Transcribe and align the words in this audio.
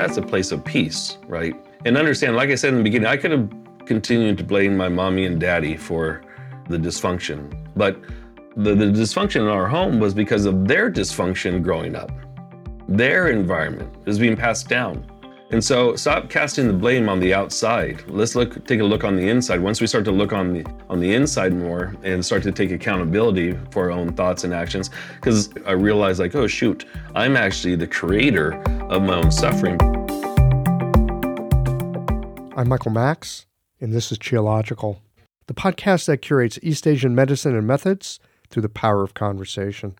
that's 0.00 0.16
a 0.16 0.22
place 0.22 0.50
of 0.50 0.64
peace, 0.64 1.18
right? 1.26 1.54
And 1.84 1.96
understand, 1.96 2.34
like 2.34 2.50
I 2.50 2.54
said 2.54 2.70
in 2.70 2.78
the 2.78 2.82
beginning, 2.82 3.06
I 3.06 3.16
could 3.16 3.30
have 3.30 3.50
continued 3.84 4.38
to 4.38 4.44
blame 4.44 4.76
my 4.76 4.88
mommy 4.88 5.26
and 5.26 5.40
daddy 5.40 5.76
for 5.76 6.22
the 6.68 6.78
dysfunction, 6.78 7.54
but 7.76 8.00
the, 8.56 8.74
the 8.74 8.86
dysfunction 8.86 9.42
in 9.42 9.48
our 9.48 9.66
home 9.66 10.00
was 10.00 10.14
because 10.14 10.44
of 10.44 10.66
their 10.66 10.90
dysfunction 10.90 11.62
growing 11.62 11.94
up. 11.94 12.10
Their 12.88 13.28
environment 13.28 13.94
is 14.06 14.18
being 14.18 14.36
passed 14.36 14.68
down. 14.68 15.06
And 15.52 15.62
so 15.62 15.96
stop 15.96 16.30
casting 16.30 16.68
the 16.68 16.72
blame 16.72 17.08
on 17.08 17.18
the 17.18 17.34
outside. 17.34 18.04
Let's 18.08 18.36
look 18.36 18.64
take 18.66 18.78
a 18.78 18.84
look 18.84 19.02
on 19.02 19.16
the 19.16 19.28
inside. 19.28 19.60
Once 19.60 19.80
we 19.80 19.88
start 19.88 20.04
to 20.04 20.12
look 20.12 20.32
on 20.32 20.52
the 20.52 20.64
on 20.88 21.00
the 21.00 21.12
inside 21.12 21.52
more 21.52 21.96
and 22.04 22.24
start 22.24 22.44
to 22.44 22.52
take 22.52 22.70
accountability 22.70 23.58
for 23.72 23.86
our 23.86 23.90
own 23.90 24.12
thoughts 24.12 24.44
and 24.44 24.54
actions 24.54 24.90
because 25.16 25.50
I 25.66 25.72
realize 25.72 26.20
like, 26.20 26.36
oh 26.36 26.46
shoot, 26.46 26.84
I'm 27.16 27.36
actually 27.36 27.74
the 27.74 27.88
creator 27.88 28.62
of 28.90 29.02
my 29.02 29.16
own 29.16 29.32
suffering. 29.32 29.99
I'm 32.60 32.68
Michael 32.68 32.90
Max 32.90 33.46
and 33.80 33.90
this 33.90 34.12
is 34.12 34.18
Qiological, 34.18 34.98
the 35.46 35.54
podcast 35.54 36.04
that 36.04 36.18
curates 36.18 36.58
East 36.62 36.86
Asian 36.86 37.14
medicine 37.14 37.56
and 37.56 37.66
methods 37.66 38.20
through 38.50 38.60
the 38.60 38.68
power 38.68 39.02
of 39.02 39.14
conversation. 39.14 39.94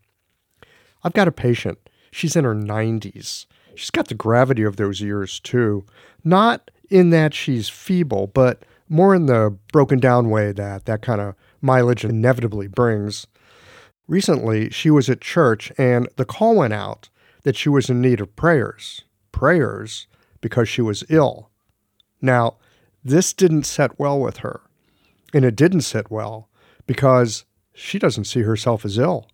I've 1.02 1.14
got 1.14 1.26
a 1.26 1.32
patient. 1.32 1.78
She's 2.10 2.36
in 2.36 2.44
her 2.44 2.54
90s 2.54 3.46
She's 3.74 3.88
got 3.88 4.08
the 4.08 4.14
gravity 4.14 4.62
of 4.62 4.76
those 4.76 5.00
years 5.00 5.40
too. 5.40 5.86
Not 6.22 6.70
in 6.90 7.08
that 7.08 7.32
she's 7.32 7.70
feeble, 7.70 8.26
but 8.26 8.62
more 8.90 9.14
in 9.14 9.24
the 9.24 9.56
broken 9.72 9.98
down 9.98 10.28
way 10.28 10.52
that 10.52 10.84
that 10.84 11.00
kind 11.00 11.22
of 11.22 11.36
mileage 11.62 12.04
inevitably 12.04 12.68
brings. 12.68 13.26
Recently, 14.06 14.68
she 14.68 14.90
was 14.90 15.08
at 15.08 15.22
church 15.22 15.72
and 15.78 16.10
the 16.16 16.26
call 16.26 16.56
went 16.56 16.74
out 16.74 17.08
that 17.44 17.56
she 17.56 17.70
was 17.70 17.88
in 17.88 18.02
need 18.02 18.20
of 18.20 18.36
prayers. 18.36 19.00
Prayers 19.32 20.08
because 20.42 20.68
she 20.68 20.82
was 20.82 21.04
ill. 21.08 21.49
Now, 22.20 22.56
this 23.04 23.32
didn't 23.32 23.64
set 23.64 23.98
well 23.98 24.20
with 24.20 24.38
her. 24.38 24.60
And 25.32 25.44
it 25.44 25.56
didn't 25.56 25.82
sit 25.82 26.10
well 26.10 26.48
because 26.86 27.44
she 27.72 27.98
doesn't 27.98 28.24
see 28.24 28.42
herself 28.42 28.84
as 28.84 28.98
ill. 28.98 29.28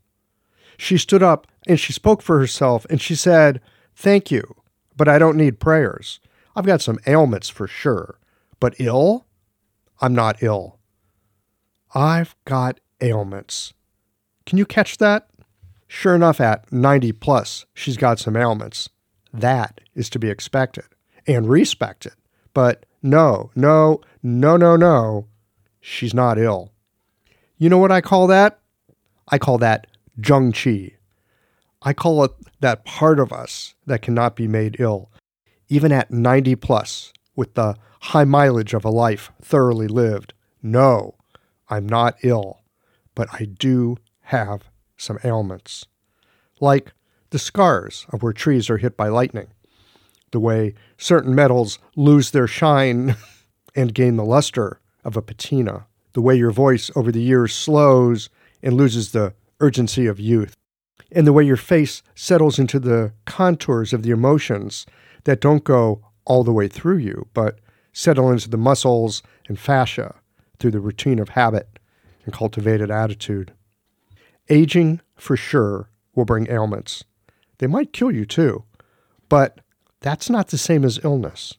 She 0.76 0.98
stood 0.98 1.22
up 1.22 1.46
and 1.66 1.80
she 1.80 1.92
spoke 1.92 2.22
for 2.22 2.38
herself 2.38 2.86
and 2.90 3.00
she 3.00 3.14
said, 3.14 3.60
Thank 3.94 4.30
you, 4.30 4.56
but 4.96 5.08
I 5.08 5.18
don't 5.18 5.38
need 5.38 5.58
prayers. 5.58 6.20
I've 6.54 6.66
got 6.66 6.82
some 6.82 6.98
ailments 7.06 7.48
for 7.48 7.66
sure, 7.66 8.18
but 8.60 8.74
ill? 8.78 9.26
I'm 10.00 10.14
not 10.14 10.42
ill. 10.42 10.78
I've 11.94 12.36
got 12.44 12.80
ailments. 13.00 13.72
Can 14.44 14.58
you 14.58 14.66
catch 14.66 14.98
that? 14.98 15.28
Sure 15.88 16.14
enough, 16.14 16.40
at 16.40 16.70
90 16.70 17.12
plus, 17.12 17.64
she's 17.72 17.96
got 17.96 18.18
some 18.18 18.36
ailments. 18.36 18.90
That 19.32 19.80
is 19.94 20.10
to 20.10 20.18
be 20.18 20.28
expected 20.28 20.84
and 21.26 21.48
respected. 21.48 22.12
But 22.56 22.86
no, 23.02 23.50
no, 23.54 24.00
no, 24.22 24.56
no, 24.56 24.76
no, 24.76 25.26
she's 25.78 26.14
not 26.14 26.38
ill. 26.38 26.72
You 27.58 27.68
know 27.68 27.76
what 27.76 27.92
I 27.92 28.00
call 28.00 28.26
that? 28.28 28.60
I 29.28 29.36
call 29.36 29.58
that 29.58 29.86
Zheng 30.22 30.54
Qi. 30.54 30.94
I 31.82 31.92
call 31.92 32.24
it 32.24 32.30
that 32.60 32.86
part 32.86 33.20
of 33.20 33.30
us 33.30 33.74
that 33.84 34.00
cannot 34.00 34.36
be 34.36 34.48
made 34.48 34.76
ill, 34.78 35.10
even 35.68 35.92
at 35.92 36.10
90 36.10 36.56
plus, 36.56 37.12
with 37.34 37.52
the 37.52 37.76
high 38.00 38.24
mileage 38.24 38.72
of 38.72 38.86
a 38.86 38.90
life 38.90 39.30
thoroughly 39.42 39.86
lived. 39.86 40.32
No, 40.62 41.14
I'm 41.68 41.86
not 41.86 42.16
ill, 42.22 42.62
but 43.14 43.28
I 43.34 43.44
do 43.44 43.98
have 44.32 44.70
some 44.96 45.18
ailments. 45.22 45.84
Like 46.58 46.94
the 47.28 47.38
scars 47.38 48.06
of 48.14 48.22
where 48.22 48.32
trees 48.32 48.70
are 48.70 48.78
hit 48.78 48.96
by 48.96 49.08
lightning, 49.08 49.48
the 50.32 50.40
way 50.40 50.74
certain 50.98 51.34
metals 51.34 51.78
lose 51.94 52.30
their 52.30 52.46
shine 52.46 53.16
and 53.76 53.94
gain 53.94 54.16
the 54.16 54.24
luster 54.24 54.80
of 55.04 55.16
a 55.16 55.22
patina, 55.22 55.86
the 56.12 56.20
way 56.20 56.34
your 56.34 56.50
voice 56.50 56.90
over 56.96 57.12
the 57.12 57.22
years 57.22 57.54
slows 57.54 58.28
and 58.62 58.74
loses 58.74 59.12
the 59.12 59.34
urgency 59.60 60.06
of 60.06 60.20
youth 60.20 60.56
and 61.12 61.26
the 61.26 61.32
way 61.32 61.44
your 61.44 61.56
face 61.56 62.02
settles 62.14 62.58
into 62.58 62.78
the 62.78 63.12
contours 63.24 63.92
of 63.92 64.02
the 64.02 64.10
emotions 64.10 64.86
that 65.24 65.40
don't 65.40 65.64
go 65.64 66.04
all 66.24 66.44
the 66.44 66.52
way 66.52 66.68
through 66.68 66.98
you, 66.98 67.28
but 67.32 67.58
settle 67.92 68.30
into 68.30 68.50
the 68.50 68.56
muscles 68.56 69.22
and 69.48 69.58
fascia 69.58 70.14
through 70.58 70.70
the 70.70 70.80
routine 70.80 71.18
of 71.18 71.30
habit 71.30 71.78
and 72.24 72.34
cultivated 72.34 72.90
attitude. 72.90 73.52
Aging, 74.48 75.00
for 75.16 75.36
sure, 75.36 75.88
will 76.14 76.24
bring 76.24 76.50
ailments. 76.50 77.04
They 77.58 77.66
might 77.66 77.92
kill 77.92 78.10
you 78.10 78.26
too, 78.26 78.64
but 79.28 79.60
that's 80.06 80.30
not 80.30 80.48
the 80.48 80.58
same 80.58 80.84
as 80.84 81.00
illness. 81.02 81.54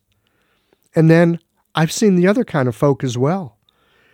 And 0.96 1.10
then 1.10 1.40
I've 1.76 1.92
seen 1.92 2.16
the 2.16 2.28
other 2.28 2.46
kind 2.46 2.70
of 2.70 2.76
folk 2.78 3.04
as 3.04 3.18
well. 3.18 3.58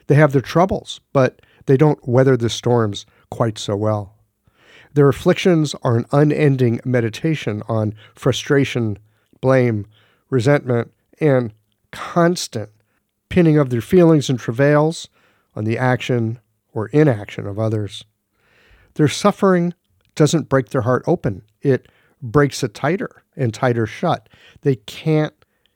They 0.07 0.15
have 0.15 0.31
their 0.31 0.41
troubles, 0.41 1.01
but 1.13 1.39
they 1.67 1.77
don't 1.77 2.07
weather 2.07 2.35
the 2.35 2.49
storms 2.49 3.05
quite 3.29 3.59
so 3.59 3.75
well. 3.75 4.15
Their 4.93 5.07
afflictions 5.07 5.75
are 5.83 5.95
an 5.95 6.07
unending 6.11 6.79
meditation 6.83 7.61
on 7.69 7.93
frustration, 8.15 8.97
blame, 9.39 9.85
resentment, 10.31 10.91
and 11.21 11.53
constant 11.91 12.71
pinning 13.29 13.59
of 13.59 13.69
their 13.69 13.81
feelings 13.81 14.31
and 14.31 14.39
travails 14.39 15.09
on 15.55 15.63
the 15.63 15.77
action 15.77 16.39
or 16.73 16.87
inaction 16.87 17.45
of 17.45 17.59
others. 17.59 18.03
Their 18.95 19.07
suffering 19.07 19.75
doesn't 20.15 20.49
break 20.49 20.69
their 20.69 20.81
heart 20.81 21.03
open, 21.05 21.43
it 21.61 21.87
breaks 22.23 22.63
it 22.63 22.73
tighter 22.73 23.23
and 23.35 23.53
tighter 23.53 23.85
shut. 23.85 24.29
They 24.61 24.77
can't 24.77 25.33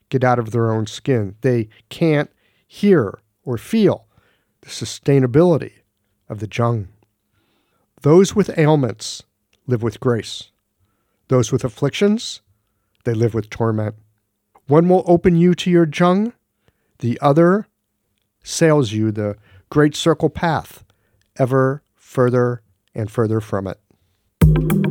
get 0.10 0.24
out 0.24 0.40
of 0.40 0.52
their 0.52 0.72
own 0.72 0.88
skin, 0.88 1.36
they 1.42 1.70
can't 1.90 2.32
hear 2.66 3.20
or 3.44 3.58
feel 3.58 4.08
the 4.62 4.70
sustainability 4.70 5.74
of 6.30 6.40
the 6.40 6.48
Zheng. 6.48 6.88
Those 8.02 8.36
with 8.36 8.58
ailments 8.58 9.24
live 9.66 9.84
with 9.84 10.00
grace. 10.00 10.52
Those 11.28 11.52
with 11.52 11.64
afflictions, 11.64 12.42
they 13.04 13.14
live 13.14 13.34
with 13.34 13.50
torment. 13.50 13.96
One 14.68 14.88
will 14.90 15.04
open 15.08 15.36
you 15.36 15.54
to 15.56 15.70
your 15.70 15.86
Zheng, 15.86 16.34
the 17.00 17.18
other 17.22 17.68
sails 18.44 18.92
you 18.92 19.12
the 19.12 19.36
great 19.70 19.96
circle 19.96 20.30
path, 20.30 20.84
ever 21.38 21.84
further 21.96 22.62
and 22.96 23.12
further 23.12 23.42
from 23.42 23.68
it. 23.68 24.87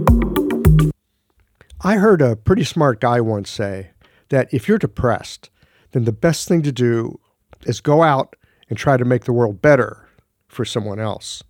I 1.80 1.96
heard 1.96 2.22
a 2.22 2.36
pretty 2.36 2.64
smart 2.64 3.00
guy 3.00 3.20
once 3.20 3.50
say 3.50 3.90
that 4.30 4.52
if 4.52 4.66
you're 4.66 4.78
depressed, 4.78 5.50
then 5.92 6.04
the 6.04 6.12
best 6.12 6.48
thing 6.48 6.62
to 6.62 6.72
do 6.72 7.20
is 7.62 7.80
go 7.80 8.02
out 8.02 8.36
and 8.68 8.78
try 8.78 8.96
to 8.96 9.04
make 9.04 9.24
the 9.24 9.32
world 9.32 9.62
better 9.62 10.08
for 10.48 10.64
someone 10.64 10.98
else 10.98 11.42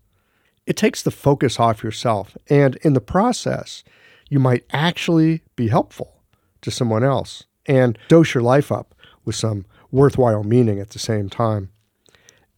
it 0.66 0.76
takes 0.76 1.02
the 1.02 1.10
focus 1.10 1.58
off 1.58 1.82
yourself. 1.82 2.36
And 2.50 2.76
in 2.76 2.92
the 2.92 3.00
process, 3.00 3.84
you 4.28 4.38
might 4.38 4.64
actually 4.72 5.42
be 5.54 5.68
helpful 5.68 6.22
to 6.62 6.70
someone 6.70 7.04
else 7.04 7.44
and 7.66 7.98
dose 8.08 8.34
your 8.34 8.42
life 8.42 8.70
up 8.72 8.94
with 9.24 9.36
some 9.36 9.64
worthwhile 9.90 10.42
meaning 10.42 10.80
at 10.80 10.90
the 10.90 10.98
same 10.98 11.28
time. 11.28 11.70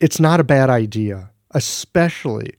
It's 0.00 0.18
not 0.18 0.40
a 0.40 0.44
bad 0.44 0.70
idea, 0.70 1.30
especially 1.50 2.54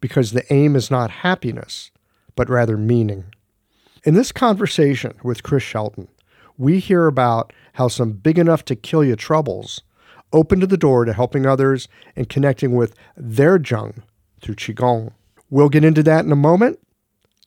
because 0.00 0.32
the 0.32 0.50
aim 0.52 0.76
is 0.76 0.90
not 0.90 1.10
happiness, 1.10 1.90
but 2.36 2.48
rather 2.48 2.76
meaning. 2.76 3.24
In 4.04 4.12
this 4.12 4.32
conversation 4.32 5.14
with 5.22 5.42
Chris 5.42 5.62
Shelton, 5.62 6.08
we 6.58 6.78
hear 6.78 7.06
about 7.06 7.54
how 7.72 7.88
some 7.88 8.12
big 8.12 8.38
enough 8.38 8.62
to 8.66 8.76
kill 8.76 9.02
you 9.02 9.16
troubles 9.16 9.80
opened 10.30 10.62
the 10.64 10.76
door 10.76 11.06
to 11.06 11.14
helping 11.14 11.46
others 11.46 11.88
and 12.14 12.28
connecting 12.28 12.74
with 12.74 12.94
their 13.16 13.58
Zheng 13.58 14.02
through 14.42 14.56
Qigong. 14.56 15.12
We'll 15.48 15.70
get 15.70 15.84
into 15.84 16.02
that 16.02 16.26
in 16.26 16.30
a 16.30 16.36
moment. 16.36 16.80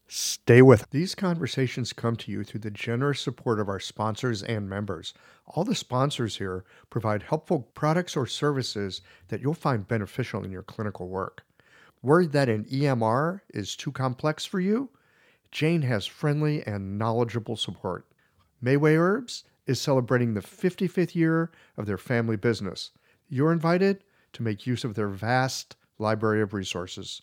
Stay 0.07 0.63
with. 0.63 0.89
These 0.89 1.13
conversations 1.13 1.93
come 1.93 2.15
to 2.15 2.31
you 2.31 2.43
through 2.43 2.61
the 2.61 2.71
generous 2.71 3.21
support 3.21 3.59
of 3.59 3.69
our 3.69 3.79
sponsors 3.79 4.41
and 4.41 4.67
members. 4.67 5.13
All 5.45 5.63
the 5.63 5.75
sponsors 5.75 6.37
here 6.37 6.65
provide 6.89 7.21
helpful 7.21 7.69
products 7.75 8.17
or 8.17 8.25
services 8.25 9.01
that 9.27 9.41
you'll 9.41 9.53
find 9.53 9.87
beneficial 9.87 10.43
in 10.43 10.49
your 10.49 10.63
clinical 10.63 11.07
work. 11.07 11.45
Worried 12.01 12.31
that 12.31 12.49
an 12.49 12.65
EMR 12.65 13.41
is 13.53 13.75
too 13.75 13.91
complex 13.91 14.43
for 14.43 14.59
you? 14.59 14.89
Jane 15.51 15.83
has 15.83 16.05
friendly 16.05 16.65
and 16.65 16.97
knowledgeable 16.97 17.55
support. 17.55 18.05
Mayway 18.63 18.97
Herbs 18.97 19.43
is 19.65 19.79
celebrating 19.79 20.33
the 20.33 20.41
55th 20.41 21.15
year 21.15 21.51
of 21.77 21.85
their 21.85 21.97
family 21.97 22.35
business. 22.35 22.91
You're 23.29 23.51
invited 23.51 24.03
to 24.33 24.43
make 24.43 24.67
use 24.67 24.83
of 24.83 24.95
their 24.95 25.09
vast 25.09 25.75
library 25.99 26.41
of 26.41 26.53
resources. 26.53 27.21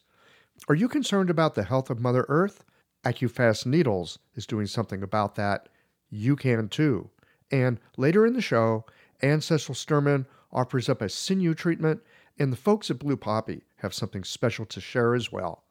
Are 0.68 0.74
you 0.74 0.88
concerned 0.88 1.30
about 1.30 1.54
the 1.54 1.64
health 1.64 1.90
of 1.90 2.00
Mother 2.00 2.24
Earth? 2.28 2.64
AccuFast 3.04 3.66
Needles 3.66 4.18
is 4.34 4.46
doing 4.46 4.66
something 4.66 5.02
about 5.02 5.34
that. 5.34 5.68
You 6.10 6.36
can 6.36 6.68
too. 6.68 7.10
And 7.50 7.78
later 7.96 8.26
in 8.26 8.32
the 8.32 8.40
show, 8.40 8.86
Ancestral 9.22 9.74
Sturman 9.74 10.26
offers 10.52 10.88
up 10.88 11.02
a 11.02 11.08
sinew 11.08 11.54
treatment, 11.54 12.02
and 12.38 12.52
the 12.52 12.56
folks 12.56 12.90
at 12.90 12.98
Blue 12.98 13.16
Poppy 13.16 13.64
have 13.78 13.92
something 13.92 14.24
special 14.24 14.64
to 14.66 14.80
share 14.80 15.14
as 15.14 15.30
well. 15.30 15.63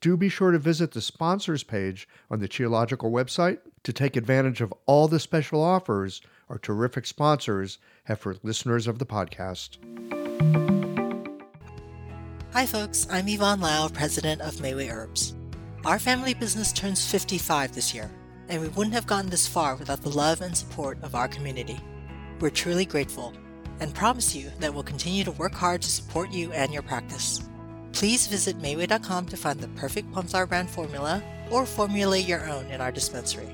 Do 0.00 0.16
be 0.16 0.28
sure 0.28 0.50
to 0.50 0.58
visit 0.58 0.92
the 0.92 1.00
sponsors 1.00 1.62
page 1.62 2.08
on 2.30 2.40
the 2.40 2.48
Qiological 2.48 3.10
website 3.10 3.58
to 3.82 3.92
take 3.92 4.16
advantage 4.16 4.60
of 4.60 4.72
all 4.86 5.08
the 5.08 5.20
special 5.20 5.62
offers 5.62 6.20
our 6.48 6.58
terrific 6.58 7.06
sponsors 7.06 7.78
have 8.04 8.20
for 8.20 8.36
listeners 8.42 8.86
of 8.86 8.98
the 8.98 9.06
podcast. 9.06 9.78
Hi, 12.52 12.66
folks. 12.66 13.06
I'm 13.10 13.28
Yvonne 13.28 13.60
Lau, 13.60 13.88
president 13.88 14.40
of 14.40 14.54
Mayway 14.56 14.92
Herbs. 14.92 15.34
Our 15.84 15.98
family 15.98 16.34
business 16.34 16.72
turns 16.72 17.04
55 17.10 17.74
this 17.74 17.94
year, 17.94 18.10
and 18.48 18.62
we 18.62 18.68
wouldn't 18.68 18.94
have 18.94 19.06
gotten 19.06 19.30
this 19.30 19.48
far 19.48 19.74
without 19.76 20.02
the 20.02 20.10
love 20.10 20.40
and 20.40 20.56
support 20.56 21.02
of 21.02 21.14
our 21.14 21.28
community. 21.28 21.80
We're 22.40 22.50
truly 22.50 22.84
grateful 22.84 23.34
and 23.80 23.94
promise 23.94 24.34
you 24.34 24.50
that 24.60 24.72
we'll 24.72 24.82
continue 24.82 25.24
to 25.24 25.32
work 25.32 25.54
hard 25.54 25.82
to 25.82 25.90
support 25.90 26.30
you 26.30 26.52
and 26.52 26.72
your 26.72 26.82
practice. 26.82 27.42
Please 27.94 28.26
visit 28.26 28.58
Mayway.com 28.60 29.26
to 29.26 29.36
find 29.36 29.60
the 29.60 29.68
perfect 29.68 30.12
Plumflower 30.12 30.46
brand 30.46 30.68
formula 30.68 31.22
or 31.48 31.64
formulate 31.64 32.26
your 32.26 32.50
own 32.50 32.66
in 32.66 32.80
our 32.80 32.90
dispensary. 32.90 33.48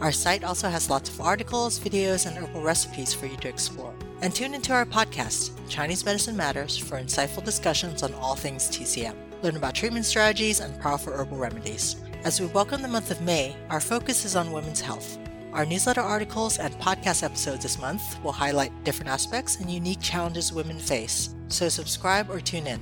Our 0.00 0.10
site 0.10 0.44
also 0.44 0.70
has 0.70 0.88
lots 0.88 1.10
of 1.10 1.20
articles, 1.20 1.78
videos, 1.78 2.26
and 2.26 2.36
herbal 2.36 2.62
recipes 2.62 3.12
for 3.12 3.26
you 3.26 3.36
to 3.36 3.48
explore. 3.48 3.94
And 4.22 4.34
tune 4.34 4.54
into 4.54 4.72
our 4.72 4.86
podcast, 4.86 5.50
Chinese 5.68 6.06
Medicine 6.06 6.36
Matters, 6.36 6.78
for 6.78 6.98
insightful 6.98 7.44
discussions 7.44 8.02
on 8.02 8.14
all 8.14 8.34
things 8.34 8.68
TCM. 8.68 9.14
Learn 9.42 9.56
about 9.56 9.74
treatment 9.74 10.06
strategies 10.06 10.60
and 10.60 10.80
powerful 10.80 11.12
herbal 11.12 11.36
remedies. 11.36 11.96
As 12.24 12.40
we 12.40 12.46
welcome 12.46 12.80
the 12.80 12.88
month 12.88 13.10
of 13.10 13.20
May, 13.20 13.54
our 13.68 13.80
focus 13.80 14.24
is 14.24 14.36
on 14.36 14.52
women's 14.52 14.80
health. 14.80 15.18
Our 15.52 15.66
newsletter 15.66 16.00
articles 16.00 16.58
and 16.58 16.72
podcast 16.80 17.22
episodes 17.22 17.64
this 17.64 17.78
month 17.78 18.02
will 18.24 18.32
highlight 18.32 18.72
different 18.84 19.10
aspects 19.10 19.60
and 19.60 19.70
unique 19.70 20.00
challenges 20.00 20.50
women 20.50 20.78
face, 20.78 21.34
so 21.48 21.68
subscribe 21.68 22.30
or 22.30 22.40
tune 22.40 22.66
in. 22.66 22.80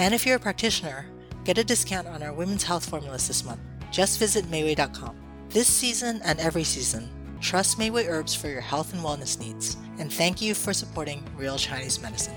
And 0.00 0.14
if 0.14 0.24
you're 0.24 0.36
a 0.36 0.40
practitioner, 0.40 1.04
get 1.44 1.58
a 1.58 1.62
discount 1.62 2.08
on 2.08 2.22
our 2.22 2.32
women's 2.32 2.62
health 2.62 2.88
formulas 2.88 3.28
this 3.28 3.44
month. 3.44 3.60
Just 3.92 4.18
visit 4.18 4.46
Mayway.com. 4.46 5.14
This 5.50 5.68
season 5.68 6.22
and 6.24 6.40
every 6.40 6.64
season, 6.64 7.06
trust 7.42 7.78
Mayway 7.78 8.08
Herbs 8.08 8.34
for 8.34 8.48
your 8.48 8.62
health 8.62 8.94
and 8.94 9.02
wellness 9.02 9.38
needs, 9.38 9.76
and 9.98 10.10
thank 10.10 10.40
you 10.40 10.54
for 10.54 10.72
supporting 10.72 11.22
Real 11.36 11.58
Chinese 11.58 12.00
Medicine. 12.00 12.34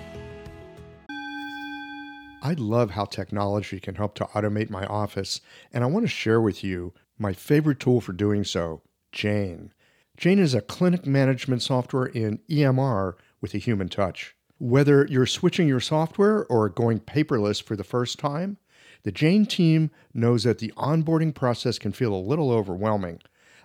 I 2.42 2.54
love 2.58 2.92
how 2.92 3.06
technology 3.06 3.80
can 3.80 3.96
help 3.96 4.16
to 4.16 4.26
automate 4.26 4.70
my 4.70 4.86
office, 4.88 5.40
and 5.72 5.86
I 5.86 5.88
want 5.88 6.04
to 6.04 6.10
share 6.10 6.42
with 6.42 6.66
you 6.66 6.94
my 7.18 7.32
favorite 7.32 7.80
tool 7.80 8.02
for 8.02 8.12
doing 8.12 8.44
so 8.44 8.82
Jane. 9.14 9.72
Jane 10.18 10.40
is 10.40 10.54
a 10.54 10.60
clinic 10.60 11.06
management 11.06 11.62
software 11.62 12.08
in 12.08 12.40
EMR 12.50 13.14
with 13.40 13.54
a 13.54 13.58
human 13.58 13.88
touch. 13.88 14.36
Whether 14.64 15.06
you're 15.10 15.26
switching 15.26 15.68
your 15.68 15.82
software 15.82 16.46
or 16.46 16.70
going 16.70 17.02
paperless 17.02 17.62
for 17.62 17.76
the 17.76 17.84
first 17.84 18.18
time, 18.18 18.56
the 19.04 19.12
Jane 19.12 19.46
team 19.46 19.92
knows 20.14 20.46
that 20.46 20.60
the 20.60 20.72
onboarding 20.78 21.36
process 21.36 21.78
can 21.78 21.92
feel 21.92 22.14
a 22.14 22.16
little 22.16 22.50
overwhelming. 22.50 23.20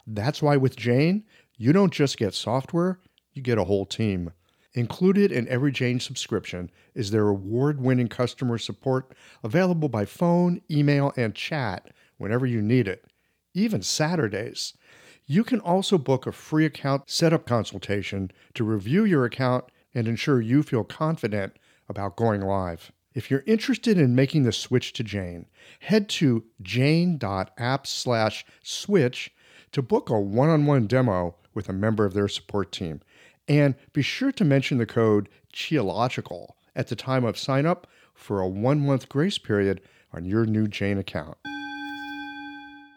That's 0.09 0.43
why 0.43 0.57
with 0.57 0.75
Jane, 0.75 1.23
you 1.57 1.73
don't 1.73 1.93
just 1.93 2.17
get 2.19 2.35
software, 2.35 2.99
you 3.33 3.43
get 3.43 3.59
a 3.59 3.65
whole 3.65 3.87
team. 3.87 4.33
Included 4.75 5.31
in 5.31 5.47
every 5.47 5.71
Jane 5.71 6.01
subscription 6.01 6.69
is 6.97 7.13
their 7.13 7.29
award 7.29 7.81
winning 7.81 8.09
customer 8.09 8.59
support 8.59 9.15
available 9.45 9.89
by 9.89 10.05
phone, 10.05 10.63
email, 10.69 11.13
and 11.17 11.33
chat 11.33 11.93
whenever 12.17 12.45
you 12.45 12.61
need 12.61 12.89
it, 12.89 13.05
even 13.55 13.83
Saturdays. 13.83 14.75
You 15.27 15.45
can 15.45 15.61
also 15.61 15.97
book 15.97 16.27
a 16.27 16.33
free 16.33 16.65
account 16.65 17.09
setup 17.09 17.47
consultation 17.47 18.33
to 18.55 18.65
review 18.65 19.05
your 19.05 19.25
account 19.25 19.67
and 19.99 20.07
ensure 20.07 20.41
you 20.41 20.63
feel 20.63 20.85
confident 20.85 21.59
about 21.89 22.15
going 22.15 22.41
live. 22.41 22.93
If 23.15 23.33
you're 23.33 23.43
interested 23.47 23.99
in 23.99 24.15
making 24.15 24.45
the 24.45 24.53
switch 24.53 24.93
to 24.93 25.03
Jane, 25.03 25.47
head 25.81 26.09
to 26.11 26.45
jane.app/switch 26.63 29.35
to 29.73 29.83
book 29.83 30.09
a 30.09 30.21
one-on-one 30.21 30.87
demo 30.87 31.35
with 31.53 31.69
a 31.69 31.73
member 31.73 32.05
of 32.05 32.15
their 32.15 32.29
support 32.29 32.71
team. 32.71 33.01
And 33.49 33.75
be 33.93 34.03
sure 34.03 34.31
to 34.31 34.45
mention 34.45 34.79
the 34.79 34.87
code 34.87 35.29
Qiological 35.53 36.51
at 36.77 36.87
the 36.87 36.95
time 36.95 37.25
of 37.25 37.37
sign 37.37 37.67
up 37.67 37.89
for 38.15 38.41
a 38.41 38.47
one-month 38.47 39.09
grace 39.09 39.39
period 39.39 39.81
on 40.13 40.25
your 40.25 40.47
new 40.47 40.69
Jane 40.69 40.99
account. 40.99 41.39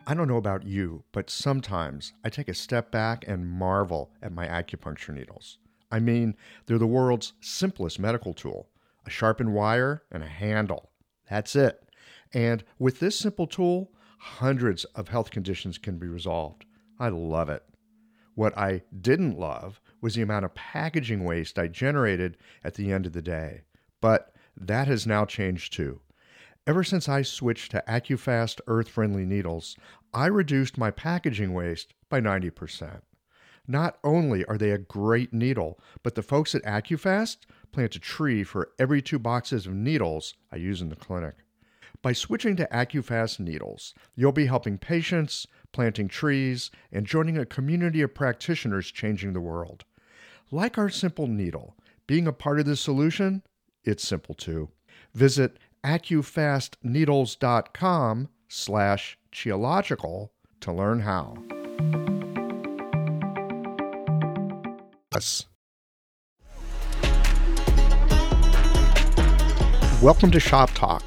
I 0.05 0.13
don't 0.13 0.27
know 0.27 0.37
about 0.37 0.67
you, 0.67 1.03
but 1.11 1.31
sometimes 1.31 2.13
I 2.23 2.29
take 2.29 2.47
a 2.47 2.53
step 2.53 2.91
back 2.91 3.25
and 3.27 3.49
marvel 3.49 4.11
at 4.21 4.31
my 4.31 4.47
acupuncture 4.47 5.15
needles. 5.15 5.57
I 5.91 5.99
mean, 5.99 6.35
they're 6.65 6.77
the 6.77 6.87
world's 6.87 7.33
simplest 7.41 7.99
medical 7.99 8.33
tool 8.33 8.67
a 9.05 9.09
sharpened 9.09 9.53
wire 9.53 10.03
and 10.11 10.23
a 10.23 10.27
handle. 10.27 10.91
That's 11.29 11.55
it. 11.55 11.83
And 12.33 12.63
with 12.77 12.99
this 12.99 13.17
simple 13.17 13.47
tool, 13.47 13.91
hundreds 14.19 14.85
of 14.85 15.07
health 15.07 15.31
conditions 15.31 15.79
can 15.79 15.97
be 15.97 16.07
resolved. 16.07 16.65
I 16.99 17.09
love 17.09 17.49
it. 17.49 17.63
What 18.35 18.55
I 18.57 18.83
didn't 19.01 19.39
love 19.39 19.81
was 20.01 20.15
the 20.15 20.21
amount 20.21 20.45
of 20.45 20.53
packaging 20.53 21.23
waste 21.23 21.57
I 21.57 21.67
generated 21.67 22.37
at 22.63 22.75
the 22.75 22.91
end 22.91 23.05
of 23.05 23.13
the 23.13 23.21
day. 23.21 23.63
But 24.01 24.33
that 24.55 24.87
has 24.87 25.07
now 25.07 25.25
changed 25.25 25.73
too. 25.73 26.01
Ever 26.67 26.83
since 26.83 27.09
I 27.09 27.23
switched 27.23 27.71
to 27.71 27.83
AccuFast 27.87 28.61
earth 28.67 28.87
friendly 28.87 29.25
needles, 29.25 29.75
I 30.13 30.27
reduced 30.27 30.77
my 30.77 30.91
packaging 30.91 31.53
waste 31.53 31.93
by 32.07 32.21
90%. 32.21 33.01
Not 33.71 33.97
only 34.03 34.43
are 34.45 34.57
they 34.57 34.71
a 34.71 34.77
great 34.77 35.31
needle, 35.31 35.79
but 36.03 36.15
the 36.15 36.21
folks 36.21 36.53
at 36.53 36.61
AccuFast 36.63 37.37
plant 37.71 37.95
a 37.95 37.99
tree 37.99 38.43
for 38.43 38.71
every 38.77 39.01
two 39.01 39.17
boxes 39.17 39.65
of 39.65 39.73
needles 39.73 40.33
I 40.51 40.57
use 40.57 40.81
in 40.81 40.89
the 40.89 40.97
clinic. 40.97 41.35
By 42.01 42.11
switching 42.11 42.57
to 42.57 42.67
AccuFast 42.67 43.39
needles, 43.39 43.93
you'll 44.13 44.33
be 44.33 44.47
helping 44.47 44.77
patients, 44.77 45.47
planting 45.71 46.09
trees, 46.09 46.69
and 46.91 47.05
joining 47.05 47.37
a 47.37 47.45
community 47.45 48.01
of 48.01 48.13
practitioners 48.13 48.91
changing 48.91 49.31
the 49.31 49.39
world. 49.39 49.85
Like 50.51 50.77
our 50.77 50.89
simple 50.89 51.27
needle, 51.27 51.77
being 52.07 52.27
a 52.27 52.33
part 52.33 52.59
of 52.59 52.65
the 52.65 52.75
solution, 52.75 53.41
it's 53.85 54.05
simple 54.05 54.35
too. 54.35 54.67
Visit 55.13 55.59
accufastneedles.com 55.85 58.29
slash 58.49 59.17
qiological 59.31 60.31
to 60.59 60.73
learn 60.73 60.99
how. 60.99 61.37
Yes. 65.13 65.45
Welcome 70.01 70.31
to 70.31 70.39
Shop 70.39 70.71
Talk. 70.73 71.03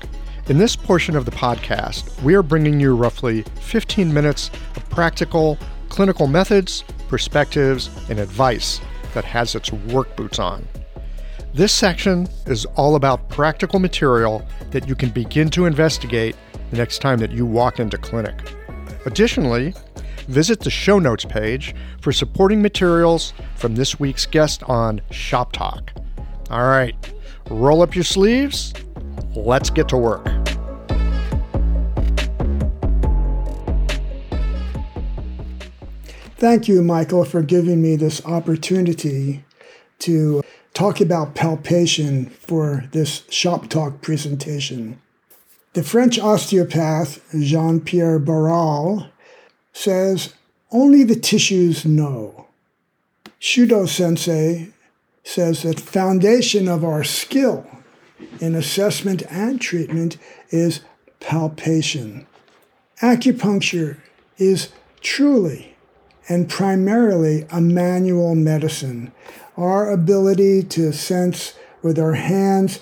In 0.46 0.58
this 0.58 0.76
portion 0.76 1.16
of 1.16 1.24
the 1.24 1.30
podcast, 1.30 2.22
we 2.22 2.34
are 2.34 2.42
bringing 2.42 2.78
you 2.78 2.94
roughly 2.94 3.44
15 3.62 4.12
minutes 4.12 4.50
of 4.76 4.86
practical 4.90 5.58
clinical 5.88 6.26
methods, 6.26 6.84
perspectives, 7.08 7.88
and 8.10 8.18
advice 8.18 8.78
that 9.14 9.24
has 9.24 9.54
its 9.54 9.72
work 9.72 10.14
boots 10.16 10.38
on. 10.38 10.68
This 11.54 11.72
section 11.72 12.28
is 12.44 12.66
all 12.76 12.96
about 12.96 13.30
practical 13.30 13.78
material 13.78 14.46
that 14.70 14.86
you 14.86 14.94
can 14.94 15.08
begin 15.08 15.48
to 15.48 15.64
investigate 15.64 16.36
the 16.70 16.76
next 16.76 16.98
time 16.98 17.20
that 17.20 17.30
you 17.30 17.46
walk 17.46 17.80
into 17.80 17.96
clinic. 17.96 18.52
Additionally, 19.06 19.72
visit 20.28 20.60
the 20.60 20.70
show 20.70 20.98
notes 20.98 21.24
page 21.24 21.74
for 22.00 22.12
supporting 22.12 22.62
materials 22.62 23.32
from 23.56 23.74
this 23.74 23.98
week's 23.98 24.26
guest 24.26 24.62
on 24.64 25.00
Shop 25.10 25.52
Talk. 25.52 25.92
All 26.50 26.66
right, 26.66 26.94
roll 27.50 27.82
up 27.82 27.94
your 27.94 28.04
sleeves. 28.04 28.72
Let's 29.34 29.70
get 29.70 29.88
to 29.88 29.96
work. 29.96 30.26
Thank 36.36 36.68
you, 36.68 36.82
Michael, 36.82 37.24
for 37.24 37.42
giving 37.42 37.80
me 37.80 37.96
this 37.96 38.24
opportunity 38.26 39.44
to 40.00 40.42
talk 40.74 41.00
about 41.00 41.34
palpation 41.34 42.26
for 42.26 42.84
this 42.92 43.22
shop 43.30 43.68
talk 43.68 44.02
presentation. 44.02 45.00
The 45.72 45.82
French 45.82 46.18
osteopath 46.18 47.20
Jean 47.40 47.80
Pierre 47.80 48.18
Barral 48.18 49.06
says, 49.74 50.32
Only 50.72 51.04
the 51.04 51.16
tissues 51.16 51.84
know. 51.84 52.46
Shudo 53.38 53.86
sensei 53.86 54.70
says 55.22 55.62
that 55.62 55.78
foundation 55.78 56.68
of 56.68 56.82
our 56.82 57.04
skill 57.04 57.66
in 58.40 58.54
assessment 58.54 59.22
and 59.28 59.60
treatment 59.60 60.16
is 60.48 60.80
palpation. 61.20 62.26
Acupuncture 63.02 63.98
is 64.38 64.70
truly 65.02 65.76
and 66.28 66.48
primarily 66.48 67.46
a 67.50 67.60
manual 67.60 68.34
medicine 68.34 69.12
our 69.56 69.90
ability 69.92 70.62
to 70.62 70.92
sense 70.92 71.54
with 71.82 71.98
our 71.98 72.14
hands 72.14 72.80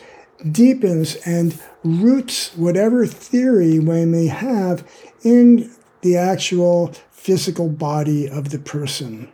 deepens 0.51 1.17
and 1.27 1.61
roots 1.85 2.57
whatever 2.57 3.07
theory 3.07 3.79
we 3.79 4.05
may 4.05 4.27
have 4.27 4.89
in 5.23 5.71
the 6.03 6.17
actual 6.17 6.93
physical 7.11 7.69
body 7.69 8.29
of 8.29 8.51
the 8.51 8.59
person. 8.59 9.33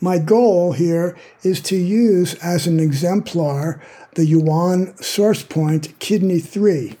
My 0.00 0.18
goal 0.18 0.72
here 0.72 1.16
is 1.42 1.60
to 1.62 1.76
use 1.76 2.34
as 2.34 2.66
an 2.66 2.78
exemplar 2.78 3.82
the 4.14 4.24
Yuan 4.24 4.96
source 4.98 5.42
point 5.42 5.98
kidney 5.98 6.38
3 6.38 6.96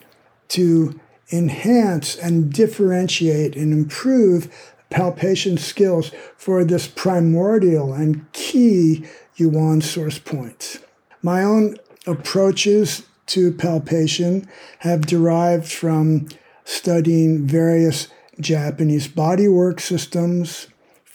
to 0.48 1.00
enhance 1.30 2.16
and 2.16 2.52
differentiate 2.52 3.54
and 3.54 3.72
improve 3.72 4.74
palpation 4.90 5.58
skills 5.58 6.10
for 6.36 6.64
this 6.64 6.88
primordial 6.88 7.92
and 7.92 8.30
key 8.32 9.04
Yuan 9.36 9.80
source 9.80 10.18
point. 10.18 10.80
My 11.22 11.44
own 11.44 11.76
approaches 12.06 13.04
to 13.26 13.52
palpation 13.52 14.48
have 14.80 15.06
derived 15.06 15.70
from 15.70 16.28
studying 16.64 17.46
various 17.46 18.08
Japanese 18.40 19.08
bodywork 19.08 19.80
systems, 19.80 20.68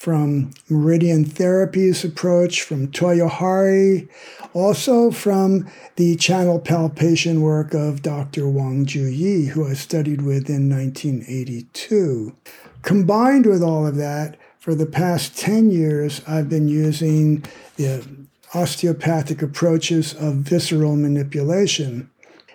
from 0.03 0.51
Meridian 0.67 1.23
Therapy's 1.23 2.03
approach, 2.03 2.61
from 2.61 2.89
Toyohari, 2.89 4.09
also 4.53 5.11
from 5.11 5.65
the 5.95 6.17
channel 6.17 6.59
palpation 6.59 7.39
work 7.39 7.73
of 7.73 8.01
Dr. 8.01 8.49
Wang 8.49 8.85
Juyi, 8.85 9.47
who 9.47 9.65
I 9.65 9.75
studied 9.75 10.21
with 10.21 10.49
in 10.49 10.69
1982. 10.69 12.35
Combined 12.81 13.45
with 13.45 13.63
all 13.63 13.87
of 13.87 13.95
that, 13.95 14.35
for 14.59 14.75
the 14.75 14.85
past 14.85 15.37
10 15.37 15.71
years, 15.71 16.21
I've 16.27 16.49
been 16.49 16.67
using 16.67 17.45
the 17.77 18.05
osteopathic 18.53 19.41
approaches 19.41 20.13
of 20.15 20.33
visceral 20.33 20.97
manipulation. 20.97 22.09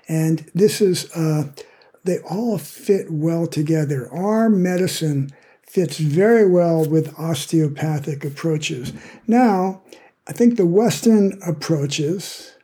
And 0.07 0.51
this 0.55 0.83
is, 0.83 1.11
uh, 1.13 1.45
they 2.05 2.19
all 2.21 2.59
fit 2.59 3.11
well 3.11 3.47
together. 3.47 4.13
Our 4.13 4.49
medicine 4.49 5.31
fits 5.63 5.99
very 5.99 6.49
well 6.49 6.85
with 6.85 7.19
osteopathic 7.19 8.25
approaches. 8.25 8.93
Now, 9.27 9.83
I 10.27 10.33
think 10.33 10.57
the 10.57 10.67
Western 10.67 11.39
approaches 11.47 12.55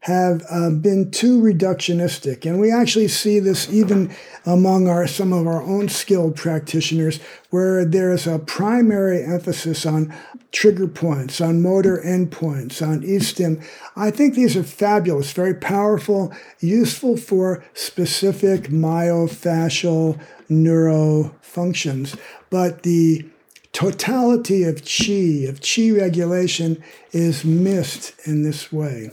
have 0.00 0.42
uh, 0.50 0.70
been 0.70 1.10
too 1.10 1.40
reductionistic. 1.40 2.46
And 2.46 2.58
we 2.58 2.72
actually 2.72 3.08
see 3.08 3.38
this 3.38 3.70
even 3.70 4.14
among 4.46 4.88
our, 4.88 5.06
some 5.06 5.32
of 5.32 5.46
our 5.46 5.62
own 5.62 5.88
skilled 5.90 6.36
practitioners, 6.36 7.20
where 7.50 7.84
there's 7.84 8.26
a 8.26 8.38
primary 8.38 9.22
emphasis 9.22 9.84
on 9.84 10.14
trigger 10.52 10.88
points, 10.88 11.40
on 11.40 11.62
motor 11.62 12.00
endpoints, 12.04 12.86
on 12.86 13.04
e-stim. 13.04 13.60
I 13.94 14.10
think 14.10 14.34
these 14.34 14.56
are 14.56 14.62
fabulous, 14.62 15.32
very 15.32 15.54
powerful, 15.54 16.32
useful 16.60 17.18
for 17.18 17.62
specific 17.74 18.64
myofascial 18.64 20.18
neuro 20.48 21.34
functions. 21.42 22.16
But 22.48 22.84
the 22.84 23.26
totality 23.72 24.64
of 24.64 24.82
chi, 24.82 25.46
of 25.46 25.60
chi 25.60 25.90
regulation, 25.90 26.82
is 27.12 27.44
missed 27.44 28.14
in 28.26 28.42
this 28.42 28.72
way. 28.72 29.10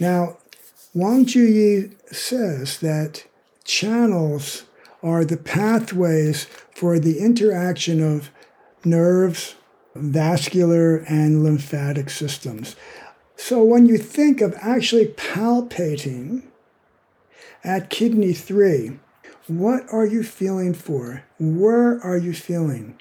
Now, 0.00 0.38
Wang 0.94 1.26
Juyi 1.26 1.94
says 2.12 2.78
that 2.80 3.24
channels 3.64 4.64
are 5.02 5.24
the 5.24 5.36
pathways 5.36 6.46
for 6.74 6.98
the 6.98 7.18
interaction 7.18 8.02
of 8.02 8.30
nerves, 8.84 9.54
vascular, 9.94 10.96
and 11.08 11.44
lymphatic 11.44 12.08
systems. 12.10 12.76
So 13.36 13.62
when 13.62 13.86
you 13.86 13.98
think 13.98 14.40
of 14.40 14.54
actually 14.60 15.06
palpating 15.06 16.44
at 17.62 17.90
kidney 17.90 18.32
3, 18.32 18.98
what 19.46 19.84
are 19.92 20.06
you 20.06 20.22
feeling 20.22 20.72
for? 20.74 21.24
Where 21.38 22.00
are 22.00 22.16
you 22.16 22.32
feeling? 22.32 22.98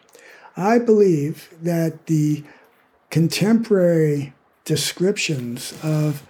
I 0.58 0.80
believe 0.80 1.50
that 1.62 2.08
the 2.08 2.44
contemporary 3.10 4.34
descriptions 4.66 5.74
of 5.82 6.24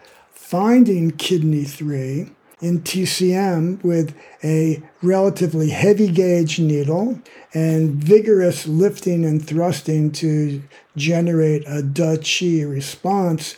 finding 0.49 1.11
kidney 1.11 1.63
3 1.63 2.27
in 2.59 2.81
TCM 2.81 3.83
with 3.83 4.17
a 4.43 4.81
relatively 5.03 5.69
heavy 5.69 6.07
gauge 6.07 6.59
needle 6.59 7.21
and 7.53 7.91
vigorous 7.91 8.65
lifting 8.65 9.23
and 9.23 9.45
thrusting 9.45 10.11
to 10.11 10.63
generate 10.97 11.63
a 11.67 11.83
Da 11.83 12.15
Qi 12.15 12.67
response 12.67 13.57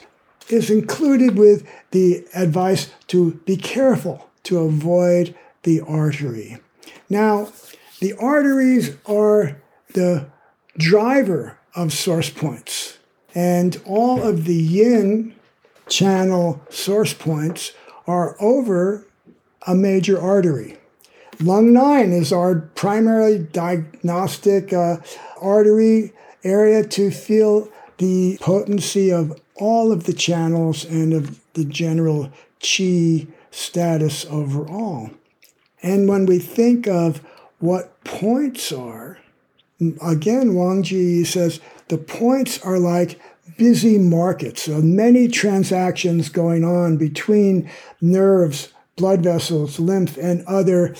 is 0.49 0.69
included 0.69 1.37
with 1.37 1.65
the 1.91 2.25
advice 2.35 2.91
to 3.07 3.35
be 3.45 3.55
careful 3.55 4.29
to 4.43 4.59
avoid 4.59 5.33
the 5.63 5.79
artery. 5.79 6.57
Now, 7.09 7.53
the 8.01 8.11
arteries 8.19 8.97
are 9.05 9.61
the 9.93 10.27
driver 10.77 11.57
of 11.73 11.93
source 11.93 12.29
points, 12.29 12.97
and 13.33 13.81
all 13.85 14.21
of 14.21 14.43
the 14.43 14.55
yin 14.55 15.35
channel 15.91 16.61
source 16.69 17.13
points 17.13 17.73
are 18.07 18.35
over 18.41 19.05
a 19.67 19.75
major 19.75 20.19
artery. 20.19 20.77
Lung 21.39 21.73
9 21.73 22.11
is 22.11 22.31
our 22.31 22.55
primary 22.55 23.39
diagnostic 23.39 24.73
uh, 24.73 24.97
artery 25.39 26.13
area 26.43 26.83
to 26.83 27.11
feel 27.11 27.69
the 27.97 28.37
potency 28.39 29.11
of 29.11 29.39
all 29.55 29.91
of 29.91 30.05
the 30.05 30.13
channels 30.13 30.85
and 30.85 31.13
of 31.13 31.39
the 31.53 31.65
general 31.65 32.31
chi 32.61 33.27
status 33.51 34.25
overall. 34.25 35.11
And 35.83 36.07
when 36.07 36.25
we 36.25 36.39
think 36.39 36.87
of 36.87 37.21
what 37.59 38.03
points 38.03 38.71
are, 38.71 39.19
again, 40.01 40.55
Wang 40.55 40.83
Ji 40.83 41.23
says 41.23 41.59
the 41.89 41.97
points 41.97 42.59
are 42.63 42.79
like 42.79 43.19
busy 43.57 43.97
markets, 43.97 44.63
so 44.63 44.81
many 44.81 45.27
transactions 45.27 46.29
going 46.29 46.63
on 46.63 46.97
between 46.97 47.69
nerves, 48.01 48.73
blood 48.95 49.23
vessels, 49.23 49.79
lymph, 49.79 50.17
and 50.17 50.43
other 50.45 50.95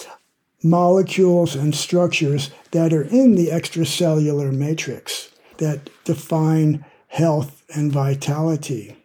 molecules 0.63 1.55
and 1.55 1.73
structures 1.75 2.51
that 2.71 2.93
are 2.93 3.03
in 3.03 3.35
the 3.35 3.47
extracellular 3.47 4.53
matrix 4.53 5.31
that 5.57 5.89
define 6.03 6.85
health 7.07 7.63
and 7.73 7.91
vitality. 7.91 8.95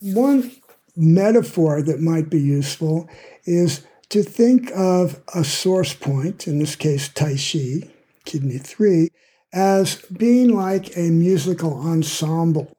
One 0.00 0.52
metaphor 0.96 1.82
that 1.82 2.00
might 2.00 2.28
be 2.30 2.40
useful 2.40 3.08
is 3.44 3.86
to 4.10 4.22
think 4.22 4.70
of 4.74 5.20
a 5.34 5.44
source 5.44 5.94
point, 5.94 6.46
in 6.46 6.58
this 6.58 6.76
case, 6.76 7.08
Taixi, 7.08 7.90
kidney 8.24 8.58
3, 8.58 9.08
as 9.52 9.96
being 10.12 10.54
like 10.54 10.96
a 10.96 11.10
musical 11.10 11.74
ensemble. 11.80 12.72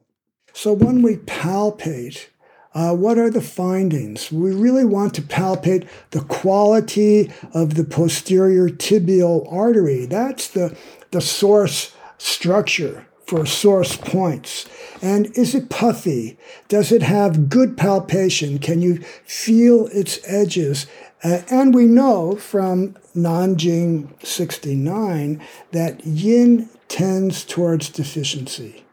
So 0.53 0.73
when 0.73 1.01
we 1.01 1.17
palpate, 1.17 2.27
uh, 2.73 2.93
what 2.95 3.17
are 3.17 3.29
the 3.29 3.41
findings? 3.41 4.31
We 4.31 4.53
really 4.53 4.85
want 4.85 5.13
to 5.15 5.21
palpate 5.21 5.87
the 6.11 6.21
quality 6.21 7.31
of 7.53 7.75
the 7.75 7.83
posterior 7.83 8.69
tibial 8.69 9.51
artery. 9.51 10.05
That's 10.05 10.47
the, 10.47 10.77
the 11.11 11.21
source 11.21 11.95
structure 12.17 13.07
for 13.25 13.45
source 13.45 13.95
points. 13.95 14.67
And 15.01 15.27
is 15.37 15.53
it 15.53 15.69
puffy? 15.69 16.37
Does 16.67 16.91
it 16.91 17.03
have 17.03 17.47
good 17.49 17.77
palpation? 17.77 18.57
Can 18.57 18.81
you 18.81 18.97
feel 19.25 19.87
its 19.87 20.19
edges? 20.25 20.87
Uh, 21.23 21.41
and 21.51 21.75
we 21.75 21.85
know 21.85 22.35
from 22.35 22.95
Nanjing 23.15 24.09
69 24.25 25.41
that 25.71 26.05
yin 26.05 26.69
tends 26.87 27.43
towards 27.45 27.89
deficiency. 27.89 28.83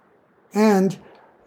And 0.52 0.98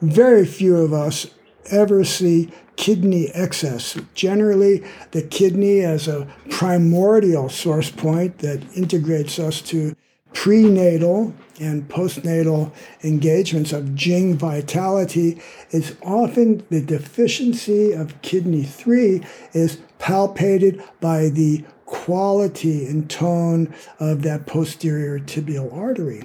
very 0.01 0.45
few 0.45 0.77
of 0.77 0.93
us 0.93 1.27
ever 1.71 2.03
see 2.03 2.51
kidney 2.75 3.29
excess. 3.33 3.97
Generally, 4.13 4.83
the 5.11 5.21
kidney 5.21 5.81
as 5.81 6.07
a 6.07 6.27
primordial 6.49 7.49
source 7.49 7.91
point 7.91 8.39
that 8.39 8.61
integrates 8.75 9.37
us 9.37 9.61
to 9.63 9.95
prenatal 10.33 11.33
and 11.59 11.89
postnatal 11.89 12.71
engagements 13.03 13.73
of 13.73 13.95
Jing 13.95 14.37
vitality 14.37 15.41
is 15.71 15.97
often 16.01 16.65
the 16.69 16.81
deficiency 16.81 17.91
of 17.91 18.21
kidney 18.21 18.63
3 18.63 19.21
is 19.53 19.79
palpated 19.99 20.81
by 21.01 21.27
the 21.27 21.65
quality 21.85 22.85
and 22.85 23.09
tone 23.09 23.73
of 23.99 24.21
that 24.21 24.45
posterior 24.45 25.19
tibial 25.19 25.75
artery. 25.75 26.23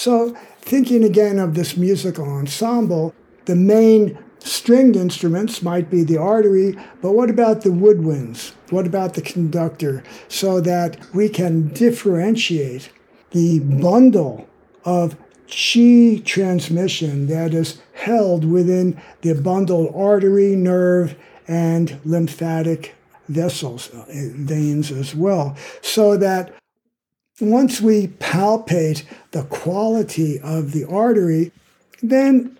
So, 0.00 0.34
thinking 0.62 1.04
again 1.04 1.38
of 1.38 1.52
this 1.52 1.76
musical 1.76 2.24
ensemble, 2.24 3.14
the 3.44 3.54
main 3.54 4.18
stringed 4.38 4.96
instruments 4.96 5.60
might 5.60 5.90
be 5.90 6.04
the 6.04 6.16
artery, 6.16 6.74
but 7.02 7.12
what 7.12 7.28
about 7.28 7.60
the 7.60 7.68
woodwinds? 7.68 8.52
What 8.70 8.86
about 8.86 9.12
the 9.12 9.20
conductor? 9.20 10.02
So 10.26 10.58
that 10.62 10.96
we 11.12 11.28
can 11.28 11.68
differentiate 11.74 12.90
the 13.32 13.58
bundle 13.60 14.48
of 14.86 15.18
chi 15.48 16.22
transmission 16.24 17.26
that 17.26 17.52
is 17.52 17.82
held 17.92 18.46
within 18.46 18.98
the 19.20 19.34
bundled 19.34 19.92
artery, 19.94 20.56
nerve, 20.56 21.14
and 21.46 22.00
lymphatic 22.06 22.94
vessels, 23.28 23.90
uh, 23.90 24.06
veins 24.08 24.90
as 24.90 25.14
well, 25.14 25.58
so 25.82 26.16
that 26.16 26.54
once 27.40 27.80
we 27.80 28.08
palpate 28.08 29.04
the 29.30 29.44
quality 29.44 30.38
of 30.40 30.72
the 30.72 30.84
artery, 30.84 31.52
then 32.02 32.56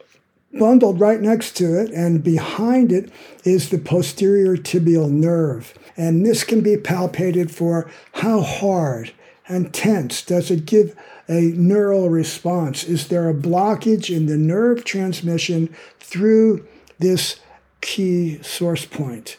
bundled 0.59 0.99
right 0.99 1.21
next 1.21 1.57
to 1.57 1.81
it, 1.81 1.91
and 1.91 2.25
behind 2.25 2.91
it 2.91 3.11
is 3.45 3.71
the 3.71 3.79
posterior 3.79 4.57
tibial 4.57 5.11
nerve. 5.11 5.75
And 5.97 6.25
this 6.25 6.45
can 6.45 6.61
be 6.61 6.77
palpated 6.77 7.51
for 7.51 7.91
how 8.15 8.41
hard 8.41 9.13
and 9.49 9.73
tense 9.75 10.23
does 10.23 10.51
it 10.51 10.65
give 10.65 10.97
a 11.29 11.53
neural 11.57 12.09
response? 12.09 12.85
Is 12.85 13.09
there 13.09 13.29
a 13.29 13.35
blockage 13.35 14.15
in 14.15 14.27
the 14.27 14.37
nerve 14.37 14.85
transmission 14.85 15.75
through 15.99 16.67
this 16.99 17.41
key 17.81 18.43
source 18.43 18.85
point? 18.85 19.37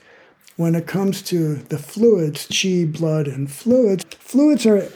When 0.56 0.76
it 0.76 0.86
comes 0.86 1.22
to 1.24 1.56
the 1.56 1.78
fluids, 1.78 2.48
chi, 2.48 2.86
blood, 2.86 3.28
and 3.28 3.52
fluids, 3.52 4.06
fluids 4.20 4.66
are 4.66 4.90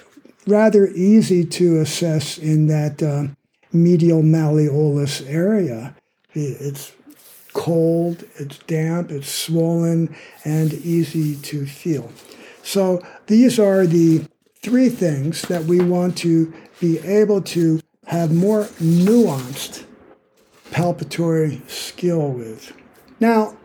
rather 0.47 0.87
easy 0.87 1.45
to 1.45 1.79
assess 1.79 2.37
in 2.37 2.67
that 2.67 3.01
uh, 3.01 3.27
medial 3.71 4.21
malleolus 4.21 5.27
area. 5.27 5.95
It's 6.33 6.93
cold, 7.53 8.25
it's 8.35 8.59
damp, 8.59 9.11
it's 9.11 9.29
swollen, 9.29 10.15
and 10.43 10.73
easy 10.73 11.35
to 11.37 11.65
feel. 11.65 12.11
So 12.61 13.01
these 13.27 13.59
are 13.59 13.85
the 13.85 14.25
three 14.61 14.89
things 14.89 15.43
that 15.43 15.63
we 15.65 15.79
want 15.79 16.17
to 16.17 16.53
be 16.79 16.99
able 16.99 17.41
to 17.41 17.79
have 18.07 18.33
more 18.33 18.65
nuanced 18.81 19.85
palpatory 20.71 21.67
skill 21.69 22.31
with. 22.31 22.73
Now, 23.19 23.55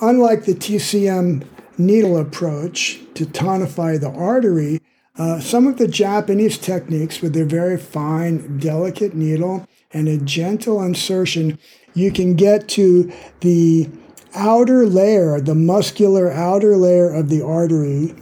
unlike 0.00 0.44
the 0.44 0.54
TCM 0.54 1.46
needle 1.78 2.18
approach 2.18 3.00
to 3.14 3.24
tonify 3.24 3.98
the 3.98 4.10
artery, 4.10 4.81
uh, 5.18 5.40
some 5.40 5.66
of 5.66 5.76
the 5.76 5.88
Japanese 5.88 6.56
techniques 6.56 7.20
with 7.20 7.34
their 7.34 7.44
very 7.44 7.76
fine, 7.76 8.58
delicate 8.58 9.14
needle 9.14 9.66
and 9.92 10.08
a 10.08 10.16
gentle 10.16 10.82
insertion, 10.82 11.58
you 11.94 12.10
can 12.10 12.34
get 12.34 12.68
to 12.68 13.12
the 13.40 13.90
outer 14.34 14.86
layer, 14.86 15.38
the 15.40 15.54
muscular 15.54 16.30
outer 16.30 16.76
layer 16.76 17.12
of 17.12 17.28
the 17.28 17.44
artery, 17.44 18.14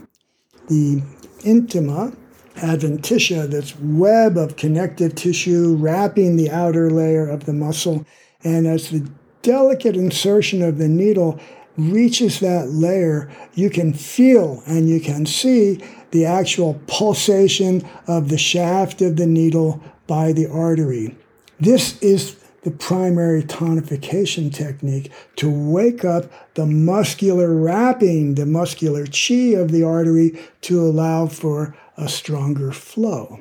the 0.67 1.01
intima, 1.39 2.15
adventitia, 2.55 3.49
this 3.49 3.77
web 3.79 4.37
of 4.37 4.57
connective 4.57 5.15
tissue 5.15 5.75
wrapping 5.75 6.35
the 6.35 6.51
outer 6.51 6.91
layer 6.91 7.27
of 7.27 7.45
the 7.45 7.53
muscle. 7.53 8.05
And 8.43 8.67
as 8.67 8.89
the 8.89 9.09
delicate 9.41 9.95
insertion 9.95 10.61
of 10.61 10.77
the 10.77 10.89
needle 10.89 11.39
reaches 11.77 12.41
that 12.41 12.69
layer, 12.69 13.31
you 13.53 13.69
can 13.69 13.93
feel 13.93 14.61
and 14.67 14.89
you 14.89 14.99
can 14.99 15.25
see 15.25 15.81
the 16.11 16.25
actual 16.25 16.79
pulsation 16.87 17.87
of 18.07 18.29
the 18.29 18.37
shaft 18.37 19.01
of 19.01 19.15
the 19.15 19.25
needle 19.25 19.81
by 20.07 20.31
the 20.31 20.47
artery. 20.47 21.15
This 21.59 22.01
is 22.01 22.35
the 22.63 22.71
primary 22.71 23.41
tonification 23.41 24.53
technique 24.53 25.11
to 25.35 25.49
wake 25.49 26.05
up 26.05 26.31
the 26.53 26.65
muscular 26.65 27.55
wrapping, 27.55 28.35
the 28.35 28.45
muscular 28.45 29.05
chi 29.05 29.55
of 29.55 29.71
the 29.71 29.83
artery 29.83 30.37
to 30.61 30.79
allow 30.81 31.25
for 31.25 31.75
a 31.97 32.07
stronger 32.07 32.71
flow. 32.71 33.39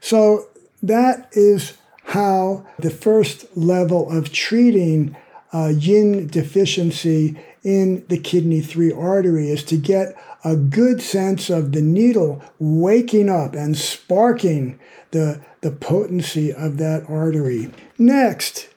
So 0.00 0.48
that 0.82 1.28
is 1.32 1.76
how 2.04 2.64
the 2.78 2.90
first 2.90 3.46
level 3.56 4.10
of 4.16 4.32
treating 4.32 5.16
uh, 5.52 5.68
yin 5.68 6.28
deficiency 6.28 7.36
in 7.64 8.04
the 8.08 8.18
kidney 8.18 8.60
3 8.60 8.92
artery 8.92 9.50
is 9.50 9.64
to 9.64 9.76
get 9.76 10.14
a 10.46 10.54
good 10.54 11.02
sense 11.02 11.50
of 11.50 11.72
the 11.72 11.82
needle 11.82 12.40
waking 12.60 13.28
up 13.28 13.52
and 13.56 13.76
sparking 13.76 14.78
the, 15.10 15.44
the 15.60 15.72
potency 15.72 16.52
of 16.52 16.76
that 16.78 17.04
artery. 17.10 17.68
Next, 17.98 18.68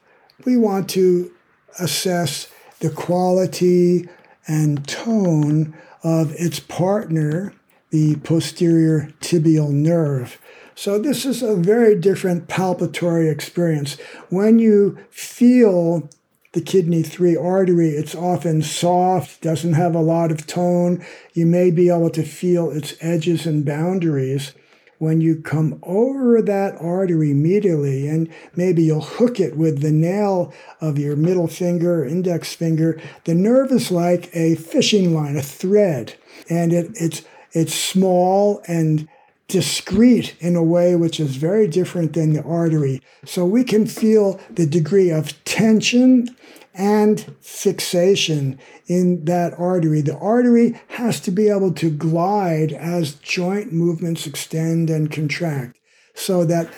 we 0.44 0.56
want 0.56 0.90
to 0.90 1.30
assess 1.78 2.48
the 2.80 2.90
quality 2.90 4.08
and 4.48 4.86
tone 4.88 5.72
of 6.02 6.32
its 6.32 6.58
partner, 6.58 7.54
the 7.90 8.16
posterior 8.16 9.12
tibial 9.20 9.70
nerve. 9.70 10.40
So, 10.74 10.98
this 10.98 11.24
is 11.24 11.40
a 11.40 11.54
very 11.54 11.94
different 11.94 12.48
palpatory 12.48 13.30
experience. 13.30 13.96
When 14.28 14.58
you 14.58 14.98
feel 15.10 16.08
the 16.52 16.60
kidney 16.60 17.02
3 17.02 17.36
artery, 17.36 17.90
it's 17.90 18.14
often 18.14 18.62
soft, 18.62 19.40
doesn't 19.40 19.74
have 19.74 19.94
a 19.94 20.00
lot 20.00 20.32
of 20.32 20.46
tone. 20.46 21.04
You 21.32 21.46
may 21.46 21.70
be 21.70 21.88
able 21.88 22.10
to 22.10 22.24
feel 22.24 22.70
its 22.70 22.94
edges 23.00 23.46
and 23.46 23.64
boundaries. 23.64 24.52
When 24.98 25.22
you 25.22 25.36
come 25.36 25.78
over 25.82 26.42
that 26.42 26.76
artery 26.78 27.30
immediately, 27.30 28.06
and 28.06 28.28
maybe 28.54 28.82
you'll 28.82 29.00
hook 29.00 29.40
it 29.40 29.56
with 29.56 29.80
the 29.80 29.92
nail 29.92 30.52
of 30.80 30.98
your 30.98 31.16
middle 31.16 31.48
finger, 31.48 32.04
index 32.04 32.52
finger, 32.54 33.00
the 33.24 33.34
nerve 33.34 33.72
is 33.72 33.90
like 33.90 34.28
a 34.34 34.56
fishing 34.56 35.14
line, 35.14 35.36
a 35.36 35.42
thread, 35.42 36.16
and 36.50 36.72
it, 36.74 36.90
it's 36.96 37.22
it's 37.52 37.74
small 37.74 38.62
and 38.68 39.08
discrete 39.50 40.34
in 40.40 40.56
a 40.56 40.62
way 40.62 40.94
which 40.94 41.20
is 41.20 41.36
very 41.36 41.66
different 41.66 42.12
than 42.12 42.32
the 42.32 42.42
artery. 42.42 43.02
So 43.24 43.44
we 43.44 43.64
can 43.64 43.86
feel 43.86 44.40
the 44.48 44.66
degree 44.66 45.10
of 45.10 45.44
tension 45.44 46.34
and 46.72 47.34
fixation 47.40 48.58
in 48.86 49.24
that 49.24 49.52
artery. 49.58 50.00
The 50.00 50.16
artery 50.16 50.80
has 50.88 51.20
to 51.20 51.30
be 51.30 51.48
able 51.48 51.72
to 51.74 51.90
glide 51.90 52.72
as 52.72 53.14
joint 53.14 53.72
movements 53.72 54.26
extend 54.26 54.88
and 54.88 55.10
contract. 55.10 55.78
So 56.14 56.44
that 56.44 56.72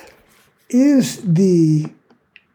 is 0.70 1.20
the 1.22 1.92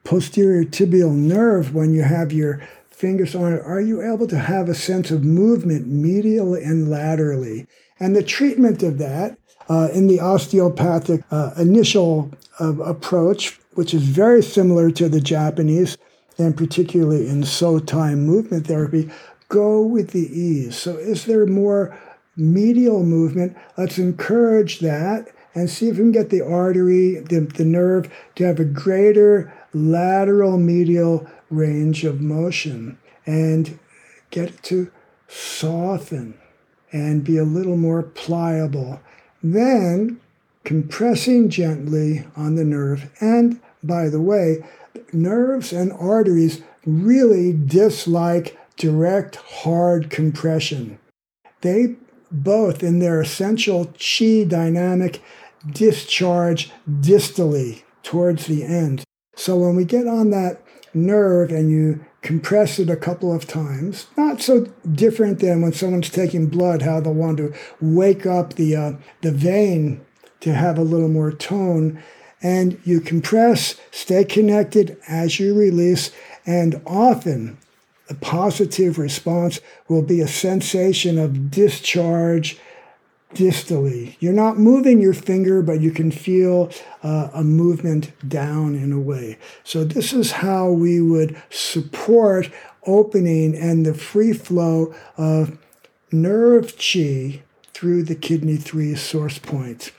posterior 0.03 0.63
tibial 0.63 1.13
nerve 1.13 1.75
when 1.75 1.93
you 1.93 2.01
have 2.01 2.34
your 2.34 2.67
fingers 2.89 3.36
on 3.36 3.53
it, 3.53 3.62
are 3.62 3.80
you 3.80 4.01
able 4.01 4.25
to 4.25 4.39
have 4.39 4.67
a 4.67 4.73
sense 4.73 5.12
of 5.12 5.23
movement 5.23 5.88
medially 5.88 6.65
and 6.65 6.89
laterally? 6.89 7.67
And 7.99 8.15
the 8.15 8.23
treatment 8.23 8.82
of 8.82 8.97
that 8.97 9.38
uh, 9.69 9.89
in 9.93 10.08
the 10.08 10.19
osteopathic 10.19 11.23
uh, 11.32 11.51
initial 11.58 12.32
uh, 12.60 12.77
approach, 12.82 13.60
which 13.73 13.93
is 13.93 14.03
very 14.03 14.41
similar 14.41 14.91
to 14.91 15.10
the 15.10 15.21
Japanese, 15.21 15.97
and 16.38 16.56
particularly 16.56 17.27
in 17.27 17.41
sotai 17.41 18.17
movement 18.17 18.67
therapy, 18.67 19.10
go 19.49 19.82
with 19.82 20.12
the 20.12 20.27
ease. 20.39 20.77
So, 20.77 20.97
is 20.97 21.25
there 21.25 21.45
more 21.45 21.97
medial 22.36 23.03
movement? 23.03 23.58
Let's 23.77 23.97
encourage 23.97 24.80
that 24.80 25.27
and 25.56 25.69
see 25.69 25.89
if 25.89 25.95
we 25.95 26.03
can 26.03 26.12
get 26.12 26.30
the 26.30 26.45
artery, 26.45 27.19
the, 27.19 27.39
the 27.39 27.65
nerve, 27.65 28.13
to 28.36 28.43
have 28.43 28.60
a 28.60 28.65
greater 28.65 29.51
lateral 29.73 30.58
medial 30.58 31.27
range 31.49 32.03
of 32.03 32.21
motion 32.21 32.97
and 33.25 33.80
get 34.30 34.49
it 34.49 34.63
to 34.63 34.91
soften 35.27 36.38
and 36.91 37.23
be 37.23 37.38
a 37.38 37.43
little 37.43 37.77
more 37.77 38.03
pliable 38.03 38.99
then 39.43 40.19
compressing 40.63 41.50
gently 41.50 42.26
on 42.36 42.56
the 42.56 42.65
nerve. 42.65 43.10
And 43.21 43.62
by 43.84 44.10
the 44.10 44.21
way, 44.21 44.63
nerves 45.13 45.71
and 45.71 45.91
arteries 45.93 46.62
really 46.86 47.54
dislike 47.54 48.58
direct, 48.76 49.38
hard 49.38 50.10
compression. 50.10 51.00
They 51.62 51.95
both, 52.32 52.84
in 52.84 53.00
their 53.00 53.21
essential 53.21 53.93
chi 53.97 54.43
dynamic, 54.47 55.21
discharge 55.69 56.71
distally 56.89 57.84
towards 58.04 58.47
the 58.47 58.63
end. 58.63 59.04
So 59.36 59.56
when 59.58 59.76
we 59.76 59.86
get 59.86 60.08
on 60.08 60.30
that 60.32 60.62
nerve 60.93 61.52
and 61.52 61.69
you 61.69 62.06
compress 62.21 62.80
it 62.80 62.89
a 62.89 62.95
couple 62.95 63.34
of 63.34 63.47
times. 63.47 64.08
Not 64.17 64.41
so 64.41 64.65
different 64.91 65.39
than 65.39 65.62
when 65.62 65.73
someone's 65.73 66.10
taking 66.10 66.47
blood, 66.47 66.82
how 66.82 66.99
they'll 66.99 67.13
want 67.13 67.38
to 67.38 67.53
wake 67.80 68.25
up 68.25 68.53
the, 68.53 68.75
uh, 68.75 68.93
the 69.21 69.32
vein 69.32 70.01
to 70.41 70.53
have 70.53 70.77
a 70.77 70.84
little 70.84 71.10
more 71.10 71.32
tone. 71.32 72.01
And 72.41 72.80
you 72.84 73.01
compress, 73.01 73.75
stay 73.91 74.23
connected 74.23 74.97
as 75.08 75.39
you 75.39 75.58
release, 75.58 76.12
and 76.45 76.82
often 76.86 77.58
the 78.08 78.15
positive 78.15 78.97
response 78.97 79.60
will 79.88 80.01
be 80.01 80.21
a 80.21 80.27
sensation 80.27 81.17
of 81.17 81.51
discharge 81.51 82.58
distally. 83.33 84.15
You're 84.19 84.33
not 84.33 84.57
moving 84.57 85.01
your 85.01 85.13
finger, 85.13 85.61
but 85.61 85.81
you 85.81 85.91
can 85.91 86.11
feel 86.11 86.71
uh, 87.03 87.29
a 87.33 87.43
movement 87.43 88.11
down 88.27 88.75
in 88.75 88.91
a 88.91 88.99
way. 88.99 89.37
So, 89.63 89.83
this 89.83 90.13
is 90.13 90.31
how 90.31 90.71
we 90.71 91.01
would 91.01 91.41
support 91.49 92.49
opening 92.85 93.55
and 93.55 93.85
the 93.85 93.93
free 93.93 94.33
flow 94.33 94.95
of 95.17 95.57
nerve 96.11 96.75
chi 96.77 97.43
through 97.73 98.03
the 98.03 98.15
kidney 98.15 98.55
3 98.55 98.95
source 98.95 99.37
point. 99.37 99.91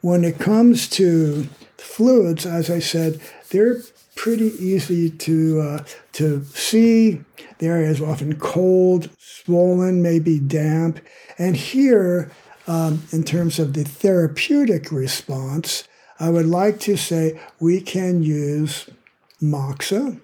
When 0.00 0.24
it 0.24 0.38
comes 0.38 0.88
to 0.90 1.48
fluids, 1.76 2.46
as 2.46 2.70
I 2.70 2.78
said, 2.78 3.20
they're 3.50 3.82
pretty 4.14 4.52
easy 4.64 5.10
to 5.10 5.60
uh, 5.60 5.84
to 6.12 6.44
see. 6.44 7.20
The 7.58 7.66
area 7.66 7.90
is 7.90 8.00
often 8.00 8.38
cold, 8.38 9.10
swollen, 9.18 10.02
maybe 10.02 10.38
damp, 10.38 11.00
and 11.38 11.56
here 11.56 12.30
um, 12.66 13.02
in 13.12 13.22
terms 13.22 13.58
of 13.58 13.72
the 13.74 13.84
therapeutic 13.84 14.90
response, 14.90 15.84
I 16.18 16.30
would 16.30 16.46
like 16.46 16.80
to 16.80 16.96
say 16.96 17.38
we 17.60 17.80
can 17.80 18.22
use 18.22 18.88
moxa 19.42 20.18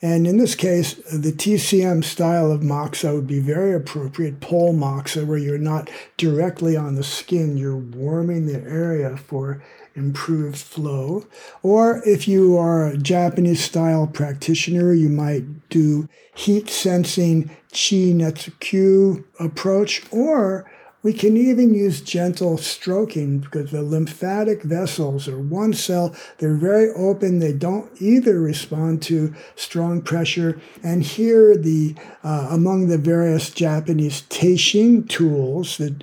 And 0.00 0.26
in 0.26 0.38
this 0.38 0.54
case, 0.54 0.94
the 1.12 1.32
TCM 1.32 2.02
style 2.02 2.50
of 2.50 2.62
moxa 2.62 3.14
would 3.14 3.26
be 3.26 3.40
very 3.40 3.74
appropriate, 3.74 4.40
pole 4.40 4.74
moxa, 4.74 5.26
where 5.26 5.38
you're 5.38 5.58
not 5.58 5.90
directly 6.16 6.76
on 6.76 6.94
the 6.94 7.04
skin, 7.04 7.56
you're 7.56 7.76
warming 7.76 8.46
the 8.46 8.60
area 8.62 9.16
for 9.16 9.62
improved 9.94 10.58
flow. 10.58 11.26
Or 11.62 12.02
if 12.04 12.26
you 12.26 12.56
are 12.56 12.86
a 12.86 12.96
Japanese 12.98 13.62
style 13.62 14.06
practitioner, 14.06 14.92
you 14.92 15.08
might 15.08 15.68
do 15.68 16.08
heat 16.34 16.68
sensing 16.68 17.50
chinetsukyu 17.72 19.24
approach, 19.38 20.02
or 20.10 20.70
we 21.04 21.12
can 21.12 21.36
even 21.36 21.74
use 21.74 22.00
gentle 22.00 22.56
stroking 22.56 23.38
because 23.38 23.70
the 23.70 23.82
lymphatic 23.82 24.62
vessels 24.62 25.28
are 25.28 25.38
one 25.38 25.74
cell. 25.74 26.16
They're 26.38 26.56
very 26.56 26.88
open. 26.96 27.40
They 27.40 27.52
don't 27.52 27.90
either 28.00 28.40
respond 28.40 29.02
to 29.02 29.34
strong 29.54 30.00
pressure. 30.00 30.58
And 30.82 31.02
here, 31.02 31.58
the 31.58 31.94
uh, 32.24 32.48
among 32.50 32.88
the 32.88 32.96
various 32.96 33.50
Japanese 33.50 34.22
teishin 34.22 35.06
tools, 35.06 35.76
the 35.76 35.94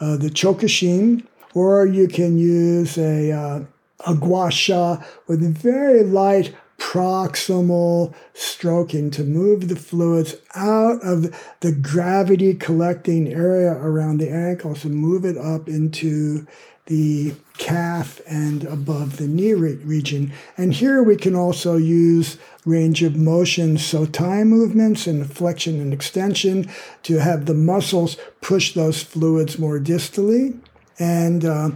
uh, 0.00 0.16
the 0.16 0.30
chokushin, 0.30 1.26
or 1.54 1.86
you 1.86 2.08
can 2.08 2.38
use 2.38 2.96
a 2.96 3.32
uh, 3.32 3.60
a 4.06 4.14
gua 4.14 4.50
sha 4.50 5.02
with 5.26 5.42
very 5.54 6.02
light 6.02 6.54
proximal 6.86 8.14
stroking 8.32 9.10
to 9.10 9.24
move 9.24 9.66
the 9.66 9.74
fluids 9.74 10.36
out 10.54 11.02
of 11.02 11.34
the 11.58 11.72
gravity 11.72 12.54
collecting 12.54 13.26
area 13.32 13.72
around 13.72 14.18
the 14.18 14.30
ankles 14.30 14.84
and 14.84 14.94
move 14.94 15.24
it 15.24 15.36
up 15.36 15.68
into 15.68 16.46
the 16.86 17.34
calf 17.58 18.20
and 18.28 18.62
above 18.62 19.16
the 19.16 19.26
knee 19.26 19.52
re- 19.52 19.74
region. 19.74 20.32
And 20.56 20.72
here 20.72 21.02
we 21.02 21.16
can 21.16 21.34
also 21.34 21.76
use 21.76 22.38
range 22.64 23.02
of 23.02 23.16
motion, 23.16 23.76
sotai 23.76 24.46
movements 24.46 25.08
and 25.08 25.28
flexion 25.30 25.80
and 25.80 25.92
extension 25.92 26.70
to 27.02 27.18
have 27.18 27.46
the 27.46 27.54
muscles 27.54 28.16
push 28.40 28.74
those 28.74 29.02
fluids 29.02 29.58
more 29.58 29.80
distally. 29.80 30.56
And 31.00 31.44
uh, 31.44 31.70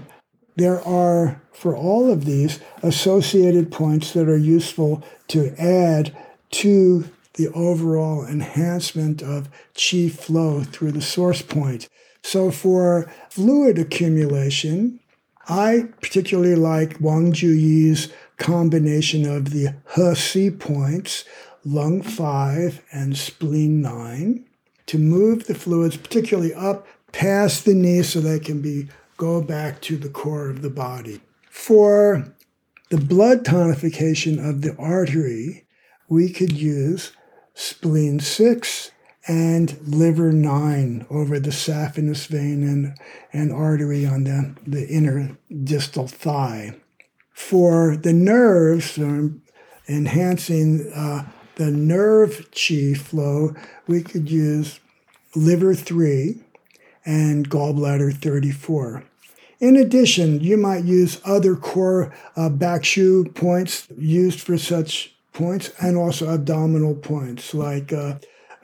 there 0.60 0.80
are, 0.86 1.40
for 1.52 1.74
all 1.74 2.10
of 2.10 2.24
these, 2.24 2.60
associated 2.82 3.72
points 3.72 4.12
that 4.12 4.28
are 4.28 4.36
useful 4.36 5.02
to 5.28 5.54
add 5.58 6.14
to 6.50 7.08
the 7.34 7.48
overall 7.48 8.26
enhancement 8.26 9.22
of 9.22 9.48
chi 9.74 10.08
flow 10.08 10.62
through 10.62 10.92
the 10.92 11.00
source 11.00 11.42
point. 11.42 11.88
So 12.22 12.50
for 12.50 13.10
fluid 13.30 13.78
accumulation, 13.78 15.00
I 15.48 15.88
particularly 16.02 16.54
like 16.54 17.00
Wang 17.00 17.32
Juyi's 17.32 18.12
combination 18.36 19.26
of 19.26 19.50
the 19.50 19.74
He 20.32 20.50
points, 20.50 21.24
lung 21.64 22.02
5 22.02 22.82
and 22.92 23.16
spleen 23.16 23.80
9, 23.80 24.44
to 24.86 24.98
move 24.98 25.46
the 25.46 25.54
fluids, 25.54 25.96
particularly 25.96 26.52
up 26.52 26.86
past 27.12 27.64
the 27.64 27.74
knee 27.74 28.02
so 28.02 28.20
they 28.20 28.38
can 28.38 28.60
be 28.60 28.88
go 29.20 29.42
back 29.42 29.82
to 29.82 29.98
the 29.98 30.08
core 30.08 30.48
of 30.48 30.62
the 30.62 30.70
body. 30.70 31.20
For 31.50 32.34
the 32.88 32.96
blood 32.96 33.44
tonification 33.44 34.42
of 34.42 34.62
the 34.62 34.74
artery, 34.76 35.66
we 36.08 36.32
could 36.32 36.52
use 36.52 37.12
spleen 37.52 38.18
6 38.20 38.90
and 39.28 39.78
liver 39.86 40.32
9 40.32 41.06
over 41.10 41.38
the 41.38 41.50
saphenous 41.50 42.26
vein 42.28 42.62
and, 42.62 42.96
and 43.30 43.52
artery 43.52 44.06
on 44.06 44.24
the, 44.24 44.56
the 44.66 44.88
inner 44.88 45.36
distal 45.64 46.08
thigh. 46.08 46.74
For 47.30 47.96
the 47.96 48.14
nerves, 48.14 48.98
enhancing 49.86 50.90
uh, 50.94 51.28
the 51.56 51.70
nerve 51.70 52.48
chi 52.52 52.94
flow, 52.94 53.54
we 53.86 54.02
could 54.02 54.30
use 54.30 54.80
liver 55.36 55.74
3 55.74 56.42
and 57.04 57.50
gallbladder 57.50 58.14
34. 58.14 59.04
In 59.60 59.76
addition, 59.76 60.40
you 60.40 60.56
might 60.56 60.84
use 60.84 61.20
other 61.22 61.54
core 61.54 62.14
uh, 62.34 62.48
Back 62.48 62.82
Shu 62.82 63.24
points 63.34 63.86
used 63.98 64.40
for 64.40 64.56
such 64.56 65.14
points 65.34 65.70
and 65.78 65.98
also 65.98 66.30
abdominal 66.30 66.94
points 66.94 67.52
like 67.52 67.92
uh, 67.92 68.14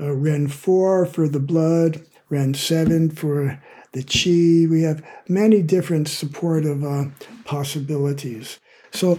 uh, 0.00 0.14
Ren 0.14 0.48
4 0.48 1.04
for 1.04 1.28
the 1.28 1.38
blood, 1.38 2.02
Ren 2.30 2.54
7 2.54 3.11
for 3.11 3.62
the 3.92 4.02
chi. 4.02 4.70
We 4.70 4.82
have 4.82 5.04
many 5.28 5.61
different 5.61 6.09
supportive 6.09 6.82
uh, 6.82 7.04
possibilities. 7.44 8.59
So 8.90 9.18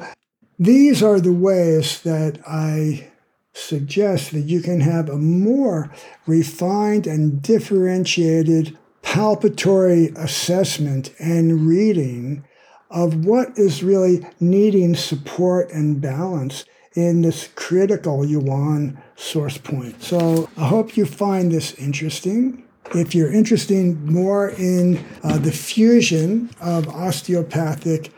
these 0.57 1.03
are 1.03 1.19
the 1.19 1.33
ways 1.33 2.01
that 2.01 2.39
I 2.47 3.11
suggest 3.53 4.31
that 4.31 4.41
you 4.41 4.61
can 4.61 4.81
have 4.81 5.09
a 5.09 5.17
more 5.17 5.91
refined 6.25 7.05
and 7.05 7.41
differentiated 7.41 8.77
palpatory 9.07 10.13
assessment 10.17 11.13
and 11.17 11.65
reading 11.65 12.43
of 12.91 13.25
what 13.25 13.57
is 13.57 13.81
really 13.81 14.27
needing 14.41 14.95
support 14.95 15.71
and 15.71 16.01
balance 16.01 16.65
in 16.93 17.21
this 17.21 17.47
critical 17.55 18.25
yuan 18.25 19.01
source 19.15 19.57
point. 19.57 20.03
So 20.03 20.49
I 20.57 20.67
hope 20.67 20.97
you 20.97 21.05
find 21.05 21.53
this 21.53 21.73
interesting. 21.75 22.63
If 22.93 23.15
you're 23.15 23.31
interested 23.31 24.09
more 24.09 24.49
in 24.49 25.05
uh, 25.23 25.37
the 25.37 25.53
fusion 25.53 26.49
of 26.59 26.89
osteopathic 26.89 28.11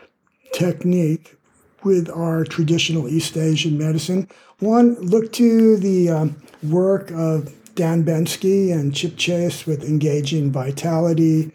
technique 0.52 1.36
with 1.84 2.10
our 2.10 2.42
traditional 2.44 3.08
East 3.08 3.36
Asian 3.36 3.78
medicine, 3.78 4.28
one, 4.58 4.94
look 4.94 5.32
to 5.34 5.76
the 5.76 6.10
um, 6.10 6.42
work 6.64 7.12
of 7.12 7.54
Dan 7.74 8.04
Bensky 8.04 8.72
and 8.72 8.94
Chip 8.94 9.16
Chace 9.16 9.66
with 9.66 9.84
Engaging 9.84 10.52
Vitality. 10.52 11.52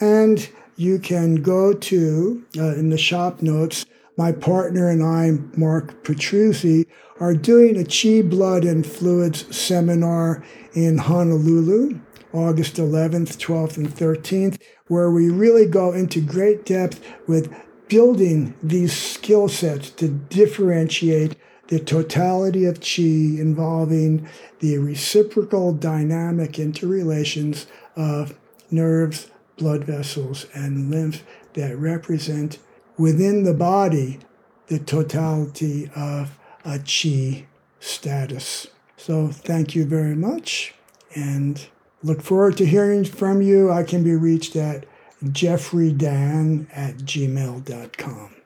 And 0.00 0.48
you 0.76 0.98
can 0.98 1.36
go 1.36 1.72
to, 1.72 2.44
uh, 2.56 2.74
in 2.74 2.90
the 2.90 2.98
shop 2.98 3.42
notes, 3.42 3.84
my 4.16 4.32
partner 4.32 4.88
and 4.88 5.02
I, 5.02 5.38
Mark 5.56 6.02
Petruzzi, 6.04 6.86
are 7.20 7.34
doing 7.34 7.76
a 7.76 7.84
Chi 7.84 8.22
Blood 8.22 8.64
and 8.64 8.86
Fluids 8.86 9.54
seminar 9.56 10.44
in 10.72 10.98
Honolulu, 10.98 12.00
August 12.32 12.76
11th, 12.76 13.38
12th, 13.38 13.76
and 13.76 13.88
13th, 13.88 14.60
where 14.88 15.10
we 15.10 15.30
really 15.30 15.66
go 15.66 15.92
into 15.92 16.20
great 16.20 16.64
depth 16.64 17.00
with 17.26 17.54
building 17.88 18.54
these 18.62 18.92
skill 18.92 19.48
sets 19.48 19.90
to 19.90 20.08
differentiate 20.08 21.36
the 21.68 21.78
totality 21.78 22.64
of 22.64 22.80
chi 22.80 23.02
involving 23.02 24.28
the 24.60 24.78
reciprocal 24.78 25.72
dynamic 25.72 26.58
interrelations 26.58 27.66
of 27.94 28.34
nerves, 28.70 29.30
blood 29.56 29.84
vessels, 29.84 30.46
and 30.54 30.90
lymph 30.90 31.24
that 31.54 31.76
represent 31.76 32.58
within 32.96 33.44
the 33.44 33.54
body 33.54 34.18
the 34.66 34.78
totality 34.78 35.90
of 35.94 36.38
a 36.64 36.78
chi 36.78 37.46
status. 37.80 38.66
So, 38.96 39.28
thank 39.28 39.74
you 39.74 39.84
very 39.84 40.16
much 40.16 40.74
and 41.14 41.68
look 42.02 42.22
forward 42.22 42.56
to 42.58 42.66
hearing 42.66 43.04
from 43.04 43.42
you. 43.42 43.70
I 43.70 43.82
can 43.82 44.02
be 44.02 44.14
reached 44.14 44.56
at 44.56 44.86
jeffreydan 45.24 46.66
at 46.72 46.98
gmail.com. 46.98 48.37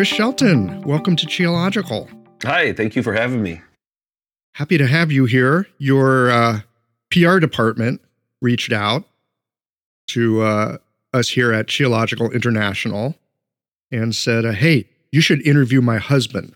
Chris 0.00 0.08
Shelton, 0.08 0.80
welcome 0.80 1.14
to 1.14 1.26
Qiological. 1.26 2.08
Hi, 2.44 2.72
thank 2.72 2.96
you 2.96 3.02
for 3.02 3.12
having 3.12 3.42
me. 3.42 3.60
Happy 4.54 4.78
to 4.78 4.86
have 4.86 5.12
you 5.12 5.26
here. 5.26 5.66
Your 5.76 6.30
uh, 6.30 6.60
PR 7.10 7.38
department 7.38 8.00
reached 8.40 8.72
out 8.72 9.04
to 10.06 10.40
uh, 10.40 10.78
us 11.12 11.28
here 11.28 11.52
at 11.52 11.66
Qiological 11.66 12.32
International 12.32 13.14
and 13.92 14.16
said, 14.16 14.46
uh, 14.46 14.52
Hey, 14.52 14.88
you 15.12 15.20
should 15.20 15.46
interview 15.46 15.82
my 15.82 15.98
husband. 15.98 16.54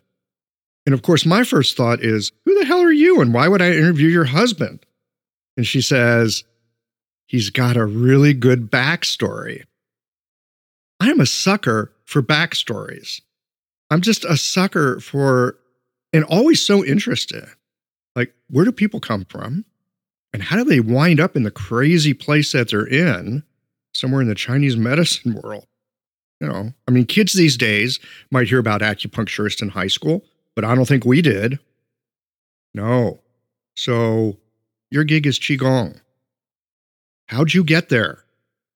And 0.86 0.94
of 0.94 1.02
course, 1.02 1.26
my 1.26 1.44
first 1.44 1.76
thought 1.76 2.00
is, 2.00 2.32
Who 2.46 2.58
the 2.58 2.64
hell 2.64 2.80
are 2.80 2.90
you? 2.90 3.20
And 3.20 3.34
why 3.34 3.48
would 3.48 3.60
I 3.60 3.72
interview 3.72 4.08
your 4.08 4.24
husband? 4.24 4.86
And 5.58 5.66
she 5.66 5.82
says, 5.82 6.44
He's 7.26 7.50
got 7.50 7.76
a 7.76 7.84
really 7.84 8.32
good 8.32 8.70
backstory. 8.70 9.64
I'm 10.98 11.20
a 11.20 11.26
sucker 11.26 11.92
for 12.06 12.22
backstories. 12.22 13.20
I'm 13.94 14.00
just 14.00 14.24
a 14.24 14.36
sucker 14.36 14.98
for, 14.98 15.56
and 16.12 16.24
always 16.24 16.60
so 16.60 16.84
interested. 16.84 17.44
Like, 18.16 18.34
where 18.50 18.64
do 18.64 18.72
people 18.72 18.98
come 18.98 19.24
from? 19.24 19.64
And 20.32 20.42
how 20.42 20.56
do 20.56 20.64
they 20.64 20.80
wind 20.80 21.20
up 21.20 21.36
in 21.36 21.44
the 21.44 21.52
crazy 21.52 22.12
place 22.12 22.50
that 22.50 22.70
they're 22.70 22.88
in, 22.88 23.44
somewhere 23.92 24.20
in 24.20 24.26
the 24.26 24.34
Chinese 24.34 24.76
medicine 24.90 25.40
world? 25.40 25.68
You 26.40 26.48
know, 26.48 26.72
I 26.88 26.90
mean, 26.90 27.06
kids 27.06 27.34
these 27.34 27.56
days 27.56 28.00
might 28.32 28.48
hear 28.48 28.58
about 28.58 28.80
acupuncturists 28.80 29.62
in 29.62 29.68
high 29.68 29.86
school, 29.86 30.24
but 30.56 30.64
I 30.64 30.74
don't 30.74 30.88
think 30.88 31.04
we 31.04 31.22
did. 31.22 31.60
No. 32.74 33.20
So 33.76 34.38
your 34.90 35.04
gig 35.04 35.24
is 35.24 35.38
Qigong. 35.38 36.00
How'd 37.28 37.54
you 37.54 37.62
get 37.62 37.90
there? 37.90 38.24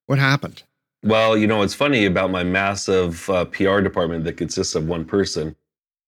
What 0.05 0.17
happened? 0.17 0.63
Well, 1.03 1.37
you 1.37 1.47
know, 1.47 1.61
it's 1.61 1.73
funny 1.73 2.05
about 2.05 2.29
my 2.29 2.43
massive 2.43 3.29
uh, 3.29 3.45
PR 3.45 3.79
department 3.79 4.25
that 4.25 4.37
consists 4.37 4.75
of 4.75 4.87
one 4.87 5.05
person. 5.05 5.55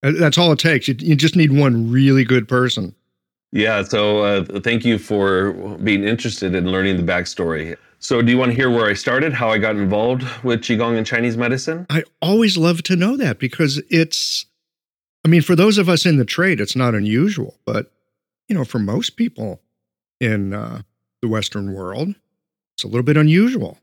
Uh, 0.03 0.11
That's 0.17 0.37
all 0.37 0.51
it 0.51 0.59
takes. 0.59 0.87
You, 0.87 0.95
you 0.99 1.15
just 1.15 1.35
need 1.35 1.51
one 1.51 1.91
really 1.91 2.23
good 2.23 2.47
person. 2.47 2.93
Yeah, 3.53 3.83
so 3.83 4.19
uh, 4.19 4.59
thank 4.61 4.85
you 4.85 4.97
for 4.97 5.53
being 5.83 6.03
interested 6.03 6.55
in 6.55 6.71
learning 6.71 6.97
the 6.97 7.03
backstory. 7.03 7.75
So, 7.99 8.21
do 8.21 8.31
you 8.31 8.37
want 8.37 8.51
to 8.51 8.55
hear 8.55 8.71
where 8.71 8.87
I 8.87 8.93
started, 8.93 9.33
how 9.33 9.49
I 9.49 9.57
got 9.57 9.75
involved 9.75 10.23
with 10.43 10.61
Qigong 10.61 10.97
and 10.97 11.05
Chinese 11.05 11.37
medicine? 11.37 11.85
I 11.89 12.03
always 12.21 12.57
love 12.57 12.81
to 12.83 12.95
know 12.95 13.15
that 13.17 13.37
because 13.37 13.81
it's, 13.89 14.45
I 15.23 15.27
mean, 15.27 15.41
for 15.41 15.55
those 15.55 15.77
of 15.77 15.87
us 15.87 16.05
in 16.05 16.17
the 16.17 16.25
trade, 16.25 16.59
it's 16.59 16.75
not 16.75 16.95
unusual, 16.95 17.59
but, 17.65 17.91
you 18.47 18.55
know, 18.55 18.65
for 18.65 18.79
most 18.79 19.17
people 19.17 19.61
in 20.19 20.53
uh, 20.53 20.81
the 21.21 21.27
Western 21.27 21.73
world, 21.73 22.15
it's 22.73 22.83
a 22.83 22.87
little 22.87 23.03
bit 23.03 23.17
unusual. 23.17 23.77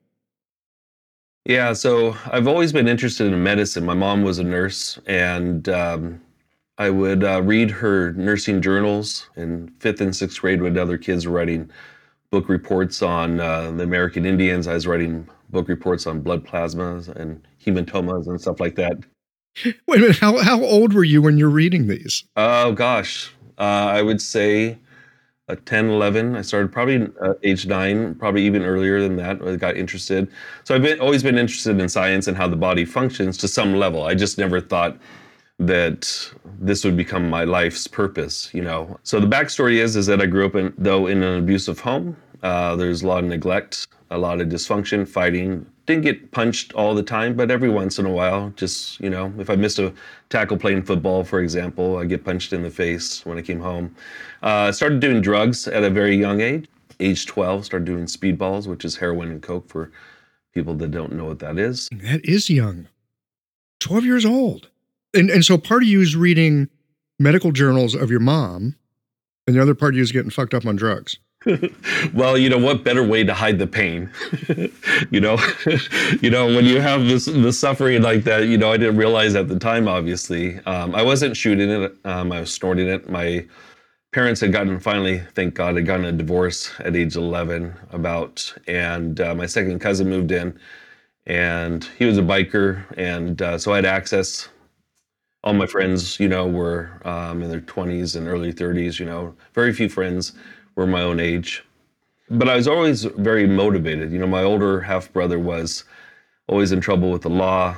Yeah, 1.48 1.72
so 1.72 2.14
I've 2.30 2.46
always 2.46 2.74
been 2.74 2.86
interested 2.86 3.32
in 3.32 3.42
medicine. 3.42 3.86
My 3.86 3.94
mom 3.94 4.22
was 4.22 4.38
a 4.38 4.44
nurse, 4.44 4.98
and 5.06 5.66
um, 5.70 6.20
I 6.76 6.90
would 6.90 7.24
uh, 7.24 7.40
read 7.40 7.70
her 7.70 8.12
nursing 8.12 8.60
journals 8.60 9.30
in 9.34 9.72
fifth 9.80 10.02
and 10.02 10.14
sixth 10.14 10.38
grade 10.38 10.60
when 10.60 10.76
other 10.76 10.98
kids 10.98 11.26
were 11.26 11.32
writing 11.32 11.70
book 12.30 12.50
reports 12.50 13.00
on 13.00 13.40
uh, 13.40 13.70
the 13.70 13.82
American 13.82 14.26
Indians. 14.26 14.66
I 14.66 14.74
was 14.74 14.86
writing 14.86 15.26
book 15.48 15.68
reports 15.68 16.06
on 16.06 16.20
blood 16.20 16.46
plasmas 16.46 17.08
and 17.08 17.42
hematomas 17.64 18.26
and 18.26 18.38
stuff 18.38 18.60
like 18.60 18.74
that. 18.74 18.98
Wait 19.64 19.76
a 19.88 20.00
minute, 20.00 20.18
how, 20.18 20.36
how 20.36 20.62
old 20.62 20.92
were 20.92 21.02
you 21.02 21.22
when 21.22 21.38
you're 21.38 21.48
reading 21.48 21.86
these? 21.86 22.24
Oh, 22.36 22.72
gosh. 22.72 23.32
Uh, 23.56 23.88
I 23.90 24.02
would 24.02 24.20
say 24.20 24.76
uh, 25.48 25.56
10, 25.64 25.88
11. 25.88 26.36
I 26.36 26.42
started 26.42 26.72
probably 26.72 27.08
uh, 27.20 27.34
age 27.42 27.66
nine, 27.66 28.14
probably 28.14 28.44
even 28.44 28.62
earlier 28.62 29.00
than 29.00 29.16
that. 29.16 29.40
I 29.42 29.56
got 29.56 29.76
interested. 29.76 30.30
So 30.64 30.74
I've 30.74 30.82
been, 30.82 31.00
always 31.00 31.22
been 31.22 31.38
interested 31.38 31.80
in 31.80 31.88
science 31.88 32.26
and 32.28 32.36
how 32.36 32.48
the 32.48 32.56
body 32.56 32.84
functions 32.84 33.36
to 33.38 33.48
some 33.48 33.76
level. 33.76 34.04
I 34.04 34.14
just 34.14 34.38
never 34.38 34.60
thought 34.60 34.98
that 35.58 36.32
this 36.60 36.84
would 36.84 36.96
become 36.96 37.28
my 37.28 37.44
life's 37.44 37.86
purpose, 37.86 38.50
you 38.52 38.62
know. 38.62 38.98
So 39.02 39.18
the 39.20 39.26
backstory 39.26 39.76
is 39.76 39.96
is 39.96 40.06
that 40.06 40.20
I 40.20 40.26
grew 40.26 40.46
up 40.46 40.54
in 40.54 40.72
though 40.78 41.06
in 41.08 41.22
an 41.22 41.38
abusive 41.38 41.80
home. 41.80 42.16
Uh, 42.42 42.76
there's 42.76 43.02
a 43.02 43.08
lot 43.08 43.24
of 43.24 43.30
neglect, 43.30 43.88
a 44.10 44.18
lot 44.18 44.40
of 44.40 44.48
dysfunction, 44.48 45.06
fighting. 45.08 45.66
Didn't 45.88 46.02
get 46.02 46.32
punched 46.32 46.74
all 46.74 46.94
the 46.94 47.02
time, 47.02 47.34
but 47.34 47.50
every 47.50 47.70
once 47.70 47.98
in 47.98 48.04
a 48.04 48.10
while, 48.10 48.52
just 48.56 49.00
you 49.00 49.08
know, 49.08 49.32
if 49.38 49.48
I 49.48 49.56
missed 49.56 49.78
a 49.78 49.94
tackle 50.28 50.58
playing 50.58 50.82
football, 50.82 51.24
for 51.24 51.40
example, 51.40 51.96
I 51.96 52.04
get 52.04 52.26
punched 52.26 52.52
in 52.52 52.62
the 52.62 52.68
face 52.68 53.24
when 53.24 53.38
I 53.38 53.42
came 53.42 53.58
home. 53.58 53.96
Uh, 54.42 54.70
started 54.70 55.00
doing 55.00 55.22
drugs 55.22 55.66
at 55.66 55.82
a 55.82 55.88
very 55.88 56.14
young 56.14 56.42
age. 56.42 56.68
Age 57.00 57.24
12, 57.24 57.64
started 57.64 57.86
doing 57.86 58.04
speedballs, 58.04 58.66
which 58.66 58.84
is 58.84 58.96
heroin 58.96 59.30
and 59.30 59.40
coke 59.40 59.66
for 59.66 59.90
people 60.52 60.74
that 60.74 60.90
don't 60.90 61.14
know 61.14 61.24
what 61.24 61.38
that 61.38 61.58
is. 61.58 61.88
That 61.90 62.22
is 62.22 62.50
young. 62.50 62.88
12 63.80 64.04
years 64.04 64.26
old. 64.26 64.68
And, 65.14 65.30
and 65.30 65.42
so 65.42 65.56
part 65.56 65.84
of 65.84 65.88
you 65.88 66.02
is 66.02 66.14
reading 66.14 66.68
medical 67.18 67.50
journals 67.50 67.94
of 67.94 68.10
your 68.10 68.20
mom, 68.20 68.76
and 69.46 69.56
the 69.56 69.62
other 69.62 69.74
part 69.74 69.94
of 69.94 69.96
you 69.96 70.02
is 70.02 70.12
getting 70.12 70.30
fucked 70.30 70.52
up 70.52 70.66
on 70.66 70.76
drugs. 70.76 71.18
Well, 72.14 72.36
you 72.36 72.48
know 72.48 72.58
what 72.58 72.84
better 72.84 73.02
way 73.02 73.24
to 73.24 73.34
hide 73.34 73.58
the 73.58 73.66
pain? 73.66 74.10
you 75.10 75.20
know, 75.20 75.38
you 76.20 76.30
know 76.30 76.46
when 76.46 76.64
you 76.64 76.80
have 76.80 77.06
this 77.06 77.26
the 77.26 77.52
suffering 77.52 78.02
like 78.02 78.24
that. 78.24 78.46
You 78.46 78.58
know, 78.58 78.72
I 78.72 78.76
didn't 78.76 78.96
realize 78.96 79.34
at 79.34 79.48
the 79.48 79.58
time. 79.58 79.88
Obviously, 79.88 80.58
um, 80.66 80.94
I 80.94 81.02
wasn't 81.02 81.36
shooting 81.36 81.70
it. 81.70 81.96
Um, 82.04 82.32
I 82.32 82.40
was 82.40 82.52
snorting 82.52 82.88
it. 82.88 83.08
My 83.08 83.46
parents 84.12 84.40
had 84.40 84.52
gotten 84.52 84.78
finally, 84.80 85.20
thank 85.34 85.54
God, 85.54 85.76
had 85.76 85.86
gotten 85.86 86.06
a 86.06 86.12
divorce 86.12 86.72
at 86.80 86.96
age 86.96 87.16
11 87.16 87.74
about, 87.92 88.54
and 88.66 89.20
uh, 89.20 89.34
my 89.34 89.46
second 89.46 89.78
cousin 89.80 90.08
moved 90.08 90.32
in, 90.32 90.58
and 91.26 91.84
he 91.98 92.04
was 92.04 92.18
a 92.18 92.22
biker, 92.22 92.84
and 92.96 93.40
uh, 93.42 93.58
so 93.58 93.72
I 93.72 93.76
had 93.76 93.84
access 93.84 94.48
all 95.44 95.52
my 95.52 95.66
friends, 95.66 96.18
you 96.18 96.28
know, 96.28 96.46
were 96.46 97.00
um, 97.04 97.42
in 97.42 97.48
their 97.50 97.60
20s 97.60 98.16
and 98.16 98.26
early 98.26 98.52
30s. 98.52 98.98
You 98.98 99.06
know, 99.06 99.34
very 99.54 99.72
few 99.72 99.88
friends 99.88 100.32
were 100.78 100.86
my 100.86 101.02
own 101.02 101.18
age. 101.18 101.64
But 102.30 102.48
I 102.48 102.54
was 102.54 102.68
always 102.68 103.02
very 103.04 103.46
motivated. 103.48 104.12
You 104.12 104.18
know, 104.20 104.28
my 104.28 104.44
older 104.44 104.80
half 104.80 105.12
brother 105.12 105.38
was 105.38 105.82
always 106.46 106.70
in 106.70 106.80
trouble 106.80 107.10
with 107.10 107.22
the 107.22 107.30
law. 107.30 107.76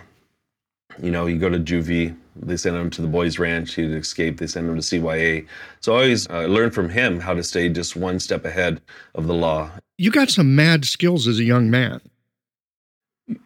You 1.03 1.11
know, 1.11 1.27
you 1.27 1.39
go 1.39 1.49
to 1.49 1.59
juvie, 1.59 2.15
they 2.37 2.59
send 2.59 2.77
him 2.77 2.91
to 2.91 3.01
the 3.01 3.09
boys' 3.09 3.39
ranch, 3.39 3.75
he'd 3.75 3.91
escape, 3.93 4.39
they 4.39 4.47
send 4.47 4.69
him 4.69 4.75
to 4.75 4.83
CYA. 4.83 5.47
So 5.81 5.95
I 5.95 6.03
always 6.03 6.29
uh, 6.29 6.43
learned 6.43 6.75
from 6.75 6.91
him 6.91 7.21
how 7.21 7.33
to 7.33 7.43
stay 7.43 7.71
just 7.71 7.97
one 7.97 8.21
step 8.21 8.45
ahead 8.45 8.83
of 9.15 9.27
the 9.27 9.35
law. 9.35 9.71
You 9.97 10.11
got 10.11 10.29
some 10.29 10.55
mad 10.55 10.85
skills 10.85 11.27
as 11.27 11.39
a 11.39 11.45
young 11.45 11.71
man. 11.71 12.03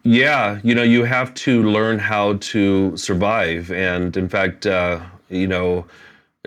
Yeah, 0.02 0.58
you 0.64 0.74
know, 0.74 0.82
you 0.82 1.04
have 1.04 1.32
to 1.34 1.62
learn 1.62 1.98
how 2.00 2.34
to 2.34 2.96
survive. 2.96 3.70
And 3.70 4.16
in 4.16 4.28
fact, 4.28 4.66
uh, 4.66 5.00
you 5.28 5.46
know, 5.46 5.86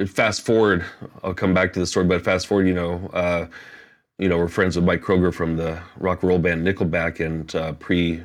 fast 0.05 0.41
forward, 0.41 0.85
I'll 1.23 1.33
come 1.33 1.53
back 1.53 1.73
to 1.73 1.79
the 1.79 1.85
story, 1.85 2.05
but 2.05 2.23
fast 2.23 2.47
forward, 2.47 2.67
you 2.67 2.73
know, 2.73 3.09
uh, 3.13 3.47
you 4.19 4.29
know, 4.29 4.37
we're 4.37 4.47
friends 4.47 4.75
with 4.75 4.85
Mike 4.85 5.01
Kroeger 5.01 5.33
from 5.33 5.57
the 5.57 5.81
rock 5.97 6.21
and 6.21 6.29
roll 6.29 6.39
band 6.39 6.65
Nickelback, 6.65 7.19
and 7.19 7.53
uh, 7.55 7.73
pre 7.73 8.21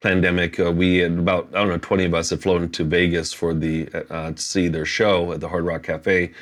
pandemic, 0.00 0.60
uh, 0.60 0.70
we 0.70 0.98
had 0.98 1.18
about, 1.18 1.48
I 1.54 1.58
don't 1.58 1.68
know, 1.68 1.78
20 1.78 2.04
of 2.04 2.14
us 2.14 2.30
had 2.30 2.42
flown 2.42 2.70
to 2.70 2.84
Vegas 2.84 3.32
for 3.32 3.52
the, 3.52 3.88
uh, 4.10 4.32
to 4.32 4.40
see 4.40 4.68
their 4.68 4.84
show 4.84 5.32
at 5.32 5.40
the 5.40 5.48
Hard 5.48 5.64
Rock 5.64 5.82
Cafe. 5.84 6.32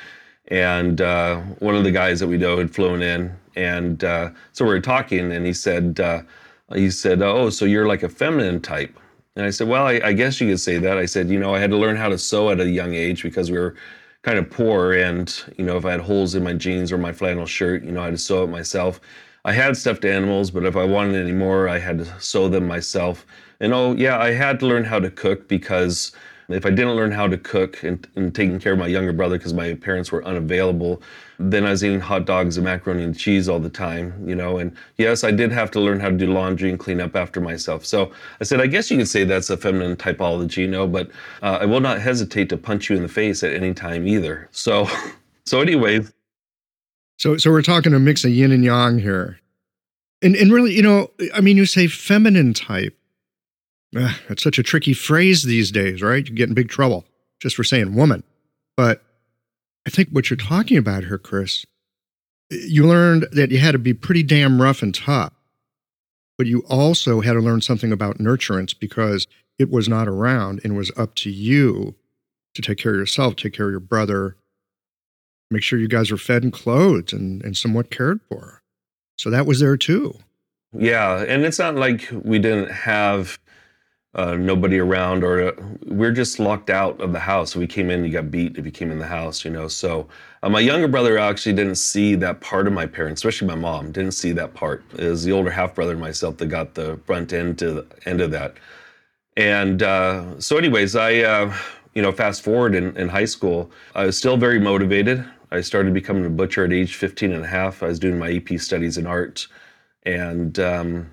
And 0.49 1.01
uh, 1.01 1.37
one 1.59 1.75
of 1.75 1.83
the 1.83 1.91
guys 1.91 2.19
that 2.19 2.27
we 2.27 2.37
know 2.37 2.57
had 2.57 2.73
flown 2.73 3.01
in. 3.01 3.35
And 3.55 4.03
uh, 4.03 4.29
so 4.53 4.63
we 4.63 4.71
were 4.71 4.79
talking, 4.79 5.31
and 5.31 5.45
he 5.45 5.53
said, 5.53 5.99
uh, 5.99 6.21
he 6.73 6.91
said, 6.91 7.21
"Oh, 7.21 7.49
so 7.49 7.65
you're 7.65 7.87
like 7.87 8.03
a 8.03 8.09
feminine 8.09 8.61
type." 8.61 8.97
And 9.35 9.45
I 9.45 9.49
said, 9.49 9.67
"Well, 9.67 9.87
I, 9.87 9.99
I, 10.03 10.13
guess 10.13 10.39
you 10.39 10.47
could 10.49 10.59
say 10.59 10.77
that." 10.77 10.97
I 10.97 11.05
said, 11.05 11.29
"You 11.29 11.39
know, 11.39 11.55
I 11.55 11.59
had 11.59 11.71
to 11.71 11.77
learn 11.77 11.95
how 11.95 12.09
to 12.09 12.17
sew 12.17 12.49
at 12.49 12.59
a 12.59 12.69
young 12.69 12.93
age 12.93 13.23
because 13.23 13.49
we 13.49 13.57
were 13.57 13.75
kind 14.27 14.39
of 14.39 14.49
poor, 14.49 14.91
and 14.91 15.41
you 15.57 15.63
know, 15.63 15.77
if 15.77 15.85
I 15.85 15.91
had 15.91 16.01
holes 16.01 16.35
in 16.35 16.43
my 16.43 16.51
jeans 16.51 16.91
or 16.91 16.97
my 16.97 17.13
flannel 17.13 17.45
shirt, 17.45 17.85
you 17.85 17.93
know, 17.93 18.01
I 18.01 18.05
had 18.05 18.11
to 18.11 18.17
sew 18.17 18.43
it 18.43 18.47
myself. 18.47 18.99
I 19.45 19.53
had 19.53 19.77
stuffed 19.77 20.03
animals, 20.03 20.51
but 20.51 20.65
if 20.65 20.75
I 20.75 20.83
wanted 20.83 21.15
any 21.15 21.31
more, 21.31 21.69
I 21.69 21.79
had 21.79 21.99
to 21.99 22.19
sew 22.19 22.49
them 22.49 22.67
myself. 22.67 23.25
And 23.61 23.73
oh, 23.73 23.93
yeah, 23.95 24.19
I 24.19 24.31
had 24.33 24.59
to 24.59 24.67
learn 24.67 24.83
how 24.83 24.99
to 24.99 25.09
cook 25.09 25.47
because." 25.47 26.11
If 26.49 26.65
I 26.65 26.69
didn't 26.69 26.95
learn 26.95 27.11
how 27.11 27.27
to 27.27 27.37
cook 27.37 27.83
and, 27.83 28.07
and 28.15 28.33
taking 28.33 28.57
care 28.57 28.71
of 28.71 28.79
my 28.79 28.87
younger 28.87 29.11
brother 29.11 29.37
because 29.37 29.53
my 29.53 29.73
parents 29.73 30.13
were 30.13 30.23
unavailable, 30.23 31.01
then 31.39 31.65
I 31.65 31.71
was 31.71 31.83
eating 31.83 31.99
hot 31.99 32.25
dogs 32.25 32.57
and 32.57 32.65
macaroni 32.65 33.03
and 33.03 33.17
cheese 33.17 33.47
all 33.47 33.59
the 33.59 33.69
time, 33.69 34.27
you 34.27 34.35
know. 34.35 34.57
And 34.57 34.75
yes, 34.97 35.23
I 35.23 35.31
did 35.31 35.51
have 35.51 35.69
to 35.71 35.79
learn 35.79 35.99
how 35.99 36.09
to 36.09 36.17
do 36.17 36.31
laundry 36.31 36.69
and 36.69 36.79
clean 36.79 36.99
up 36.99 37.15
after 37.15 37.39
myself. 37.39 37.85
So 37.85 38.11
I 38.41 38.43
said, 38.43 38.59
I 38.59 38.67
guess 38.67 38.89
you 38.89 38.97
could 38.97 39.07
say 39.07 39.23
that's 39.23 39.49
a 39.49 39.57
feminine 39.57 39.95
typology, 39.95 40.57
you 40.57 40.67
know, 40.67 40.87
but 40.87 41.09
uh, 41.43 41.59
I 41.61 41.65
will 41.65 41.79
not 41.79 42.01
hesitate 42.01 42.49
to 42.49 42.57
punch 42.57 42.89
you 42.89 42.95
in 42.95 43.03
the 43.03 43.07
face 43.07 43.43
at 43.43 43.53
any 43.53 43.73
time 43.73 44.07
either. 44.07 44.49
So, 44.51 44.89
so 45.45 45.61
anyways. 45.61 46.11
So, 47.17 47.37
so 47.37 47.51
we're 47.51 47.61
talking 47.61 47.93
a 47.93 47.99
mix 47.99 48.23
of 48.23 48.31
yin 48.31 48.51
and 48.51 48.63
yang 48.63 48.99
here. 48.99 49.39
And, 50.23 50.35
and 50.35 50.51
really, 50.51 50.73
you 50.73 50.81
know, 50.81 51.11
I 51.35 51.41
mean, 51.41 51.57
you 51.57 51.67
say 51.67 51.87
feminine 51.87 52.53
type. 52.53 52.97
Ah, 53.95 54.19
that's 54.27 54.43
such 54.43 54.57
a 54.59 54.63
tricky 54.63 54.93
phrase 54.93 55.43
these 55.43 55.71
days, 55.71 56.01
right? 56.01 56.27
You 56.27 56.33
get 56.33 56.49
in 56.49 56.55
big 56.55 56.69
trouble 56.69 57.05
just 57.39 57.55
for 57.55 57.63
saying 57.63 57.93
woman. 57.93 58.23
But 58.75 59.03
I 59.87 59.89
think 59.89 60.09
what 60.09 60.29
you're 60.29 60.35
talking 60.35 60.75
about 60.75 61.05
here, 61.05 61.17
Chris, 61.17 61.65
you 62.49 62.85
learned 62.85 63.25
that 63.31 63.51
you 63.51 63.57
had 63.59 63.71
to 63.71 63.79
be 63.79 63.93
pretty 63.93 64.21
damn 64.21 64.61
rough 64.61 64.81
and 64.83 64.93
tough, 64.93 65.31
but 66.37 66.45
you 66.45 66.59
also 66.67 67.21
had 67.21 67.33
to 67.33 67.39
learn 67.39 67.61
something 67.61 67.93
about 67.93 68.17
nurturance 68.17 68.77
because 68.77 69.27
it 69.57 69.71
was 69.71 69.87
not 69.87 70.09
around 70.09 70.59
and 70.65 70.75
was 70.75 70.91
up 70.97 71.15
to 71.15 71.31
you 71.31 71.95
to 72.53 72.61
take 72.61 72.77
care 72.77 72.91
of 72.91 72.97
yourself, 72.97 73.37
take 73.37 73.53
care 73.53 73.67
of 73.67 73.71
your 73.71 73.79
brother, 73.79 74.35
make 75.49 75.63
sure 75.63 75.79
you 75.79 75.87
guys 75.87 76.11
were 76.11 76.17
fed 76.17 76.43
and 76.43 76.51
clothed 76.51 77.13
and, 77.13 77.41
and 77.45 77.55
somewhat 77.55 77.89
cared 77.89 78.19
for. 78.27 78.61
So 79.17 79.29
that 79.29 79.45
was 79.45 79.61
there 79.61 79.77
too. 79.77 80.19
Yeah. 80.73 81.23
And 81.25 81.45
it's 81.45 81.59
not 81.59 81.75
like 81.75 82.09
we 82.11 82.39
didn't 82.39 82.71
have 82.71 83.39
uh, 84.17 84.35
nobody 84.35 84.79
around, 84.79 85.23
or 85.23 85.49
uh, 85.49 85.51
we're 85.85 86.11
just 86.11 86.39
locked 86.39 86.71
out 86.71 86.99
of 86.99 87.13
the 87.13 87.19
house. 87.19 87.55
We 87.55 87.67
came 87.67 87.91
in, 87.91 88.03
you 88.03 88.11
got 88.11 88.31
beat 88.31 88.57
if 88.57 88.65
you 88.65 88.71
came 88.71 88.91
in 88.91 88.97
the 88.97 89.05
house, 89.05 89.45
you 89.45 89.51
know. 89.51 89.67
So 89.67 90.07
uh, 90.41 90.49
my 90.49 90.59
younger 90.59 90.87
brother 90.87 91.19
actually 91.19 91.53
didn't 91.53 91.75
see 91.75 92.15
that 92.15 92.41
part 92.41 92.65
of 92.65 92.73
my 92.73 92.87
parents, 92.87 93.21
especially 93.21 93.47
my 93.47 93.55
mom, 93.55 93.91
didn't 93.91 94.13
see 94.13 94.31
that 94.31 94.55
part. 94.55 94.83
It 94.97 95.07
was 95.07 95.23
the 95.23 95.31
older 95.31 95.51
half 95.51 95.75
brother 95.75 95.91
and 95.91 96.01
myself 96.01 96.37
that 96.37 96.47
got 96.47 96.73
the 96.73 96.99
front 97.05 97.31
end 97.31 97.59
to 97.59 97.71
the 97.71 97.87
end 98.07 98.19
of 98.19 98.31
that. 98.31 98.55
And 99.37 99.83
uh, 99.83 100.39
so, 100.41 100.57
anyways, 100.57 100.95
I, 100.95 101.19
uh, 101.19 101.55
you 101.93 102.01
know, 102.01 102.11
fast 102.11 102.41
forward 102.41 102.73
in, 102.73 102.97
in 102.97 103.09
high 103.09 103.25
school, 103.25 103.69
I 103.93 104.05
was 104.05 104.17
still 104.17 104.35
very 104.35 104.59
motivated. 104.59 105.23
I 105.51 105.61
started 105.61 105.93
becoming 105.93 106.25
a 106.25 106.29
butcher 106.29 106.65
at 106.65 106.73
age 106.73 106.95
15 106.95 107.31
and 107.33 107.45
a 107.45 107.47
half. 107.47 107.83
I 107.83 107.87
was 107.87 107.99
doing 107.99 108.17
my 108.17 108.31
EP 108.31 108.59
studies 108.59 108.97
in 108.97 109.05
art. 109.05 109.47
And 110.03 110.57
um, 110.59 111.11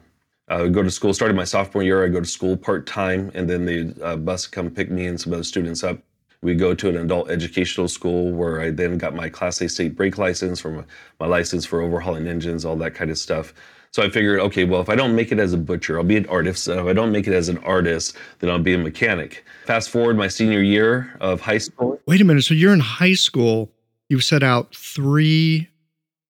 I 0.49 0.69
go 0.69 0.83
to 0.83 0.91
school, 0.91 1.15
started 1.15 1.37
my 1.37 1.45
sophomore 1.45 1.83
year, 1.83 2.05
I 2.05 2.09
go 2.09 2.21
to 2.21 2.27
school 2.27 2.57
part 2.57 2.87
time, 2.87 3.31
and 3.35 3.49
then 3.49 3.65
the 3.65 3.95
uh, 4.05 4.17
bus 4.17 4.47
come 4.47 4.71
pick 4.71 4.91
me 4.91 5.07
and 5.07 5.19
some 5.21 5.33
other 5.33 5.45
students 5.45 5.83
up. 5.83 5.99
We 6.43 6.55
go 6.55 6.75
to 6.75 6.89
an 6.91 6.97
adult 6.99 7.31
educational 7.31 7.89
school 7.89 8.31
where 8.31 8.61
I 8.61 8.71
then 8.71 8.99
got 8.99 9.15
my 9.15 9.31
Class 9.31 9.63
A 9.63 9.69
state 9.69 9.97
brake 9.97 10.19
license, 10.19 10.63
my, 10.63 10.85
my 11.19 11.27
license 11.27 11.65
for 11.65 11.81
overhauling 11.81 12.27
engines, 12.27 12.67
all 12.67 12.77
that 12.77 12.95
kind 12.95 13.11
of 13.11 13.17
stuff. 13.17 13.55
So 13.93 14.03
I 14.03 14.11
figured, 14.11 14.41
okay, 14.41 14.65
well, 14.65 14.83
if 14.83 14.91
I 14.91 14.97
don't 14.97 15.15
make 15.15 15.33
it 15.33 15.39
as 15.39 15.55
a 15.55 15.57
butcher, 15.57 15.97
I'll 15.97 16.05
be 16.05 16.17
an 16.17 16.27
artist. 16.27 16.69
If 16.69 16.85
I 16.85 16.93
don't 16.93 17.13
make 17.13 17.27
it 17.27 17.33
as 17.33 17.49
an 17.49 17.59
artist, 17.59 18.17
then 18.41 18.51
I'll 18.51 18.59
be 18.59 18.75
a 18.75 18.79
mechanic. 18.79 19.45
Fast 19.67 19.89
forward 19.89 20.19
my 20.19 20.29
senior 20.29 20.61
year 20.61 21.17
of 21.21 21.41
high 21.41 21.59
school. 21.59 21.99
Wait 22.07 22.21
a 22.21 22.25
minute. 22.25 22.43
So 22.43 22.55
you're 22.55 22.75
in 22.75 22.81
high 22.81 23.15
school. 23.15 23.71
You've 24.11 24.25
set 24.25 24.43
out 24.43 24.75
three 24.75 25.69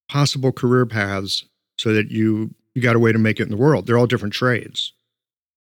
possible 0.09 0.53
career 0.53 0.87
paths 0.87 1.47
so 1.79 1.93
that 1.95 2.11
you 2.11 2.55
you 2.75 2.83
got 2.83 2.97
a 2.97 2.99
way 2.99 3.13
to 3.13 3.19
make 3.19 3.41
it 3.41 3.45
in 3.45 3.51
the 3.51 3.57
world. 3.57 3.87
They're 3.87 3.99
all 3.99 4.07
different 4.07 4.35
trades. 4.35 4.93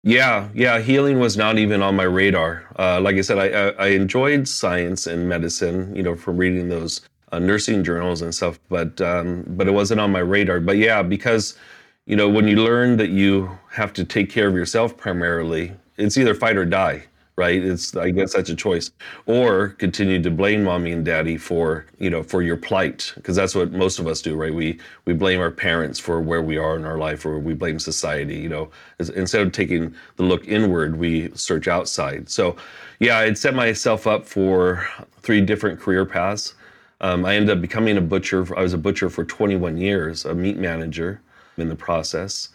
Yeah, 0.03 0.49
yeah. 0.55 0.81
Healing 0.81 1.19
was 1.19 1.37
not 1.37 1.59
even 1.59 1.83
on 1.83 1.97
my 1.97 2.05
radar. 2.05 2.65
Uh, 2.79 3.01
like 3.01 3.17
I 3.17 3.23
said, 3.23 3.39
I, 3.39 3.71
I, 3.71 3.89
enjoyed 3.89 4.47
science 4.47 5.07
and 5.07 5.29
medicine, 5.29 5.95
you 5.97 6.03
know, 6.03 6.15
from 6.15 6.37
reading 6.37 6.69
those 6.69 7.01
uh, 7.33 7.41
nursing 7.41 7.83
journals 7.83 8.23
and 8.23 8.33
stuff, 8.33 8.61
but 8.69 9.01
um, 9.01 9.45
but 9.49 9.67
it 9.67 9.73
wasn't 9.73 10.01
on 10.01 10.13
my 10.13 10.21
radar. 10.21 10.61
But 10.61 10.77
yeah, 10.77 11.03
because 11.03 11.59
you 12.07 12.15
know, 12.15 12.29
when 12.29 12.47
you 12.47 12.63
learn 12.63 12.99
that 12.99 13.11
you 13.11 13.59
have 13.73 13.93
to 13.95 14.05
take 14.05 14.31
care 14.31 14.47
of 14.47 14.55
yourself 14.55 14.97
primarily, 14.97 15.73
it's 15.97 16.17
either 16.17 16.35
fight 16.35 16.57
or 16.57 16.65
die 16.65 17.07
right? 17.37 17.63
It's 17.63 17.95
I 17.95 18.11
guess 18.11 18.35
that's 18.35 18.51
a 18.51 18.55
choice, 18.55 18.91
or 19.27 19.69
continue 19.69 20.23
to 20.23 20.31
blame 20.31 20.65
mommy 20.65 20.93
and 20.93 21.05
daddy 21.05 21.37
for 21.37 21.87
you 21.99 22.11
know 22.11 22.23
for 22.23 22.43
your 22.43 22.57
plight 22.57 23.13
because 23.17 23.37
that's 23.37 23.55
what 23.55 23.73
most 23.73 23.99
of 23.99 24.07
us 24.07 24.23
do, 24.23 24.35
right? 24.37 24.55
We 24.55 24.81
we 25.05 25.13
blame 25.13 25.41
our 25.41 25.51
parents 25.51 25.99
for 25.99 26.21
where 26.21 26.43
we 26.43 26.57
are 26.57 26.77
in 26.77 26.85
our 26.85 26.99
life, 26.99 27.27
or 27.27 27.39
we 27.39 27.55
blame 27.55 27.79
society. 27.79 28.37
You 28.37 28.49
know, 28.49 28.71
instead 28.99 29.47
of 29.47 29.53
taking 29.53 29.95
the 30.17 30.23
look 30.23 30.47
inward, 30.49 30.97
we 30.97 31.31
search 31.35 31.69
outside. 31.69 32.29
So, 32.29 32.57
yeah, 33.01 33.19
I'd 33.19 33.39
set 33.39 33.55
myself 33.55 34.07
up 34.07 34.27
for 34.27 34.87
three 35.23 35.41
different 35.41 35.81
career 35.81 36.05
paths. 36.07 36.55
Um, 37.03 37.27
I 37.27 37.37
ended 37.37 37.57
up 37.57 37.61
becoming 37.61 37.99
a 37.99 38.01
butcher. 38.01 38.47
I 38.57 38.63
was 38.63 38.73
a 38.73 38.79
butcher 38.79 39.11
for 39.11 39.25
21 39.25 39.77
years, 39.77 40.25
a 40.25 40.35
meat 40.35 40.57
manager 40.57 41.21
in 41.59 41.69
the 41.69 41.77
process. 41.77 42.49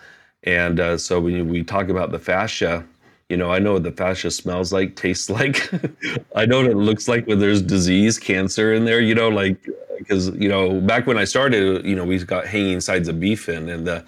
And 0.44 0.80
uh, 0.80 0.98
so 0.98 1.20
when 1.20 1.48
we 1.48 1.64
talk 1.64 1.90
about 1.90 2.12
the 2.12 2.18
fascia, 2.20 2.86
you 3.32 3.38
know, 3.38 3.50
I 3.50 3.60
know 3.60 3.74
what 3.74 3.84
the 3.84 3.94
fascia 3.94 4.30
smells 4.30 4.74
like, 4.74 4.98
tastes 4.98 5.30
like. 5.30 5.72
I 6.36 6.46
know 6.46 6.64
what 6.64 6.70
it 6.70 6.76
looks 6.76 7.08
like 7.08 7.26
when 7.28 7.40
there's 7.40 7.62
disease, 7.62 8.20
cancer 8.20 8.74
in 8.74 8.84
there. 8.84 9.00
You 9.00 9.16
know, 9.16 9.30
like 9.30 9.70
because 9.98 10.28
you 10.36 10.50
know 10.50 10.82
back 10.82 11.08
when 11.08 11.18
I 11.18 11.24
started, 11.24 11.86
you 11.86 11.96
know, 11.96 12.04
we 12.04 12.20
got 12.20 12.46
hanging 12.46 12.82
sides 12.82 13.08
of 13.08 13.22
beef 13.22 13.48
in, 13.48 13.70
and 13.70 13.88
the 13.88 14.04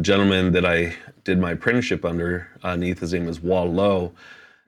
gentleman 0.00 0.52
that 0.52 0.64
I 0.64 0.94
did 1.24 1.40
my 1.40 1.50
apprenticeship 1.50 2.04
under, 2.04 2.46
underneath 2.62 3.00
his 3.00 3.12
name 3.12 3.28
is 3.28 3.40
Wall 3.40 3.66
Lowe, 3.66 4.12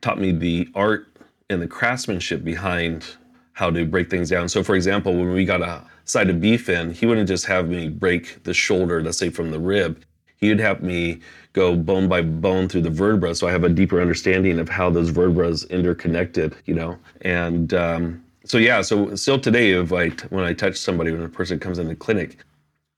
taught 0.01 0.19
me 0.19 0.33
the 0.33 0.69
art 0.75 1.07
and 1.49 1.62
the 1.62 1.69
craftsmanship 1.69 2.43
behind 2.43 3.05
how 3.53 3.71
to 3.71 3.87
break 3.87 4.11
things 4.11 4.29
down. 4.29 4.49
So, 4.49 4.65
for 4.65 4.75
example, 4.75 5.15
when 5.15 5.33
we 5.33 5.45
got 5.45 5.62
a 5.62 5.81
side 6.07 6.29
of 6.29 6.41
beef 6.41 6.69
in, 6.69 6.93
he 6.93 7.07
wouldn't 7.07 7.29
just 7.29 7.47
have 7.47 7.69
me 7.69 7.88
break 7.88 8.43
the 8.43 8.53
shoulder, 8.53 9.01
let's 9.01 9.19
say 9.19 9.31
from 9.31 9.53
the 9.53 9.61
rib. 9.61 10.03
He'd 10.38 10.59
have 10.59 10.83
me 10.83 11.21
go 11.53 11.77
bone 11.77 12.09
by 12.09 12.23
bone 12.23 12.69
through 12.69 12.83
the 12.83 12.91
vertebra, 12.91 13.35
so 13.35 13.47
I 13.47 13.53
have 13.53 13.65
a 13.65 13.69
deeper 13.69 14.01
understanding 14.01 14.59
of 14.59 14.69
how 14.69 14.91
those 14.91 15.11
vertebrae 15.11 15.55
interconnected, 15.71 16.57
you 16.67 16.75
know. 16.75 16.99
And 17.23 17.75
um, 17.75 18.25
so 18.45 18.59
yeah, 18.59 18.83
so 18.83 19.15
still 19.17 19.38
today, 19.38 19.73
if 19.73 19.93
I 19.93 20.11
when 20.31 20.45
I 20.45 20.53
touch 20.55 20.77
somebody, 20.77 21.12
when 21.12 21.23
a 21.23 21.29
person 21.29 21.59
comes 21.59 21.79
in 21.79 21.88
the 21.88 21.95
clinic, 21.97 22.38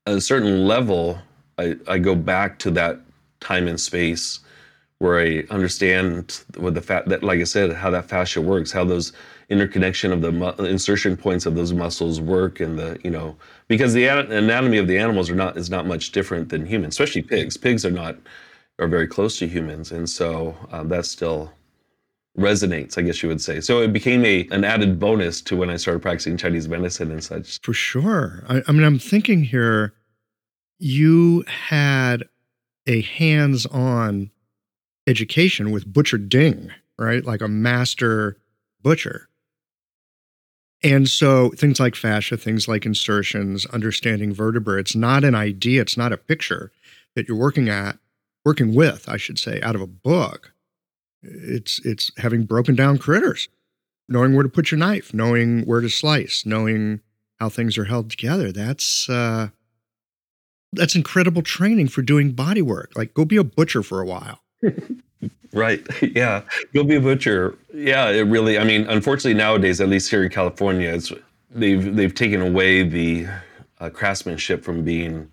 at 0.05 0.15
a 0.15 0.21
certain 0.21 0.67
level, 0.67 1.19
I, 1.57 1.75
I 1.87 1.97
go 1.99 2.15
back 2.15 2.59
to 2.59 2.71
that 2.71 2.99
time 3.39 3.67
and 3.67 3.79
space 3.79 4.39
where 4.99 5.19
I 5.19 5.43
understand 5.49 6.41
what 6.57 6.73
the 6.73 6.81
fat 6.81 7.07
that, 7.09 7.23
like 7.23 7.39
I 7.39 7.43
said, 7.43 7.73
how 7.73 7.89
that 7.91 8.09
fascia 8.09 8.41
works, 8.41 8.71
how 8.71 8.85
those 8.85 9.13
interconnection 9.49 10.11
of 10.11 10.21
the 10.21 10.31
mu- 10.31 10.51
insertion 10.65 11.15
points 11.15 11.45
of 11.45 11.55
those 11.55 11.73
muscles 11.73 12.21
work, 12.21 12.59
and 12.59 12.79
the 12.79 12.97
you 13.03 13.11
know 13.11 13.35
because 13.67 13.93
the 13.93 14.07
anatomy 14.07 14.77
of 14.77 14.87
the 14.87 14.97
animals 14.97 15.29
are 15.29 15.35
not 15.35 15.57
is 15.57 15.69
not 15.69 15.85
much 15.85 16.11
different 16.11 16.49
than 16.49 16.65
humans, 16.65 16.93
especially 16.93 17.21
pigs. 17.21 17.57
Pigs 17.57 17.85
are 17.85 17.91
not 17.91 18.15
are 18.79 18.87
very 18.87 19.07
close 19.07 19.39
to 19.39 19.47
humans, 19.47 19.91
and 19.91 20.09
so 20.09 20.55
um, 20.71 20.89
that 20.89 21.05
still 21.05 21.51
resonates, 22.37 22.97
I 22.97 23.01
guess 23.01 23.23
you 23.23 23.29
would 23.29 23.41
say. 23.41 23.61
So 23.61 23.81
it 23.81 23.93
became 23.93 24.25
a 24.25 24.47
an 24.51 24.63
added 24.63 24.99
bonus 24.99 25.41
to 25.43 25.55
when 25.55 25.69
I 25.69 25.77
started 25.77 26.01
practicing 26.01 26.37
Chinese 26.37 26.67
medicine 26.67 27.11
and 27.11 27.23
such. 27.23 27.61
For 27.61 27.73
sure. 27.73 28.43
I, 28.49 28.61
I 28.67 28.71
mean, 28.71 28.83
I'm 28.83 28.99
thinking 28.99 29.43
here, 29.43 29.93
you 30.77 31.43
had 31.47 32.25
a 32.87 33.01
hands-on 33.01 34.29
education 35.07 35.71
with 35.71 35.91
Butcher 35.91 36.17
Ding, 36.17 36.71
right? 36.97 37.23
Like 37.23 37.41
a 37.41 37.47
master 37.47 38.37
butcher. 38.81 39.29
And 40.83 41.07
so 41.09 41.49
things 41.51 41.79
like 41.79 41.95
fascia, 41.95 42.37
things 42.37 42.67
like 42.67 42.85
insertions, 42.85 43.65
understanding 43.67 44.33
vertebrae, 44.33 44.81
it's 44.81 44.95
not 44.95 45.23
an 45.23 45.33
idea, 45.33 45.81
it's 45.81 45.97
not 45.97 46.13
a 46.13 46.17
picture 46.17 46.71
that 47.15 47.27
you're 47.27 47.37
working 47.37 47.69
at 47.69 47.97
working 48.45 48.75
with, 48.75 49.09
I 49.09 49.17
should 49.17 49.39
say, 49.39 49.59
out 49.61 49.75
of 49.75 49.81
a 49.81 49.87
book. 49.87 50.53
It's 51.23 51.79
it's 51.79 52.11
having 52.17 52.43
broken 52.43 52.75
down 52.75 52.99
critters, 52.99 53.49
knowing 54.07 54.33
where 54.35 54.43
to 54.43 54.49
put 54.49 54.69
your 54.69 54.77
knife, 54.77 55.13
knowing 55.13 55.65
where 55.65 55.81
to 55.81 55.89
slice, 55.89 56.45
knowing 56.45 57.01
how 57.39 57.49
things 57.49 57.77
are 57.77 57.85
held 57.85 58.11
together. 58.11 58.51
That's 58.51 59.09
uh, 59.09 59.49
that's 60.71 60.95
incredible 60.95 61.41
training 61.41 61.87
for 61.87 62.03
doing 62.03 62.31
body 62.33 62.61
work. 62.61 62.91
Like 62.95 63.13
go 63.15 63.25
be 63.25 63.37
a 63.37 63.43
butcher 63.43 63.81
for 63.81 64.01
a 64.01 64.05
while. 64.05 64.41
right. 65.53 65.85
Yeah. 66.15 66.43
Go 66.73 66.83
be 66.83 66.95
a 66.95 67.01
butcher. 67.01 67.57
Yeah. 67.73 68.09
It 68.09 68.21
really. 68.23 68.59
I 68.59 68.63
mean, 68.63 68.85
unfortunately 68.87 69.33
nowadays, 69.33 69.81
at 69.81 69.89
least 69.89 70.11
here 70.11 70.23
in 70.23 70.29
California, 70.29 70.93
it's 70.93 71.11
they've 71.49 71.95
they've 71.95 72.13
taken 72.13 72.41
away 72.41 72.83
the 72.83 73.27
uh, 73.79 73.89
craftsmanship 73.89 74.63
from 74.63 74.83
being 74.83 75.31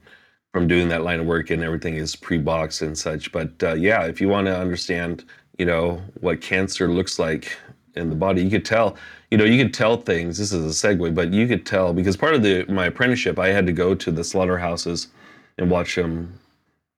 from 0.52 0.68
doing 0.68 0.88
that 0.88 1.02
line 1.02 1.20
of 1.20 1.26
work 1.26 1.50
and 1.50 1.62
everything 1.62 1.96
is 1.96 2.14
pre-boxed 2.14 2.82
and 2.82 2.96
such. 2.96 3.32
But 3.32 3.50
uh, 3.62 3.74
yeah, 3.74 4.04
if 4.04 4.20
you 4.20 4.28
want 4.28 4.46
to 4.46 4.56
understand, 4.56 5.24
you 5.58 5.64
know, 5.64 6.02
what 6.20 6.40
cancer 6.40 6.88
looks 6.88 7.18
like 7.18 7.56
in 7.94 8.10
the 8.10 8.16
body, 8.16 8.42
you 8.44 8.50
could 8.50 8.64
tell, 8.64 8.96
you 9.30 9.38
know, 9.38 9.44
you 9.44 9.62
could 9.62 9.72
tell 9.72 9.96
things. 9.96 10.38
This 10.38 10.52
is 10.52 10.84
a 10.84 10.86
segue, 10.86 11.14
but 11.14 11.32
you 11.32 11.46
could 11.46 11.64
tell 11.64 11.92
because 11.94 12.16
part 12.16 12.34
of 12.34 12.42
the 12.42 12.64
my 12.66 12.86
apprenticeship, 12.86 13.38
I 13.38 13.48
had 13.48 13.66
to 13.66 13.72
go 13.72 13.94
to 13.94 14.10
the 14.10 14.24
slaughterhouses 14.24 15.08
and 15.58 15.70
watch 15.70 15.94
them 15.94 16.38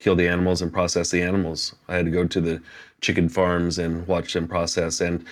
kill 0.00 0.16
the 0.16 0.28
animals 0.28 0.60
and 0.60 0.72
process 0.72 1.10
the 1.10 1.22
animals. 1.22 1.74
I 1.88 1.94
had 1.94 2.04
to 2.06 2.10
go 2.10 2.26
to 2.26 2.40
the 2.40 2.60
chicken 3.00 3.28
farms 3.28 3.78
and 3.78 4.06
watch 4.06 4.32
them 4.32 4.48
process 4.48 5.00
and 5.00 5.24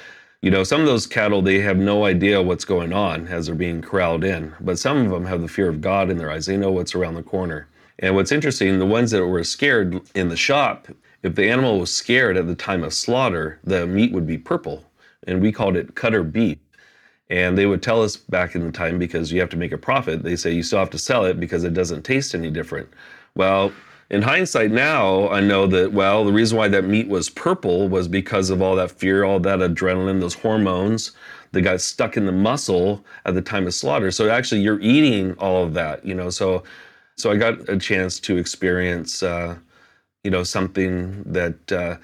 you 0.42 0.50
know, 0.50 0.64
some 0.64 0.80
of 0.80 0.88
those 0.88 1.06
cattle, 1.06 1.40
they 1.40 1.60
have 1.60 1.76
no 1.76 2.04
idea 2.04 2.42
what's 2.42 2.64
going 2.64 2.92
on 2.92 3.28
as 3.28 3.46
they're 3.46 3.54
being 3.54 3.80
corralled 3.80 4.24
in, 4.24 4.52
but 4.60 4.76
some 4.76 4.96
of 4.96 5.10
them 5.10 5.24
have 5.24 5.40
the 5.40 5.46
fear 5.46 5.68
of 5.68 5.80
God 5.80 6.10
in 6.10 6.18
their 6.18 6.32
eyes. 6.32 6.46
They 6.46 6.56
know 6.56 6.72
what's 6.72 6.96
around 6.96 7.14
the 7.14 7.22
corner. 7.22 7.68
And 7.98 8.14
what's 8.14 8.32
interesting, 8.32 8.78
the 8.78 8.86
ones 8.86 9.10
that 9.10 9.26
were 9.26 9.44
scared 9.44 10.00
in 10.14 10.28
the 10.28 10.36
shop, 10.36 10.88
if 11.22 11.34
the 11.34 11.48
animal 11.48 11.78
was 11.78 11.94
scared 11.94 12.36
at 12.36 12.46
the 12.46 12.54
time 12.54 12.82
of 12.82 12.92
slaughter, 12.92 13.60
the 13.64 13.86
meat 13.86 14.12
would 14.12 14.26
be 14.26 14.38
purple. 14.38 14.84
And 15.26 15.40
we 15.40 15.52
called 15.52 15.76
it 15.76 15.94
cutter 15.94 16.22
beef. 16.22 16.58
And 17.30 17.56
they 17.56 17.66
would 17.66 17.82
tell 17.82 18.02
us 18.02 18.16
back 18.16 18.54
in 18.54 18.64
the 18.64 18.72
time 18.72 18.98
because 18.98 19.32
you 19.32 19.40
have 19.40 19.50
to 19.50 19.56
make 19.56 19.72
a 19.72 19.78
profit, 19.78 20.22
they 20.22 20.36
say 20.36 20.52
you 20.52 20.62
still 20.62 20.80
have 20.80 20.90
to 20.90 20.98
sell 20.98 21.24
it 21.24 21.40
because 21.40 21.64
it 21.64 21.72
doesn't 21.72 22.02
taste 22.02 22.34
any 22.34 22.50
different. 22.50 22.88
Well, 23.34 23.72
in 24.10 24.20
hindsight 24.20 24.70
now, 24.70 25.30
I 25.30 25.40
know 25.40 25.66
that, 25.68 25.92
well, 25.92 26.24
the 26.24 26.32
reason 26.32 26.58
why 26.58 26.68
that 26.68 26.84
meat 26.84 27.08
was 27.08 27.30
purple 27.30 27.88
was 27.88 28.08
because 28.08 28.50
of 28.50 28.60
all 28.60 28.76
that 28.76 28.90
fear, 28.90 29.24
all 29.24 29.40
that 29.40 29.60
adrenaline, 29.60 30.20
those 30.20 30.34
hormones 30.34 31.12
that 31.52 31.62
got 31.62 31.80
stuck 31.80 32.18
in 32.18 32.26
the 32.26 32.32
muscle 32.32 33.02
at 33.24 33.34
the 33.34 33.40
time 33.40 33.66
of 33.66 33.72
slaughter. 33.72 34.10
So 34.10 34.28
actually, 34.28 34.60
you're 34.60 34.80
eating 34.80 35.32
all 35.34 35.64
of 35.64 35.72
that, 35.74 36.04
you 36.04 36.14
know. 36.14 36.28
So 36.28 36.64
so 37.22 37.30
I 37.30 37.36
got 37.36 37.68
a 37.68 37.78
chance 37.78 38.18
to 38.18 38.36
experience, 38.36 39.22
uh, 39.22 39.56
you 40.24 40.30
know, 40.32 40.42
something 40.42 41.22
that 41.22 41.70
uh, 41.70 41.96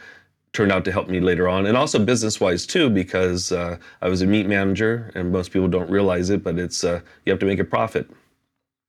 turned 0.52 0.70
out 0.70 0.85
to 0.85 0.92
help 0.92 1.09
me 1.09 1.18
later 1.18 1.48
on, 1.48 1.66
and 1.66 1.76
also 1.76 1.98
business-wise 1.98 2.64
too, 2.66 2.88
because 2.88 3.50
uh, 3.50 3.78
I 4.00 4.09
was 4.09 4.22
a 4.22 4.28
meat 4.28 4.46
manager, 4.46 5.11
and 5.16 5.33
most 5.33 5.50
people 5.50 5.66
don't 5.66 5.90
realize 5.90 6.31
it, 6.31 6.44
but 6.44 6.57
it's 6.57 6.85
uh, 6.85 7.00
you 7.26 7.33
have 7.33 7.40
to 7.40 7.46
make 7.46 7.59
a 7.59 7.64
profit. 7.64 8.09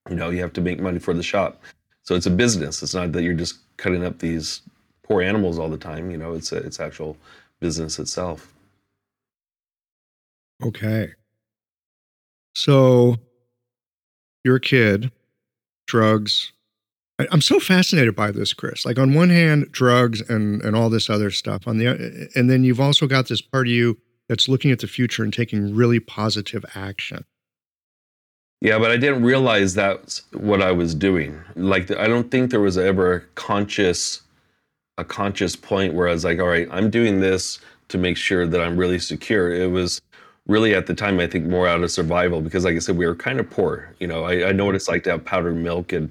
You 0.08 0.14
know, 0.14 0.30
you 0.30 0.40
have 0.40 0.52
to 0.52 0.60
make 0.60 0.78
money 0.78 1.00
for 1.00 1.14
the 1.14 1.22
shop. 1.24 1.64
So 2.04 2.14
it's 2.14 2.26
a 2.26 2.30
business. 2.30 2.80
It's 2.80 2.94
not 2.94 3.10
that 3.10 3.24
you're 3.24 3.34
just 3.34 3.58
cutting 3.76 4.04
up 4.04 4.20
these 4.20 4.62
poor 5.02 5.22
animals 5.22 5.58
all 5.58 5.68
the 5.68 5.76
time. 5.76 6.12
You 6.12 6.16
know, 6.16 6.34
it's 6.34 6.52
a, 6.52 6.58
it's 6.58 6.78
actual 6.78 7.16
business 7.58 7.98
itself. 7.98 8.54
Okay. 10.62 11.08
So 12.54 13.16
you're 14.44 14.56
a 14.56 14.60
kid 14.60 15.10
drugs. 15.90 16.52
I, 17.18 17.26
am 17.32 17.40
so 17.40 17.58
fascinated 17.58 18.14
by 18.14 18.30
this, 18.30 18.52
Chris. 18.52 18.86
Like 18.86 18.98
on 18.98 19.12
one 19.12 19.28
hand, 19.28 19.70
drugs 19.72 20.20
and 20.30 20.62
and 20.62 20.76
all 20.76 20.88
this 20.88 21.10
other 21.10 21.30
stuff. 21.30 21.66
On 21.66 21.78
the 21.78 22.30
and 22.34 22.48
then 22.48 22.64
you've 22.64 22.80
also 22.80 23.06
got 23.06 23.28
this 23.28 23.42
part 23.42 23.66
of 23.66 23.72
you 23.72 23.98
that's 24.28 24.48
looking 24.48 24.70
at 24.70 24.78
the 24.78 24.86
future 24.86 25.24
and 25.24 25.32
taking 25.32 25.74
really 25.74 25.98
positive 25.98 26.64
action. 26.74 27.24
Yeah, 28.60 28.78
but 28.78 28.90
I 28.90 28.96
didn't 28.96 29.24
realize 29.24 29.74
that's 29.74 30.22
what 30.32 30.62
I 30.62 30.70
was 30.70 30.94
doing. 30.94 31.38
Like 31.56 31.90
I 31.90 32.06
don't 32.06 32.30
think 32.30 32.50
there 32.50 32.60
was 32.60 32.78
ever 32.78 33.14
a 33.14 33.20
conscious 33.34 34.22
a 34.96 35.04
conscious 35.04 35.56
point 35.56 35.94
where 35.94 36.08
I 36.08 36.12
was 36.12 36.24
like, 36.24 36.38
all 36.38 36.46
right, 36.46 36.68
I'm 36.70 36.90
doing 36.90 37.20
this 37.20 37.58
to 37.88 37.98
make 37.98 38.16
sure 38.16 38.46
that 38.46 38.60
I'm 38.60 38.76
really 38.76 38.98
secure. 38.98 39.52
It 39.52 39.70
was 39.70 40.00
really 40.46 40.74
at 40.74 40.86
the 40.86 40.94
time, 40.94 41.20
I 41.20 41.26
think 41.26 41.46
more 41.46 41.66
out 41.66 41.82
of 41.82 41.90
survival 41.90 42.40
because, 42.40 42.64
like 42.64 42.76
I 42.76 42.78
said, 42.78 42.96
we 42.96 43.06
were 43.06 43.14
kind 43.14 43.40
of 43.40 43.48
poor. 43.48 43.94
You 43.98 44.06
know, 44.06 44.24
I, 44.24 44.48
I 44.48 44.52
know 44.52 44.66
what 44.66 44.74
it's 44.74 44.88
like 44.88 45.04
to 45.04 45.10
have 45.10 45.24
powdered 45.24 45.56
milk 45.56 45.92
and 45.92 46.10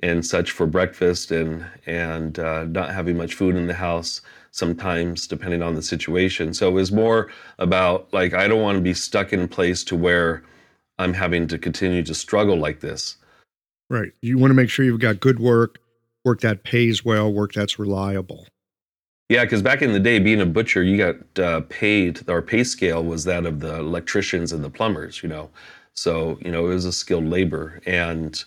and 0.00 0.24
such 0.24 0.52
for 0.52 0.66
breakfast 0.66 1.30
and 1.30 1.64
and 1.86 2.38
uh, 2.38 2.64
not 2.64 2.90
having 2.90 3.16
much 3.16 3.34
food 3.34 3.56
in 3.56 3.66
the 3.66 3.74
house 3.74 4.20
sometimes 4.50 5.26
depending 5.26 5.62
on 5.62 5.74
the 5.74 5.82
situation. 5.82 6.54
So 6.54 6.68
it 6.68 6.72
was 6.72 6.90
more 6.90 7.30
about 7.58 8.12
like 8.12 8.34
i 8.34 8.48
don't 8.48 8.62
want 8.62 8.76
to 8.76 8.82
be 8.82 8.94
stuck 8.94 9.32
in 9.32 9.48
place 9.48 9.84
to 9.84 9.96
where 9.96 10.42
i'm 10.98 11.12
having 11.12 11.46
to 11.48 11.58
continue 11.58 12.02
to 12.02 12.14
struggle 12.14 12.56
like 12.56 12.80
this. 12.80 13.16
Right. 13.90 14.12
You 14.20 14.38
want 14.38 14.50
to 14.50 14.54
make 14.54 14.70
sure 14.70 14.84
you've 14.84 15.00
got 15.00 15.20
good 15.20 15.38
work 15.38 15.78
work 16.24 16.40
that 16.40 16.64
pays 16.64 17.04
well 17.04 17.32
work 17.32 17.52
that's 17.52 17.78
reliable 17.78 18.46
yeah 19.28 19.44
because 19.44 19.62
back 19.62 19.82
in 19.82 19.92
the 19.92 20.00
day 20.00 20.18
being 20.18 20.40
a 20.40 20.46
butcher 20.46 20.82
you 20.82 20.96
got 20.96 21.38
uh, 21.44 21.60
paid 21.68 22.28
our 22.28 22.42
pay 22.42 22.64
scale 22.64 23.02
was 23.04 23.24
that 23.24 23.46
of 23.46 23.60
the 23.60 23.76
electricians 23.78 24.52
and 24.52 24.64
the 24.64 24.70
plumbers 24.70 25.22
you 25.22 25.28
know? 25.28 25.50
So 25.94 26.38
you 26.42 26.50
know 26.50 26.66
it 26.66 26.74
was 26.74 26.84
a 26.84 26.92
skilled 26.92 27.24
labor. 27.26 27.80
And 27.86 28.42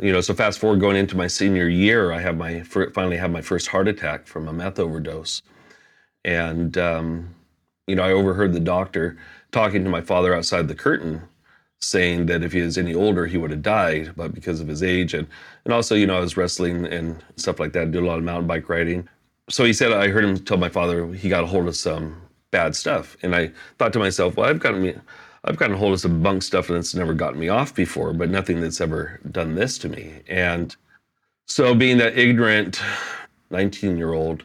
you 0.00 0.12
know, 0.12 0.20
so 0.20 0.34
fast 0.34 0.58
forward 0.58 0.80
going 0.80 0.96
into 0.96 1.16
my 1.16 1.26
senior 1.26 1.68
year, 1.68 2.12
I 2.12 2.20
have 2.20 2.36
my 2.36 2.62
finally 2.62 3.16
have 3.18 3.30
my 3.30 3.42
first 3.42 3.66
heart 3.68 3.88
attack 3.88 4.26
from 4.26 4.48
a 4.48 4.52
meth 4.52 4.78
overdose, 4.78 5.42
and 6.24 6.76
um, 6.78 7.34
you 7.86 7.94
know, 7.96 8.02
I 8.02 8.12
overheard 8.12 8.52
the 8.52 8.60
doctor 8.60 9.18
talking 9.52 9.84
to 9.84 9.90
my 9.90 10.00
father 10.00 10.34
outside 10.34 10.68
the 10.68 10.74
curtain, 10.74 11.22
saying 11.80 12.26
that 12.26 12.42
if 12.42 12.52
he 12.52 12.62
was 12.62 12.78
any 12.78 12.94
older, 12.94 13.26
he 13.26 13.36
would 13.38 13.50
have 13.50 13.62
died, 13.62 14.12
but 14.16 14.34
because 14.34 14.60
of 14.60 14.68
his 14.68 14.82
age. 14.82 15.14
And 15.14 15.28
and 15.64 15.74
also, 15.74 15.94
you 15.94 16.06
know, 16.06 16.16
I 16.16 16.20
was 16.20 16.36
wrestling 16.36 16.86
and 16.86 17.22
stuff 17.36 17.60
like 17.60 17.72
that, 17.74 17.92
did 17.92 18.02
a 18.02 18.06
lot 18.06 18.18
of 18.18 18.24
mountain 18.24 18.46
bike 18.48 18.68
riding. 18.68 19.08
So 19.50 19.64
he 19.64 19.72
said, 19.72 19.92
I 19.92 20.08
heard 20.08 20.24
him 20.24 20.38
tell 20.38 20.56
my 20.56 20.68
father 20.68 21.12
he 21.12 21.28
got 21.28 21.44
a 21.44 21.46
hold 21.46 21.68
of 21.68 21.76
some 21.76 22.20
bad 22.50 22.74
stuff, 22.74 23.16
and 23.22 23.34
I 23.34 23.50
thought 23.78 23.92
to 23.92 23.98
myself, 23.98 24.36
well, 24.36 24.48
I've 24.48 24.60
gotten 24.60 24.82
me 24.82 24.94
I've 25.46 25.58
gotten 25.58 25.76
a 25.76 25.78
hold 25.78 25.92
of 25.92 26.00
some 26.00 26.22
bunk 26.22 26.42
stuff 26.42 26.68
that's 26.68 26.94
never 26.94 27.12
gotten 27.12 27.38
me 27.38 27.50
off 27.50 27.74
before, 27.74 28.14
but 28.14 28.30
nothing 28.30 28.60
that's 28.60 28.80
ever 28.80 29.20
done 29.30 29.54
this 29.54 29.76
to 29.78 29.90
me. 29.90 30.20
And 30.26 30.74
so, 31.46 31.74
being 31.74 31.98
that 31.98 32.16
ignorant 32.18 32.80
19 33.50 33.98
year 33.98 34.14
old, 34.14 34.42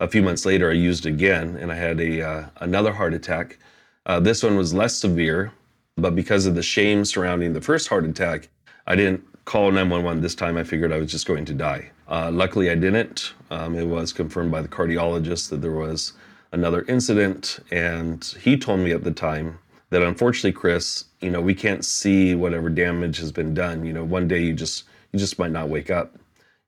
a 0.00 0.08
few 0.08 0.20
months 0.22 0.44
later, 0.44 0.70
I 0.70 0.74
used 0.74 1.06
again 1.06 1.56
and 1.56 1.72
I 1.72 1.76
had 1.76 2.00
a, 2.00 2.20
uh, 2.20 2.46
another 2.56 2.92
heart 2.92 3.14
attack. 3.14 3.58
Uh, 4.04 4.20
this 4.20 4.42
one 4.42 4.56
was 4.56 4.74
less 4.74 4.94
severe, 4.94 5.52
but 5.96 6.14
because 6.14 6.44
of 6.44 6.54
the 6.54 6.62
shame 6.62 7.04
surrounding 7.04 7.54
the 7.54 7.60
first 7.60 7.88
heart 7.88 8.04
attack, 8.04 8.48
I 8.86 8.96
didn't 8.96 9.24
call 9.46 9.70
911 9.70 10.20
this 10.20 10.34
time. 10.34 10.58
I 10.58 10.64
figured 10.64 10.92
I 10.92 10.98
was 10.98 11.10
just 11.10 11.26
going 11.26 11.46
to 11.46 11.54
die. 11.54 11.90
Uh, 12.08 12.30
luckily, 12.30 12.68
I 12.68 12.74
didn't. 12.74 13.32
Um, 13.52 13.76
it 13.76 13.86
was 13.86 14.14
confirmed 14.14 14.50
by 14.50 14.62
the 14.62 14.68
cardiologist 14.68 15.50
that 15.50 15.60
there 15.60 15.72
was 15.72 16.14
another 16.52 16.86
incident, 16.88 17.58
and 17.70 18.24
he 18.40 18.56
told 18.56 18.80
me 18.80 18.92
at 18.92 19.04
the 19.04 19.10
time 19.10 19.58
that 19.90 20.02
unfortunately, 20.02 20.52
Chris, 20.52 21.04
you 21.20 21.28
know, 21.30 21.42
we 21.42 21.54
can't 21.54 21.84
see 21.84 22.34
whatever 22.34 22.70
damage 22.70 23.18
has 23.18 23.30
been 23.30 23.52
done. 23.52 23.84
You 23.84 23.92
know, 23.92 24.04
one 24.04 24.26
day 24.26 24.42
you 24.42 24.54
just 24.54 24.84
you 25.12 25.18
just 25.18 25.38
might 25.38 25.50
not 25.50 25.68
wake 25.68 25.90
up. 25.90 26.16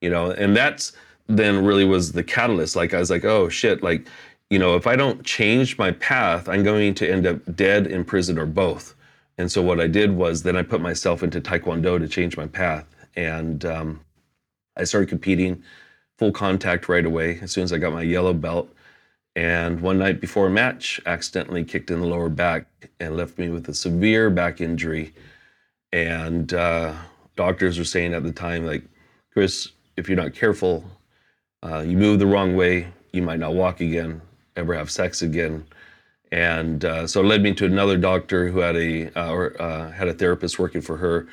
You 0.02 0.10
know, 0.10 0.32
and 0.32 0.54
that's 0.54 0.92
then 1.26 1.64
really 1.64 1.86
was 1.86 2.12
the 2.12 2.22
catalyst. 2.22 2.76
Like 2.76 2.92
I 2.92 2.98
was 2.98 3.10
like, 3.10 3.24
oh 3.24 3.48
shit, 3.48 3.82
like, 3.82 4.06
you 4.50 4.58
know, 4.58 4.76
if 4.76 4.86
I 4.86 4.94
don't 4.94 5.24
change 5.24 5.78
my 5.78 5.92
path, 5.92 6.50
I'm 6.50 6.62
going 6.62 6.92
to 6.96 7.10
end 7.10 7.26
up 7.26 7.56
dead 7.56 7.86
in 7.86 8.04
prison 8.04 8.38
or 8.38 8.44
both. 8.44 8.94
And 9.38 9.50
so 9.50 9.62
what 9.62 9.80
I 9.80 9.86
did 9.86 10.10
was 10.14 10.42
then 10.42 10.54
I 10.54 10.62
put 10.62 10.82
myself 10.82 11.22
into 11.22 11.40
Taekwondo 11.40 11.98
to 11.98 12.06
change 12.06 12.36
my 12.36 12.46
path. 12.46 12.84
And 13.16 13.64
um, 13.64 14.00
I 14.76 14.84
started 14.84 15.08
competing 15.08 15.62
full 16.18 16.32
contact 16.32 16.88
right 16.88 17.04
away 17.04 17.38
as 17.42 17.52
soon 17.52 17.64
as 17.64 17.72
I 17.72 17.78
got 17.78 17.92
my 17.92 18.02
yellow 18.02 18.32
belt. 18.32 18.68
And 19.36 19.80
one 19.80 19.98
night 19.98 20.20
before 20.20 20.46
a 20.46 20.50
match, 20.50 21.00
accidentally 21.06 21.64
kicked 21.64 21.90
in 21.90 22.00
the 22.00 22.06
lower 22.06 22.28
back 22.28 22.66
and 23.00 23.16
left 23.16 23.36
me 23.36 23.48
with 23.48 23.68
a 23.68 23.74
severe 23.74 24.30
back 24.30 24.60
injury. 24.60 25.12
And 25.92 26.52
uh, 26.54 26.94
doctors 27.34 27.78
were 27.78 27.84
saying 27.84 28.14
at 28.14 28.22
the 28.22 28.32
time, 28.32 28.64
like, 28.64 28.84
Chris, 29.32 29.70
if 29.96 30.08
you're 30.08 30.16
not 30.16 30.34
careful, 30.34 30.84
uh, 31.64 31.80
you 31.80 31.96
move 31.96 32.20
the 32.20 32.26
wrong 32.26 32.54
way, 32.54 32.88
you 33.12 33.22
might 33.22 33.40
not 33.40 33.54
walk 33.54 33.80
again, 33.80 34.20
ever 34.54 34.74
have 34.74 34.90
sex 34.90 35.22
again. 35.22 35.66
And 36.30 36.84
uh, 36.84 37.06
so 37.06 37.20
it 37.20 37.26
led 37.26 37.42
me 37.42 37.54
to 37.54 37.64
another 37.64 37.96
doctor 37.96 38.48
who 38.48 38.60
had 38.60 38.76
a 38.76 39.10
uh, 39.18 39.32
or 39.32 39.60
uh, 39.60 39.90
had 39.90 40.08
a 40.08 40.14
therapist 40.14 40.58
working 40.58 40.80
for 40.80 40.96
her 40.96 41.26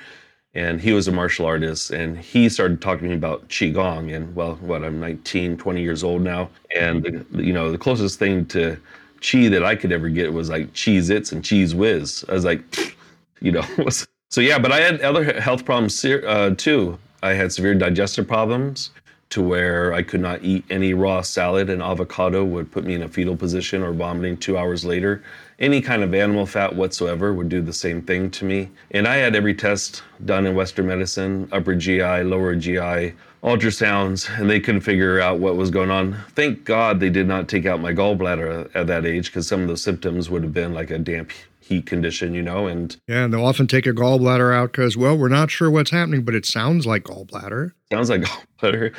and 0.53 0.81
he 0.81 0.91
was 0.91 1.07
a 1.07 1.11
martial 1.11 1.45
artist 1.45 1.91
and 1.91 2.17
he 2.17 2.49
started 2.49 2.81
talking 2.81 3.03
to 3.03 3.09
me 3.09 3.15
about 3.15 3.47
qigong 3.47 4.13
and 4.13 4.35
well 4.35 4.55
what 4.55 4.83
i'm 4.83 4.99
19 4.99 5.57
20 5.57 5.81
years 5.81 6.03
old 6.03 6.21
now. 6.21 6.49
And 6.75 7.25
you 7.33 7.53
know 7.53 7.71
the 7.71 7.77
closest 7.77 8.19
thing 8.19 8.45
to 8.47 8.77
chi 9.21 9.47
that 9.47 9.63
i 9.63 9.75
could 9.75 9.91
ever 9.91 10.09
get 10.09 10.33
was 10.33 10.49
like 10.49 10.73
Cheez-Its 10.73 11.31
and 11.31 11.43
Cheez 11.43 11.73
Whiz 11.73 12.25
i 12.29 12.33
was 12.33 12.45
like 12.45 12.97
you 13.41 13.51
know 13.51 13.65
so 14.29 14.41
yeah 14.41 14.59
but 14.59 14.71
i 14.71 14.79
had 14.79 15.01
other 15.01 15.39
health 15.39 15.65
problems 15.65 16.03
uh, 16.03 16.53
too. 16.57 16.97
I 17.23 17.33
had 17.33 17.51
severe 17.51 17.75
digestive 17.75 18.27
problems 18.27 18.89
to 19.29 19.41
where 19.41 19.93
I 19.93 20.03
could 20.03 20.19
not 20.19 20.43
eat 20.43 20.65
any 20.69 20.93
raw 20.93 21.21
salad 21.21 21.69
and 21.69 21.81
avocado 21.81 22.43
would 22.43 22.71
put 22.71 22.83
me 22.83 22.95
in 22.95 23.03
a 23.03 23.07
fetal 23.07 23.37
position 23.37 23.81
or 23.81 23.93
vomiting 23.93 24.37
two 24.37 24.57
hours 24.57 24.83
later. 24.83 25.23
Any 25.61 25.79
kind 25.79 26.01
of 26.01 26.11
animal 26.15 26.47
fat 26.47 26.75
whatsoever 26.75 27.35
would 27.35 27.47
do 27.47 27.61
the 27.61 27.71
same 27.71 28.01
thing 28.01 28.31
to 28.31 28.45
me. 28.45 28.71
And 28.89 29.07
I 29.07 29.17
had 29.17 29.35
every 29.35 29.53
test 29.53 30.01
done 30.25 30.47
in 30.47 30.55
Western 30.55 30.87
medicine 30.87 31.47
upper 31.51 31.75
GI, 31.75 32.23
lower 32.23 32.55
GI, 32.55 33.13
ultrasounds, 33.43 34.27
and 34.39 34.49
they 34.49 34.59
couldn't 34.59 34.81
figure 34.81 35.21
out 35.21 35.37
what 35.37 35.57
was 35.57 35.69
going 35.69 35.91
on. 35.91 36.17
Thank 36.29 36.63
God 36.63 36.99
they 36.99 37.11
did 37.11 37.27
not 37.27 37.47
take 37.47 37.67
out 37.67 37.79
my 37.79 37.93
gallbladder 37.93 38.71
at 38.73 38.87
that 38.87 39.05
age 39.05 39.27
because 39.27 39.47
some 39.47 39.61
of 39.61 39.67
those 39.67 39.83
symptoms 39.83 40.31
would 40.31 40.41
have 40.41 40.51
been 40.51 40.73
like 40.73 40.89
a 40.89 40.97
damp 40.97 41.29
heat 41.71 41.85
condition, 41.85 42.33
you 42.33 42.41
know, 42.41 42.67
and 42.67 42.97
yeah, 43.07 43.23
and 43.23 43.33
they'll 43.33 43.45
often 43.45 43.65
take 43.65 43.87
a 43.87 43.93
gallbladder 43.93 44.53
out 44.53 44.73
because, 44.73 44.97
well, 44.97 45.17
we're 45.17 45.29
not 45.29 45.49
sure 45.49 45.71
what's 45.71 45.89
happening, 45.89 46.23
but 46.23 46.35
it 46.35 46.45
sounds 46.45 46.85
like 46.85 47.03
gallbladder. 47.03 47.71
Sounds 47.91 48.09
like 48.09 48.21
gallbladder. 48.21 48.93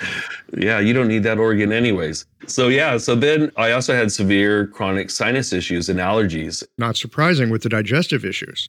Yeah, 0.56 0.80
you 0.80 0.94
don't 0.94 1.08
need 1.08 1.22
that 1.24 1.38
organ 1.38 1.70
anyways. 1.70 2.24
So 2.46 2.68
yeah, 2.68 2.96
so 2.96 3.14
then 3.14 3.52
I 3.56 3.72
also 3.72 3.94
had 3.94 4.10
severe 4.10 4.66
chronic 4.68 5.10
sinus 5.10 5.52
issues 5.52 5.88
and 5.88 6.00
allergies. 6.00 6.64
Not 6.78 6.96
surprising 6.96 7.50
with 7.50 7.62
the 7.62 7.68
digestive 7.68 8.24
issues. 8.24 8.68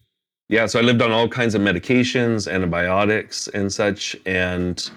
Yeah, 0.49 0.65
so 0.65 0.79
I 0.79 0.81
lived 0.83 1.01
on 1.01 1.11
all 1.11 1.29
kinds 1.29 1.55
of 1.55 1.61
medications, 1.61 2.51
antibiotics, 2.51 3.47
and 3.47 3.71
such, 3.71 4.15
and 4.25 4.89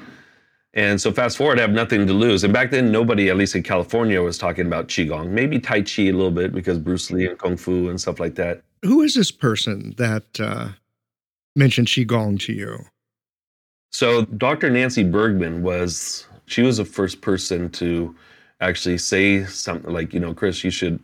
and 0.76 1.00
so 1.00 1.10
fast 1.10 1.36
forward, 1.36 1.58
I 1.58 1.62
have 1.62 1.72
nothing 1.72 2.06
to 2.06 2.12
lose. 2.12 2.44
And 2.44 2.52
back 2.52 2.70
then, 2.70 2.92
nobody, 2.92 3.28
at 3.30 3.36
least 3.36 3.56
in 3.56 3.64
California, 3.64 4.22
was 4.22 4.38
talking 4.38 4.66
about 4.66 4.86
qigong. 4.86 5.30
Maybe 5.30 5.58
tai 5.58 5.82
chi 5.82 6.02
a 6.02 6.12
little 6.12 6.30
bit 6.30 6.54
because 6.54 6.78
Bruce 6.78 7.10
Lee 7.10 7.26
and 7.26 7.38
kung 7.38 7.56
fu 7.56 7.88
and 7.88 8.00
stuff 8.00 8.20
like 8.20 8.36
that 8.36 8.62
who 8.86 9.02
is 9.02 9.14
this 9.14 9.30
person 9.30 9.94
that 9.98 10.40
uh, 10.40 10.68
mentioned 11.54 11.88
qigong 11.88 12.40
to 12.40 12.52
you? 12.52 12.84
So 13.92 14.24
Dr. 14.24 14.70
Nancy 14.70 15.04
Bergman 15.04 15.62
was 15.62 16.26
she 16.46 16.62
was 16.62 16.76
the 16.76 16.84
first 16.84 17.20
person 17.20 17.70
to 17.70 18.14
actually 18.60 18.98
say 18.98 19.44
something 19.44 19.92
like, 19.92 20.14
you 20.14 20.20
know, 20.20 20.34
Chris, 20.34 20.64
you 20.64 20.70
should 20.70 21.00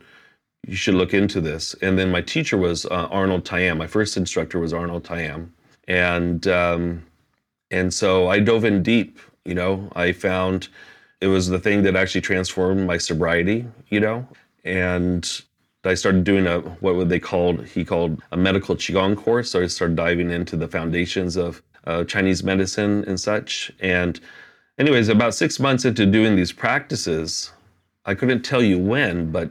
you 0.67 0.77
should 0.77 0.95
look 0.95 1.13
into 1.13 1.41
this. 1.41 1.75
And 1.83 1.99
then 1.99 2.11
my 2.11 2.21
teacher 2.21 2.57
was 2.57 2.87
uh, 2.87 3.09
Arnold 3.11 3.45
Tayam. 3.45 3.79
My 3.79 3.87
first 3.87 4.17
instructor 4.17 4.61
was 4.61 4.73
Arnold 4.73 5.05
Tayam, 5.05 5.49
and 5.89 6.47
um, 6.47 7.03
and 7.71 7.93
so 7.93 8.29
I 8.29 8.39
dove 8.39 8.65
in 8.65 8.83
deep. 8.83 9.19
You 9.45 9.55
know, 9.55 9.91
I 9.95 10.13
found 10.13 10.69
it 11.21 11.27
was 11.29 11.49
the 11.49 11.59
thing 11.59 11.83
that 11.83 11.97
actually 11.97 12.21
transformed 12.21 12.87
my 12.87 12.99
sobriety. 12.99 13.67
You 13.89 14.01
know, 14.01 14.29
and 14.65 15.43
I 15.85 15.95
started 15.95 16.25
doing 16.25 16.47
a 16.47 16.61
what 16.61 16.95
would 16.95 17.09
they 17.09 17.19
called 17.19 17.65
he 17.67 17.85
called 17.85 18.23
a 18.31 18.37
medical 18.37 18.77
qigong 18.77 19.17
course. 19.17 19.51
So 19.51 19.63
I 19.63 19.67
started 19.67 19.97
diving 19.97 20.31
into 20.31 20.57
the 20.57 20.69
foundations 20.69 21.37
of 21.37 21.63
uh, 21.87 22.05
Chinese 22.05 22.45
medicine 22.45 23.05
and 23.07 23.19
such. 23.19 23.73
And 23.81 24.21
anyways, 24.79 25.09
about 25.09 25.35
six 25.35 25.59
months 25.59 25.85
into 25.85 26.07
doing 26.07 26.37
these 26.37 26.53
practices, 26.53 27.53
I 28.05 28.15
couldn't 28.15 28.43
tell 28.43 28.63
you 28.63 28.79
when, 28.79 29.33
but 29.33 29.51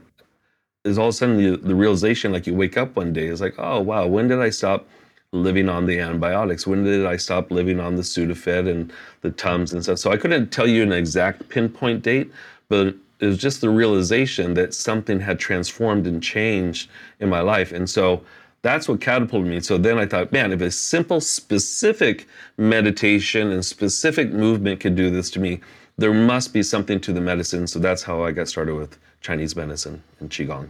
there's 0.84 0.98
all 0.98 1.10
of 1.10 1.16
a 1.16 1.18
sudden 1.18 1.38
the, 1.38 1.58
the 1.58 1.76
realization 1.76 2.32
like 2.32 2.48
you 2.48 2.54
wake 2.54 2.78
up 2.78 2.96
one 2.96 3.14
day, 3.14 3.28
it's 3.28 3.42
like, 3.42 3.56
oh 3.58 3.82
wow, 3.82 4.08
when 4.08 4.28
did 4.28 4.40
I 4.40 4.50
stop 4.50 4.88
living 5.34 5.70
on 5.70 5.86
the 5.86 6.00
antibiotics? 6.00 6.68
When 6.68 6.84
did 6.84 7.06
I 7.06 7.18
stop 7.18 7.52
living 7.52 7.80
on 7.80 7.96
the 7.96 8.02
Sudafed 8.02 8.70
and 8.70 8.92
the 9.22 9.32
Tums 9.32 9.74
and 9.74 9.84
stuff? 9.84 10.00
So 10.00 10.12
I 10.12 10.18
couldn't 10.18 10.52
tell 10.52 10.68
you 10.68 10.84
an 10.84 10.92
exact 10.92 11.50
pinpoint 11.50 12.04
date, 12.04 12.32
but 12.70 12.96
it 13.20 13.26
was 13.26 13.38
just 13.38 13.62
the 13.62 13.70
realization 13.70 14.56
that 14.56 14.74
something 14.74 15.20
had 15.20 15.40
transformed 15.40 16.08
and 16.08 16.22
changed 16.22 16.90
in 17.20 17.30
my 17.30 17.42
life. 17.42 17.72
And 17.72 17.90
so 17.90 18.24
that's 18.64 18.88
what 18.88 19.00
catapulted 19.00 19.50
me. 19.50 19.60
So 19.60 19.78
then 19.78 19.98
I 19.98 20.06
thought, 20.06 20.32
man, 20.32 20.52
if 20.52 20.62
a 20.62 20.72
simple, 20.72 21.22
specific 21.22 22.28
meditation 22.58 23.52
and 23.52 23.66
specific 23.66 24.32
movement 24.32 24.80
could 24.80 24.96
do 24.96 25.10
this 25.10 25.30
to 25.32 25.40
me, 25.40 25.62
there 25.98 26.14
must 26.14 26.54
be 26.54 26.64
something 26.64 27.00
to 27.02 27.14
the 27.14 27.22
medicine. 27.22 27.68
So 27.68 27.80
that's 27.80 28.04
how 28.04 28.24
I 28.24 28.32
got 28.32 28.48
started 28.48 28.76
with 28.76 28.98
Chinese 29.22 29.56
medicine 29.56 30.04
and 30.20 30.30
Qigong. 30.30 30.70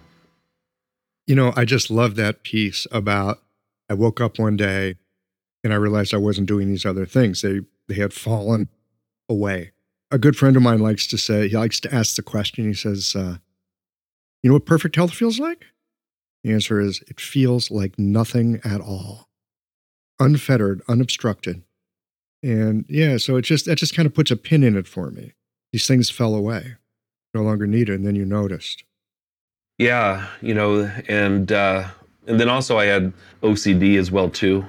You 1.27 1.35
know, 1.35 1.53
I 1.55 1.65
just 1.65 1.89
love 1.89 2.15
that 2.15 2.43
piece 2.43 2.85
about 2.91 3.41
I 3.89 3.93
woke 3.93 4.21
up 4.21 4.39
one 4.39 4.57
day 4.57 4.95
and 5.63 5.73
I 5.73 5.77
realized 5.77 6.13
I 6.13 6.17
wasn't 6.17 6.47
doing 6.47 6.69
these 6.69 6.85
other 6.85 7.05
things. 7.05 7.41
They 7.41 7.61
they 7.87 7.95
had 7.95 8.13
fallen 8.13 8.69
away 9.27 9.71
a 10.11 10.17
good 10.17 10.35
friend 10.35 10.55
of 10.57 10.61
mine 10.61 10.79
likes 10.79 11.07
to 11.07 11.17
say, 11.17 11.47
he 11.47 11.57
likes 11.57 11.79
to 11.79 11.93
ask 11.93 12.15
the 12.15 12.21
question. 12.21 12.67
He 12.67 12.73
says, 12.73 13.15
uh, 13.15 13.37
You 14.43 14.49
know 14.49 14.53
what 14.53 14.65
perfect 14.65 14.97
health 14.97 15.13
feels 15.13 15.39
like? 15.39 15.65
The 16.43 16.51
answer 16.51 16.79
is 16.79 17.01
it 17.07 17.19
feels 17.19 17.71
like 17.71 17.97
nothing 17.97 18.59
at 18.63 18.81
all. 18.81 19.29
Unfettered, 20.19 20.81
unobstructed. 20.87 21.63
And 22.43 22.85
yeah, 22.89 23.17
so 23.17 23.37
it 23.37 23.43
just 23.43 23.65
that 23.65 23.77
just 23.77 23.95
kind 23.95 24.05
of 24.05 24.13
puts 24.13 24.31
a 24.31 24.35
pin 24.35 24.63
in 24.63 24.75
it 24.75 24.87
for 24.87 25.11
me. 25.11 25.33
These 25.71 25.87
things 25.87 26.09
fell 26.09 26.35
away. 26.35 26.75
No 27.33 27.43
longer 27.43 27.65
needed, 27.65 27.95
and 27.95 28.05
then 28.05 28.15
you 28.15 28.25
noticed. 28.25 28.83
Yeah, 29.77 30.27
you 30.41 30.53
know, 30.53 30.91
and 31.07 31.51
uh 31.51 31.89
and 32.27 32.39
then 32.39 32.49
also 32.49 32.77
I 32.77 32.85
had 32.85 33.13
OCD 33.43 33.97
as 33.97 34.11
well 34.11 34.29
too. 34.29 34.65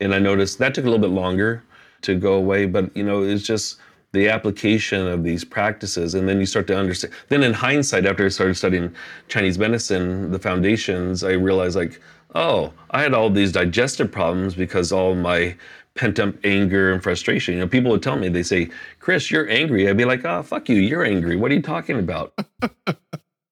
And 0.00 0.14
I 0.14 0.18
noticed 0.18 0.58
that 0.58 0.74
took 0.74 0.84
a 0.84 0.88
little 0.90 1.00
bit 1.00 1.14
longer 1.14 1.62
to 2.02 2.14
go 2.14 2.34
away, 2.34 2.66
but 2.66 2.94
you 2.96 3.02
know, 3.02 3.22
it's 3.22 3.42
just 3.42 3.78
the 4.12 4.28
application 4.28 5.06
of 5.06 5.24
these 5.24 5.44
practices 5.44 6.14
and 6.14 6.26
then 6.26 6.40
you 6.40 6.46
start 6.46 6.66
to 6.66 6.78
understand 6.78 7.12
then 7.28 7.42
in 7.42 7.52
hindsight 7.52 8.06
after 8.06 8.24
i 8.24 8.28
started 8.28 8.54
studying 8.54 8.94
chinese 9.28 9.58
medicine 9.58 10.30
the 10.30 10.38
foundations 10.38 11.22
i 11.22 11.32
realized 11.32 11.76
like 11.76 12.00
oh 12.34 12.72
i 12.92 13.02
had 13.02 13.12
all 13.12 13.28
these 13.28 13.52
digestive 13.52 14.10
problems 14.10 14.54
because 14.54 14.90
all 14.90 15.14
my 15.14 15.54
pent 15.96 16.18
up 16.20 16.34
anger 16.44 16.92
and 16.92 17.02
frustration. 17.02 17.54
You 17.54 17.60
know 17.60 17.68
people 17.68 17.90
would 17.90 18.02
tell 18.02 18.16
me 18.16 18.28
they 18.28 18.42
say 18.42 18.68
chris 19.00 19.30
you're 19.30 19.48
angry. 19.48 19.88
I'd 19.88 19.96
be 19.96 20.04
like 20.04 20.24
oh 20.24 20.42
fuck 20.42 20.68
you 20.68 20.76
you're 20.76 21.04
angry. 21.04 21.36
What 21.36 21.50
are 21.50 21.54
you 21.54 21.62
talking 21.62 21.98
about? 21.98 22.32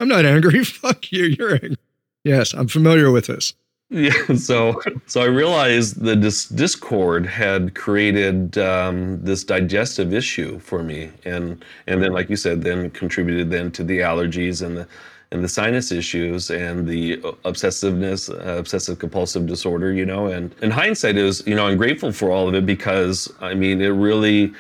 I'm 0.01 0.09
not 0.09 0.27
angry. 0.27 0.63
Fuck 0.65 1.11
you 1.13 1.25
you're 1.25 1.55
angry 1.55 1.77
yes 2.25 2.53
i'm 2.55 2.69
familiar 2.69 3.11
with 3.11 3.27
this 3.27 3.55
yeah, 3.91 4.13
so 4.37 4.81
so 5.07 5.21
I 5.21 5.27
realized 5.27 6.01
the 6.01 6.17
dis- 6.17 6.49
discord 6.49 7.27
had 7.27 7.75
created 7.75 8.59
um, 8.59 9.23
this 9.23 9.45
digestive 9.45 10.13
issue 10.13 10.59
for 10.59 10.83
me, 10.83 11.11
and 11.25 11.65
and 11.87 12.03
then 12.03 12.13
like 12.13 12.31
you 12.31 12.37
said, 12.37 12.63
then 12.63 12.91
contributed 12.91 13.51
then 13.51 13.71
to 13.73 13.85
the 13.85 14.01
allergies 14.01 14.67
and 14.67 14.77
the 14.77 14.89
and 15.31 15.45
the 15.45 15.49
sinus 15.49 15.93
issues 15.93 16.51
and 16.51 16.87
the 16.89 17.19
obsessiveness, 17.45 18.31
uh, 18.31 18.59
obsessive 18.59 18.99
compulsive 18.99 19.47
disorder. 19.47 19.93
You 19.93 20.07
know, 20.07 20.27
and 20.27 20.55
in 20.63 20.71
hindsight, 20.71 21.17
is 21.17 21.47
you 21.47 21.55
know 21.55 21.67
I'm 21.67 21.77
grateful 21.77 22.11
for 22.11 22.31
all 22.31 22.49
of 22.49 22.55
it 22.55 22.67
because 22.67 23.33
I 23.41 23.55
mean 23.55 23.81
it 23.81 23.89
really 23.89 24.55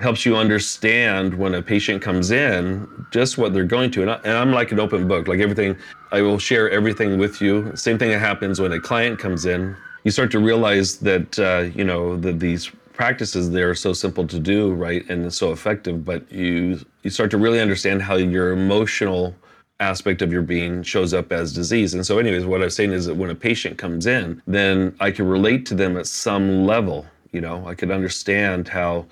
helps 0.00 0.24
you 0.24 0.36
understand 0.36 1.34
when 1.34 1.54
a 1.54 1.62
patient 1.62 2.02
comes 2.02 2.30
in 2.30 2.88
just 3.10 3.38
what 3.38 3.52
they're 3.52 3.64
going 3.64 3.90
to 3.90 4.02
and, 4.02 4.10
I, 4.10 4.20
am 4.24 4.52
like 4.52 4.72
an 4.72 4.80
open 4.80 5.08
book 5.08 5.28
like 5.28 5.40
everything 5.40 5.76
i 6.12 6.22
will 6.22 6.38
share 6.38 6.70
everything 6.70 7.18
with 7.18 7.40
you. 7.40 7.74
Same 7.74 7.98
thing 7.98 8.10
that 8.10 8.20
happens 8.20 8.60
when 8.60 8.72
a 8.72 8.80
client 8.80 9.18
comes 9.18 9.44
in. 9.46 9.76
You 10.04 10.10
start 10.10 10.30
to 10.32 10.38
realize 10.38 10.98
that 10.98 11.38
uh, 11.38 11.70
you 11.74 11.84
know 11.84 12.16
that 12.16 12.40
these 12.40 12.70
practices 12.92 13.50
they're 13.50 13.74
so 13.74 13.92
simple 13.92 14.26
to 14.26 14.40
do 14.40 14.72
right 14.72 15.08
and 15.08 15.32
so 15.32 15.52
effective 15.52 16.04
but 16.04 16.30
you 16.32 16.80
you 17.04 17.10
start 17.10 17.30
to 17.30 17.38
really 17.38 17.60
understand 17.60 18.02
how 18.02 18.16
your 18.16 18.52
emotional 18.52 19.34
aspect 19.78 20.20
of 20.22 20.32
your 20.32 20.42
being 20.42 20.82
shows 20.82 21.14
up 21.14 21.30
as 21.30 21.52
disease. 21.52 21.94
And 21.94 22.04
so 22.04 22.18
anyways 22.18 22.44
what 22.44 22.60
i 22.62 22.64
was 22.64 22.74
saying 22.74 22.92
is 22.92 23.06
that 23.06 23.14
when 23.14 23.30
a 23.30 23.34
patient 23.34 23.78
comes 23.78 24.06
in 24.06 24.42
then 24.46 24.94
i 25.00 25.10
can 25.10 25.26
relate 25.28 25.66
to 25.66 25.74
them 25.74 25.96
at 25.96 26.06
some 26.06 26.66
level 26.66 27.06
you 27.32 27.40
know? 27.40 27.66
I 27.66 27.74
could 27.74 27.90
understand 27.90 28.68
how 28.68 29.06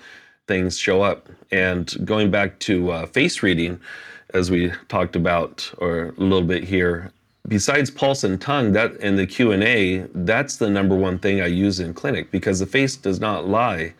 things 0.47 0.77
show 0.77 1.01
up. 1.01 1.29
And 1.51 1.93
going 2.05 2.31
back 2.31 2.59
to 2.59 2.91
uh, 2.91 3.05
face 3.05 3.43
reading, 3.43 3.79
as 4.33 4.51
we 4.51 4.71
talked 4.87 5.15
about 5.15 5.71
or 5.77 6.07
a 6.17 6.21
little 6.21 6.43
bit 6.43 6.63
here, 6.63 7.11
besides 7.47 7.89
pulse 7.89 8.23
and 8.23 8.39
tongue, 8.39 8.73
that 8.73 8.97
and 8.99 9.17
the 9.17 9.27
Q 9.27 9.51
and 9.51 9.63
A, 9.63 9.99
that's 10.13 10.57
the 10.57 10.69
number 10.69 10.95
one 10.95 11.19
thing 11.19 11.41
I 11.41 11.47
use 11.47 11.79
in 11.79 11.93
clinic 11.93 12.31
because 12.31 12.59
the 12.59 12.65
face 12.65 12.95
does 12.95 13.19
not 13.19 13.47
lie. 13.47 13.93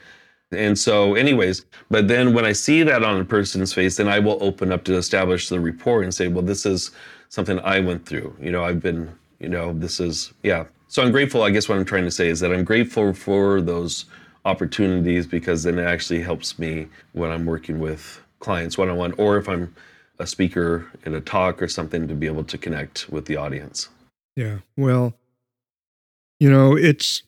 And 0.51 0.77
so, 0.79 1.15
anyways, 1.15 1.65
but 1.89 2.07
then 2.07 2.33
when 2.33 2.45
I 2.45 2.53
see 2.53 2.83
that 2.83 3.03
on 3.03 3.19
a 3.19 3.25
person's 3.25 3.73
face, 3.73 3.97
then 3.97 4.07
I 4.07 4.19
will 4.19 4.37
open 4.41 4.71
up 4.71 4.85
to 4.85 4.95
establish 4.95 5.49
the 5.49 5.59
rapport 5.59 6.03
and 6.03 6.13
say, 6.13 6.29
well, 6.29 6.43
this 6.43 6.65
is 6.65 6.91
something 7.29 7.59
I 7.59 7.81
went 7.81 8.05
through. 8.05 8.33
You 8.39 8.51
know, 8.51 8.63
I've 8.63 8.81
been, 8.81 9.13
you 9.39 9.49
know, 9.49 9.73
this 9.73 9.99
is, 9.99 10.31
yeah. 10.43 10.65
So 10.87 11.03
I'm 11.03 11.11
grateful. 11.11 11.43
I 11.43 11.51
guess 11.51 11.67
what 11.67 11.77
I'm 11.77 11.83
trying 11.83 12.05
to 12.05 12.11
say 12.11 12.29
is 12.29 12.39
that 12.39 12.53
I'm 12.53 12.63
grateful 12.63 13.13
for 13.13 13.59
those 13.59 14.05
opportunities 14.47 15.27
because 15.27 15.63
then 15.63 15.77
it 15.77 15.83
actually 15.83 16.21
helps 16.21 16.57
me 16.57 16.87
when 17.11 17.29
I'm 17.31 17.45
working 17.45 17.79
with 17.79 18.21
clients 18.39 18.77
one 18.77 18.89
on 18.89 18.97
one 18.97 19.11
or 19.13 19.37
if 19.37 19.49
I'm 19.49 19.75
a 20.19 20.25
speaker 20.25 20.87
in 21.05 21.13
a 21.13 21.21
talk 21.21 21.61
or 21.61 21.67
something 21.67 22.07
to 22.07 22.15
be 22.15 22.27
able 22.27 22.45
to 22.45 22.57
connect 22.57 23.09
with 23.09 23.25
the 23.25 23.35
audience. 23.35 23.89
Yeah. 24.37 24.59
Well, 24.77 25.13
you 26.39 26.49
know, 26.49 26.77
it's, 26.77 27.23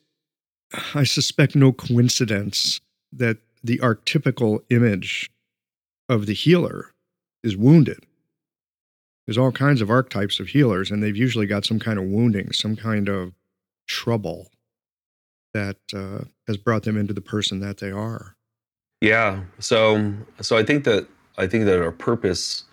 I 0.96 1.04
suspect, 1.04 1.56
no 1.56 1.74
coincidence 1.74 2.80
that 3.12 3.38
the 3.64 3.80
archetypical 3.80 4.62
image 4.70 5.30
of 6.08 6.26
the 6.26 6.34
healer 6.34 6.94
is 7.44 7.58
wounded. 7.58 8.06
There's 9.28 9.38
all 9.38 9.52
kinds 9.52 9.82
of 9.82 9.90
archetypes 9.90 10.40
of 10.40 10.48
healers, 10.48 10.90
and 10.90 11.04
they've 11.04 11.18
usually 11.18 11.48
got 11.48 11.66
some 11.66 11.80
kind 11.80 12.00
of 12.00 12.06
wounding, 12.06 12.52
some 12.54 12.76
kind 12.76 13.10
of 13.10 13.34
trouble 13.88 14.50
that 15.54 15.78
uh, 15.94 16.26
has 16.48 16.58
brought 16.58 16.84
them 16.84 16.98
into 16.98 17.14
the 17.14 17.22
person 17.22 17.60
that 17.60 17.78
they 17.78 17.92
are. 17.92 18.36
Yeah. 19.02 19.42
So 19.60 20.14
so 20.42 20.58
I 20.58 20.64
think 20.64 20.84
that 20.84 21.08
I 21.38 21.48
think 21.48 21.66
that 21.66 21.82
our 21.82 21.92
purpose 21.92 22.66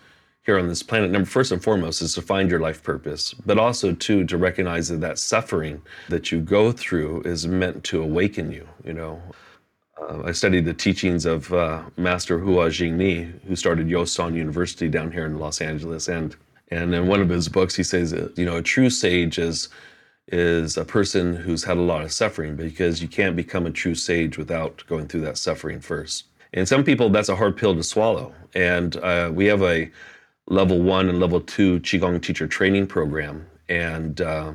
here 0.43 0.57
on 0.57 0.67
this 0.69 0.81
planet, 0.83 1.11
number 1.11 1.25
first 1.25 1.51
and 1.51 1.61
foremost, 1.61 2.01
is 2.01 2.13
to 2.15 2.21
find 2.21 2.49
your 2.49 2.61
life 2.61 2.81
purpose, 2.81 3.33
but 3.45 3.57
also 3.57 3.93
too 3.93 4.25
to 4.25 4.37
recognize 4.37 4.87
that 4.87 5.01
that 5.01 5.19
suffering 5.19 5.81
that 6.07 6.31
you 6.31 6.39
go 6.39 6.71
through 6.71 7.21
is 7.23 7.45
meant 7.45 7.83
to 7.83 8.01
awaken 8.01 8.51
you. 8.51 8.67
You 8.85 8.93
know, 8.93 9.21
uh, 10.01 10.23
I 10.23 10.31
studied 10.31 10.65
the 10.65 10.73
teachings 10.73 11.25
of 11.25 11.51
uh, 11.53 11.83
Master 11.97 12.39
Hua-Ching 12.39 12.97
Ni, 12.97 13.23
who 13.45 13.55
started 13.57 13.89
Yo 13.89 14.05
San 14.05 14.35
University 14.35 14.87
down 14.87 15.11
here 15.11 15.25
in 15.25 15.37
Los 15.37 15.59
Angeles, 15.61 16.07
and 16.07 16.35
and 16.69 16.93
in 16.93 17.07
one 17.07 17.21
of 17.21 17.29
his 17.29 17.47
books 17.49 17.75
he 17.75 17.83
says, 17.83 18.13
you 18.35 18.45
know, 18.45 18.57
a 18.57 18.61
true 18.61 18.89
sage 18.89 19.39
is 19.39 19.69
is 20.29 20.77
a 20.77 20.85
person 20.85 21.35
who's 21.35 21.63
had 21.63 21.77
a 21.77 21.81
lot 21.81 22.03
of 22.03 22.11
suffering 22.11 22.55
because 22.55 23.01
you 23.01 23.07
can't 23.07 23.35
become 23.35 23.65
a 23.65 23.71
true 23.71 23.95
sage 23.95 24.37
without 24.37 24.83
going 24.87 25.07
through 25.07 25.21
that 25.21 25.37
suffering 25.37 25.79
first. 25.79 26.25
And 26.53 26.67
some 26.67 26.83
people, 26.83 27.09
that's 27.09 27.29
a 27.29 27.35
hard 27.35 27.57
pill 27.57 27.75
to 27.75 27.83
swallow. 27.83 28.33
And 28.55 28.97
uh, 28.97 29.31
we 29.33 29.45
have 29.45 29.61
a 29.61 29.89
level 30.47 30.81
one 30.81 31.09
and 31.09 31.19
level 31.19 31.41
two 31.41 31.79
Qigong 31.81 32.21
teacher 32.21 32.47
training 32.47 32.87
program, 32.87 33.45
and 33.69 34.19
uh, 34.21 34.53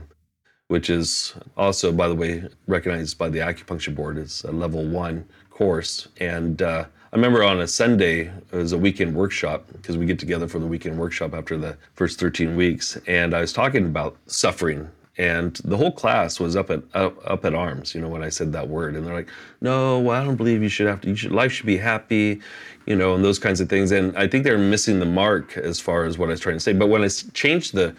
which 0.69 0.89
is 0.91 1.35
also, 1.57 1.93
by 1.93 2.09
the 2.09 2.15
way, 2.15 2.45
recognized 2.67 3.19
by 3.19 3.29
the 3.29 3.41
acupuncture 3.41 3.95
board 3.95 4.19
as 4.19 4.45
a 4.45 4.53
level 4.53 4.85
one 4.85 5.27
course. 5.51 6.09
And 6.19 6.63
uh, 6.63 6.87
I 7.13 7.17
remember 7.17 7.45
on 7.45 7.61
a 7.61 7.67
Sunday, 7.67 8.33
it 8.53 8.57
was 8.57 8.73
a 8.73 8.79
weekend 8.79 9.15
workshop 9.15 9.67
because 9.73 9.99
we 9.99 10.07
get 10.07 10.19
together 10.19 10.49
for 10.49 10.59
the 10.59 10.67
weekend 10.67 10.99
workshop 10.99 11.35
after 11.35 11.59
the 11.59 11.77
first 11.95 12.19
13 12.19 12.57
weeks. 12.57 12.97
And 13.07 13.35
I 13.35 13.43
was 13.43 13.53
talking 13.53 13.85
about 13.85 14.17
suffering 14.27 14.89
and 15.19 15.57
the 15.65 15.77
whole 15.77 15.93
class 15.93 16.41
was 16.41 16.57
up 16.57 16.71
at 16.71 16.83
up, 16.95 17.15
up, 17.29 17.45
at 17.45 17.55
arms 17.55 17.95
you 17.95 18.01
know 18.01 18.09
when 18.09 18.23
i 18.23 18.29
said 18.29 18.53
that 18.53 18.69
word. 18.69 18.97
And 18.97 19.07
they're 19.07 19.15
like 19.15 19.29
no 19.61 19.99
well, 20.01 20.21
i 20.21 20.25
don't 20.25 20.37
believe 20.37 20.63
you 20.63 20.69
should 20.69 20.87
have 20.87 21.01
to 21.03 21.09
you 21.09 21.17
should 21.17 21.33
life 21.33 21.53
should 21.53 21.67
be 21.67 21.77
happy 21.77 22.41
you 22.87 22.97
know 22.97 23.15
and 23.15 23.25
those 23.25 23.39
kinds 23.39 23.61
of 23.61 23.69
things. 23.69 23.93
And 23.93 24.17
i 24.17 24.27
think 24.27 24.45
they're 24.45 24.59
missing 24.59 25.01
the 25.01 25.07
mark 25.07 25.57
as 25.59 25.81
far 25.81 26.05
as 26.05 26.19
what 26.19 26.29
i 26.29 26.33
was 26.33 26.41
trying 26.41 26.57
to 26.57 26.61
say. 26.61 26.73
But 26.73 26.89
when 26.89 27.03
i 27.03 27.09
changed 27.09 27.75
the 27.75 27.95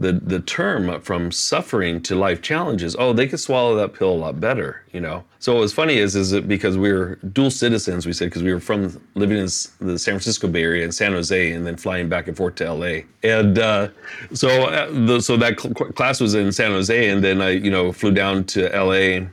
the 0.00 0.12
the 0.12 0.40
term 0.40 1.00
from 1.00 1.32
suffering 1.32 2.00
to 2.00 2.14
life 2.14 2.40
challenges 2.40 2.94
oh 2.98 3.12
they 3.12 3.26
could 3.26 3.40
swallow 3.40 3.74
that 3.74 3.92
pill 3.92 4.10
a 4.10 4.14
lot 4.14 4.40
better 4.40 4.84
you 4.92 5.00
know? 5.00 5.24
So 5.40 5.54
what 5.54 5.60
was 5.60 5.72
funny 5.72 5.98
is 5.98 6.16
is 6.16 6.32
it 6.32 6.48
because 6.48 6.78
we 6.78 6.92
were 6.92 7.16
dual 7.32 7.50
citizens 7.50 8.06
we 8.06 8.12
said 8.12 8.26
because 8.26 8.42
we 8.42 8.52
were 8.52 8.60
from 8.60 9.00
living 9.14 9.38
in 9.38 9.44
the 9.44 9.98
san 9.98 10.14
francisco 10.14 10.48
bay 10.48 10.62
area 10.62 10.84
in 10.84 10.92
san 10.92 11.12
jose 11.12 11.52
and 11.52 11.66
then 11.66 11.76
flying 11.76 12.08
back 12.08 12.28
and 12.28 12.36
forth 12.36 12.56
to 12.56 12.72
la 12.72 12.98
and 13.22 13.58
uh, 13.58 13.88
so 14.32 14.48
uh, 14.66 14.90
the, 15.06 15.20
so 15.20 15.36
that 15.36 15.58
cl- 15.60 15.74
class 15.74 16.20
was 16.20 16.34
in 16.34 16.52
san 16.52 16.70
jose 16.70 17.08
and 17.08 17.22
then 17.22 17.42
i 17.42 17.50
you 17.50 17.70
know 17.70 17.92
flew 17.92 18.12
down 18.12 18.44
to 18.44 18.68
la 18.68 19.26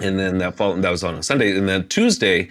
and 0.00 0.18
then 0.18 0.38
that 0.38 0.56
fall 0.56 0.74
that 0.74 0.90
was 0.90 1.04
on 1.04 1.14
a 1.14 1.22
sunday. 1.22 1.56
And 1.56 1.68
then 1.68 1.88
tuesday 1.88 2.48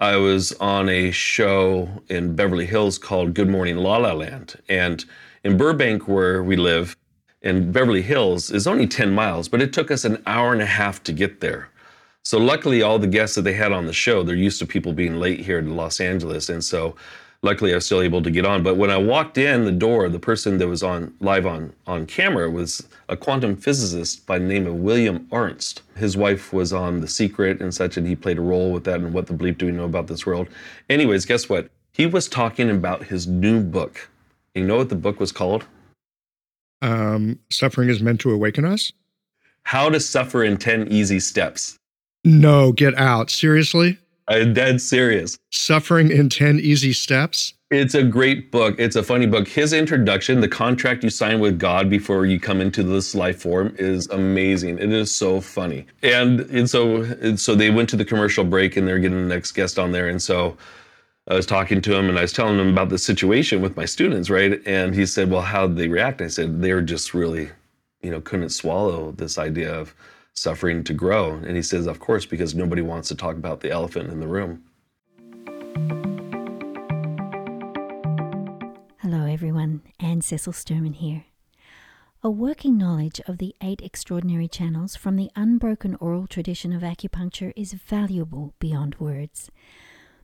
I 0.00 0.16
was 0.16 0.52
on 0.60 0.88
a 0.88 1.10
show 1.10 1.88
in 2.08 2.36
Beverly 2.36 2.66
Hills 2.66 2.98
called 2.98 3.34
Good 3.34 3.48
Morning 3.48 3.76
La 3.78 3.96
La 3.96 4.12
Land. 4.12 4.54
And 4.68 5.04
in 5.44 5.56
Burbank, 5.56 6.08
where 6.08 6.42
we 6.42 6.56
live, 6.56 6.96
in 7.42 7.70
Beverly 7.72 8.02
Hills, 8.02 8.50
is 8.50 8.66
only 8.66 8.86
10 8.86 9.12
miles, 9.12 9.48
but 9.48 9.62
it 9.62 9.72
took 9.72 9.90
us 9.90 10.04
an 10.04 10.22
hour 10.26 10.52
and 10.52 10.62
a 10.62 10.66
half 10.66 11.02
to 11.04 11.12
get 11.12 11.40
there. 11.40 11.68
So 12.22 12.38
luckily, 12.38 12.82
all 12.82 12.98
the 12.98 13.06
guests 13.06 13.36
that 13.36 13.42
they 13.42 13.54
had 13.54 13.72
on 13.72 13.86
the 13.86 13.92
show, 13.92 14.22
they're 14.22 14.36
used 14.36 14.58
to 14.58 14.66
people 14.66 14.92
being 14.92 15.16
late 15.16 15.40
here 15.40 15.58
in 15.58 15.76
Los 15.76 16.00
Angeles, 16.00 16.48
and 16.48 16.62
so 16.62 16.96
luckily 17.42 17.72
I 17.72 17.76
was 17.76 17.86
still 17.86 18.02
able 18.02 18.22
to 18.22 18.30
get 18.30 18.44
on. 18.44 18.62
But 18.62 18.76
when 18.76 18.90
I 18.90 18.98
walked 18.98 19.38
in 19.38 19.64
the 19.64 19.72
door, 19.72 20.08
the 20.08 20.18
person 20.18 20.58
that 20.58 20.68
was 20.68 20.82
on 20.82 21.14
live 21.20 21.46
on 21.46 21.72
on 21.86 22.06
camera 22.06 22.50
was 22.50 22.86
a 23.08 23.16
quantum 23.16 23.56
physicist 23.56 24.26
by 24.26 24.38
the 24.38 24.44
name 24.44 24.66
of 24.66 24.74
William 24.74 25.28
Ernst. 25.32 25.82
His 25.96 26.16
wife 26.16 26.52
was 26.52 26.72
on 26.72 27.00
The 27.00 27.08
Secret 27.08 27.60
and 27.60 27.72
such, 27.72 27.96
and 27.96 28.06
he 28.06 28.16
played 28.16 28.38
a 28.38 28.42
role 28.42 28.72
with 28.72 28.84
that 28.84 29.00
and 29.00 29.12
what 29.12 29.26
the 29.26 29.34
bleep 29.34 29.58
do 29.58 29.66
we 29.66 29.72
know 29.72 29.84
about 29.84 30.08
this 30.08 30.26
world. 30.26 30.48
Anyways, 30.90 31.24
guess 31.24 31.48
what? 31.48 31.70
He 31.92 32.06
was 32.06 32.28
talking 32.28 32.70
about 32.70 33.04
his 33.04 33.26
new 33.26 33.62
book 33.62 34.08
you 34.58 34.66
know 34.66 34.76
what 34.76 34.88
the 34.88 34.96
book 34.96 35.20
was 35.20 35.32
called? 35.32 35.66
Um, 36.82 37.38
Suffering 37.50 37.88
is 37.88 38.00
Meant 38.00 38.20
to 38.20 38.30
Awaken 38.30 38.64
Us? 38.64 38.92
How 39.62 39.88
to 39.88 40.00
Suffer 40.00 40.44
in 40.44 40.56
10 40.56 40.88
Easy 40.88 41.20
Steps. 41.20 41.76
No, 42.24 42.72
get 42.72 42.94
out. 42.96 43.30
Seriously? 43.30 43.98
I'm 44.28 44.52
dead 44.52 44.80
serious. 44.80 45.38
Suffering 45.50 46.10
in 46.10 46.28
10 46.28 46.60
Easy 46.60 46.92
Steps? 46.92 47.54
It's 47.70 47.94
a 47.94 48.02
great 48.02 48.50
book. 48.50 48.76
It's 48.78 48.96
a 48.96 49.02
funny 49.02 49.26
book. 49.26 49.46
His 49.46 49.74
introduction, 49.74 50.40
the 50.40 50.48
contract 50.48 51.04
you 51.04 51.10
sign 51.10 51.38
with 51.38 51.58
God 51.58 51.90
before 51.90 52.24
you 52.24 52.40
come 52.40 52.62
into 52.62 52.82
this 52.82 53.14
life 53.14 53.42
form, 53.42 53.74
is 53.78 54.08
amazing. 54.08 54.78
It 54.78 54.90
is 54.90 55.14
so 55.14 55.42
funny. 55.42 55.86
And 56.02 56.40
and 56.40 56.68
so 56.68 57.02
and 57.02 57.38
so 57.38 57.54
they 57.54 57.70
went 57.70 57.90
to 57.90 57.96
the 57.96 58.06
commercial 58.06 58.44
break 58.44 58.78
and 58.78 58.88
they're 58.88 58.98
getting 58.98 59.28
the 59.28 59.34
next 59.34 59.52
guest 59.52 59.78
on 59.78 59.92
there. 59.92 60.08
And 60.08 60.20
so 60.22 60.56
I 61.30 61.34
was 61.34 61.44
talking 61.44 61.82
to 61.82 61.94
him 61.94 62.08
and 62.08 62.18
I 62.18 62.22
was 62.22 62.32
telling 62.32 62.58
him 62.58 62.70
about 62.70 62.88
the 62.88 62.96
situation 62.96 63.60
with 63.60 63.76
my 63.76 63.84
students, 63.84 64.30
right? 64.30 64.62
And 64.64 64.94
he 64.94 65.04
said, 65.04 65.30
"Well, 65.30 65.42
how 65.42 65.66
did 65.66 65.76
they 65.76 65.88
react?" 65.88 66.22
I 66.22 66.28
said, 66.28 66.62
"They're 66.62 66.80
just 66.80 67.12
really, 67.12 67.50
you 68.00 68.10
know, 68.10 68.22
couldn't 68.22 68.48
swallow 68.48 69.12
this 69.12 69.36
idea 69.36 69.70
of 69.70 69.94
suffering 70.32 70.82
to 70.84 70.94
grow." 70.94 71.34
And 71.34 71.54
he 71.54 71.60
says, 71.62 71.86
"Of 71.86 72.00
course, 72.00 72.24
because 72.24 72.54
nobody 72.54 72.80
wants 72.80 73.08
to 73.08 73.14
talk 73.14 73.36
about 73.36 73.60
the 73.60 73.70
elephant 73.70 74.10
in 74.10 74.20
the 74.20 74.26
room." 74.26 74.62
Hello, 79.02 79.26
everyone. 79.26 79.82
Anne 80.00 80.22
Cecil 80.22 80.54
Sturman 80.54 80.94
here. 80.94 81.26
A 82.22 82.30
working 82.30 82.78
knowledge 82.78 83.20
of 83.26 83.36
the 83.36 83.54
eight 83.60 83.82
extraordinary 83.82 84.48
channels 84.48 84.96
from 84.96 85.16
the 85.16 85.30
unbroken 85.36 85.94
oral 85.96 86.26
tradition 86.26 86.72
of 86.72 86.80
acupuncture 86.80 87.52
is 87.54 87.74
valuable 87.74 88.54
beyond 88.58 88.94
words. 88.98 89.50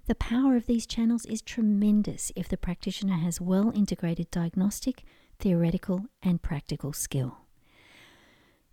The 0.06 0.14
power 0.14 0.54
of 0.54 0.66
these 0.66 0.86
channels 0.86 1.24
is 1.24 1.40
tremendous 1.40 2.30
if 2.36 2.46
the 2.46 2.58
practitioner 2.58 3.14
has 3.14 3.40
well 3.40 3.72
integrated 3.74 4.30
diagnostic, 4.30 5.02
theoretical, 5.38 6.06
and 6.22 6.42
practical 6.42 6.92
skill. 6.92 7.38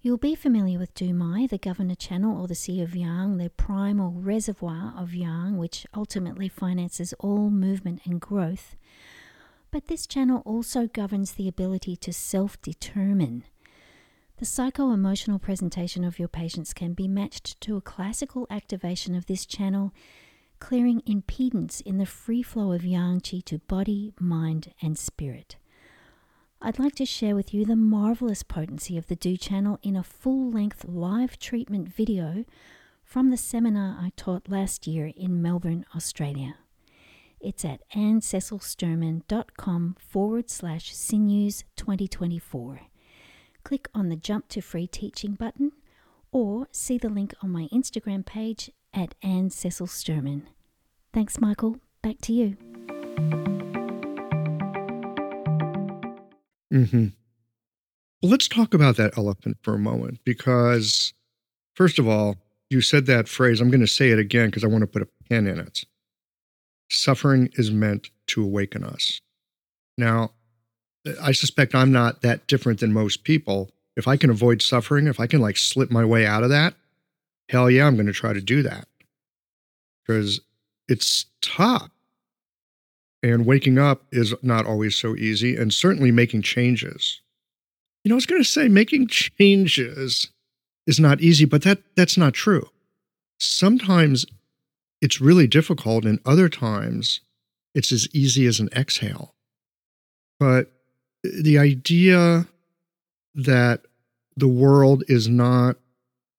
You'll 0.01 0.17
be 0.17 0.35
familiar 0.35 0.77
with 0.77 0.93
Dumai, 0.93 1.47
the 1.47 1.57
governor 1.57 1.95
channel, 1.95 2.41
or 2.41 2.47
the 2.47 2.55
Sea 2.55 2.81
of 2.81 2.95
Yang, 2.95 3.37
the 3.37 3.49
primal 3.51 4.11
reservoir 4.11 4.93
of 4.97 5.13
Yang, 5.13 5.57
which 5.57 5.85
ultimately 5.93 6.49
finances 6.49 7.13
all 7.19 7.49
movement 7.49 8.01
and 8.03 8.19
growth. 8.19 8.75
But 9.69 9.87
this 9.87 10.05
channel 10.05 10.41
also 10.43 10.87
governs 10.87 11.33
the 11.33 11.47
ability 11.47 11.95
to 11.97 12.11
self 12.11 12.61
determine. 12.61 13.45
The 14.37 14.45
psycho 14.45 14.91
emotional 14.91 15.39
presentation 15.39 16.03
of 16.03 16.17
your 16.17 16.27
patients 16.27 16.73
can 16.73 16.93
be 16.93 17.07
matched 17.07 17.61
to 17.61 17.77
a 17.77 17.81
classical 17.81 18.47
activation 18.49 19.15
of 19.15 19.27
this 19.27 19.45
channel, 19.45 19.93
clearing 20.61 21.01
impedance 21.01 21.81
in 21.81 21.97
the 21.97 22.05
free 22.05 22.41
flow 22.41 22.71
of 22.71 22.85
yang 22.85 23.19
qi 23.19 23.43
to 23.43 23.57
body, 23.57 24.13
mind, 24.17 24.73
and 24.81 24.97
spirit. 24.97 25.57
I'd 26.61 26.79
like 26.79 26.95
to 26.95 27.05
share 27.05 27.35
with 27.35 27.53
you 27.53 27.65
the 27.65 27.75
marvelous 27.75 28.43
potency 28.43 28.97
of 28.97 29.07
the 29.07 29.15
Du 29.15 29.35
channel 29.35 29.79
in 29.81 29.97
a 29.97 30.03
full 30.03 30.51
length 30.51 30.85
live 30.85 31.39
treatment 31.39 31.89
video 31.89 32.45
from 33.03 33.31
the 33.31 33.37
seminar 33.37 33.97
I 33.99 34.11
taught 34.15 34.47
last 34.47 34.85
year 34.85 35.11
in 35.17 35.41
Melbourne, 35.41 35.83
Australia. 35.95 36.57
It's 37.39 37.65
at 37.65 37.81
annececilsturman.com 37.95 39.95
forward 39.99 40.51
slash 40.51 40.95
sinews 40.95 41.63
2024. 41.75 42.81
Click 43.63 43.87
on 43.95 44.09
the 44.09 44.15
Jump 44.15 44.47
to 44.49 44.61
Free 44.61 44.85
Teaching 44.85 45.33
button 45.33 45.71
or 46.31 46.67
see 46.71 46.99
the 46.99 47.09
link 47.09 47.33
on 47.41 47.49
my 47.49 47.67
Instagram 47.73 48.23
page 48.23 48.69
at 48.93 49.15
Anne 49.21 49.49
Cecil 49.49 49.87
Sturman. 49.87 50.43
Thanks, 51.13 51.39
Michael. 51.39 51.77
Back 52.01 52.17
to 52.21 52.33
you. 52.33 52.57
Mm-hmm. 56.71 57.07
Let's 58.23 58.47
talk 58.47 58.73
about 58.73 58.97
that 58.97 59.17
elephant 59.17 59.57
for 59.61 59.73
a 59.73 59.79
moment 59.79 60.19
because, 60.23 61.13
first 61.75 61.99
of 61.99 62.07
all, 62.07 62.37
you 62.69 62.79
said 62.81 63.05
that 63.07 63.27
phrase. 63.27 63.59
I'm 63.59 63.69
going 63.69 63.81
to 63.81 63.87
say 63.87 64.11
it 64.11 64.19
again 64.19 64.47
because 64.47 64.63
I 64.63 64.67
want 64.67 64.81
to 64.81 64.87
put 64.87 65.01
a 65.01 65.07
pin 65.27 65.47
in 65.47 65.59
it. 65.59 65.83
Suffering 66.89 67.49
is 67.53 67.71
meant 67.71 68.09
to 68.27 68.43
awaken 68.43 68.83
us. 68.83 69.19
Now, 69.97 70.31
I 71.21 71.31
suspect 71.31 71.75
I'm 71.75 71.91
not 71.91 72.21
that 72.21 72.47
different 72.47 72.79
than 72.79 72.93
most 72.93 73.23
people. 73.23 73.71
If 73.97 74.07
I 74.07 74.17
can 74.17 74.29
avoid 74.29 74.61
suffering, 74.61 75.07
if 75.07 75.19
I 75.19 75.27
can 75.27 75.41
like 75.41 75.57
slip 75.57 75.91
my 75.91 76.05
way 76.05 76.25
out 76.25 76.43
of 76.43 76.49
that, 76.49 76.75
hell 77.51 77.69
yeah, 77.69 77.85
I'm 77.85 77.95
going 77.95 78.07
to 78.07 78.13
try 78.13 78.31
to 78.31 78.41
do 78.41 78.63
that 78.63 78.87
because 80.05 80.39
it's 80.87 81.25
tough. 81.41 81.89
And 83.21 83.45
waking 83.45 83.77
up 83.77 84.03
is 84.11 84.33
not 84.41 84.65
always 84.65 84.95
so 84.95 85.15
easy, 85.15 85.55
and 85.55 85.71
certainly 85.71 86.09
making 86.09 86.41
changes. 86.41 87.21
You 88.03 88.09
know, 88.09 88.15
I 88.15 88.17
was 88.17 88.25
going 88.25 88.41
to 88.41 88.49
say 88.49 88.67
making 88.67 89.07
changes 89.09 90.31
is 90.87 90.99
not 90.99 91.21
easy, 91.21 91.45
but 91.45 91.61
that 91.61 91.83
that's 91.95 92.17
not 92.17 92.33
true. 92.33 92.67
Sometimes 93.39 94.25
it's 95.01 95.21
really 95.21 95.45
difficult, 95.45 96.03
and 96.03 96.19
other 96.25 96.49
times 96.49 97.21
it's 97.75 97.91
as 97.91 98.07
easy 98.11 98.47
as 98.47 98.59
an 98.59 98.69
exhale. 98.75 99.35
But 100.39 100.71
the 101.23 101.59
idea 101.59 102.47
that 103.35 103.81
the 104.35 104.47
world 104.47 105.03
is 105.07 105.27
not 105.29 105.77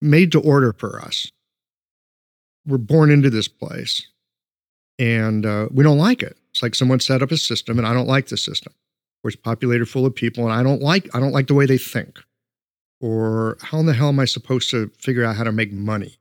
made 0.03 0.33
to 0.33 0.41
order 0.41 0.73
for 0.73 1.01
us. 1.01 1.31
We're 2.67 2.79
born 2.79 3.11
into 3.11 3.31
this 3.31 3.49
place 3.49 4.07
and 4.99 5.45
uh, 5.47 5.69
we 5.73 5.83
don't 5.83 5.99
like 5.99 6.23
it. 6.23 6.37
It's 6.51 6.63
like 6.63 6.75
someone 6.75 7.01
set 7.01 7.23
up 7.23 7.33
a 7.33 7.37
system 7.37 7.79
and 7.79 7.87
I 7.87 7.95
don't 7.95 8.07
like 8.07 8.29
the 8.29 8.37
system, 8.37 8.73
or 9.25 9.29
it's 9.29 9.37
populated 9.37 9.89
full 9.89 10.07
of 10.07 10.15
people 10.15 10.45
and 10.45 10.53
I 10.53 10.63
don't 10.63 10.83
like 10.83 11.09
I 11.15 11.21
don't 11.21 11.33
like 11.33 11.47
the 11.47 11.55
way 11.55 11.67
they 11.67 11.79
think. 11.79 12.21
Or 13.01 13.57
how 13.61 13.79
in 13.79 13.87
the 13.87 13.95
hell 13.95 14.11
am 14.11 14.21
I 14.21 14.27
supposed 14.27 14.71
to 14.71 14.91
figure 14.99 15.25
out 15.25 15.37
how 15.37 15.45
to 15.45 15.51
make 15.51 15.73
money? 15.73 16.19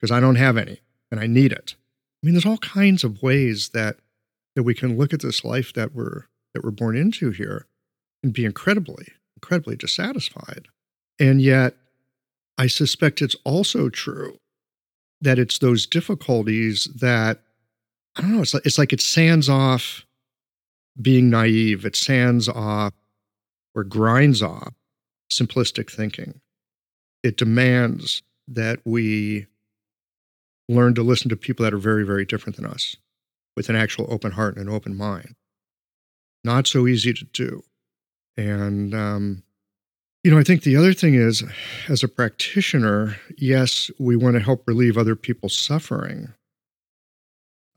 Because 0.00 0.10
I 0.10 0.20
don't 0.20 0.34
have 0.34 0.56
any 0.56 0.80
and 1.10 1.20
I 1.20 1.26
need 1.26 1.52
it. 1.52 1.76
I 2.22 2.26
mean, 2.26 2.34
there's 2.34 2.46
all 2.46 2.58
kinds 2.58 3.04
of 3.04 3.22
ways 3.22 3.70
that 3.70 3.98
that 4.56 4.62
we 4.62 4.74
can 4.74 4.96
look 4.96 5.12
at 5.12 5.20
this 5.20 5.44
life 5.44 5.72
that 5.74 5.94
we're 5.94 6.24
that 6.54 6.64
we're 6.64 6.70
born 6.70 6.96
into 6.96 7.30
here 7.30 7.66
and 8.22 8.32
be 8.32 8.44
incredibly, 8.44 9.08
incredibly 9.36 9.76
dissatisfied. 9.76 10.68
And 11.20 11.42
yet, 11.42 11.76
I 12.56 12.66
suspect 12.66 13.22
it's 13.22 13.36
also 13.44 13.88
true 13.88 14.38
that 15.20 15.38
it's 15.38 15.58
those 15.58 15.86
difficulties 15.86 16.84
that 16.96 17.40
I 18.16 18.20
don't 18.20 18.32
know. 18.32 18.42
It's 18.42 18.54
like 18.54 18.66
it's 18.66 18.78
like 18.78 18.92
it 18.92 19.00
sands 19.00 19.48
off 19.48 20.04
being 21.00 21.30
naive. 21.30 21.84
It 21.84 21.96
sands 21.96 22.48
off 22.48 22.92
or 23.74 23.84
grinds 23.84 24.42
off 24.42 24.74
simplistic 25.30 25.90
thinking. 25.90 26.40
It 27.22 27.36
demands 27.36 28.22
that 28.48 28.80
we 28.84 29.46
learn 30.68 30.94
to 30.94 31.02
listen 31.02 31.28
to 31.30 31.36
people 31.36 31.64
that 31.64 31.74
are 31.74 31.78
very, 31.78 32.04
very 32.04 32.24
different 32.24 32.56
than 32.56 32.66
us 32.66 32.96
with 33.56 33.68
an 33.68 33.76
actual 33.76 34.06
open 34.10 34.32
heart 34.32 34.56
and 34.56 34.68
an 34.68 34.74
open 34.74 34.96
mind. 34.96 35.34
Not 36.42 36.66
so 36.66 36.86
easy 36.86 37.12
to 37.14 37.24
do. 37.24 37.62
And, 38.36 38.94
um, 38.94 39.43
you 40.24 40.30
know, 40.30 40.38
I 40.38 40.42
think 40.42 40.62
the 40.62 40.76
other 40.76 40.94
thing 40.94 41.14
is, 41.14 41.44
as 41.88 42.02
a 42.02 42.08
practitioner, 42.08 43.16
yes, 43.36 43.90
we 43.98 44.16
want 44.16 44.36
to 44.36 44.42
help 44.42 44.66
relieve 44.66 44.96
other 44.96 45.14
people's 45.14 45.56
suffering. 45.56 46.32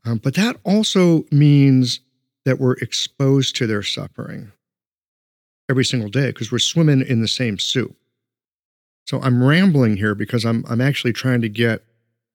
Um, 0.06 0.16
but 0.16 0.34
that 0.34 0.56
also 0.64 1.24
means 1.30 2.00
that 2.46 2.58
we're 2.58 2.76
exposed 2.78 3.54
to 3.56 3.66
their 3.66 3.82
suffering 3.82 4.50
every 5.68 5.84
single 5.84 6.08
day 6.08 6.28
because 6.28 6.50
we're 6.50 6.58
swimming 6.58 7.02
in 7.02 7.20
the 7.20 7.28
same 7.28 7.58
soup. 7.58 7.94
So 9.06 9.20
I'm 9.20 9.44
rambling 9.44 9.98
here 9.98 10.14
because 10.14 10.46
I'm 10.46 10.64
I'm 10.68 10.80
actually 10.80 11.12
trying 11.12 11.42
to 11.42 11.48
get 11.50 11.82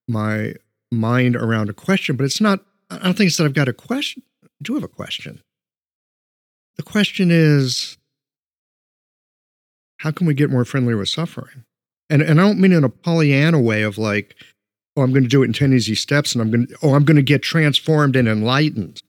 my 0.07 0.53
mind 0.91 1.35
around 1.35 1.69
a 1.69 1.73
question, 1.73 2.15
but 2.15 2.25
it's 2.25 2.41
not. 2.41 2.59
I 2.91 2.99
don't 2.99 3.17
think 3.17 3.29
it's 3.29 3.37
that 3.37 3.45
I've 3.45 3.53
got 3.53 3.67
a 3.67 3.73
question. 3.73 4.21
I 4.43 4.47
do 4.61 4.75
have 4.75 4.83
a 4.83 4.87
question. 4.87 5.41
The 6.77 6.83
question 6.83 7.29
is, 7.31 7.97
how 10.03 10.11
can 10.11 10.27
we 10.27 10.33
get 10.33 10.49
more 10.49 10.65
friendly 10.65 10.93
with 10.93 11.07
suffering? 11.07 11.63
And 12.09 12.21
and 12.21 12.41
I 12.41 12.43
don't 12.43 12.59
mean 12.59 12.73
in 12.73 12.83
a 12.83 12.89
Pollyanna 12.89 13.61
way 13.61 13.83
of 13.83 13.97
like, 13.97 14.35
oh, 14.97 15.01
I'm 15.01 15.11
going 15.11 15.23
to 15.23 15.29
do 15.29 15.43
it 15.43 15.45
in 15.45 15.53
10 15.53 15.71
easy 15.71 15.95
steps 15.95 16.35
and 16.35 16.41
I'm 16.41 16.51
going 16.51 16.67
to, 16.67 16.75
oh, 16.83 16.93
I'm 16.93 17.05
going 17.05 17.15
to 17.15 17.23
get 17.23 17.41
transformed 17.41 18.17
and 18.17 18.27
enlightened. 18.27 19.01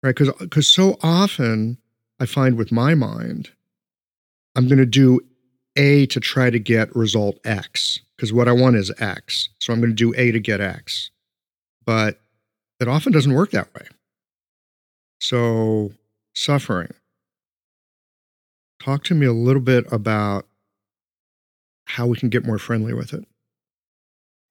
Right? 0.00 0.14
Because 0.14 0.30
because 0.38 0.68
so 0.68 0.96
often 1.02 1.78
I 2.20 2.26
find 2.26 2.56
with 2.56 2.70
my 2.70 2.94
mind, 2.94 3.50
I'm 4.54 4.68
going 4.68 4.78
to 4.78 4.86
do 4.86 5.20
A 5.74 6.06
to 6.06 6.20
try 6.20 6.50
to 6.50 6.60
get 6.60 6.94
result 6.94 7.40
X 7.44 7.98
because 8.16 8.32
what 8.32 8.46
I 8.46 8.52
want 8.52 8.76
is 8.76 8.92
X. 9.00 9.48
So 9.58 9.72
I'm 9.72 9.80
going 9.80 9.90
to 9.90 9.96
do 9.96 10.14
A 10.16 10.30
to 10.30 10.38
get 10.38 10.60
X. 10.60 11.10
But 11.84 12.20
it 12.78 12.86
often 12.86 13.12
doesn't 13.12 13.34
work 13.34 13.50
that 13.50 13.74
way. 13.74 13.88
So, 15.18 15.90
suffering. 16.32 16.92
Talk 18.84 19.02
to 19.04 19.14
me 19.14 19.24
a 19.24 19.32
little 19.32 19.62
bit 19.62 19.90
about 19.90 20.46
how 21.86 22.06
we 22.06 22.18
can 22.18 22.28
get 22.28 22.44
more 22.44 22.58
friendly 22.58 22.92
with 22.92 23.14
it. 23.14 23.24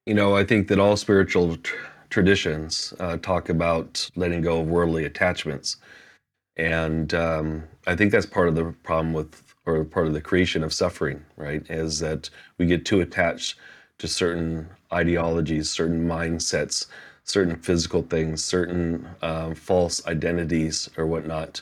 You 0.07 0.15
know, 0.15 0.36
I 0.36 0.43
think 0.43 0.69
that 0.69 0.79
all 0.79 0.97
spiritual 0.97 1.57
tr- 1.57 1.75
traditions 2.09 2.95
uh, 2.99 3.17
talk 3.17 3.47
about 3.47 4.09
letting 4.15 4.41
go 4.41 4.61
of 4.61 4.67
worldly 4.67 5.05
attachments. 5.05 5.77
And 6.57 7.13
um, 7.13 7.65
I 7.86 7.95
think 7.95 8.11
that's 8.11 8.25
part 8.25 8.47
of 8.47 8.55
the 8.55 8.73
problem 8.81 9.13
with, 9.13 9.53
or 9.67 9.84
part 9.84 10.07
of 10.07 10.13
the 10.13 10.21
creation 10.21 10.63
of 10.63 10.73
suffering, 10.73 11.23
right? 11.38 11.63
Is 11.69 11.99
that 11.99 12.31
we 12.57 12.65
get 12.65 12.86
too 12.86 13.01
attached 13.01 13.59
to 13.99 14.07
certain 14.07 14.67
ideologies, 14.91 15.69
certain 15.69 16.07
mindsets 16.07 16.88
certain 17.23 17.55
physical 17.55 18.01
things, 18.01 18.43
certain 18.43 19.07
um, 19.21 19.55
false 19.55 20.05
identities 20.07 20.89
or 20.97 21.05
whatnot. 21.05 21.61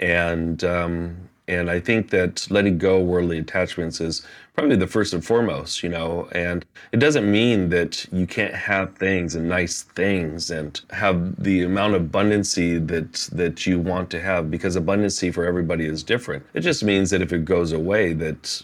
And 0.00 0.64
um, 0.64 1.28
and 1.48 1.70
I 1.70 1.78
think 1.80 2.10
that 2.10 2.50
letting 2.50 2.78
go 2.78 3.00
worldly 3.00 3.38
attachments 3.38 4.00
is 4.00 4.26
probably 4.54 4.76
the 4.76 4.86
first 4.86 5.14
and 5.14 5.24
foremost, 5.24 5.82
you 5.82 5.88
know. 5.88 6.28
And 6.32 6.64
it 6.92 6.98
doesn't 6.98 7.30
mean 7.30 7.68
that 7.68 8.06
you 8.12 8.26
can't 8.26 8.54
have 8.54 8.96
things 8.96 9.34
and 9.34 9.48
nice 9.48 9.82
things 9.82 10.50
and 10.50 10.80
have 10.90 11.42
the 11.42 11.62
amount 11.62 11.94
of 11.94 12.02
abundancy 12.02 12.84
that 12.88 13.28
that 13.32 13.66
you 13.66 13.78
want 13.78 14.10
to 14.10 14.20
have 14.20 14.50
because 14.50 14.76
abundancy 14.76 15.32
for 15.32 15.44
everybody 15.44 15.86
is 15.86 16.02
different. 16.02 16.44
It 16.54 16.60
just 16.60 16.82
means 16.82 17.10
that 17.10 17.22
if 17.22 17.32
it 17.32 17.44
goes 17.44 17.72
away, 17.72 18.12
that 18.14 18.62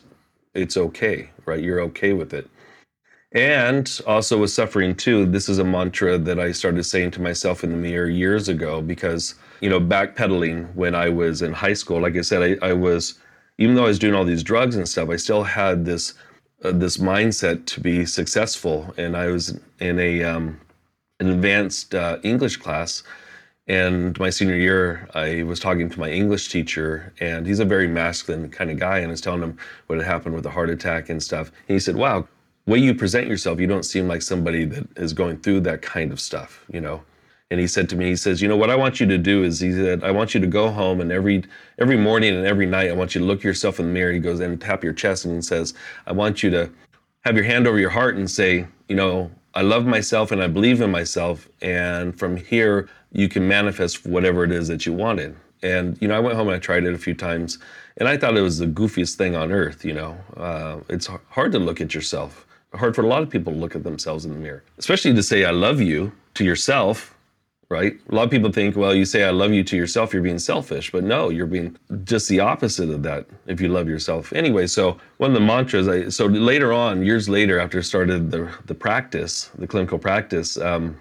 it's 0.54 0.76
okay, 0.76 1.30
right? 1.46 1.62
You're 1.62 1.80
okay 1.80 2.12
with 2.12 2.34
it. 2.34 2.48
And 3.34 4.00
also 4.06 4.38
with 4.38 4.50
suffering 4.50 4.94
too, 4.94 5.24
this 5.26 5.48
is 5.48 5.58
a 5.58 5.64
mantra 5.64 6.18
that 6.18 6.38
I 6.38 6.52
started 6.52 6.84
saying 6.84 7.12
to 7.12 7.22
myself 7.22 7.64
in 7.64 7.70
the 7.70 7.76
mirror 7.76 8.08
years 8.08 8.48
ago 8.48 8.82
because, 8.82 9.34
you 9.60 9.70
know, 9.70 9.80
backpedaling 9.80 10.74
when 10.74 10.94
I 10.94 11.08
was 11.08 11.40
in 11.40 11.52
high 11.52 11.72
school, 11.72 12.00
like 12.00 12.16
I 12.16 12.20
said, 12.20 12.58
I, 12.62 12.68
I 12.68 12.72
was, 12.74 13.18
even 13.56 13.74
though 13.74 13.84
I 13.84 13.88
was 13.88 13.98
doing 13.98 14.14
all 14.14 14.24
these 14.24 14.42
drugs 14.42 14.76
and 14.76 14.86
stuff, 14.86 15.08
I 15.08 15.16
still 15.16 15.44
had 15.44 15.84
this, 15.86 16.14
uh, 16.62 16.72
this 16.72 16.98
mindset 16.98 17.64
to 17.66 17.80
be 17.80 18.04
successful. 18.04 18.92
And 18.98 19.16
I 19.16 19.28
was 19.28 19.58
in 19.80 19.98
a, 19.98 20.22
um, 20.24 20.60
an 21.20 21.28
advanced 21.28 21.94
uh, 21.94 22.18
English 22.22 22.58
class. 22.58 23.02
And 23.68 24.18
my 24.18 24.28
senior 24.28 24.56
year, 24.56 25.08
I 25.14 25.44
was 25.44 25.60
talking 25.60 25.88
to 25.88 26.00
my 26.00 26.10
English 26.10 26.48
teacher, 26.48 27.12
and 27.20 27.46
he's 27.46 27.60
a 27.60 27.64
very 27.64 27.86
masculine 27.86 28.50
kind 28.50 28.70
of 28.72 28.78
guy. 28.78 28.98
And 28.98 29.06
I 29.06 29.10
was 29.12 29.20
telling 29.20 29.40
him 29.40 29.56
what 29.86 29.98
had 29.98 30.06
happened 30.06 30.34
with 30.34 30.42
the 30.42 30.50
heart 30.50 30.68
attack 30.68 31.08
and 31.08 31.22
stuff. 31.22 31.52
And 31.68 31.76
he 31.76 31.78
said, 31.78 31.94
Wow, 31.94 32.26
way 32.66 32.78
you 32.78 32.94
present 32.94 33.26
yourself, 33.26 33.60
you 33.60 33.66
don't 33.66 33.84
seem 33.84 34.08
like 34.08 34.22
somebody 34.22 34.64
that 34.64 34.86
is 34.96 35.12
going 35.12 35.38
through 35.38 35.60
that 35.60 35.82
kind 35.82 36.12
of 36.12 36.20
stuff, 36.20 36.64
you 36.72 36.80
know. 36.80 37.02
And 37.50 37.60
he 37.60 37.66
said 37.66 37.88
to 37.90 37.96
me, 37.96 38.06
he 38.06 38.16
says, 38.16 38.40
you 38.40 38.48
know, 38.48 38.56
what 38.56 38.70
I 38.70 38.76
want 38.76 38.98
you 38.98 39.06
to 39.06 39.18
do 39.18 39.44
is, 39.44 39.60
he 39.60 39.72
said, 39.72 40.02
I 40.02 40.10
want 40.10 40.32
you 40.32 40.40
to 40.40 40.46
go 40.46 40.70
home 40.70 41.02
and 41.02 41.12
every 41.12 41.44
every 41.78 41.98
morning 41.98 42.34
and 42.34 42.46
every 42.46 42.64
night, 42.64 42.88
I 42.88 42.94
want 42.94 43.14
you 43.14 43.20
to 43.20 43.26
look 43.26 43.42
yourself 43.42 43.78
in 43.78 43.86
the 43.86 43.92
mirror. 43.92 44.12
He 44.12 44.20
goes 44.20 44.40
and 44.40 44.58
tap 44.58 44.82
your 44.82 44.94
chest 44.94 45.26
and 45.26 45.34
he 45.34 45.42
says, 45.42 45.74
I 46.06 46.12
want 46.12 46.42
you 46.42 46.48
to 46.50 46.70
have 47.26 47.36
your 47.36 47.44
hand 47.44 47.66
over 47.66 47.78
your 47.78 47.90
heart 47.90 48.16
and 48.16 48.30
say, 48.30 48.66
you 48.88 48.96
know, 48.96 49.30
I 49.54 49.60
love 49.60 49.84
myself 49.84 50.32
and 50.32 50.42
I 50.42 50.46
believe 50.46 50.80
in 50.80 50.90
myself. 50.90 51.46
And 51.60 52.18
from 52.18 52.38
here, 52.38 52.88
you 53.12 53.28
can 53.28 53.46
manifest 53.46 54.06
whatever 54.06 54.44
it 54.44 54.52
is 54.52 54.68
that 54.68 54.86
you 54.86 54.94
wanted. 54.94 55.36
And 55.62 55.98
you 56.00 56.08
know, 56.08 56.16
I 56.16 56.20
went 56.20 56.36
home 56.36 56.48
and 56.48 56.56
I 56.56 56.58
tried 56.58 56.84
it 56.84 56.94
a 56.94 56.98
few 56.98 57.14
times, 57.14 57.58
and 57.98 58.08
I 58.08 58.16
thought 58.16 58.36
it 58.36 58.40
was 58.40 58.58
the 58.58 58.66
goofiest 58.66 59.16
thing 59.16 59.36
on 59.36 59.52
earth. 59.52 59.84
You 59.84 59.92
know, 59.92 60.16
uh, 60.38 60.78
it's 60.88 61.08
hard 61.28 61.52
to 61.52 61.58
look 61.58 61.82
at 61.82 61.94
yourself 61.94 62.46
hard 62.74 62.94
for 62.94 63.02
a 63.02 63.06
lot 63.06 63.22
of 63.22 63.30
people 63.30 63.52
to 63.52 63.58
look 63.58 63.76
at 63.76 63.84
themselves 63.84 64.24
in 64.24 64.32
the 64.32 64.38
mirror, 64.38 64.62
especially 64.78 65.14
to 65.14 65.22
say, 65.22 65.44
I 65.44 65.50
love 65.50 65.80
you 65.80 66.12
to 66.34 66.44
yourself, 66.44 67.14
right? 67.68 67.94
A 68.10 68.14
lot 68.14 68.24
of 68.24 68.30
people 68.30 68.52
think, 68.52 68.76
well, 68.76 68.94
you 68.94 69.04
say, 69.04 69.24
I 69.24 69.30
love 69.30 69.52
you 69.52 69.64
to 69.64 69.76
yourself, 69.76 70.12
you're 70.12 70.22
being 70.22 70.38
selfish. 70.38 70.92
But 70.92 71.04
no, 71.04 71.30
you're 71.30 71.46
being 71.46 71.76
just 72.04 72.28
the 72.28 72.40
opposite 72.40 72.90
of 72.90 73.02
that 73.02 73.26
if 73.46 73.60
you 73.60 73.68
love 73.68 73.88
yourself. 73.88 74.32
Anyway, 74.32 74.66
so 74.66 74.98
one 75.18 75.30
of 75.30 75.34
the 75.34 75.40
mantras, 75.40 75.88
I, 75.88 76.08
so 76.08 76.26
later 76.26 76.72
on, 76.72 77.04
years 77.04 77.28
later, 77.28 77.58
after 77.58 77.78
I 77.78 77.82
started 77.82 78.30
the, 78.30 78.50
the 78.66 78.74
practice, 78.74 79.50
the 79.56 79.66
clinical 79.66 79.98
practice, 79.98 80.56
um, 80.56 80.96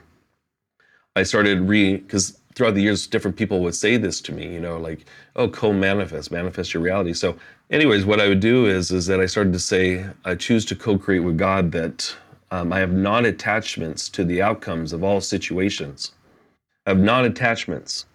I 1.15 1.23
started 1.23 1.61
re, 1.61 1.97
because 1.97 2.40
throughout 2.55 2.75
the 2.75 2.81
years, 2.81 3.07
different 3.07 3.37
people 3.37 3.61
would 3.61 3.75
say 3.75 3.97
this 3.97 4.21
to 4.21 4.31
me, 4.31 4.53
you 4.53 4.59
know, 4.59 4.77
like, 4.77 5.05
oh, 5.35 5.47
co-manifest, 5.47 6.31
manifest 6.31 6.73
your 6.73 6.83
reality. 6.83 7.13
So 7.13 7.35
anyways, 7.69 8.05
what 8.05 8.19
I 8.19 8.27
would 8.27 8.39
do 8.39 8.65
is, 8.65 8.91
is 8.91 9.05
that 9.07 9.19
I 9.19 9.25
started 9.25 9.53
to 9.53 9.59
say, 9.59 10.05
I 10.25 10.35
choose 10.35 10.65
to 10.65 10.75
co-create 10.75 11.19
with 11.19 11.37
God 11.37 11.71
that 11.71 12.15
um, 12.51 12.73
I 12.73 12.79
have 12.79 12.91
non-attachments 12.91 14.09
to 14.09 14.23
the 14.23 14.41
outcomes 14.41 14.93
of 14.93 15.03
all 15.03 15.21
situations. 15.21 16.11
I 16.85 16.91
have 16.91 16.99
non-attachments. 16.99 18.05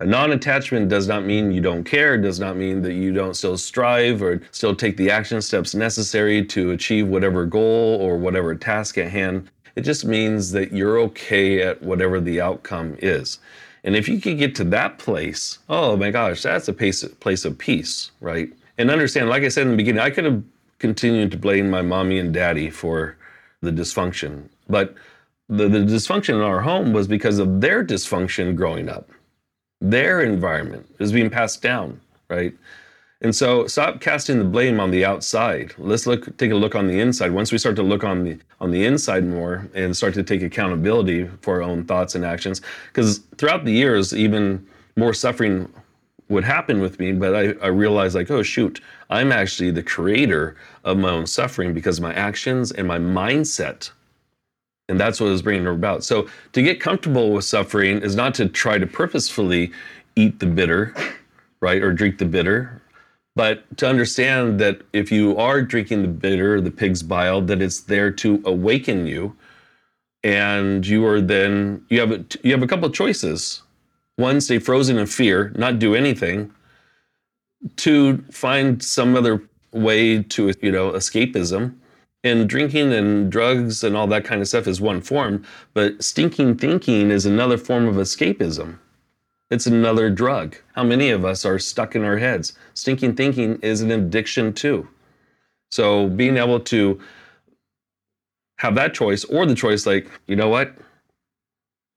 A 0.00 0.06
non-attachment 0.06 0.88
does 0.88 1.06
not 1.06 1.24
mean 1.24 1.52
you 1.52 1.60
don't 1.60 1.84
care, 1.84 2.18
does 2.18 2.40
not 2.40 2.56
mean 2.56 2.82
that 2.82 2.94
you 2.94 3.12
don't 3.12 3.34
still 3.34 3.56
strive 3.56 4.20
or 4.20 4.40
still 4.50 4.74
take 4.74 4.96
the 4.96 5.10
action 5.10 5.40
steps 5.40 5.74
necessary 5.74 6.44
to 6.46 6.72
achieve 6.72 7.06
whatever 7.06 7.46
goal 7.46 7.98
or 8.00 8.16
whatever 8.16 8.54
task 8.54 8.98
at 8.98 9.10
hand. 9.10 9.48
It 9.76 9.82
just 9.82 10.04
means 10.04 10.50
that 10.52 10.72
you're 10.72 10.98
okay 11.00 11.62
at 11.62 11.80
whatever 11.82 12.20
the 12.20 12.40
outcome 12.40 12.96
is. 12.98 13.38
And 13.84 13.96
if 13.96 14.08
you 14.08 14.20
could 14.20 14.38
get 14.38 14.54
to 14.56 14.64
that 14.64 14.98
place, 14.98 15.58
oh 15.68 15.96
my 15.96 16.10
gosh, 16.10 16.42
that's 16.42 16.68
a 16.68 16.72
place, 16.72 17.04
place 17.20 17.44
of 17.44 17.58
peace, 17.58 18.12
right? 18.20 18.52
And 18.78 18.90
understand, 18.90 19.28
like 19.28 19.42
I 19.42 19.48
said 19.48 19.62
in 19.62 19.72
the 19.72 19.76
beginning, 19.76 20.00
I 20.00 20.10
could 20.10 20.24
have 20.24 20.42
continued 20.78 21.30
to 21.32 21.36
blame 21.36 21.70
my 21.70 21.82
mommy 21.82 22.18
and 22.18 22.32
daddy 22.32 22.70
for 22.70 23.16
the 23.60 23.70
dysfunction, 23.70 24.48
but 24.68 24.94
the, 25.48 25.68
the 25.68 25.78
dysfunction 25.78 26.34
in 26.34 26.40
our 26.40 26.60
home 26.60 26.92
was 26.92 27.06
because 27.06 27.38
of 27.38 27.60
their 27.60 27.84
dysfunction 27.84 28.56
growing 28.56 28.88
up. 28.88 29.10
Their 29.80 30.22
environment 30.22 30.88
is 30.98 31.12
being 31.12 31.30
passed 31.30 31.60
down, 31.60 32.00
right? 32.28 32.54
And 33.22 33.34
so 33.34 33.68
stop 33.68 34.00
casting 34.00 34.38
the 34.38 34.44
blame 34.44 34.80
on 34.80 34.90
the 34.90 35.04
outside. 35.04 35.74
Let's 35.78 36.08
look 36.08 36.36
take 36.38 36.50
a 36.50 36.56
look 36.56 36.74
on 36.74 36.88
the 36.88 36.98
inside. 36.98 37.30
Once 37.30 37.52
we 37.52 37.58
start 37.58 37.76
to 37.76 37.82
look 37.82 38.02
on 38.02 38.24
the 38.24 38.38
on 38.60 38.72
the 38.72 38.84
inside 38.84 39.24
more 39.24 39.68
and 39.74 39.96
start 39.96 40.14
to 40.14 40.24
take 40.24 40.42
accountability 40.42 41.28
for 41.40 41.56
our 41.56 41.62
own 41.62 41.84
thoughts 41.84 42.16
and 42.16 42.24
actions 42.24 42.60
because 42.88 43.18
throughout 43.38 43.64
the 43.64 43.72
years 43.72 44.12
even 44.12 44.66
more 44.96 45.14
suffering 45.14 45.72
would 46.28 46.44
happen 46.44 46.80
with 46.80 46.98
me, 46.98 47.12
but 47.12 47.34
I, 47.34 47.52
I 47.64 47.68
realized 47.68 48.16
like, 48.16 48.30
oh 48.30 48.42
shoot, 48.42 48.80
I'm 49.08 49.30
actually 49.30 49.70
the 49.70 49.82
creator 49.82 50.56
of 50.84 50.98
my 50.98 51.10
own 51.10 51.26
suffering 51.26 51.74
because 51.74 52.00
my 52.00 52.12
actions 52.14 52.72
and 52.72 52.88
my 52.88 52.98
mindset. 52.98 53.90
And 54.88 54.98
that's 54.98 55.20
what 55.20 55.30
was 55.30 55.42
bringing 55.42 55.66
it 55.66 55.70
about. 55.70 56.02
So 56.02 56.28
to 56.52 56.62
get 56.62 56.80
comfortable 56.80 57.30
with 57.32 57.44
suffering 57.44 58.02
is 58.02 58.16
not 58.16 58.34
to 58.34 58.48
try 58.48 58.78
to 58.78 58.86
purposefully 58.86 59.72
eat 60.16 60.40
the 60.40 60.46
bitter, 60.46 60.94
right, 61.60 61.82
or 61.82 61.92
drink 61.92 62.18
the 62.18 62.24
bitter, 62.24 62.81
but 63.34 63.76
to 63.78 63.88
understand 63.88 64.60
that 64.60 64.82
if 64.92 65.10
you 65.10 65.36
are 65.38 65.62
drinking 65.62 66.02
the 66.02 66.08
bitter, 66.08 66.60
the 66.60 66.70
pig's 66.70 67.02
bile, 67.02 67.40
that 67.42 67.62
it's 67.62 67.80
there 67.80 68.10
to 68.10 68.42
awaken 68.44 69.06
you, 69.06 69.34
and 70.22 70.86
you 70.86 71.04
are 71.06 71.20
then 71.20 71.84
you 71.88 72.00
have 72.00 72.12
a, 72.12 72.24
you 72.42 72.52
have 72.52 72.62
a 72.62 72.66
couple 72.66 72.86
of 72.86 72.94
choices. 72.94 73.62
One, 74.16 74.40
stay 74.40 74.58
frozen 74.58 74.98
in 74.98 75.06
fear, 75.06 75.52
not 75.56 75.78
do 75.78 75.94
anything. 75.94 76.52
Two, 77.76 78.18
find 78.30 78.82
some 78.82 79.16
other 79.16 79.42
way 79.72 80.22
to 80.22 80.52
you 80.60 80.72
know 80.72 80.92
escapism. 80.92 81.74
And 82.24 82.48
drinking 82.48 82.92
and 82.92 83.32
drugs 83.32 83.82
and 83.82 83.96
all 83.96 84.06
that 84.06 84.24
kind 84.24 84.40
of 84.40 84.46
stuff 84.46 84.68
is 84.68 84.80
one 84.80 85.00
form, 85.00 85.44
but 85.74 86.04
stinking 86.04 86.56
thinking 86.58 87.10
is 87.10 87.26
another 87.26 87.58
form 87.58 87.88
of 87.88 87.96
escapism. 87.96 88.78
It's 89.52 89.66
another 89.66 90.08
drug. 90.08 90.56
How 90.72 90.82
many 90.82 91.10
of 91.10 91.26
us 91.26 91.44
are 91.44 91.58
stuck 91.58 91.94
in 91.94 92.04
our 92.04 92.16
heads? 92.16 92.54
Stinking 92.72 93.16
thinking 93.16 93.58
is 93.60 93.82
an 93.82 93.90
addiction 93.90 94.54
too. 94.54 94.88
So 95.70 96.08
being 96.08 96.38
able 96.38 96.58
to 96.60 96.98
have 98.56 98.74
that 98.76 98.94
choice 98.94 99.24
or 99.24 99.44
the 99.44 99.54
choice 99.54 99.84
like, 99.84 100.10
you 100.26 100.36
know 100.36 100.48
what? 100.48 100.74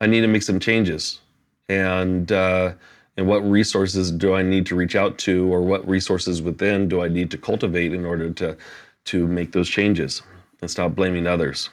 I 0.02 0.06
need 0.06 0.20
to 0.20 0.28
make 0.28 0.44
some 0.44 0.60
changes. 0.60 1.22
And 1.70 2.30
uh, 2.30 2.74
and 3.16 3.26
what 3.26 3.40
resources 3.50 4.12
do 4.12 4.36
I 4.36 4.42
need 4.42 4.66
to 4.66 4.76
reach 4.76 4.98
out 4.98 5.18
to 5.20 5.48
or 5.54 5.62
what 5.62 5.88
resources 5.88 6.42
within 6.42 6.90
do 6.90 7.02
I 7.02 7.08
need 7.08 7.32
to 7.32 7.38
cultivate 7.38 7.94
in 7.94 8.04
order 8.04 8.32
to 8.32 8.58
to 9.06 9.28
make 9.28 9.54
those 9.54 9.70
changes 9.70 10.22
and 10.60 10.70
stop 10.70 10.94
blaming 10.94 11.26
others? 11.26 11.70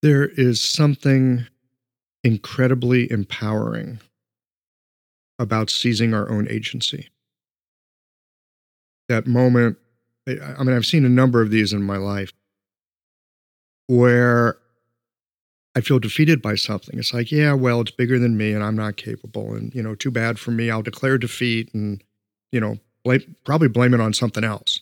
There 0.00 0.24
is 0.24 0.62
something 0.62 1.46
incredibly 2.24 3.12
empowering 3.12 4.00
about 5.38 5.70
seizing 5.70 6.14
our 6.14 6.30
own 6.30 6.48
agency. 6.48 7.08
That 9.08 9.26
moment, 9.26 9.78
I 10.26 10.62
mean, 10.62 10.74
I've 10.74 10.86
seen 10.86 11.04
a 11.04 11.10
number 11.10 11.42
of 11.42 11.50
these 11.50 11.72
in 11.72 11.82
my 11.82 11.96
life 11.96 12.32
where 13.86 14.58
I 15.74 15.80
feel 15.80 15.98
defeated 15.98 16.40
by 16.40 16.54
something. 16.54 16.98
It's 16.98 17.12
like, 17.12 17.32
yeah, 17.32 17.54
well, 17.54 17.80
it's 17.80 17.90
bigger 17.90 18.18
than 18.18 18.36
me 18.36 18.52
and 18.52 18.62
I'm 18.62 18.76
not 18.76 18.96
capable. 18.96 19.54
And, 19.54 19.74
you 19.74 19.82
know, 19.82 19.94
too 19.94 20.10
bad 20.10 20.38
for 20.38 20.50
me. 20.50 20.70
I'll 20.70 20.82
declare 20.82 21.18
defeat 21.18 21.72
and, 21.74 22.02
you 22.52 22.60
know, 22.60 22.78
blame, 23.04 23.36
probably 23.44 23.68
blame 23.68 23.94
it 23.94 24.00
on 24.00 24.12
something 24.12 24.44
else. 24.44 24.80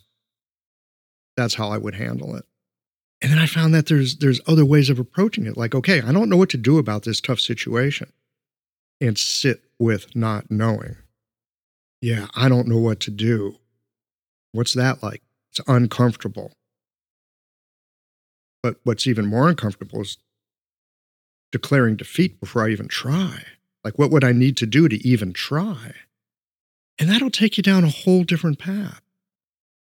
That's 1.37 1.55
how 1.55 1.71
I 1.71 1.79
would 1.79 1.95
handle 1.95 2.37
it. 2.37 2.45
And 3.23 3.31
then 3.31 3.39
I 3.39 3.47
found 3.47 3.75
that 3.75 3.87
there's 3.87 4.17
there's 4.17 4.41
other 4.47 4.65
ways 4.65 4.89
of 4.89 4.99
approaching 4.99 5.47
it. 5.47 5.57
Like, 5.57 5.75
okay, 5.75 6.01
I 6.01 6.13
don't 6.13 6.29
know 6.29 6.37
what 6.37 6.49
to 6.51 6.57
do 6.57 6.79
about 6.79 7.03
this 7.03 7.21
tough 7.21 7.41
situation 7.41 8.13
and 9.01 9.19
sit 9.19 9.63
with 9.81 10.15
not 10.15 10.49
knowing. 10.51 10.97
Yeah, 12.01 12.29
I 12.37 12.49
don't 12.49 12.69
know 12.69 12.79
what 12.79 13.01
to 13.01 13.11
do. 13.11 13.57
What's 14.53 14.75
that 14.75 15.03
like? 15.03 15.23
It's 15.51 15.61
uncomfortable. 15.67 16.53
But 18.63 18.77
what's 18.85 19.07
even 19.07 19.27
more 19.27 19.49
uncomfortable 19.49 20.03
is 20.03 20.19
declaring 21.51 21.97
defeat 21.97 22.41
before 22.41 22.65
I 22.65 22.71
even 22.71 22.89
try. 22.89 23.43
Like, 23.83 23.99
what 23.99 24.11
would 24.11 24.23
I 24.23 24.33
need 24.33 24.57
to 24.59 24.67
do 24.67 24.89
to 24.89 24.97
even 25.07 25.33
try? 25.33 25.95
And 26.99 27.09
that'll 27.09 27.31
take 27.31 27.57
you 27.57 27.63
down 27.63 27.83
a 27.85 27.89
whole 27.89 28.25
different 28.25 28.59
path. 28.59 29.01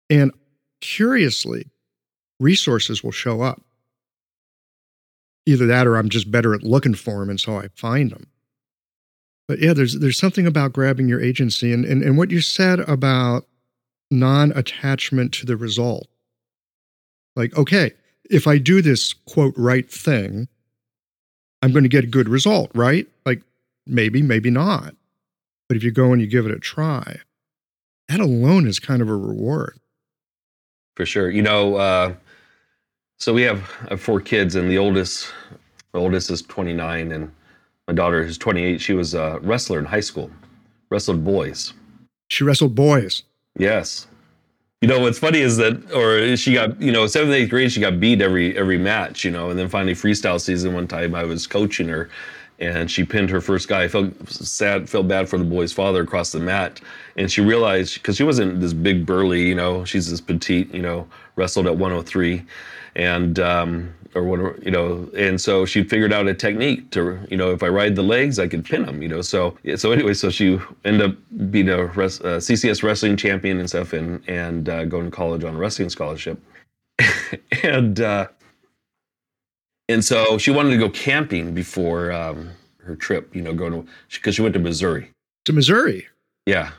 And 0.08 0.32
curiously, 0.80 1.66
resources 2.40 3.02
will 3.02 3.12
show 3.12 3.42
up. 3.42 3.62
either 5.48 5.66
that 5.66 5.86
or 5.86 5.96
I'm 5.96 6.10
just 6.10 6.30
better 6.30 6.54
at 6.54 6.62
looking 6.62 6.94
for 6.94 7.20
them, 7.20 7.30
and 7.30 7.40
so 7.40 7.56
I 7.58 7.68
find 7.74 8.10
them. 8.10 8.26
But 9.48 9.60
yeah, 9.60 9.72
there's 9.72 9.98
there's 9.98 10.18
something 10.18 10.46
about 10.46 10.72
grabbing 10.72 11.08
your 11.08 11.20
agency, 11.20 11.72
and 11.72 11.84
and, 11.84 12.02
and 12.02 12.16
what 12.18 12.30
you 12.30 12.40
said 12.40 12.80
about 12.80 13.46
non-attachment 14.10 15.32
to 15.34 15.46
the 15.46 15.56
result. 15.56 16.06
Like, 17.34 17.56
okay, 17.56 17.92
if 18.30 18.46
I 18.46 18.58
do 18.58 18.82
this 18.82 19.12
quote 19.12 19.54
right 19.56 19.90
thing, 19.90 20.48
I'm 21.62 21.72
going 21.72 21.82
to 21.82 21.88
get 21.88 22.04
a 22.04 22.08
good 22.08 22.28
result, 22.28 22.70
right? 22.74 23.06
Like 23.24 23.42
maybe, 23.86 24.22
maybe 24.22 24.50
not. 24.50 24.94
But 25.68 25.76
if 25.76 25.82
you 25.82 25.90
go 25.90 26.12
and 26.12 26.20
you 26.20 26.26
give 26.26 26.46
it 26.46 26.52
a 26.52 26.58
try, 26.58 27.20
that 28.08 28.20
alone 28.20 28.66
is 28.66 28.78
kind 28.78 29.02
of 29.02 29.08
a 29.08 29.16
reward. 29.16 29.78
For 30.96 31.04
sure. 31.04 31.30
You 31.30 31.42
know, 31.42 31.76
uh, 31.76 32.14
so 33.18 33.34
we 33.34 33.42
have, 33.42 33.70
have 33.88 34.00
four 34.00 34.20
kids, 34.20 34.54
and 34.54 34.70
the 34.70 34.78
oldest, 34.78 35.32
the 35.92 36.00
oldest 36.00 36.30
is 36.30 36.42
29, 36.42 37.12
and 37.12 37.30
my 37.88 37.94
daughter 37.94 38.22
who's 38.22 38.38
28. 38.38 38.80
She 38.80 38.92
was 38.92 39.14
a 39.14 39.40
wrestler 39.42 39.78
in 39.78 39.86
high 39.86 40.00
school, 40.00 40.30
wrestled 40.90 41.24
boys. 41.24 41.72
She 42.28 42.44
wrestled 42.44 42.74
boys. 42.74 43.24
Yes. 43.56 44.06
You 44.82 44.88
know 44.88 45.00
what's 45.00 45.18
funny 45.18 45.40
is 45.40 45.56
that, 45.56 45.90
or 45.92 46.36
she 46.36 46.54
got, 46.54 46.80
you 46.80 46.92
know, 46.92 47.06
seventh, 47.08 47.34
eighth 47.34 47.50
grade, 47.50 47.72
she 47.72 47.80
got 47.80 47.98
beat 47.98 48.20
every 48.20 48.56
every 48.56 48.78
match, 48.78 49.24
you 49.24 49.30
know, 49.32 49.50
and 49.50 49.58
then 49.58 49.68
finally 49.68 49.94
freestyle 49.94 50.40
season. 50.40 50.72
One 50.72 50.86
time, 50.86 51.16
I 51.16 51.24
was 51.24 51.48
coaching 51.48 51.88
her, 51.88 52.08
and 52.60 52.88
she 52.88 53.02
pinned 53.02 53.28
her 53.30 53.40
first 53.40 53.66
guy. 53.66 53.82
I 53.82 53.88
felt 53.88 54.28
sad, 54.28 54.88
felt 54.88 55.08
bad 55.08 55.28
for 55.28 55.36
the 55.36 55.44
boy's 55.44 55.72
father 55.72 56.02
across 56.02 56.30
the 56.30 56.38
mat, 56.38 56.80
and 57.16 57.32
she 57.32 57.40
realized 57.40 57.94
because 57.94 58.16
she 58.16 58.22
wasn't 58.22 58.60
this 58.60 58.72
big 58.72 59.04
burly, 59.04 59.48
you 59.48 59.54
know, 59.56 59.84
she's 59.84 60.08
this 60.08 60.20
petite, 60.20 60.72
you 60.72 60.82
know, 60.82 61.08
wrestled 61.34 61.66
at 61.66 61.76
103, 61.76 62.44
and 62.94 63.40
um, 63.40 63.92
or 64.18 64.24
whatever, 64.24 64.58
you 64.62 64.70
know. 64.70 65.08
And 65.16 65.40
so 65.40 65.64
she 65.64 65.82
figured 65.82 66.12
out 66.12 66.26
a 66.26 66.34
technique 66.34 66.90
to, 66.90 67.18
you 67.30 67.36
know, 67.36 67.52
if 67.52 67.62
I 67.62 67.68
ride 67.68 67.96
the 67.96 68.02
legs, 68.02 68.38
I 68.38 68.48
could 68.48 68.64
pin 68.64 68.84
them, 68.84 69.02
you 69.02 69.08
know. 69.08 69.22
So 69.22 69.56
so 69.76 69.92
anyway, 69.92 70.14
so 70.14 70.30
she 70.30 70.58
ended 70.84 71.10
up 71.10 71.50
being 71.50 71.68
a, 71.68 71.86
res, 71.86 72.20
a 72.20 72.38
CCS 72.38 72.82
wrestling 72.82 73.16
champion 73.16 73.58
and 73.58 73.68
stuff, 73.68 73.92
and 73.92 74.22
and 74.28 74.68
uh, 74.68 74.84
going 74.84 75.06
to 75.06 75.10
college 75.10 75.44
on 75.44 75.54
a 75.54 75.58
wrestling 75.58 75.88
scholarship, 75.88 76.38
and 77.62 78.00
uh, 78.00 78.28
and 79.88 80.04
so 80.04 80.38
she 80.38 80.50
wanted 80.50 80.70
to 80.70 80.76
go 80.76 80.90
camping 80.90 81.54
before 81.54 82.12
um, 82.12 82.50
her 82.88 82.94
trip, 82.94 83.34
you 83.34 83.42
know, 83.42 83.54
going 83.54 83.72
to 83.72 83.90
because 84.12 84.34
she 84.34 84.42
went 84.42 84.54
to 84.54 84.60
Missouri. 84.60 85.10
To 85.46 85.52
Missouri. 85.52 86.06
Yeah. 86.46 86.72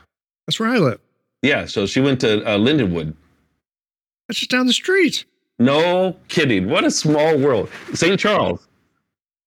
That's 0.46 0.60
where 0.60 0.68
I 0.68 0.78
live. 0.78 1.00
Yeah. 1.42 1.66
So 1.66 1.86
she 1.86 2.00
went 2.00 2.20
to 2.20 2.44
uh, 2.44 2.58
Lindenwood. 2.58 3.14
That's 4.28 4.38
just 4.38 4.50
down 4.50 4.66
the 4.66 4.72
street. 4.72 5.24
No 5.60 6.16
kidding. 6.28 6.68
What 6.70 6.84
a 6.84 6.90
small 6.90 7.38
world. 7.38 7.68
St. 7.92 8.18
Charles. 8.18 8.66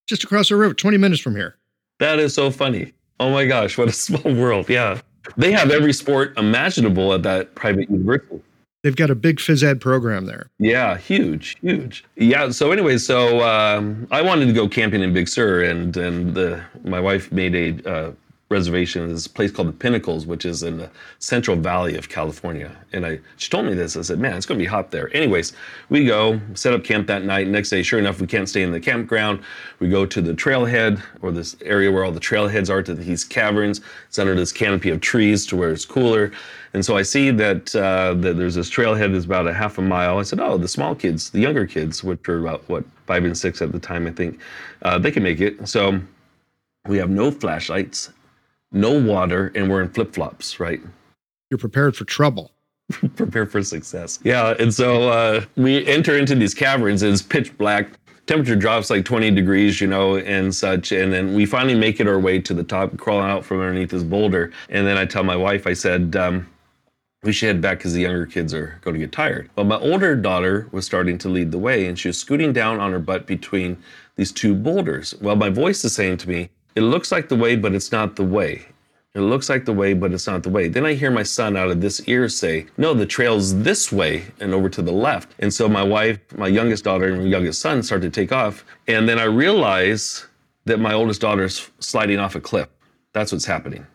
Just 0.08 0.24
across 0.24 0.50
the 0.50 0.56
river, 0.56 0.74
20 0.74 0.98
minutes 0.98 1.20
from 1.20 1.36
here. 1.36 1.58
That 2.00 2.20
is 2.20 2.36
so 2.36 2.52
funny. 2.52 2.94
Oh 3.20 3.32
my 3.32 3.46
gosh, 3.46 3.78
what 3.78 3.90
a 3.90 3.92
small 3.94 4.34
world. 4.34 4.70
Yeah. 4.70 5.02
They 5.38 5.52
have 5.52 5.72
every 5.72 5.92
sport 5.92 6.38
imaginable 6.38 7.14
at 7.14 7.24
that 7.24 7.56
private 7.56 7.90
university. 7.90 8.42
They've 8.84 8.96
got 8.96 9.10
a 9.10 9.16
big 9.16 9.38
phys 9.38 9.64
ed 9.64 9.80
program 9.82 10.26
there. 10.26 10.52
Yeah, 10.60 10.98
huge, 10.98 11.58
huge. 11.62 12.04
Yeah. 12.18 12.50
So 12.50 12.72
anyway, 12.72 12.98
so 12.98 13.42
um, 13.42 14.06
I 14.12 14.22
wanted 14.22 14.46
to 14.48 14.54
go 14.54 14.68
camping 14.68 15.02
in 15.02 15.14
Big 15.14 15.30
Sur, 15.30 15.64
and 15.64 15.96
and 15.96 16.36
the, 16.36 16.62
my 16.84 17.00
wife 17.00 17.32
made 17.32 17.56
a 17.56 17.90
uh, 17.90 18.12
reservation 18.54 19.10
is 19.10 19.26
a 19.26 19.30
place 19.30 19.52
called 19.52 19.68
the 19.68 19.74
Pinnacles, 19.74 20.26
which 20.26 20.46
is 20.46 20.64
in 20.64 20.78
the 20.78 20.90
Central 21.20 21.58
Valley 21.58 21.98
of 21.98 22.08
California. 22.08 22.72
And 22.94 23.06
I, 23.06 23.20
she 23.38 23.50
told 23.50 23.66
me 23.66 23.74
this. 23.74 23.98
I 23.98 24.02
said, 24.02 24.20
"Man, 24.20 24.36
it's 24.38 24.46
going 24.46 24.58
to 24.58 24.64
be 24.64 24.70
hot 24.70 24.92
there." 24.92 25.14
Anyways, 25.14 25.54
we 25.90 26.06
go 26.06 26.40
set 26.54 26.74
up 26.74 26.84
camp 26.84 27.08
that 27.08 27.24
night. 27.26 27.48
Next 27.48 27.70
day, 27.70 27.84
sure 27.84 28.00
enough, 28.00 28.22
we 28.22 28.28
can't 28.28 28.48
stay 28.48 28.62
in 28.62 28.72
the 28.72 28.80
campground. 28.80 29.42
We 29.80 29.90
go 29.90 30.06
to 30.06 30.22
the 30.22 30.34
trailhead 30.34 31.02
or 31.22 31.32
this 31.32 31.58
area 31.66 31.92
where 31.92 32.06
all 32.06 32.12
the 32.12 32.20
trailheads 32.20 32.70
are 32.70 32.84
to 32.84 32.94
these 32.94 33.24
caverns. 33.26 33.82
It's 34.08 34.20
under 34.20 34.36
this 34.36 34.52
canopy 34.52 34.90
of 34.92 35.02
trees 35.02 35.46
to 35.48 35.58
where 35.58 35.72
it's 35.72 35.86
cooler. 35.86 36.32
And 36.74 36.86
so 36.86 36.96
I 36.96 37.02
see 37.02 37.32
that 37.32 37.76
uh, 37.76 38.14
that 38.16 38.38
there's 38.38 38.56
this 38.56 38.70
trailhead 38.70 39.12
that's 39.14 39.26
about 39.26 39.48
a 39.48 39.54
half 39.54 39.78
a 39.78 39.82
mile. 39.82 40.20
I 40.20 40.24
said, 40.24 40.40
"Oh, 40.40 40.58
the 40.58 40.68
small 40.68 40.96
kids, 40.96 41.30
the 41.32 41.42
younger 41.42 41.66
kids, 41.66 42.04
which 42.04 42.28
were 42.28 42.40
about 42.40 42.68
what 42.70 42.84
five 43.08 43.26
and 43.26 43.38
six 43.38 43.62
at 43.62 43.72
the 43.72 43.80
time, 43.80 44.08
I 44.08 44.12
think, 44.12 44.40
uh, 44.84 44.98
they 45.00 45.12
can 45.12 45.24
make 45.24 45.42
it." 45.42 45.68
So 45.68 46.00
we 46.88 46.98
have 46.98 47.10
no 47.10 47.32
flashlights 47.32 48.12
no 48.74 49.00
water, 49.00 49.52
and 49.56 49.70
we're 49.70 49.82
in 49.82 49.90
flip 49.90 50.14
flops, 50.14 50.60
right? 50.60 50.82
You're 51.50 51.58
prepared 51.58 51.96
for 51.96 52.06
trouble. 52.06 52.52
Prepare 53.16 53.46
for 53.46 53.64
success. 53.64 54.20
Yeah. 54.24 54.56
And 54.60 54.74
so 54.74 55.10
uh, 55.10 55.46
we 55.56 55.86
enter 55.86 56.18
into 56.18 56.36
these 56.36 56.54
caverns, 56.54 57.04
it's 57.04 57.22
pitch 57.22 57.58
black. 57.58 57.90
Temperature 58.26 58.56
drops 58.56 58.90
like 58.90 59.04
20 59.04 59.32
degrees, 59.32 59.82
you 59.82 59.88
know, 59.88 60.16
and 60.16 60.56
such. 60.56 60.94
And 60.94 61.12
then 61.12 61.34
we 61.34 61.46
finally 61.46 61.76
make 61.76 62.00
it 62.00 62.08
our 62.08 62.20
way 62.20 62.40
to 62.40 62.54
the 62.54 62.64
top, 62.64 62.98
crawling 62.98 63.30
out 63.30 63.44
from 63.44 63.60
underneath 63.60 63.90
this 63.90 64.04
boulder. 64.04 64.52
And 64.70 64.88
then 64.88 64.98
I 64.98 65.06
tell 65.06 65.24
my 65.24 65.36
wife, 65.36 65.68
I 65.68 65.74
said, 65.74 66.16
um, 66.16 66.48
we 67.24 67.32
should 67.34 67.48
head 67.48 67.62
back 67.62 67.80
because 67.80 67.94
the 67.94 68.02
younger 68.02 68.26
kids 68.26 68.54
are 68.54 68.80
going 68.82 68.94
to 68.94 69.00
get 69.00 69.12
tired. 69.12 69.50
But 69.56 69.66
my 69.66 69.78
older 69.78 70.16
daughter 70.16 70.68
was 70.72 70.86
starting 70.86 71.18
to 71.20 71.30
lead 71.30 71.52
the 71.52 71.58
way, 71.58 71.86
and 71.86 71.98
she 71.98 72.10
was 72.10 72.18
scooting 72.18 72.54
down 72.54 72.80
on 72.80 72.92
her 72.92 73.00
butt 73.00 73.26
between 73.26 73.78
these 74.16 74.32
two 74.32 74.54
boulders. 74.54 75.16
Well, 75.22 75.36
my 75.36 75.50
voice 75.50 75.84
is 75.84 75.96
saying 75.96 76.18
to 76.18 76.30
me, 76.30 76.50
it 76.76 76.82
looks 76.82 77.12
like 77.12 77.30
the 77.30 77.36
way, 77.36 77.56
but 77.56 77.74
it's 77.74 77.92
not 77.92 78.16
the 78.16 78.24
way. 78.24 78.66
It 79.16 79.22
looks 79.22 79.48
like 79.48 79.66
the 79.66 79.74
way, 79.74 79.94
but 79.94 80.12
it's 80.12 80.26
not 80.26 80.42
the 80.42 80.50
way. 80.50 80.68
Then 80.68 80.88
I 80.88 80.96
hear 80.96 81.12
my 81.12 81.22
son 81.22 81.56
out 81.56 81.70
of 81.70 81.82
this 81.82 82.02
ear 82.08 82.28
say, 82.28 82.66
No, 82.78 82.96
the 82.96 83.06
trail's 83.06 83.62
this 83.62 83.92
way 83.92 84.26
and 84.40 84.54
over 84.54 84.70
to 84.70 84.82
the 84.82 84.92
left. 84.92 85.36
And 85.38 85.54
so 85.54 85.70
my 85.70 85.84
wife, 85.84 86.18
my 86.36 86.48
youngest 86.48 86.84
daughter, 86.84 87.10
and 87.10 87.20
my 87.20 87.30
youngest 87.30 87.62
son 87.62 87.84
start 87.84 88.02
to 88.02 88.10
take 88.10 88.32
off. 88.32 88.66
And 88.88 89.08
then 89.08 89.20
I 89.20 89.26
realize 89.26 90.26
that 90.66 90.80
my 90.80 90.94
oldest 90.94 91.22
daughter's 91.22 91.70
sliding 91.80 92.18
off 92.18 92.34
a 92.34 92.42
cliff. 92.42 92.70
That's 93.14 93.32
what's 93.32 93.46
happening. 93.46 93.86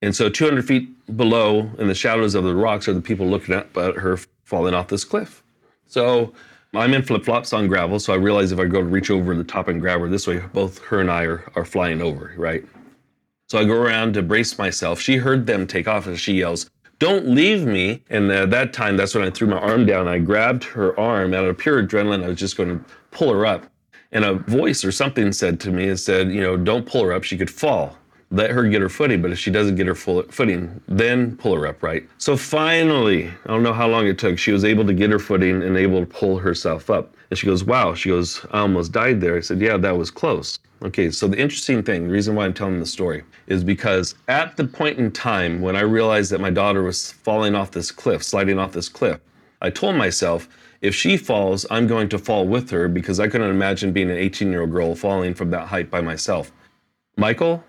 And 0.00 0.14
so 0.14 0.28
200 0.28 0.64
feet 0.64 1.16
below, 1.16 1.70
in 1.78 1.88
the 1.88 1.94
shadows 1.94 2.36
of 2.36 2.44
the 2.44 2.54
rocks, 2.54 2.86
are 2.86 2.92
the 2.92 3.00
people 3.00 3.26
looking 3.26 3.54
at 3.54 3.74
her 3.74 4.18
falling 4.44 4.74
off 4.74 4.88
this 4.88 5.04
cliff. 5.04 5.42
So 5.86 6.32
I'm 6.76 6.94
in 6.94 7.02
flip 7.02 7.24
flops 7.24 7.52
on 7.52 7.68
gravel, 7.68 8.00
so 8.00 8.12
I 8.12 8.16
realize 8.16 8.52
if 8.52 8.58
I 8.58 8.64
go 8.64 8.80
to 8.80 8.86
reach 8.86 9.10
over 9.10 9.34
the 9.34 9.44
top 9.44 9.68
and 9.68 9.80
grab 9.80 10.00
her 10.00 10.08
this 10.08 10.26
way, 10.26 10.38
both 10.52 10.78
her 10.84 11.00
and 11.00 11.10
I 11.10 11.24
are, 11.24 11.44
are 11.54 11.64
flying 11.64 12.02
over, 12.02 12.32
right? 12.36 12.64
So 13.48 13.58
I 13.58 13.64
go 13.64 13.74
around 13.74 14.14
to 14.14 14.22
brace 14.22 14.58
myself. 14.58 15.00
She 15.00 15.16
heard 15.16 15.46
them 15.46 15.66
take 15.66 15.86
off 15.86 16.06
and 16.06 16.18
she 16.18 16.34
yells, 16.34 16.70
Don't 16.98 17.28
leave 17.28 17.66
me. 17.66 18.02
And 18.10 18.30
at 18.30 18.50
that 18.50 18.72
time, 18.72 18.96
that's 18.96 19.14
when 19.14 19.24
I 19.24 19.30
threw 19.30 19.48
my 19.48 19.58
arm 19.58 19.86
down. 19.86 20.08
I 20.08 20.18
grabbed 20.18 20.64
her 20.64 20.98
arm 20.98 21.34
out 21.34 21.44
of 21.44 21.58
pure 21.58 21.82
adrenaline. 21.82 22.24
I 22.24 22.28
was 22.28 22.38
just 22.38 22.56
going 22.56 22.78
to 22.78 22.84
pull 23.10 23.32
her 23.32 23.46
up. 23.46 23.66
And 24.12 24.24
a 24.24 24.34
voice 24.34 24.84
or 24.84 24.92
something 24.92 25.32
said 25.32 25.60
to 25.60 25.70
me, 25.70 25.84
it 25.84 25.98
said, 25.98 26.30
You 26.30 26.40
know, 26.40 26.56
don't 26.56 26.86
pull 26.86 27.04
her 27.04 27.12
up. 27.12 27.24
She 27.24 27.36
could 27.36 27.50
fall 27.50 27.96
let 28.30 28.50
her 28.50 28.64
get 28.64 28.82
her 28.82 28.88
footing. 28.88 29.22
But 29.22 29.32
if 29.32 29.38
she 29.38 29.50
doesn't 29.50 29.76
get 29.76 29.86
her 29.86 29.94
full 29.94 30.22
footing, 30.24 30.80
then 30.88 31.36
pull 31.36 31.54
her 31.54 31.66
up, 31.66 31.82
right? 31.82 32.08
So 32.18 32.36
finally, 32.36 33.28
I 33.28 33.48
don't 33.48 33.62
know 33.62 33.72
how 33.72 33.88
long 33.88 34.06
it 34.06 34.18
took, 34.18 34.38
she 34.38 34.52
was 34.52 34.64
able 34.64 34.86
to 34.86 34.94
get 34.94 35.10
her 35.10 35.18
footing 35.18 35.62
and 35.62 35.76
able 35.76 36.00
to 36.00 36.06
pull 36.06 36.38
herself 36.38 36.90
up. 36.90 37.14
And 37.30 37.38
she 37.38 37.46
goes, 37.46 37.64
Wow, 37.64 37.94
she 37.94 38.10
goes, 38.10 38.44
I 38.52 38.60
almost 38.60 38.92
died 38.92 39.20
there. 39.20 39.36
I 39.36 39.40
said, 39.40 39.60
Yeah, 39.60 39.76
that 39.78 39.96
was 39.96 40.10
close. 40.10 40.58
Okay, 40.82 41.10
so 41.10 41.26
the 41.26 41.38
interesting 41.38 41.82
thing, 41.82 42.08
the 42.08 42.12
reason 42.12 42.34
why 42.34 42.44
I'm 42.44 42.52
telling 42.52 42.78
the 42.78 42.86
story 42.86 43.24
is 43.46 43.64
because 43.64 44.14
at 44.28 44.56
the 44.56 44.64
point 44.64 44.98
in 44.98 45.10
time 45.10 45.62
when 45.62 45.76
I 45.76 45.80
realized 45.80 46.30
that 46.32 46.40
my 46.40 46.50
daughter 46.50 46.82
was 46.82 47.12
falling 47.12 47.54
off 47.54 47.70
this 47.70 47.90
cliff, 47.90 48.22
sliding 48.22 48.58
off 48.58 48.72
this 48.72 48.88
cliff, 48.90 49.18
I 49.62 49.70
told 49.70 49.96
myself, 49.96 50.46
if 50.82 50.94
she 50.94 51.16
falls, 51.16 51.64
I'm 51.70 51.86
going 51.86 52.10
to 52.10 52.18
fall 52.18 52.46
with 52.46 52.68
her 52.68 52.86
because 52.86 53.18
I 53.18 53.28
couldn't 53.28 53.48
imagine 53.48 53.92
being 53.92 54.10
an 54.10 54.18
18 54.18 54.50
year 54.50 54.60
old 54.60 54.72
girl 54.72 54.94
falling 54.94 55.32
from 55.32 55.50
that 55.50 55.68
height 55.68 55.90
by 55.90 56.02
myself. 56.02 56.52
Michael, 57.16 57.64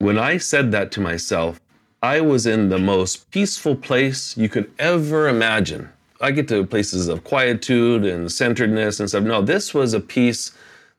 when 0.00 0.18
I 0.18 0.38
said 0.38 0.72
that 0.72 0.90
to 0.92 1.00
myself, 1.00 1.60
I 2.02 2.22
was 2.22 2.46
in 2.46 2.70
the 2.70 2.78
most 2.78 3.30
peaceful 3.30 3.76
place 3.76 4.34
you 4.34 4.48
could 4.48 4.72
ever 4.78 5.28
imagine. 5.28 5.90
I 6.22 6.30
get 6.30 6.48
to 6.48 6.64
places 6.64 7.08
of 7.08 7.22
quietude 7.22 8.06
and 8.06 8.32
centeredness 8.32 8.98
and 8.98 9.10
stuff. 9.10 9.24
No, 9.24 9.42
this 9.42 9.74
was 9.74 9.92
a 9.92 10.00
peace 10.00 10.52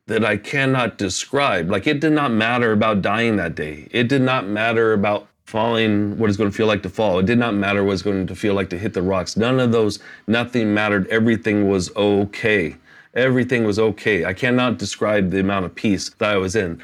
that 0.06 0.24
I 0.24 0.38
cannot 0.38 1.00
describe. 1.00 1.72
Like 1.72 1.88
it 1.88 2.00
did 2.00 2.14
not 2.14 2.32
matter 2.32 2.74
about 2.74 3.02
dying 3.02 3.38
that 3.38 3.56
day. 3.56 3.88
It 3.90 4.08
did 4.08 4.22
not 4.22 4.48
matter 4.48 4.94
about 4.94 5.28
falling, 5.46 6.16
what 6.20 6.30
it's 6.30 6.38
going 6.38 6.52
to 6.52 6.56
feel 6.56 6.68
like 6.68 6.84
to 6.84 6.90
fall. 6.90 7.18
It 7.18 7.26
did 7.26 7.40
not 7.40 7.56
matter 7.56 7.84
what 7.84 7.94
it's 7.94 8.04
going 8.04 8.28
to 8.28 8.36
feel 8.36 8.54
like 8.54 8.70
to 8.70 8.78
hit 8.78 8.94
the 8.94 9.02
rocks. 9.02 9.36
None 9.36 9.60
of 9.60 9.72
those, 9.72 9.98
nothing 10.28 10.76
mattered. 10.76 11.08
Everything 11.08 11.68
was 11.68 11.94
okay. 11.96 12.76
Everything 13.16 13.64
was 13.64 13.80
okay. 13.80 14.26
I 14.26 14.34
cannot 14.34 14.78
describe 14.78 15.32
the 15.32 15.40
amount 15.40 15.66
of 15.66 15.74
peace 15.74 16.12
that 16.20 16.30
I 16.30 16.38
was 16.38 16.56
in 16.56 16.80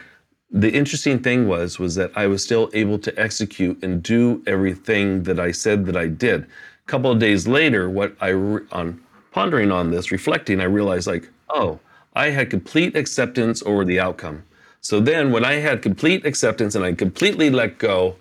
the 0.49 0.71
interesting 0.71 1.19
thing 1.19 1.47
was 1.47 1.79
was 1.79 1.95
that 1.95 2.11
I 2.15 2.27
was 2.27 2.43
still 2.43 2.69
able 2.73 2.99
to 2.99 3.19
execute 3.19 3.81
and 3.83 4.01
do 4.01 4.41
everything 4.47 5.23
that 5.23 5.39
I 5.39 5.51
said 5.51 5.85
that 5.85 5.97
I 5.97 6.07
did. 6.07 6.43
A 6.43 6.87
couple 6.87 7.11
of 7.11 7.19
days 7.19 7.47
later, 7.47 7.89
what 7.89 8.15
I 8.21 8.33
on 8.33 9.01
pondering 9.31 9.71
on 9.71 9.91
this, 9.91 10.11
reflecting, 10.11 10.61
I 10.61 10.65
realized 10.65 11.07
like, 11.07 11.29
oh, 11.49 11.79
I 12.15 12.29
had 12.29 12.49
complete 12.49 12.95
acceptance 12.95 13.61
over 13.63 13.85
the 13.85 13.99
outcome. 13.99 14.43
So 14.81 14.99
then 14.99 15.31
when 15.31 15.43
I 15.43 15.55
had 15.55 15.81
complete 15.81 16.25
acceptance 16.25 16.75
and 16.75 16.85
I 16.85 16.93
completely 16.93 17.49
let 17.49 17.77
go, 17.77 18.15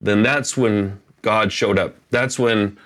then 0.00 0.22
that's 0.22 0.56
when 0.56 1.00
God 1.22 1.52
showed 1.52 1.78
up. 1.78 1.94
That's 2.10 2.38
when 2.38 2.76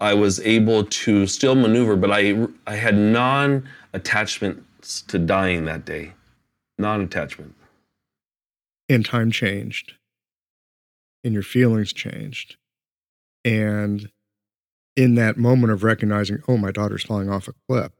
I 0.00 0.14
was 0.14 0.40
able 0.40 0.84
to 0.84 1.26
still 1.26 1.54
maneuver, 1.54 1.96
but 1.96 2.10
I 2.10 2.46
I 2.66 2.74
had 2.74 2.96
non-attachments 2.96 5.02
to 5.02 5.18
dying 5.18 5.64
that 5.66 5.84
day. 5.84 6.12
Non 6.78 7.00
attachment. 7.00 7.54
And 8.88 9.04
time 9.04 9.32
changed, 9.32 9.94
and 11.24 11.34
your 11.34 11.42
feelings 11.42 11.92
changed. 11.92 12.56
And 13.44 14.10
in 14.96 15.14
that 15.16 15.36
moment 15.36 15.72
of 15.72 15.84
recognizing, 15.84 16.42
oh, 16.48 16.56
my 16.56 16.70
daughter's 16.70 17.04
falling 17.04 17.28
off 17.28 17.48
a 17.48 17.54
cliff. 17.68 17.92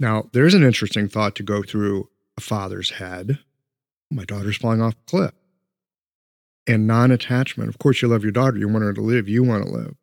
Now, 0.00 0.30
there's 0.32 0.54
an 0.54 0.62
interesting 0.62 1.08
thought 1.08 1.34
to 1.36 1.42
go 1.42 1.62
through 1.62 2.08
a 2.36 2.40
father's 2.40 2.90
head. 2.90 3.38
My 4.10 4.24
daughter's 4.24 4.56
falling 4.56 4.80
off 4.80 4.94
a 4.94 5.10
cliff. 5.10 5.32
And 6.66 6.86
non 6.86 7.10
attachment. 7.10 7.68
Of 7.68 7.78
course, 7.78 8.00
you 8.00 8.08
love 8.08 8.22
your 8.22 8.32
daughter. 8.32 8.58
You 8.58 8.68
want 8.68 8.84
her 8.84 8.92
to 8.92 9.00
live. 9.00 9.28
You 9.28 9.42
want 9.42 9.64
to 9.64 9.70
live. 9.70 9.94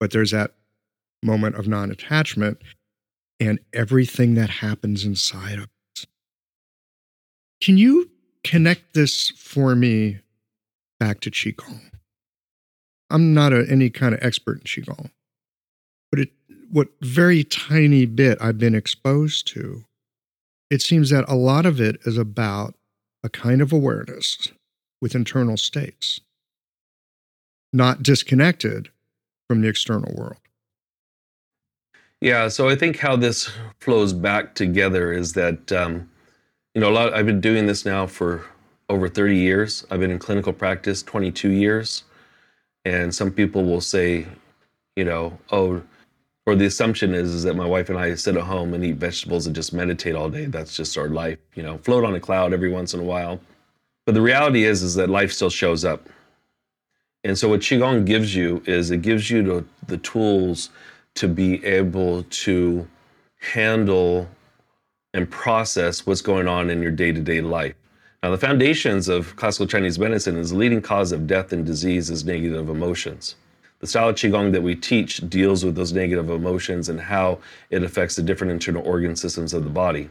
But 0.00 0.10
there's 0.10 0.30
that 0.30 0.54
moment 1.22 1.56
of 1.56 1.68
non 1.68 1.90
attachment 1.90 2.58
and 3.40 3.60
everything 3.72 4.34
that 4.34 4.50
happens 4.50 5.04
inside 5.04 5.58
of. 5.58 5.68
Can 7.60 7.76
you 7.76 8.10
connect 8.44 8.94
this 8.94 9.30
for 9.30 9.74
me 9.74 10.20
back 11.00 11.20
to 11.20 11.30
Qigong? 11.30 11.80
I'm 13.10 13.34
not 13.34 13.52
a, 13.52 13.66
any 13.68 13.90
kind 13.90 14.14
of 14.14 14.22
expert 14.22 14.58
in 14.58 14.62
Qigong, 14.64 15.10
but 16.10 16.20
it, 16.20 16.30
what 16.70 16.88
very 17.00 17.44
tiny 17.44 18.04
bit 18.04 18.38
I've 18.40 18.58
been 18.58 18.74
exposed 18.74 19.46
to, 19.48 19.84
it 20.70 20.82
seems 20.82 21.10
that 21.10 21.24
a 21.28 21.34
lot 21.34 21.66
of 21.66 21.80
it 21.80 21.98
is 22.04 22.18
about 22.18 22.74
a 23.24 23.28
kind 23.28 23.60
of 23.60 23.72
awareness 23.72 24.48
with 25.00 25.14
internal 25.14 25.56
states, 25.56 26.20
not 27.72 28.02
disconnected 28.02 28.90
from 29.48 29.62
the 29.62 29.68
external 29.68 30.14
world. 30.14 30.36
Yeah, 32.20 32.48
so 32.48 32.68
I 32.68 32.76
think 32.76 32.98
how 32.98 33.16
this 33.16 33.50
flows 33.80 34.12
back 34.12 34.54
together 34.54 35.12
is 35.12 35.34
that 35.34 35.70
um, 35.72 36.10
you 36.78 36.84
know 36.84 36.90
a 36.90 36.94
lot. 36.94 37.12
I've 37.12 37.26
been 37.26 37.40
doing 37.40 37.66
this 37.66 37.84
now 37.84 38.06
for 38.06 38.44
over 38.88 39.08
30 39.08 39.36
years. 39.36 39.84
I've 39.90 39.98
been 39.98 40.12
in 40.12 40.20
clinical 40.20 40.52
practice 40.52 41.02
22 41.02 41.48
years, 41.48 42.04
and 42.84 43.12
some 43.12 43.32
people 43.32 43.64
will 43.64 43.80
say, 43.80 44.28
you 44.94 45.02
know, 45.02 45.36
oh, 45.50 45.82
or 46.46 46.54
the 46.54 46.66
assumption 46.66 47.14
is 47.14 47.34
is 47.34 47.42
that 47.42 47.56
my 47.56 47.66
wife 47.66 47.88
and 47.88 47.98
I 47.98 48.14
sit 48.14 48.36
at 48.36 48.44
home 48.44 48.74
and 48.74 48.84
eat 48.84 48.94
vegetables 48.94 49.48
and 49.48 49.56
just 49.56 49.72
meditate 49.72 50.14
all 50.14 50.28
day. 50.30 50.44
That's 50.44 50.76
just 50.76 50.96
our 50.96 51.08
life, 51.08 51.40
you 51.56 51.64
know, 51.64 51.78
float 51.78 52.04
on 52.04 52.14
a 52.14 52.20
cloud 52.20 52.52
every 52.52 52.70
once 52.70 52.94
in 52.94 53.00
a 53.00 53.02
while. 53.02 53.40
But 54.06 54.14
the 54.14 54.22
reality 54.22 54.62
is 54.62 54.84
is 54.84 54.94
that 54.94 55.10
life 55.10 55.32
still 55.32 55.50
shows 55.50 55.84
up. 55.84 56.08
And 57.24 57.36
so 57.36 57.48
what 57.48 57.58
qigong 57.58 58.06
gives 58.06 58.36
you 58.36 58.62
is 58.66 58.92
it 58.92 59.02
gives 59.02 59.28
you 59.32 59.42
the, 59.42 59.64
the 59.88 59.96
tools 59.96 60.70
to 61.16 61.26
be 61.26 61.64
able 61.64 62.22
to 62.22 62.86
handle 63.40 64.28
and 65.14 65.30
process 65.30 66.06
what's 66.06 66.20
going 66.20 66.48
on 66.48 66.70
in 66.70 66.82
your 66.82 66.90
day 66.90 67.12
to 67.12 67.20
day 67.20 67.40
life. 67.40 67.74
Now, 68.22 68.30
the 68.30 68.38
foundations 68.38 69.08
of 69.08 69.36
classical 69.36 69.66
Chinese 69.66 69.98
medicine 69.98 70.36
is 70.36 70.50
the 70.50 70.56
leading 70.56 70.82
cause 70.82 71.12
of 71.12 71.26
death 71.26 71.52
and 71.52 71.64
disease 71.64 72.10
is 72.10 72.24
negative 72.24 72.68
emotions. 72.68 73.36
The 73.80 73.86
style 73.86 74.08
of 74.08 74.16
Qigong 74.16 74.50
that 74.52 74.62
we 74.62 74.74
teach 74.74 75.18
deals 75.30 75.64
with 75.64 75.76
those 75.76 75.92
negative 75.92 76.28
emotions 76.30 76.88
and 76.88 77.00
how 77.00 77.38
it 77.70 77.84
affects 77.84 78.16
the 78.16 78.22
different 78.22 78.52
internal 78.52 78.84
organ 78.84 79.14
systems 79.14 79.54
of 79.54 79.62
the 79.62 79.70
body. 79.70 80.10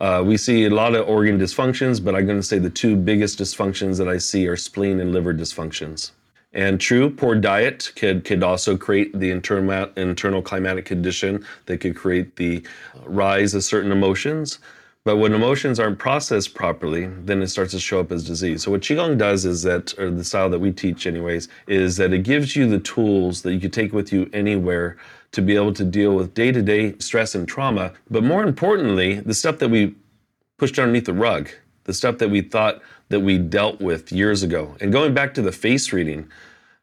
Uh, 0.00 0.22
we 0.26 0.36
see 0.36 0.64
a 0.64 0.70
lot 0.70 0.94
of 0.94 1.08
organ 1.08 1.38
dysfunctions, 1.38 2.04
but 2.04 2.16
I'm 2.16 2.26
going 2.26 2.38
to 2.38 2.42
say 2.42 2.58
the 2.58 2.68
two 2.68 2.96
biggest 2.96 3.38
dysfunctions 3.38 3.96
that 3.98 4.08
I 4.08 4.18
see 4.18 4.48
are 4.48 4.56
spleen 4.56 4.98
and 4.98 5.12
liver 5.12 5.32
dysfunctions. 5.32 6.10
And 6.56 6.80
true, 6.80 7.10
poor 7.10 7.34
diet 7.34 7.92
could, 7.96 8.24
could 8.24 8.42
also 8.42 8.78
create 8.78 9.16
the 9.16 9.30
internal, 9.30 9.90
internal 9.96 10.40
climatic 10.40 10.86
condition 10.86 11.44
that 11.66 11.78
could 11.82 11.94
create 11.94 12.36
the 12.36 12.62
rise 13.04 13.52
of 13.52 13.62
certain 13.62 13.92
emotions. 13.92 14.58
But 15.04 15.18
when 15.18 15.34
emotions 15.34 15.78
aren't 15.78 15.98
processed 15.98 16.54
properly, 16.54 17.06
then 17.06 17.42
it 17.42 17.48
starts 17.48 17.72
to 17.72 17.78
show 17.78 18.00
up 18.00 18.10
as 18.10 18.24
disease. 18.24 18.62
So 18.62 18.70
what 18.70 18.80
Qigong 18.80 19.18
does 19.18 19.44
is 19.44 19.62
that, 19.64 19.96
or 19.98 20.10
the 20.10 20.24
style 20.24 20.48
that 20.48 20.58
we 20.58 20.72
teach 20.72 21.06
anyways, 21.06 21.46
is 21.66 21.98
that 21.98 22.14
it 22.14 22.22
gives 22.22 22.56
you 22.56 22.66
the 22.66 22.80
tools 22.80 23.42
that 23.42 23.52
you 23.52 23.60
can 23.60 23.70
take 23.70 23.92
with 23.92 24.10
you 24.10 24.28
anywhere 24.32 24.96
to 25.32 25.42
be 25.42 25.56
able 25.56 25.74
to 25.74 25.84
deal 25.84 26.14
with 26.16 26.32
day-to-day 26.32 26.96
stress 27.00 27.34
and 27.34 27.46
trauma. 27.46 27.92
But 28.10 28.24
more 28.24 28.42
importantly, 28.42 29.20
the 29.20 29.34
stuff 29.34 29.58
that 29.58 29.68
we 29.68 29.94
pushed 30.56 30.78
underneath 30.78 31.04
the 31.04 31.12
rug, 31.12 31.50
the 31.84 31.92
stuff 31.92 32.16
that 32.18 32.30
we 32.30 32.40
thought 32.40 32.80
that 33.08 33.20
we 33.20 33.38
dealt 33.38 33.80
with 33.80 34.12
years 34.12 34.42
ago. 34.42 34.76
And 34.80 34.92
going 34.92 35.14
back 35.14 35.34
to 35.34 35.42
the 35.42 35.52
face 35.52 35.92
reading, 35.92 36.28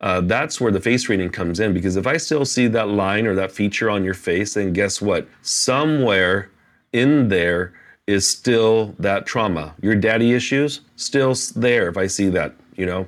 uh, 0.02 0.22
that's 0.22 0.60
where 0.60 0.72
the 0.72 0.82
face 0.82 1.08
reading 1.08 1.30
comes 1.30 1.60
in 1.60 1.74
because 1.74 1.96
if 1.96 2.06
I 2.06 2.18
still 2.18 2.46
see 2.46 2.68
that 2.68 2.90
line 2.90 3.26
or 3.26 3.36
that 3.36 3.52
feature 3.52 3.90
on 3.90 4.04
your 4.04 4.14
face, 4.14 4.56
then 4.56 4.74
guess 4.74 5.02
what? 5.02 5.28
Somewhere 5.42 6.50
in 6.92 7.30
there 7.30 7.74
is 8.06 8.28
still 8.28 8.96
that 9.00 9.26
trauma. 9.26 9.74
Your 9.82 9.96
daddy 9.96 10.34
issues 10.34 10.82
still 10.98 11.36
there 11.56 11.88
if 11.88 11.98
I 11.98 12.08
see 12.08 12.30
that, 12.30 12.54
you 12.76 12.86
know. 12.86 13.08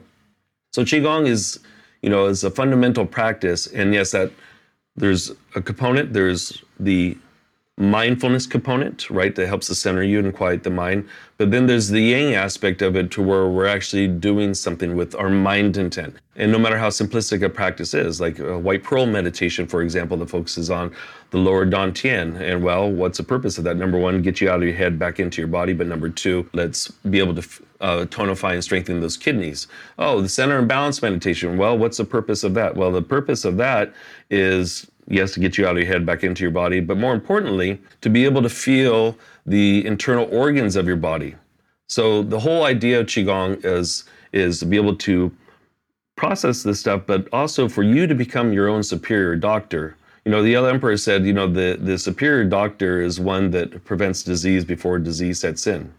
So 0.71 0.83
qigong 0.83 1.27
is, 1.27 1.59
you 2.01 2.09
know, 2.09 2.27
is 2.27 2.43
a 2.43 2.51
fundamental 2.51 3.05
practice 3.05 3.67
and 3.67 3.93
yes 3.93 4.11
that 4.11 4.31
there's 4.95 5.31
a 5.55 5.61
component, 5.61 6.13
there's 6.13 6.63
the 6.79 7.17
mindfulness 7.77 8.47
component, 8.47 9.09
right, 9.09 9.35
that 9.35 9.47
helps 9.47 9.67
to 9.67 9.75
center 9.75 10.01
you 10.01 10.19
and 10.19 10.33
quiet 10.33 10.63
the 10.63 10.69
mind. 10.69 11.07
But 11.37 11.51
then 11.51 11.67
there's 11.67 11.89
the 11.89 11.99
yang 11.99 12.33
aspect 12.33 12.81
of 12.81 12.95
it 12.95 13.11
to 13.11 13.21
where 13.21 13.49
we're 13.49 13.65
actually 13.65 14.07
doing 14.07 14.53
something 14.53 14.95
with 14.95 15.13
our 15.15 15.29
mind 15.29 15.75
intent. 15.75 16.15
And 16.37 16.53
no 16.53 16.57
matter 16.57 16.77
how 16.77 16.87
simplistic 16.87 17.43
a 17.43 17.49
practice 17.49 17.93
is, 17.93 18.21
like 18.21 18.39
a 18.39 18.57
white 18.57 18.83
pearl 18.83 19.05
meditation, 19.05 19.67
for 19.67 19.81
example, 19.81 20.15
that 20.17 20.29
focuses 20.29 20.69
on 20.69 20.95
the 21.31 21.37
lower 21.37 21.65
dantian. 21.65 22.39
And 22.39 22.63
well, 22.63 22.89
what's 22.89 23.17
the 23.17 23.25
purpose 23.25 23.57
of 23.57 23.65
that? 23.65 23.75
Number 23.75 23.97
one, 23.97 24.21
get 24.21 24.39
you 24.39 24.49
out 24.49 24.61
of 24.61 24.63
your 24.63 24.73
head 24.73 24.97
back 24.97 25.19
into 25.19 25.41
your 25.41 25.49
body. 25.49 25.73
But 25.73 25.87
number 25.87 26.07
two, 26.07 26.49
let's 26.53 26.87
be 26.87 27.19
able 27.19 27.35
to 27.35 27.47
uh, 27.81 28.05
tonify 28.05 28.53
and 28.53 28.63
strengthen 28.63 29.01
those 29.01 29.17
kidneys. 29.17 29.67
Oh, 29.99 30.21
the 30.21 30.29
center 30.29 30.57
and 30.57 30.67
balance 30.67 31.01
meditation. 31.01 31.57
Well, 31.57 31.77
what's 31.77 31.97
the 31.97 32.05
purpose 32.05 32.45
of 32.45 32.53
that? 32.53 32.77
Well, 32.77 32.93
the 32.93 33.01
purpose 33.01 33.43
of 33.43 33.57
that 33.57 33.93
is 34.29 34.89
yes, 35.07 35.33
to 35.33 35.39
get 35.39 35.57
you 35.57 35.67
out 35.67 35.73
of 35.73 35.83
your 35.83 35.87
head 35.87 36.05
back 36.05 36.23
into 36.23 36.43
your 36.43 36.51
body, 36.51 36.79
but 36.79 36.97
more 36.97 37.13
importantly, 37.13 37.81
to 38.01 38.09
be 38.09 38.25
able 38.25 38.41
to 38.41 38.49
feel 38.49 39.17
the 39.45 39.85
internal 39.85 40.27
organs 40.31 40.75
of 40.75 40.87
your 40.87 40.95
body. 40.97 41.35
So 41.87 42.23
the 42.23 42.39
whole 42.39 42.63
idea 42.63 42.99
of 42.99 43.07
qigong 43.07 43.63
is 43.63 44.05
is 44.33 44.59
to 44.59 44.65
be 44.65 44.75
able 44.75 44.95
to 44.97 45.31
process 46.17 46.63
this 46.63 46.79
stuff, 46.79 47.03
but 47.05 47.27
also 47.31 47.69
for 47.69 47.83
you 47.83 48.07
to 48.07 48.15
become 48.15 48.51
your 48.51 48.67
own 48.67 48.83
superior 48.83 49.35
doctor. 49.35 49.95
You 50.25 50.31
know, 50.31 50.41
the 50.41 50.49
Yellow 50.49 50.69
Emperor 50.69 50.97
said, 50.97 51.25
you 51.25 51.33
know, 51.33 51.47
the, 51.47 51.77
the 51.79 51.97
superior 51.97 52.43
doctor 52.43 53.01
is 53.01 53.19
one 53.19 53.51
that 53.51 53.85
prevents 53.85 54.23
disease 54.23 54.65
before 54.65 54.97
disease 54.99 55.39
sets 55.39 55.67
in, 55.67 55.93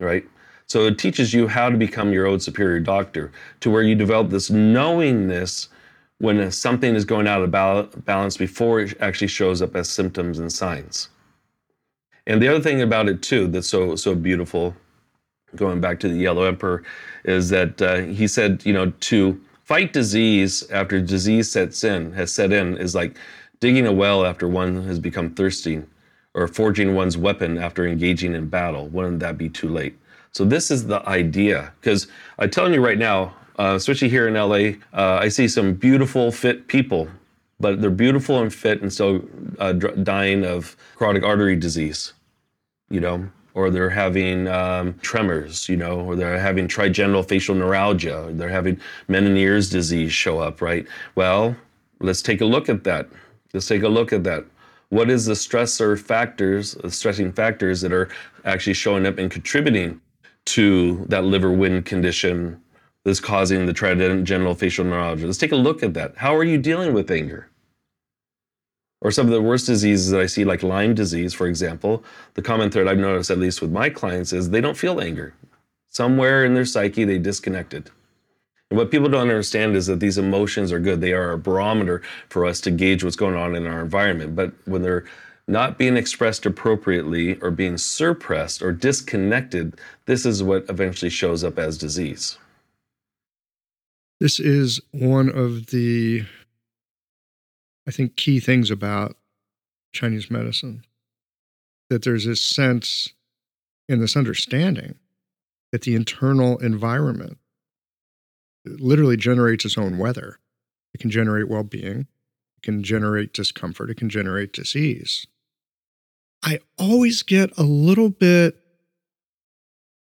right? 0.00 0.24
So 0.66 0.86
it 0.86 0.98
teaches 0.98 1.34
you 1.34 1.48
how 1.48 1.68
to 1.68 1.76
become 1.76 2.12
your 2.12 2.26
own 2.26 2.40
superior 2.40 2.80
doctor 2.80 3.32
to 3.60 3.70
where 3.70 3.82
you 3.82 3.94
develop 3.94 4.30
this 4.30 4.50
knowingness 4.50 5.68
when 6.20 6.50
something 6.52 6.94
is 6.94 7.04
going 7.04 7.26
out 7.26 7.42
of 7.42 8.04
balance 8.04 8.36
before 8.36 8.80
it 8.80 8.94
actually 9.00 9.26
shows 9.26 9.62
up 9.62 9.74
as 9.74 9.88
symptoms 9.88 10.38
and 10.38 10.52
signs. 10.52 11.08
And 12.26 12.40
the 12.40 12.48
other 12.48 12.60
thing 12.60 12.82
about 12.82 13.08
it 13.08 13.22
too 13.22 13.48
that's 13.48 13.68
so 13.68 13.96
so 13.96 14.14
beautiful, 14.14 14.76
going 15.56 15.80
back 15.80 15.98
to 16.00 16.08
the 16.08 16.16
Yellow 16.16 16.44
Emperor, 16.44 16.84
is 17.24 17.48
that 17.48 17.82
uh, 17.82 18.02
he 18.02 18.28
said, 18.28 18.64
you 18.64 18.72
know, 18.72 18.90
to 19.00 19.40
fight 19.64 19.92
disease 19.92 20.70
after 20.70 21.00
disease 21.00 21.50
sets 21.50 21.82
in 21.82 22.12
has 22.12 22.32
set 22.32 22.52
in 22.52 22.76
is 22.76 22.94
like 22.94 23.16
digging 23.60 23.86
a 23.86 23.92
well 23.92 24.24
after 24.24 24.46
one 24.46 24.84
has 24.84 24.98
become 24.98 25.34
thirsty, 25.34 25.82
or 26.34 26.46
forging 26.46 26.94
one's 26.94 27.16
weapon 27.16 27.58
after 27.58 27.86
engaging 27.86 28.34
in 28.34 28.48
battle. 28.48 28.88
Wouldn't 28.88 29.20
that 29.20 29.38
be 29.38 29.48
too 29.48 29.68
late? 29.68 29.96
So 30.32 30.44
this 30.44 30.70
is 30.70 30.86
the 30.86 31.00
idea, 31.08 31.72
because 31.80 32.06
I'm 32.38 32.50
telling 32.50 32.74
you 32.74 32.84
right 32.84 32.98
now, 32.98 33.34
uh, 33.60 33.74
especially 33.74 34.08
here 34.08 34.26
in 34.26 34.32
LA, 34.32 34.80
uh, 34.98 35.18
I 35.20 35.28
see 35.28 35.46
some 35.46 35.74
beautiful, 35.74 36.32
fit 36.32 36.66
people, 36.66 37.08
but 37.60 37.82
they're 37.82 37.90
beautiful 37.90 38.40
and 38.40 38.52
fit 38.52 38.80
and 38.80 38.90
still 38.90 39.22
uh, 39.58 39.74
dying 39.74 40.46
of 40.46 40.74
carotid 40.96 41.24
artery 41.24 41.56
disease, 41.56 42.14
you 42.88 43.00
know, 43.00 43.28
or 43.52 43.68
they're 43.68 43.90
having 43.90 44.48
um, 44.48 44.98
tremors, 45.02 45.68
you 45.68 45.76
know, 45.76 46.00
or 46.00 46.16
they're 46.16 46.38
having 46.38 46.68
trigeminal 46.68 47.22
facial 47.22 47.54
neuralgia, 47.54 48.28
or 48.28 48.32
they're 48.32 48.48
having 48.48 48.80
Meniere's 49.10 49.68
disease 49.68 50.10
show 50.10 50.38
up, 50.38 50.62
right? 50.62 50.86
Well, 51.14 51.54
let's 52.00 52.22
take 52.22 52.40
a 52.40 52.46
look 52.46 52.70
at 52.70 52.84
that. 52.84 53.10
Let's 53.52 53.68
take 53.68 53.82
a 53.82 53.88
look 53.88 54.14
at 54.14 54.24
that. 54.24 54.46
What 54.88 55.10
is 55.10 55.26
the 55.26 55.34
stressor 55.34 56.00
factors, 56.00 56.72
the 56.82 56.90
stressing 56.90 57.32
factors 57.32 57.82
that 57.82 57.92
are 57.92 58.08
actually 58.46 58.72
showing 58.72 59.04
up 59.04 59.18
and 59.18 59.30
contributing 59.30 60.00
to 60.46 61.04
that 61.10 61.24
liver 61.24 61.52
wind 61.52 61.84
condition 61.84 62.58
that's 63.04 63.20
causing 63.20 63.66
the 63.66 63.72
trigeminal 63.72 64.54
facial 64.54 64.84
neuralgia. 64.84 65.26
Let's 65.26 65.38
take 65.38 65.52
a 65.52 65.56
look 65.56 65.82
at 65.82 65.94
that. 65.94 66.16
How 66.18 66.36
are 66.36 66.44
you 66.44 66.58
dealing 66.58 66.92
with 66.92 67.10
anger? 67.10 67.48
Or 69.02 69.10
some 69.10 69.26
of 69.26 69.32
the 69.32 69.40
worst 69.40 69.66
diseases 69.66 70.10
that 70.10 70.20
I 70.20 70.26
see, 70.26 70.44
like 70.44 70.62
Lyme 70.62 70.94
disease, 70.94 71.32
for 71.32 71.46
example, 71.46 72.04
the 72.34 72.42
common 72.42 72.70
thread 72.70 72.86
I've 72.86 72.98
noticed, 72.98 73.30
at 73.30 73.38
least 73.38 73.62
with 73.62 73.70
my 73.70 73.88
clients, 73.88 74.32
is 74.32 74.50
they 74.50 74.60
don't 74.60 74.76
feel 74.76 75.00
anger. 75.00 75.32
Somewhere 75.88 76.44
in 76.44 76.52
their 76.54 76.66
psyche, 76.66 77.04
they 77.04 77.18
disconnected. 77.18 77.90
And 78.70 78.78
what 78.78 78.90
people 78.90 79.08
don't 79.08 79.22
understand 79.22 79.74
is 79.74 79.86
that 79.86 80.00
these 80.00 80.18
emotions 80.18 80.70
are 80.70 80.78
good. 80.78 81.00
They 81.00 81.14
are 81.14 81.32
a 81.32 81.38
barometer 81.38 82.02
for 82.28 82.44
us 82.44 82.60
to 82.60 82.70
gauge 82.70 83.02
what's 83.02 83.16
going 83.16 83.34
on 83.34 83.56
in 83.56 83.66
our 83.66 83.80
environment. 83.80 84.36
But 84.36 84.52
when 84.66 84.82
they're 84.82 85.06
not 85.48 85.78
being 85.78 85.96
expressed 85.96 86.44
appropriately 86.46 87.40
or 87.40 87.50
being 87.50 87.78
suppressed 87.78 88.62
or 88.62 88.70
disconnected, 88.70 89.80
this 90.04 90.24
is 90.24 90.42
what 90.42 90.66
eventually 90.68 91.10
shows 91.10 91.42
up 91.42 91.58
as 91.58 91.78
disease. 91.78 92.38
This 94.20 94.38
is 94.38 94.80
one 94.90 95.30
of 95.30 95.68
the, 95.68 96.24
I 97.88 97.90
think, 97.90 98.16
key 98.16 98.38
things 98.38 98.70
about 98.70 99.16
Chinese 99.92 100.30
medicine 100.30 100.84
that 101.88 102.04
there's 102.04 102.26
this 102.26 102.40
sense 102.40 103.14
and 103.88 104.00
this 104.00 104.16
understanding 104.16 104.96
that 105.72 105.82
the 105.82 105.94
internal 105.94 106.58
environment 106.58 107.38
literally 108.64 109.16
generates 109.16 109.64
its 109.64 109.78
own 109.78 109.96
weather. 109.96 110.38
It 110.92 110.98
can 110.98 111.10
generate 111.10 111.48
well 111.48 111.64
being, 111.64 112.06
it 112.58 112.62
can 112.62 112.82
generate 112.82 113.32
discomfort, 113.32 113.90
it 113.90 113.96
can 113.96 114.10
generate 114.10 114.52
disease. 114.52 115.26
I 116.42 116.60
always 116.78 117.22
get 117.22 117.56
a 117.58 117.62
little 117.62 118.10
bit, 118.10 118.56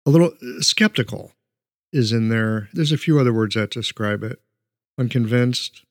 a 0.05 0.10
little 0.10 0.32
uh, 0.41 0.62
skeptical 0.62 1.34
is 1.92 2.12
in 2.12 2.30
there. 2.30 2.70
There's 2.74 2.92
a 2.92 2.98
few 2.98 3.20
other 3.20 3.34
words 3.34 3.56
that 3.56 3.72
describe 3.72 4.24
it 4.24 4.42
unconvinced, 5.00 5.84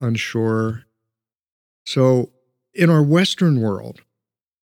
unsure. 0.00 0.84
So, 1.86 2.30
in 2.74 2.90
our 2.90 3.02
Western 3.02 3.60
world, 3.60 4.02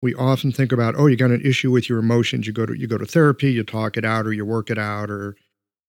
we 0.03 0.15
often 0.15 0.53
think 0.53 0.73
about, 0.73 0.95
oh, 0.97 1.07
you 1.07 1.17
got 1.17 1.31
an 1.31 1.45
issue 1.45 1.71
with 1.71 1.89
your 1.89 1.99
emotions. 1.99 2.47
You 2.47 2.53
go 2.53 2.67
to 2.67 2.79
you 2.79 2.87
go 2.87 2.99
to 2.99 3.07
therapy, 3.07 3.53
you 3.53 3.65
talk 3.65 3.97
it 3.97 4.05
out, 4.05 4.27
or 4.27 4.33
you 4.33 4.45
work 4.45 4.71
it 4.71 4.79
out, 4.79 5.11
or 5.11 5.37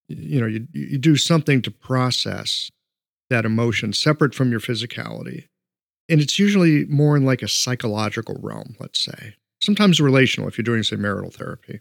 you 0.08 0.40
know, 0.40 0.48
you 0.48 0.68
you 0.74 0.98
do 0.98 1.16
something 1.16 1.62
to 1.62 1.72
process 1.72 2.72
that 3.30 3.46
emotion 3.46 3.94
separate 3.94 4.36
from 4.36 4.52
your 4.52 4.60
physicality. 4.60 5.48
And 6.10 6.20
it's 6.20 6.38
usually 6.38 6.86
more 6.86 7.16
in 7.16 7.26
like 7.26 7.42
a 7.42 7.48
psychological 7.48 8.38
realm, 8.42 8.76
let's 8.80 9.00
say. 9.00 9.36
Sometimes 9.62 10.02
relational 10.02 10.50
if 10.50 10.58
you're 10.58 10.64
doing, 10.64 10.84
say, 10.84 10.98
marital 10.98 11.32
therapy. 11.32 11.80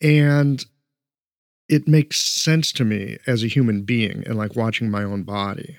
And 0.00 0.64
it 1.72 1.88
makes 1.88 2.22
sense 2.22 2.70
to 2.70 2.84
me 2.84 3.16
as 3.26 3.42
a 3.42 3.46
human 3.46 3.80
being 3.80 4.22
and 4.26 4.36
like 4.36 4.54
watching 4.54 4.90
my 4.90 5.02
own 5.02 5.22
body. 5.22 5.78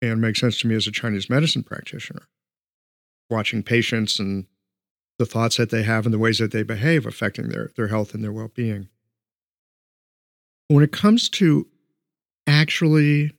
And 0.00 0.22
makes 0.22 0.40
sense 0.40 0.58
to 0.60 0.66
me 0.66 0.74
as 0.74 0.86
a 0.86 0.90
Chinese 0.90 1.28
medicine 1.28 1.62
practitioner, 1.62 2.22
watching 3.28 3.62
patients 3.62 4.18
and 4.18 4.46
the 5.18 5.26
thoughts 5.26 5.58
that 5.58 5.68
they 5.68 5.82
have 5.82 6.06
and 6.06 6.14
the 6.14 6.18
ways 6.18 6.38
that 6.38 6.50
they 6.50 6.62
behave 6.62 7.04
affecting 7.04 7.50
their, 7.50 7.72
their 7.76 7.88
health 7.88 8.14
and 8.14 8.24
their 8.24 8.32
well 8.32 8.50
being. 8.52 8.88
When 10.68 10.82
it 10.82 10.92
comes 10.92 11.28
to 11.28 11.66
actually 12.46 13.32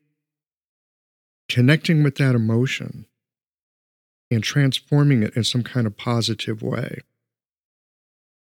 connecting 1.49 2.03
with 2.03 2.17
that 2.17 2.35
emotion 2.35 3.07
and 4.29 4.43
transforming 4.43 5.23
it 5.23 5.35
in 5.35 5.43
some 5.43 5.63
kind 5.63 5.87
of 5.87 5.97
positive 5.97 6.61
way. 6.61 6.99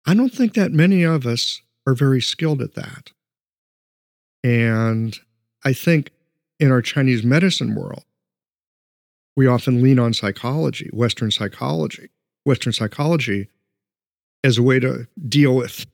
I 0.05 0.13
don't 0.13 0.33
think 0.33 0.53
that 0.55 0.71
many 0.71 1.03
of 1.03 1.25
us 1.25 1.62
are 1.85 1.93
very 1.93 2.21
skilled 2.21 2.61
at 2.61 2.75
that. 2.75 3.11
And 4.43 5.17
I 5.63 5.73
think 5.73 6.11
in 6.59 6.71
our 6.71 6.81
Chinese 6.81 7.23
medicine 7.23 7.75
world, 7.75 8.03
we 9.35 9.47
often 9.47 9.81
lean 9.81 9.99
on 9.99 10.13
psychology, 10.13 10.89
Western 10.93 11.31
psychology, 11.31 12.09
Western 12.45 12.73
psychology 12.73 13.49
as 14.43 14.57
a 14.57 14.63
way 14.63 14.79
to 14.79 15.07
deal 15.27 15.55
with 15.55 15.85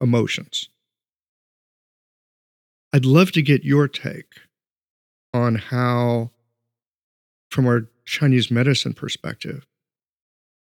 emotions. 0.00 0.68
I'd 2.92 3.06
love 3.06 3.32
to 3.32 3.42
get 3.42 3.64
your 3.64 3.88
take 3.88 4.34
on 5.32 5.54
how, 5.54 6.30
from 7.50 7.66
our 7.66 7.88
Chinese 8.04 8.50
medicine 8.50 8.92
perspective, 8.92 9.66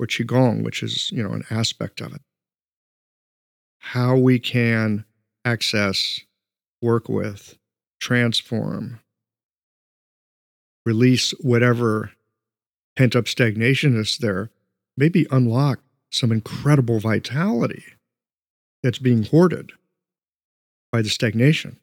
or 0.01 0.07
Qigong, 0.07 0.65
which 0.65 0.83
is, 0.83 1.11
you 1.13 1.23
know, 1.23 1.33
an 1.33 1.45
aspect 1.51 2.01
of 2.01 2.15
it, 2.15 2.23
how 3.79 4.17
we 4.17 4.39
can 4.39 5.05
access, 5.45 6.21
work 6.83 7.09
with, 7.09 7.57
transform, 8.01 9.01
release 10.85 11.33
whatever 11.41 12.13
pent 12.97 13.15
up 13.15 13.29
stagnation 13.29 13.97
is 13.99 14.19
there, 14.19 14.51
maybe 14.97 15.27
unlock 15.31 15.81
some 16.11 16.33
incredible 16.33 16.99
vitality 17.01 17.85
that's 18.83 18.99
being 18.99 19.25
hoarded 19.25 19.73
by 20.93 21.03
the 21.03 21.09
stagnation 21.09 21.79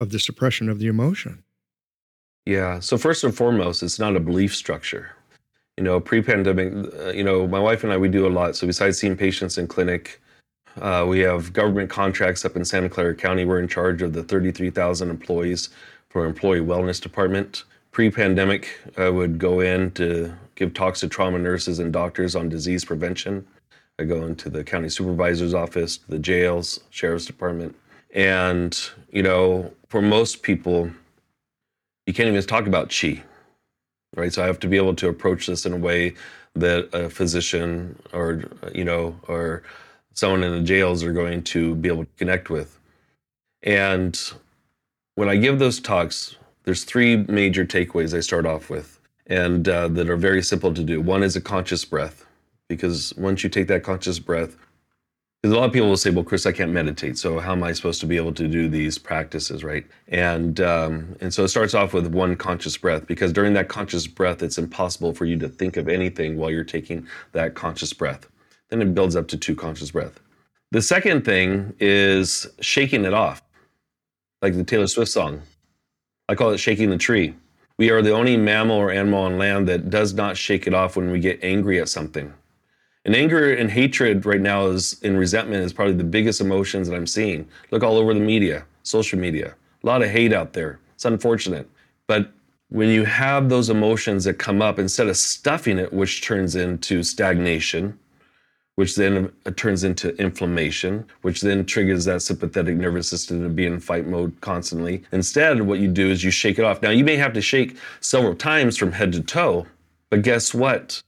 of 0.00 0.10
the 0.10 0.20
suppression 0.20 0.68
of 0.68 0.78
the 0.78 0.86
emotion. 0.86 1.42
Yeah. 2.46 2.80
So 2.80 2.96
first 2.96 3.24
and 3.24 3.34
foremost, 3.34 3.82
it's 3.82 3.98
not 3.98 4.16
a 4.16 4.20
belief 4.20 4.54
structure. 4.54 5.10
You 5.76 5.84
know, 5.84 6.00
pre-pandemic, 6.00 6.92
uh, 6.98 7.10
you 7.10 7.22
know, 7.22 7.46
my 7.46 7.58
wife 7.58 7.84
and 7.84 7.92
I 7.92 7.96
we 7.96 8.08
do 8.08 8.26
a 8.26 8.30
lot. 8.30 8.56
So 8.56 8.66
besides 8.66 8.98
seeing 8.98 9.16
patients 9.16 9.58
in 9.58 9.66
clinic, 9.66 10.20
uh, 10.82 11.04
we 11.06 11.20
have 11.20 11.52
government 11.52 11.90
contracts 11.90 12.44
up 12.44 12.56
in 12.56 12.64
Santa 12.64 12.88
Clara 12.88 13.14
County. 13.14 13.44
We're 13.44 13.60
in 13.60 13.68
charge 13.68 14.02
of 14.02 14.12
the 14.12 14.22
33,000 14.22 15.10
employees 15.10 15.70
for 16.08 16.22
our 16.22 16.26
employee 16.26 16.60
wellness 16.60 17.00
department. 17.00 17.64
Pre-pandemic, 17.92 18.78
I 18.96 19.08
would 19.10 19.38
go 19.38 19.60
in 19.60 19.90
to 19.92 20.34
give 20.54 20.74
talks 20.74 21.00
to 21.00 21.08
trauma 21.08 21.38
nurses 21.38 21.78
and 21.78 21.92
doctors 21.92 22.36
on 22.36 22.48
disease 22.48 22.84
prevention. 22.84 23.46
I 23.98 24.04
go 24.04 24.24
into 24.26 24.48
the 24.48 24.62
county 24.62 24.88
supervisor's 24.88 25.54
office, 25.54 25.98
the 26.08 26.18
jails, 26.18 26.80
sheriff's 26.90 27.26
department, 27.26 27.74
and 28.14 28.78
you 29.10 29.22
know, 29.22 29.72
for 29.88 30.00
most 30.00 30.42
people, 30.42 30.90
you 32.06 32.14
can't 32.14 32.28
even 32.28 32.40
talk 32.42 32.66
about 32.66 32.94
chi, 32.94 33.22
right? 34.16 34.32
So 34.32 34.42
I 34.42 34.46
have 34.46 34.60
to 34.60 34.68
be 34.68 34.76
able 34.76 34.94
to 34.94 35.08
approach 35.08 35.46
this 35.46 35.66
in 35.66 35.72
a 35.72 35.76
way 35.76 36.14
that 36.54 36.88
a 36.92 37.10
physician 37.10 37.98
or 38.12 38.44
you 38.74 38.84
know 38.84 39.18
or 39.26 39.62
someone 40.14 40.42
in 40.42 40.52
the 40.52 40.62
jails 40.62 41.02
are 41.04 41.12
going 41.12 41.42
to 41.42 41.74
be 41.76 41.88
able 41.88 42.04
to 42.04 42.10
connect 42.16 42.50
with. 42.50 42.78
And 43.62 44.20
when 45.14 45.28
I 45.28 45.36
give 45.36 45.58
those 45.58 45.80
talks, 45.80 46.36
there's 46.64 46.84
three 46.84 47.16
major 47.16 47.64
takeaways 47.64 48.16
I 48.16 48.20
start 48.20 48.46
off 48.46 48.70
with, 48.70 49.00
and 49.26 49.68
uh, 49.68 49.88
that 49.88 50.08
are 50.08 50.16
very 50.16 50.42
simple 50.42 50.72
to 50.74 50.84
do. 50.84 51.00
One 51.00 51.22
is 51.22 51.34
a 51.34 51.40
conscious 51.40 51.84
breath, 51.84 52.26
because 52.68 53.14
once 53.16 53.42
you 53.42 53.50
take 53.50 53.68
that 53.68 53.82
conscious 53.82 54.18
breath, 54.18 54.56
because 55.40 55.54
a 55.54 55.58
lot 55.58 55.66
of 55.66 55.72
people 55.72 55.88
will 55.88 55.96
say, 55.96 56.10
"Well, 56.10 56.24
Chris, 56.24 56.46
I 56.46 56.52
can't 56.52 56.72
meditate, 56.72 57.16
so 57.16 57.38
how 57.38 57.52
am 57.52 57.62
I 57.62 57.72
supposed 57.72 58.00
to 58.00 58.06
be 58.06 58.16
able 58.16 58.34
to 58.34 58.48
do 58.48 58.68
these 58.68 58.98
practices, 58.98 59.64
right?" 59.64 59.86
And 60.08 60.60
um, 60.60 61.16
and 61.20 61.32
so 61.32 61.44
it 61.44 61.48
starts 61.48 61.74
off 61.74 61.94
with 61.94 62.06
one 62.08 62.36
conscious 62.36 62.76
breath, 62.76 63.06
because 63.06 63.32
during 63.32 63.54
that 63.54 63.68
conscious 63.68 64.06
breath, 64.06 64.42
it's 64.42 64.58
impossible 64.58 65.14
for 65.14 65.24
you 65.24 65.38
to 65.38 65.48
think 65.48 65.76
of 65.76 65.88
anything 65.88 66.36
while 66.36 66.50
you're 66.50 66.64
taking 66.64 67.06
that 67.32 67.54
conscious 67.54 67.92
breath. 67.92 68.28
Then 68.68 68.82
it 68.82 68.94
builds 68.94 69.16
up 69.16 69.28
to 69.28 69.36
two 69.36 69.54
conscious 69.54 69.90
breath. 69.90 70.20
The 70.70 70.82
second 70.82 71.24
thing 71.24 71.74
is 71.80 72.46
shaking 72.60 73.04
it 73.04 73.14
off, 73.14 73.42
like 74.42 74.54
the 74.54 74.64
Taylor 74.64 74.86
Swift 74.86 75.10
song. 75.10 75.42
I 76.28 76.34
call 76.34 76.50
it 76.50 76.58
shaking 76.58 76.90
the 76.90 76.98
tree. 76.98 77.34
We 77.78 77.90
are 77.90 78.02
the 78.02 78.12
only 78.12 78.36
mammal 78.36 78.76
or 78.76 78.90
animal 78.90 79.20
on 79.20 79.38
land 79.38 79.68
that 79.68 79.88
does 79.88 80.12
not 80.12 80.36
shake 80.36 80.66
it 80.66 80.74
off 80.74 80.96
when 80.96 81.10
we 81.10 81.20
get 81.20 81.42
angry 81.42 81.80
at 81.80 81.88
something. 81.88 82.34
And 83.04 83.16
anger 83.16 83.54
and 83.54 83.70
hatred 83.70 84.26
right 84.26 84.40
now 84.40 84.66
is 84.66 85.00
in 85.02 85.16
resentment 85.16 85.64
is 85.64 85.72
probably 85.72 85.94
the 85.94 86.04
biggest 86.04 86.42
emotions 86.42 86.88
that 86.88 86.96
I'm 86.96 87.06
seeing. 87.06 87.48
Look 87.70 87.82
all 87.82 87.96
over 87.96 88.12
the 88.12 88.20
media, 88.20 88.66
social 88.82 89.18
media. 89.18 89.54
A 89.82 89.86
lot 89.86 90.02
of 90.02 90.10
hate 90.10 90.34
out 90.34 90.52
there. 90.52 90.80
It's 90.94 91.06
unfortunate. 91.06 91.66
But 92.06 92.32
when 92.68 92.90
you 92.90 93.04
have 93.04 93.48
those 93.48 93.70
emotions 93.70 94.24
that 94.24 94.34
come 94.34 94.60
up, 94.60 94.78
instead 94.78 95.06
of 95.06 95.16
stuffing 95.16 95.78
it, 95.78 95.92
which 95.92 96.22
turns 96.22 96.56
into 96.56 97.02
stagnation, 97.02 97.98
which 98.78 98.94
then 98.94 99.28
uh, 99.44 99.50
turns 99.56 99.82
into 99.82 100.14
inflammation, 100.20 101.04
which 101.22 101.40
then 101.40 101.66
triggers 101.66 102.04
that 102.04 102.22
sympathetic 102.22 102.76
nervous 102.76 103.08
system 103.08 103.42
to 103.42 103.48
be 103.48 103.66
in 103.66 103.80
fight 103.80 104.06
mode 104.06 104.32
constantly. 104.40 105.02
Instead, 105.10 105.60
what 105.60 105.80
you 105.80 105.88
do 105.88 106.08
is 106.08 106.22
you 106.22 106.30
shake 106.30 106.60
it 106.60 106.64
off. 106.64 106.80
Now, 106.80 106.90
you 106.90 107.02
may 107.02 107.16
have 107.16 107.32
to 107.32 107.40
shake 107.40 107.76
several 107.98 108.36
times 108.36 108.76
from 108.76 108.92
head 108.92 109.10
to 109.14 109.20
toe, 109.20 109.66
but 110.10 110.22
guess 110.22 110.54
what? 110.54 111.02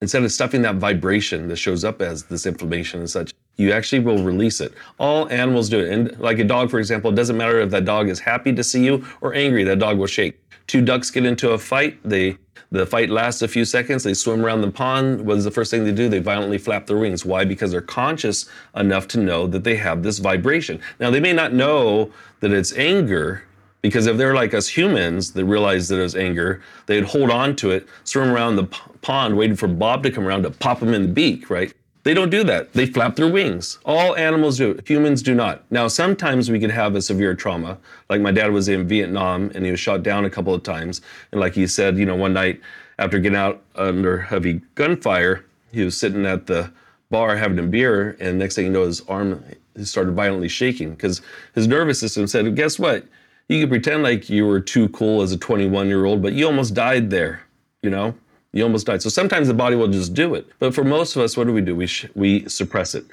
Instead 0.00 0.22
of 0.22 0.32
stuffing 0.32 0.62
that 0.62 0.76
vibration 0.76 1.46
that 1.48 1.56
shows 1.56 1.84
up 1.84 2.00
as 2.00 2.24
this 2.24 2.46
inflammation 2.46 3.00
and 3.00 3.10
such, 3.10 3.34
you 3.56 3.72
actually 3.72 4.00
will 4.00 4.18
release 4.18 4.60
it. 4.60 4.74
All 4.98 5.28
animals 5.30 5.68
do 5.68 5.78
it. 5.78 5.92
And 5.92 6.18
like 6.18 6.38
a 6.38 6.44
dog, 6.44 6.70
for 6.70 6.78
example, 6.78 7.10
it 7.10 7.14
doesn't 7.14 7.36
matter 7.36 7.60
if 7.60 7.70
that 7.70 7.84
dog 7.84 8.08
is 8.08 8.20
happy 8.20 8.52
to 8.52 8.64
see 8.64 8.84
you 8.84 9.04
or 9.20 9.34
angry, 9.34 9.64
that 9.64 9.78
dog 9.78 9.98
will 9.98 10.06
shake. 10.06 10.40
Two 10.66 10.80
ducks 10.80 11.10
get 11.10 11.24
into 11.24 11.50
a 11.50 11.58
fight, 11.58 11.98
they 12.04 12.38
the 12.70 12.84
fight 12.84 13.08
lasts 13.08 13.40
a 13.42 13.46
few 13.46 13.64
seconds, 13.64 14.02
they 14.02 14.14
swim 14.14 14.44
around 14.44 14.62
the 14.62 14.70
pond. 14.70 15.24
What 15.24 15.36
is 15.36 15.44
the 15.44 15.50
first 15.52 15.70
thing 15.70 15.84
they 15.84 15.92
do? 15.92 16.08
They 16.08 16.18
violently 16.18 16.58
flap 16.58 16.86
their 16.86 16.96
wings. 16.96 17.24
Why? 17.24 17.44
Because 17.44 17.70
they're 17.70 17.80
conscious 17.80 18.46
enough 18.74 19.06
to 19.08 19.20
know 19.20 19.46
that 19.46 19.62
they 19.62 19.76
have 19.76 20.02
this 20.02 20.18
vibration. 20.18 20.80
Now 20.98 21.10
they 21.10 21.20
may 21.20 21.32
not 21.32 21.52
know 21.52 22.10
that 22.40 22.50
it's 22.50 22.72
anger, 22.76 23.44
because 23.80 24.06
if 24.06 24.16
they're 24.16 24.34
like 24.34 24.54
us 24.54 24.66
humans 24.66 25.32
that 25.34 25.44
realize 25.44 25.88
that 25.88 26.02
it's 26.02 26.16
anger, 26.16 26.62
they'd 26.86 27.04
hold 27.04 27.30
on 27.30 27.54
to 27.56 27.70
it, 27.70 27.86
swim 28.02 28.30
around 28.30 28.56
the 28.56 28.64
pond 29.02 29.36
waiting 29.36 29.54
for 29.54 29.68
Bob 29.68 30.02
to 30.02 30.10
come 30.10 30.26
around 30.26 30.42
to 30.42 30.50
pop 30.50 30.80
them 30.80 30.94
in 30.94 31.02
the 31.02 31.08
beak, 31.12 31.50
right? 31.50 31.72
They 32.04 32.14
don't 32.14 32.30
do 32.30 32.44
that. 32.44 32.72
They 32.74 32.86
flap 32.86 33.16
their 33.16 33.30
wings. 33.30 33.78
All 33.84 34.14
animals 34.16 34.58
do. 34.58 34.78
Humans 34.86 35.22
do 35.22 35.34
not. 35.34 35.64
Now, 35.70 35.88
sometimes 35.88 36.50
we 36.50 36.60
could 36.60 36.70
have 36.70 36.94
a 36.94 37.02
severe 37.02 37.34
trauma. 37.34 37.78
Like 38.08 38.20
my 38.20 38.30
dad 38.30 38.52
was 38.52 38.68
in 38.68 38.86
Vietnam 38.86 39.50
and 39.54 39.64
he 39.64 39.70
was 39.70 39.80
shot 39.80 40.02
down 40.02 40.24
a 40.26 40.30
couple 40.30 40.54
of 40.54 40.62
times. 40.62 41.00
And 41.32 41.40
like 41.40 41.54
he 41.54 41.66
said, 41.66 41.98
you 41.98 42.04
know, 42.04 42.14
one 42.14 42.34
night 42.34 42.60
after 42.98 43.18
getting 43.18 43.36
out 43.36 43.62
under 43.74 44.18
heavy 44.18 44.60
gunfire, 44.74 45.44
he 45.72 45.82
was 45.82 45.98
sitting 45.98 46.26
at 46.26 46.46
the 46.46 46.70
bar 47.10 47.36
having 47.36 47.58
a 47.58 47.62
beer, 47.62 48.16
and 48.20 48.38
next 48.38 48.54
thing 48.54 48.66
you 48.66 48.72
know, 48.72 48.84
his 48.84 49.00
arm 49.02 49.44
started 49.82 50.14
violently 50.14 50.48
shaking 50.48 50.90
because 50.90 51.20
his 51.54 51.66
nervous 51.66 52.00
system 52.00 52.26
said, 52.26 52.54
"Guess 52.54 52.78
what? 52.78 53.04
You 53.48 53.60
could 53.60 53.70
pretend 53.70 54.02
like 54.02 54.30
you 54.30 54.46
were 54.46 54.60
too 54.60 54.88
cool 54.90 55.22
as 55.22 55.32
a 55.32 55.36
21 55.36 55.88
year 55.88 56.04
old, 56.04 56.22
but 56.22 56.32
you 56.32 56.46
almost 56.46 56.74
died 56.74 57.10
there. 57.10 57.42
You 57.82 57.90
know, 57.90 58.14
you 58.54 58.62
almost 58.62 58.86
died. 58.86 59.02
So 59.02 59.08
sometimes 59.08 59.48
the 59.48 59.54
body 59.54 59.74
will 59.74 59.88
just 59.88 60.14
do 60.14 60.34
it. 60.34 60.46
But 60.60 60.74
for 60.74 60.84
most 60.84 61.16
of 61.16 61.22
us, 61.22 61.36
what 61.36 61.46
do 61.46 61.52
we 61.52 61.60
do? 61.60 61.74
We 61.74 61.88
sh- 61.88 62.06
we 62.14 62.48
suppress 62.48 62.94
it. 62.94 63.04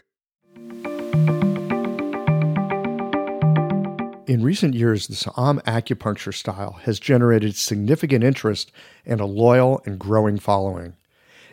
In 4.27 4.43
recent 4.43 4.75
years, 4.75 5.07
the 5.07 5.15
Sa'am 5.15 5.59
acupuncture 5.65 6.33
style 6.33 6.79
has 6.83 6.99
generated 6.99 7.55
significant 7.55 8.23
interest 8.23 8.71
and 9.05 9.19
a 9.19 9.25
loyal 9.25 9.81
and 9.85 9.99
growing 9.99 10.37
following. 10.37 10.93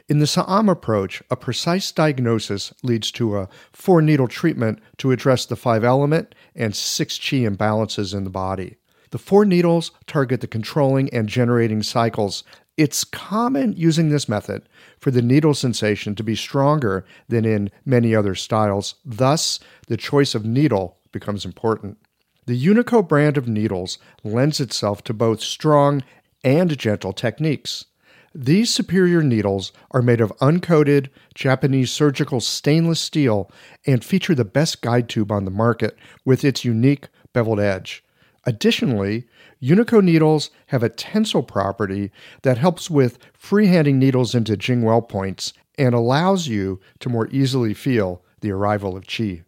In 0.06 0.20
the 0.20 0.27
Sa'am 0.27 0.69
approach, 0.69 1.23
a 1.31 1.36
precise 1.36 1.90
diagnosis 1.90 2.73
leads 2.82 3.10
to 3.12 3.39
a 3.39 3.48
four 3.73 4.01
needle 4.02 4.28
treatment 4.28 4.81
to 4.98 5.12
address 5.12 5.47
the 5.47 5.56
five 5.56 5.82
element 5.82 6.35
and 6.55 6.77
six 6.77 7.19
chi 7.19 7.39
imbalances 7.39 8.15
in 8.15 8.24
the 8.24 8.31
body. 8.31 8.77
The 9.10 9.19
four 9.19 9.47
needles 9.47 9.90
target 10.06 10.43
the 10.43 10.47
controlling 10.47 11.09
and 11.10 11.28
generating 11.28 11.82
cycles. 11.82 12.44
It's 12.78 13.02
common 13.02 13.72
using 13.72 14.09
this 14.09 14.28
method 14.28 14.68
for 15.00 15.10
the 15.10 15.20
needle 15.20 15.52
sensation 15.52 16.14
to 16.14 16.22
be 16.22 16.36
stronger 16.36 17.05
than 17.28 17.44
in 17.44 17.72
many 17.84 18.14
other 18.14 18.36
styles. 18.36 18.94
Thus, 19.05 19.59
the 19.88 19.96
choice 19.96 20.32
of 20.36 20.46
needle 20.46 20.96
becomes 21.10 21.44
important. 21.44 21.98
The 22.46 22.56
Unico 22.56 23.06
brand 23.06 23.36
of 23.36 23.48
needles 23.48 23.98
lends 24.22 24.60
itself 24.60 25.02
to 25.05 25.12
both 25.12 25.40
strong 25.40 26.05
and 26.44 26.78
gentle 26.78 27.12
techniques. 27.12 27.86
These 28.32 28.72
superior 28.72 29.24
needles 29.24 29.72
are 29.90 30.00
made 30.00 30.20
of 30.20 30.32
uncoated 30.38 31.09
Japanese 31.34 31.90
surgical 31.90 32.40
stainless 32.40 33.00
steel 33.00 33.50
and 33.88 34.05
feature 34.05 34.36
the 34.36 34.44
best 34.44 34.82
guide 34.82 35.09
tube 35.09 35.32
on 35.32 35.44
the 35.44 35.50
market 35.50 35.98
with 36.24 36.44
its 36.44 36.64
unique 36.64 37.09
beveled 37.32 37.59
edge. 37.59 38.05
Additionally, 38.49 39.29
Unico 39.62 40.03
needles 40.03 40.51
have 40.69 40.83
a 40.83 40.89
tensile 40.89 41.43
property 41.43 42.11
that 42.41 42.57
helps 42.57 42.89
with 42.89 43.19
freehanding 43.39 43.97
needles 43.97 44.35
into 44.35 44.57
Jingwell 44.57 45.07
points 45.07 45.53
and 45.77 45.95
allows 45.95 46.49
you 46.49 46.81
to 47.01 47.11
more 47.11 47.29
easily 47.31 47.75
feel 47.75 48.25
the 48.41 48.51
arrival 48.51 48.97
of 48.97 49.07
chi. 49.07 49.43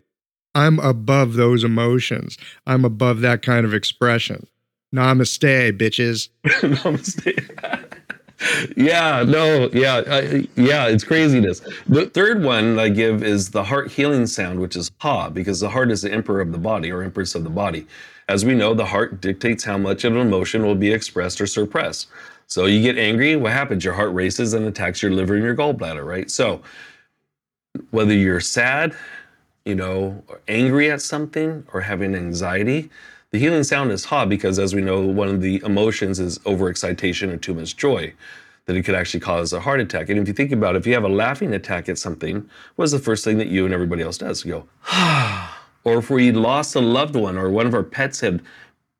I'm 0.53 0.79
above 0.79 1.33
those 1.33 1.63
emotions. 1.63 2.37
I'm 2.67 2.83
above 2.83 3.21
that 3.21 3.41
kind 3.41 3.65
of 3.65 3.73
expression. 3.73 4.47
Namaste, 4.93 5.77
bitches. 5.77 6.29
Namaste. 6.45 7.97
yeah, 8.75 9.23
no, 9.25 9.69
yeah, 9.71 10.01
I, 10.07 10.47
yeah, 10.55 10.87
it's 10.87 11.05
craziness. 11.05 11.61
The 11.87 12.07
third 12.07 12.43
one 12.43 12.77
I 12.79 12.89
give 12.89 13.23
is 13.23 13.51
the 13.51 13.63
heart 13.63 13.91
healing 13.91 14.27
sound, 14.27 14.59
which 14.59 14.75
is 14.75 14.91
ha, 14.97 15.29
because 15.29 15.61
the 15.61 15.69
heart 15.69 15.89
is 15.91 16.01
the 16.01 16.11
emperor 16.11 16.41
of 16.41 16.51
the 16.51 16.57
body 16.57 16.91
or 16.91 17.01
empress 17.01 17.33
of 17.33 17.45
the 17.45 17.49
body. 17.49 17.87
As 18.27 18.45
we 18.45 18.55
know, 18.55 18.73
the 18.73 18.85
heart 18.85 19.21
dictates 19.21 19.63
how 19.63 19.77
much 19.77 20.03
of 20.03 20.15
an 20.15 20.21
emotion 20.21 20.63
will 20.63 20.75
be 20.75 20.91
expressed 20.91 21.41
or 21.41 21.47
suppressed. 21.47 22.07
So 22.47 22.65
you 22.65 22.81
get 22.81 22.97
angry, 22.97 23.35
what 23.35 23.53
happens? 23.53 23.85
Your 23.85 23.93
heart 23.93 24.13
races 24.13 24.53
and 24.53 24.65
attacks 24.65 25.01
your 25.01 25.11
liver 25.11 25.35
and 25.35 25.43
your 25.43 25.55
gallbladder, 25.55 26.05
right? 26.05 26.29
So 26.29 26.61
whether 27.91 28.13
you're 28.13 28.41
sad, 28.41 28.93
you 29.65 29.75
know, 29.75 30.21
or 30.27 30.41
angry 30.47 30.91
at 30.91 31.01
something 31.01 31.65
or 31.73 31.81
having 31.81 32.15
anxiety, 32.15 32.89
the 33.31 33.39
healing 33.39 33.63
sound 33.63 33.91
is 33.91 34.03
ha 34.05 34.25
because, 34.25 34.59
as 34.59 34.75
we 34.75 34.81
know, 34.81 35.01
one 35.01 35.29
of 35.29 35.41
the 35.41 35.61
emotions 35.63 36.19
is 36.19 36.39
overexcitation 36.39 37.31
or 37.31 37.37
too 37.37 37.53
much 37.53 37.77
joy, 37.77 38.13
that 38.65 38.75
it 38.75 38.83
could 38.83 38.95
actually 38.95 39.21
cause 39.21 39.53
a 39.53 39.61
heart 39.61 39.79
attack. 39.79 40.09
And 40.09 40.19
if 40.19 40.27
you 40.27 40.33
think 40.33 40.51
about 40.51 40.75
it, 40.75 40.79
if 40.79 40.87
you 40.87 40.93
have 40.93 41.05
a 41.05 41.09
laughing 41.09 41.53
attack 41.53 41.87
at 41.87 41.97
something, 41.97 42.49
what's 42.75 42.91
the 42.91 42.99
first 42.99 43.23
thing 43.23 43.37
that 43.37 43.47
you 43.47 43.63
and 43.63 43.73
everybody 43.73 44.03
else 44.03 44.17
does? 44.17 44.43
You 44.43 44.51
go, 44.51 44.67
ah. 44.87 45.60
Or 45.83 45.97
if 45.97 46.09
we 46.09 46.31
lost 46.31 46.75
a 46.75 46.79
loved 46.79 47.15
one 47.15 47.37
or 47.37 47.49
one 47.49 47.65
of 47.65 47.73
our 47.73 47.83
pets 47.83 48.19
had 48.19 48.41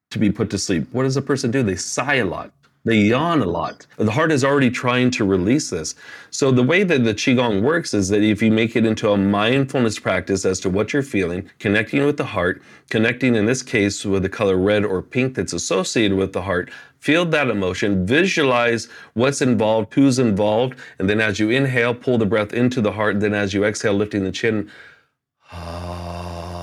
to 0.09 0.19
be 0.19 0.31
put 0.31 0.49
to 0.49 0.57
sleep, 0.57 0.87
what 0.91 1.03
does 1.03 1.17
a 1.17 1.21
person 1.21 1.51
do? 1.51 1.63
They 1.63 1.75
sigh 1.75 2.15
a 2.15 2.25
lot. 2.25 2.51
They 2.83 2.97
yawn 2.97 3.43
a 3.43 3.45
lot. 3.45 3.85
The 3.97 4.09
heart 4.09 4.31
is 4.31 4.43
already 4.43 4.71
trying 4.71 5.11
to 5.11 5.23
release 5.23 5.69
this. 5.69 5.93
So 6.31 6.49
the 6.49 6.63
way 6.63 6.83
that 6.83 7.03
the 7.03 7.13
Qigong 7.13 7.61
works 7.61 7.93
is 7.93 8.09
that 8.09 8.23
if 8.23 8.41
you 8.41 8.49
make 8.49 8.75
it 8.75 8.87
into 8.87 9.11
a 9.11 9.17
mindfulness 9.17 9.99
practice 9.99 10.45
as 10.45 10.59
to 10.61 10.69
what 10.69 10.91
you're 10.91 11.03
feeling, 11.03 11.47
connecting 11.59 12.03
with 12.03 12.17
the 12.17 12.25
heart, 12.25 12.59
connecting 12.89 13.35
in 13.35 13.45
this 13.45 13.61
case 13.61 14.03
with 14.03 14.23
the 14.23 14.29
color 14.29 14.57
red 14.57 14.83
or 14.83 15.03
pink 15.03 15.35
that's 15.35 15.53
associated 15.53 16.17
with 16.17 16.33
the 16.33 16.41
heart, 16.41 16.71
feel 16.97 17.23
that 17.25 17.49
emotion, 17.49 18.03
visualize 18.03 18.87
what's 19.13 19.43
involved, 19.43 19.93
who's 19.93 20.17
involved, 20.17 20.75
and 20.97 21.07
then 21.07 21.21
as 21.21 21.39
you 21.39 21.51
inhale, 21.51 21.93
pull 21.93 22.17
the 22.17 22.25
breath 22.25 22.51
into 22.51 22.81
the 22.81 22.93
heart, 22.93 23.13
and 23.13 23.21
then 23.21 23.35
as 23.35 23.53
you 23.53 23.63
exhale, 23.63 23.93
lifting 23.93 24.23
the 24.23 24.31
chin, 24.31 24.71
ah. 25.51 26.60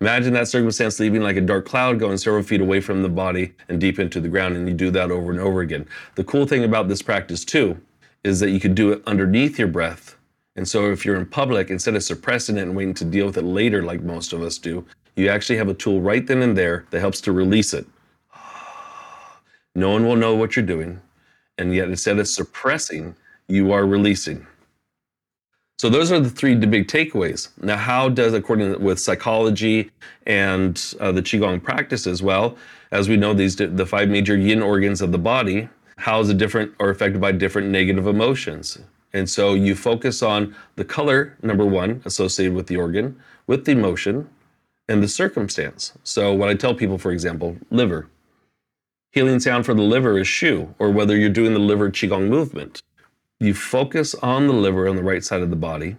Imagine 0.00 0.32
that 0.32 0.48
circumstance 0.48 0.98
leaving 0.98 1.20
like 1.20 1.36
a 1.36 1.42
dark 1.42 1.66
cloud 1.66 1.98
going 1.98 2.16
several 2.16 2.42
feet 2.42 2.62
away 2.62 2.80
from 2.80 3.02
the 3.02 3.08
body 3.08 3.52
and 3.68 3.78
deep 3.78 3.98
into 3.98 4.18
the 4.18 4.28
ground, 4.28 4.56
and 4.56 4.66
you 4.66 4.72
do 4.72 4.90
that 4.90 5.10
over 5.10 5.30
and 5.30 5.40
over 5.40 5.60
again. 5.60 5.86
The 6.14 6.24
cool 6.24 6.46
thing 6.46 6.64
about 6.64 6.88
this 6.88 7.02
practice, 7.02 7.44
too, 7.44 7.78
is 8.24 8.40
that 8.40 8.50
you 8.50 8.60
could 8.60 8.74
do 8.74 8.92
it 8.92 9.02
underneath 9.06 9.58
your 9.58 9.68
breath. 9.68 10.16
And 10.56 10.66
so 10.66 10.90
if 10.90 11.04
you're 11.04 11.16
in 11.16 11.26
public, 11.26 11.68
instead 11.68 11.96
of 11.96 12.02
suppressing 12.02 12.56
it 12.56 12.62
and 12.62 12.74
waiting 12.74 12.94
to 12.94 13.04
deal 13.04 13.26
with 13.26 13.36
it 13.36 13.44
later, 13.44 13.82
like 13.82 14.02
most 14.02 14.32
of 14.32 14.40
us 14.40 14.56
do, 14.56 14.86
you 15.16 15.28
actually 15.28 15.58
have 15.58 15.68
a 15.68 15.74
tool 15.74 16.00
right 16.00 16.26
then 16.26 16.40
and 16.40 16.56
there 16.56 16.86
that 16.90 17.00
helps 17.00 17.20
to 17.22 17.32
release 17.32 17.74
it. 17.74 17.86
No 19.74 19.90
one 19.90 20.06
will 20.06 20.16
know 20.16 20.34
what 20.34 20.56
you're 20.56 20.64
doing. 20.64 21.00
And 21.58 21.74
yet, 21.74 21.88
instead 21.88 22.18
of 22.18 22.26
suppressing, 22.26 23.16
you 23.48 23.72
are 23.72 23.86
releasing. 23.86 24.46
So 25.80 25.88
those 25.88 26.12
are 26.12 26.20
the 26.20 26.28
three 26.28 26.54
big 26.56 26.88
takeaways. 26.88 27.48
Now, 27.62 27.78
how 27.78 28.10
does, 28.10 28.34
according 28.34 28.82
with 28.82 29.00
psychology 29.00 29.90
and 30.26 30.76
uh, 31.00 31.10
the 31.10 31.22
qigong 31.22 31.62
practices, 31.62 32.22
well, 32.22 32.58
as 32.90 33.08
we 33.08 33.16
know, 33.16 33.32
these 33.32 33.56
the 33.56 33.86
five 33.86 34.10
major 34.10 34.36
yin 34.36 34.60
organs 34.60 35.00
of 35.00 35.10
the 35.10 35.16
body, 35.18 35.70
how 35.96 36.20
is 36.20 36.28
it 36.28 36.36
different 36.36 36.74
or 36.78 36.90
affected 36.90 37.18
by 37.18 37.32
different 37.32 37.68
negative 37.68 38.06
emotions? 38.06 38.78
And 39.14 39.30
so 39.30 39.54
you 39.54 39.74
focus 39.74 40.22
on 40.22 40.54
the 40.76 40.84
color, 40.84 41.38
number 41.40 41.64
one, 41.64 42.02
associated 42.04 42.54
with 42.54 42.66
the 42.66 42.76
organ, 42.76 43.18
with 43.46 43.64
the 43.64 43.72
emotion, 43.72 44.28
and 44.86 45.02
the 45.02 45.08
circumstance. 45.08 45.94
So 46.04 46.34
what 46.34 46.50
I 46.50 46.56
tell 46.56 46.74
people, 46.74 46.98
for 46.98 47.10
example, 47.10 47.56
liver. 47.70 48.06
Healing 49.12 49.40
sound 49.40 49.64
for 49.64 49.72
the 49.72 49.80
liver 49.80 50.18
is 50.18 50.28
shu, 50.28 50.74
or 50.78 50.90
whether 50.90 51.16
you're 51.16 51.30
doing 51.30 51.54
the 51.54 51.58
liver 51.58 51.90
qigong 51.90 52.28
movement. 52.28 52.82
You 53.42 53.54
focus 53.54 54.14
on 54.16 54.46
the 54.46 54.52
liver 54.52 54.86
on 54.86 54.96
the 54.96 55.02
right 55.02 55.24
side 55.24 55.40
of 55.40 55.48
the 55.48 55.56
body. 55.56 55.96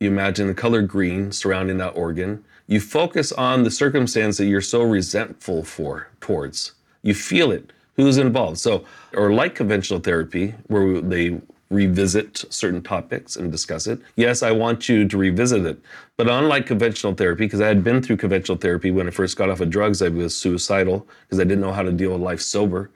You 0.00 0.08
imagine 0.08 0.46
the 0.46 0.54
color 0.54 0.80
green 0.80 1.30
surrounding 1.30 1.76
that 1.76 1.90
organ. 1.90 2.42
You 2.66 2.80
focus 2.80 3.32
on 3.32 3.64
the 3.64 3.70
circumstance 3.70 4.38
that 4.38 4.46
you're 4.46 4.62
so 4.62 4.82
resentful 4.82 5.62
for 5.62 6.08
towards. 6.22 6.72
You 7.02 7.12
feel 7.12 7.50
it. 7.50 7.70
Who's 7.96 8.16
involved? 8.16 8.56
So, 8.56 8.86
or 9.12 9.30
like 9.30 9.54
conventional 9.54 10.00
therapy, 10.00 10.54
where 10.68 11.02
they 11.02 11.42
revisit 11.68 12.46
certain 12.48 12.82
topics 12.82 13.36
and 13.36 13.52
discuss 13.52 13.86
it. 13.86 14.00
Yes, 14.16 14.42
I 14.42 14.50
want 14.50 14.88
you 14.88 15.06
to 15.06 15.18
revisit 15.18 15.66
it. 15.66 15.78
But 16.16 16.30
unlike 16.30 16.64
conventional 16.64 17.14
therapy, 17.14 17.44
because 17.44 17.60
I 17.60 17.68
had 17.68 17.84
been 17.84 18.00
through 18.02 18.16
conventional 18.16 18.56
therapy 18.56 18.90
when 18.90 19.06
I 19.06 19.10
first 19.10 19.36
got 19.36 19.50
off 19.50 19.60
of 19.60 19.68
drugs, 19.68 20.00
I 20.00 20.08
was 20.08 20.34
suicidal 20.34 21.06
because 21.26 21.38
I 21.38 21.44
didn't 21.44 21.60
know 21.60 21.72
how 21.72 21.82
to 21.82 21.92
deal 21.92 22.12
with 22.12 22.22
life 22.22 22.40
sober. 22.40 22.90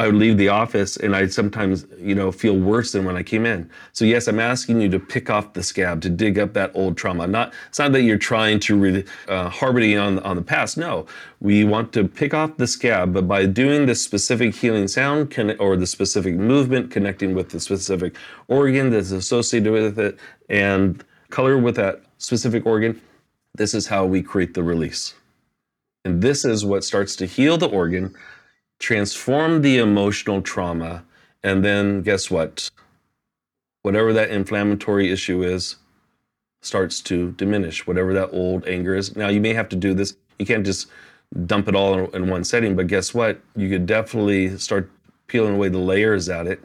I 0.00 0.06
would 0.06 0.14
leave 0.14 0.36
the 0.38 0.48
office 0.48 0.96
and 0.96 1.16
I'd 1.16 1.32
sometimes, 1.32 1.84
you 1.98 2.14
know, 2.14 2.30
feel 2.30 2.56
worse 2.56 2.92
than 2.92 3.04
when 3.04 3.16
I 3.16 3.24
came 3.24 3.44
in. 3.44 3.68
So 3.92 4.04
yes, 4.04 4.28
I'm 4.28 4.38
asking 4.38 4.80
you 4.80 4.88
to 4.90 5.00
pick 5.00 5.28
off 5.28 5.54
the 5.54 5.62
scab, 5.62 6.00
to 6.02 6.08
dig 6.08 6.38
up 6.38 6.52
that 6.52 6.70
old 6.74 6.96
trauma. 6.96 7.26
Not, 7.26 7.52
it's 7.68 7.80
not 7.80 7.90
that 7.92 8.02
you're 8.02 8.16
trying 8.16 8.60
to 8.60 8.76
re, 8.76 9.04
uh, 9.26 9.50
on, 9.60 10.20
on 10.20 10.36
the 10.36 10.42
past. 10.42 10.76
No, 10.76 11.06
we 11.40 11.64
want 11.64 11.92
to 11.94 12.06
pick 12.06 12.32
off 12.32 12.56
the 12.58 12.66
scab, 12.68 13.12
but 13.12 13.26
by 13.26 13.44
doing 13.46 13.86
the 13.86 13.94
specific 13.96 14.54
healing 14.54 14.86
sound 14.86 15.34
or 15.58 15.76
the 15.76 15.86
specific 15.86 16.36
movement, 16.36 16.92
connecting 16.92 17.34
with 17.34 17.50
the 17.50 17.58
specific 17.58 18.14
organ 18.46 18.90
that's 18.90 19.10
associated 19.10 19.72
with 19.72 19.98
it 19.98 20.16
and 20.48 21.04
color 21.30 21.58
with 21.58 21.74
that 21.74 22.02
specific 22.18 22.64
organ, 22.66 23.00
this 23.56 23.74
is 23.74 23.88
how 23.88 24.06
we 24.06 24.22
create 24.22 24.54
the 24.54 24.62
release. 24.62 25.14
And 26.04 26.22
this 26.22 26.44
is 26.44 26.64
what 26.64 26.84
starts 26.84 27.16
to 27.16 27.26
heal 27.26 27.58
the 27.58 27.68
organ 27.68 28.14
transform 28.78 29.62
the 29.62 29.78
emotional 29.78 30.42
trauma, 30.42 31.04
and 31.42 31.64
then 31.64 32.02
guess 32.02 32.30
what? 32.30 32.70
Whatever 33.82 34.12
that 34.12 34.30
inflammatory 34.30 35.10
issue 35.10 35.42
is 35.42 35.76
starts 36.60 37.00
to 37.00 37.32
diminish, 37.32 37.86
whatever 37.86 38.12
that 38.14 38.30
old 38.32 38.66
anger 38.66 38.94
is. 38.94 39.14
Now, 39.16 39.28
you 39.28 39.40
may 39.40 39.54
have 39.54 39.68
to 39.70 39.76
do 39.76 39.94
this. 39.94 40.16
You 40.38 40.46
can't 40.46 40.66
just 40.66 40.88
dump 41.46 41.68
it 41.68 41.74
all 41.74 42.06
in, 42.10 42.28
one 42.28 42.44
setting, 42.44 42.74
but 42.74 42.86
guess 42.86 43.14
what? 43.14 43.40
You 43.56 43.68
could 43.68 43.86
definitely 43.86 44.56
start 44.58 44.90
peeling 45.26 45.54
away 45.54 45.68
the 45.68 45.78
layers 45.78 46.28
at 46.28 46.46
it. 46.46 46.62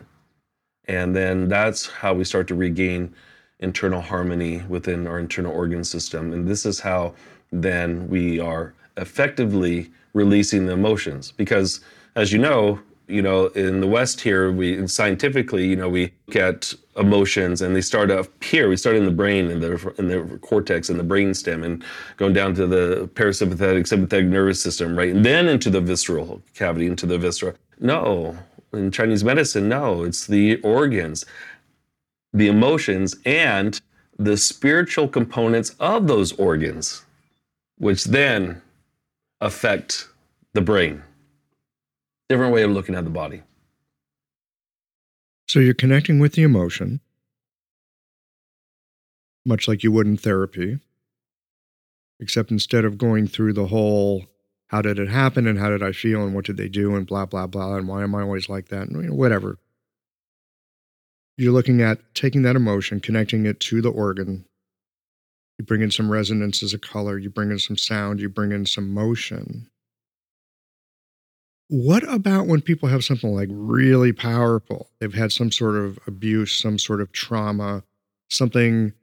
And 0.86 1.16
then 1.16 1.48
that's 1.48 1.88
how 1.88 2.14
we 2.14 2.24
start 2.24 2.48
to 2.50 2.56
regain 2.56 3.14
internal 3.60 4.02
harmony 4.02 4.64
within 4.68 5.08
our 5.08 5.20
internal 5.20 5.54
organ 5.54 5.84
system. 5.84 6.34
And 6.34 6.48
this 6.48 6.66
is 6.66 6.80
how 6.80 7.14
then 7.52 8.08
we 8.10 8.40
are 8.40 8.74
effectively 8.98 9.92
releasing 10.14 10.66
the 10.66 10.74
emotions. 10.74 11.32
Because 11.32 11.82
as 12.16 12.32
you 12.32 12.40
know, 12.40 12.80
you 13.08 13.22
know, 13.22 13.48
in 13.48 13.82
the 13.82 13.88
West 13.88 14.22
here, 14.22 14.52
we 14.52 14.88
scientifically, 14.88 15.68
you 15.68 15.76
know, 15.76 15.90
we 15.90 16.14
at 16.36 16.74
emotions 16.96 17.62
and 17.62 17.76
they 17.76 17.82
start 17.82 18.10
up 18.10 18.44
here. 18.44 18.70
We 18.70 18.78
start 18.78 18.96
in 18.96 19.06
the 19.06 19.12
brain 19.12 19.52
and 19.52 19.62
the 19.62 19.94
in 19.98 20.08
the 20.08 20.38
cortex 20.40 20.90
and 20.90 21.00
the 21.00 21.04
brain 21.04 21.34
stem 21.34 21.64
and 21.64 21.84
going 22.18 22.34
down 22.34 22.56
to 22.56 22.66
the 22.66 23.10
parasympathetic, 23.14 23.88
sympathetic 23.88 24.28
nervous 24.28 24.62
system, 24.62 24.98
right? 24.98 25.14
And 25.14 25.26
then 25.26 25.48
into 25.48 25.70
the 25.70 25.82
visceral 25.82 26.42
cavity, 26.54 26.88
into 26.88 27.06
the 27.06 27.18
viscera. 27.18 27.56
No, 27.80 28.38
in 28.72 28.92
Chinese 28.92 29.24
medicine, 29.24 29.68
no, 29.68 30.04
it's 30.04 30.26
the 30.26 30.62
organs, 30.62 31.26
the 32.32 32.48
emotions, 32.48 33.16
and 33.26 33.80
the 34.18 34.38
spiritual 34.38 35.08
components 35.08 35.76
of 35.80 36.08
those 36.08 36.32
organs, 36.34 37.04
which 37.78 38.06
then 38.06 38.62
affect 39.42 40.08
the 40.54 40.62
brain. 40.62 41.04
Different 42.30 42.54
way 42.54 42.64
of 42.64 42.72
looking 42.72 42.96
at 42.96 43.04
the 43.04 43.10
body. 43.10 43.44
So 45.48 45.60
you're 45.60 45.74
connecting 45.74 46.20
with 46.20 46.34
the 46.34 46.44
emotion, 46.44 47.02
much 49.46 49.68
like 49.68 49.84
you 49.84 49.92
would 49.92 50.08
in 50.08 50.18
therapy, 50.18 50.80
except 52.20 52.50
instead 52.50 52.86
of 52.86 52.98
going 52.98 53.28
through 53.28 53.54
the 53.54 53.68
whole 53.68 54.26
how 54.68 54.82
did 54.82 54.98
it 54.98 55.10
happen 55.10 55.46
and 55.46 55.60
how 55.60 55.70
did 55.70 55.84
I 55.84 55.92
feel 55.92 56.26
and 56.26 56.34
what 56.34 56.46
did 56.46 56.58
they 56.58 56.70
do 56.70 56.96
and 56.96 57.06
blah, 57.06 57.28
blah, 57.28 57.46
blah, 57.46 57.76
and 57.76 57.88
why 57.88 58.02
am 58.02 58.16
I 58.16 58.24
always 58.24 58.50
like 58.50 58.70
that 58.70 58.88
and 58.88 59.16
whatever. 59.16 59.60
You're 61.38 61.54
looking 61.54 61.82
at 61.82 62.16
taking 62.16 62.42
that 62.44 62.56
emotion, 62.56 63.00
connecting 63.00 63.46
it 63.46 63.60
to 63.60 63.82
the 63.82 63.92
organ. 63.92 64.46
You 65.60 65.66
bring 65.66 65.82
in 65.82 65.92
some 65.92 66.12
resonances 66.12 66.74
of 66.74 66.82
color, 66.82 67.20
you 67.20 67.30
bring 67.30 67.52
in 67.52 67.60
some 67.60 67.78
sound, 67.78 68.20
you 68.20 68.30
bring 68.30 68.52
in 68.52 68.66
some 68.66 68.92
motion. 68.92 69.70
What 71.70 72.04
about 72.12 72.48
when 72.48 72.62
people 72.62 72.90
have 72.90 73.04
something 73.04 73.34
like 73.34 73.50
really 73.52 74.12
powerful? 74.12 74.90
They've 75.00 75.14
had 75.14 75.32
some 75.32 75.52
sort 75.52 75.76
of 75.76 75.98
abuse, 76.06 76.56
some 76.56 76.78
sort 76.78 77.02
of 77.02 77.12
trauma, 77.12 77.84
something 78.30 78.94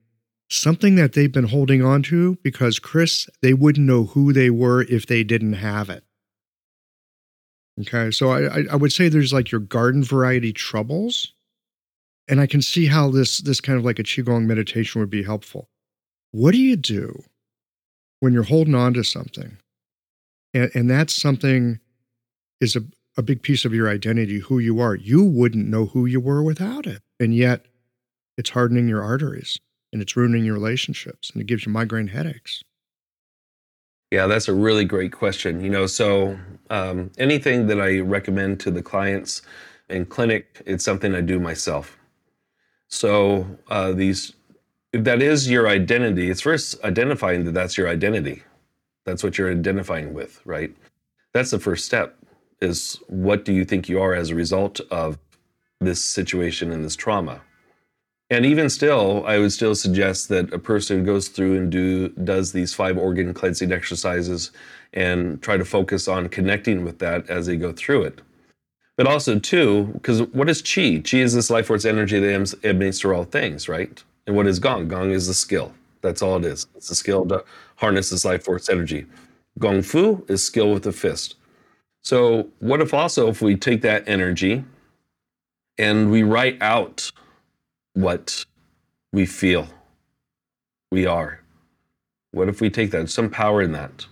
something 0.51 0.97
that 0.97 1.12
they've 1.12 1.32
been 1.32 1.47
holding 1.47 1.82
on 1.82 2.03
to 2.03 2.37
because 2.43 2.78
Chris, 2.78 3.28
they 3.41 3.55
wouldn't 3.55 3.87
know 3.87 4.05
who 4.05 4.32
they 4.32 4.51
were 4.51 4.82
if 4.82 5.07
they 5.07 5.23
didn't 5.23 5.55
have 5.55 5.89
it. 5.89 6.05
Okay, 7.81 8.11
so 8.11 8.31
I, 8.31 8.65
I 8.70 8.77
would 8.77 8.93
say 8.93 9.09
there's 9.09 9.32
like 9.32 9.51
your 9.51 9.61
garden 9.61 10.05
variety 10.05 10.53
troubles, 10.53 11.32
and 12.28 12.41
I 12.41 12.47
can 12.47 12.61
see 12.61 12.87
how 12.87 13.11
this 13.11 13.39
this 13.39 13.61
kind 13.61 13.78
of 13.78 13.85
like 13.85 13.99
a 13.99 14.03
qigong 14.03 14.45
meditation 14.47 15.01
would 15.01 15.09
be 15.09 15.23
helpful. 15.23 15.69
What 16.32 16.53
do 16.53 16.59
you 16.59 16.77
do 16.77 17.23
when 18.19 18.32
you're 18.32 18.43
holding 18.43 18.74
on 18.74 18.93
to 18.95 19.05
something, 19.05 19.57
and, 20.53 20.70
and 20.74 20.91
that's 20.91 21.15
something 21.15 21.81
is 22.61 22.77
a, 22.77 22.82
a 23.16 23.23
big 23.23 23.43
piece 23.43 23.65
of 23.65 23.74
your 23.74 23.89
identity, 23.89 24.39
who 24.39 24.59
you 24.59 24.81
are. 24.81 24.95
You 24.95 25.24
wouldn't 25.24 25.69
know 25.69 25.87
who 25.87 26.07
you 26.07 26.20
were 26.20 26.43
without 26.43 26.87
it, 26.87 27.03
and 27.19 27.35
yet 27.35 27.66
it's 28.37 28.51
hardening 28.51 28.89
your 28.89 29.03
arteries 29.03 29.59
and 29.93 30.01
it's 30.01 30.16
ruining 30.16 30.45
your 30.45 30.55
relationships 30.55 31.31
and 31.31 31.41
it 31.41 31.47
gives 31.47 31.66
you 31.66 31.73
migraine 31.73 32.09
headaches? 32.09 32.62
Yeah, 34.11 34.27
that's 34.27 34.49
a 34.49 34.55
really 34.55 34.85
great 34.85 35.12
question. 35.12 35.61
You 35.61 35.70
know, 35.70 35.87
so 35.87 36.39
um, 36.69 37.11
anything 37.19 37.66
that 37.69 37.81
I 37.81 38.01
recommend 38.01 38.59
to 38.61 38.70
the 38.70 38.82
clients 38.82 39.43
in 39.89 40.07
clinic, 40.07 40.62
it's 40.66 40.85
something 40.85 41.15
I 41.15 41.20
do 41.20 41.39
myself. 41.39 41.97
So 42.89 43.47
uh, 43.69 43.93
these, 43.93 44.32
if 44.93 45.05
that 45.05 45.23
is 45.23 45.49
your 45.49 45.69
identity, 45.69 46.28
it's 46.28 46.41
first 46.41 46.82
identifying 46.82 47.45
that 47.45 47.53
that's 47.53 47.78
your 47.78 47.89
identity. 47.89 48.43
That's 49.05 49.23
what 49.23 49.39
you're 49.39 49.51
identifying 49.51 50.12
with, 50.12 50.41
right? 50.45 50.74
That's 51.32 51.53
the 51.53 51.61
first 51.61 51.85
step. 51.85 52.16
Is 52.61 53.01
what 53.09 53.45
do 53.45 53.53
you 53.53 53.65
think 53.65 53.89
you 53.89 54.01
are 54.01 54.15
as 54.15 54.31
a 54.31 54.35
result 54.35 54.81
of 54.91 55.19
this 55.81 56.05
situation 56.05 56.70
and 56.70 56.85
this 56.85 56.97
trauma? 56.97 57.41
And 58.28 58.47
even 58.47 58.70
still, 58.70 59.24
I 59.27 59.39
would 59.39 59.53
still 59.53 59.74
suggest 59.74 60.28
that 60.28 60.53
a 60.53 60.59
person 60.59 60.99
who 60.99 61.05
goes 61.05 61.28
through 61.28 61.57
and 61.57 61.70
do 61.70 62.11
does 62.11 62.53
these 62.53 62.73
five 62.73 62.97
organ 62.97 63.35
cleansing 63.35 63.73
exercises 63.73 64.53
and 64.93 65.43
try 65.43 65.57
to 65.57 65.65
focus 65.65 66.07
on 66.07 66.28
connecting 66.28 66.85
with 66.85 67.01
that 67.01 67.28
as 67.28 67.47
they 67.47 67.57
go 67.57 67.73
through 67.73 68.05
it. 68.05 68.20
But 68.97 69.09
also 69.09 69.39
too, 69.39 69.91
because 69.95 70.23
what 70.23 70.49
is 70.49 70.62
chi? 70.62 71.03
Chi 71.05 71.19
is 71.19 71.35
this 71.35 71.51
life 71.51 71.66
force 71.66 71.85
energy 71.85 72.20
that 72.20 72.57
emanates 72.62 73.01
through 73.01 73.16
all 73.16 73.24
things, 73.24 73.69
right? 73.69 74.03
And 74.27 74.37
what 74.37 74.47
is 74.47 74.59
gong? 74.61 74.89
Gong 74.89 75.11
is 75.11 75.27
the 75.27 75.35
skill. 75.35 75.73
That's 76.03 76.23
all 76.23 76.37
it 76.37 76.45
is. 76.45 76.66
It's 76.77 76.91
a 76.91 76.95
skill 76.95 77.27
to 77.27 77.45
harness 77.77 78.11
this 78.11 78.24
life 78.24 78.45
force 78.45 78.69
energy. 78.69 79.07
Gong 79.59 79.82
fu 79.82 80.24
is 80.28 80.45
skill 80.45 80.73
with 80.73 80.85
the 80.85 80.93
fist. 80.93 81.35
So 82.02 82.48
what 82.60 82.81
if 82.81 82.94
also 82.94 83.28
if 83.28 83.43
we 83.43 83.56
take 83.56 83.82
that 83.82 84.09
energy 84.09 84.64
and 85.78 86.10
we 86.10 86.22
write 86.22 86.60
out 86.62 87.12
what 87.94 88.44
we 89.12 89.27
feel 89.27 89.68
we 90.90 91.06
are? 91.06 91.40
What 92.32 92.48
if 92.48 92.60
we 92.60 92.70
take 92.70 92.90
that, 92.93 93.10
some 93.10 93.28
power 93.28 93.60
in 93.60 93.72
that? 93.72 94.06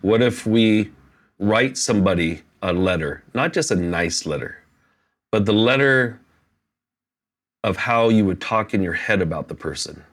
What 0.00 0.22
if 0.22 0.46
we 0.46 0.92
write 1.38 1.76
somebody 1.76 2.42
a 2.62 2.72
letter, 2.72 3.24
not 3.34 3.52
just 3.52 3.70
a 3.70 3.76
nice 3.76 4.26
letter, 4.26 4.62
but 5.30 5.44
the 5.44 5.52
letter 5.52 6.20
of 7.64 7.76
how 7.76 8.08
you 8.08 8.24
would 8.24 8.40
talk 8.40 8.74
in 8.74 8.82
your 8.82 8.92
head 8.92 9.20
about 9.20 9.48
the 9.48 9.54
person? 9.54 10.04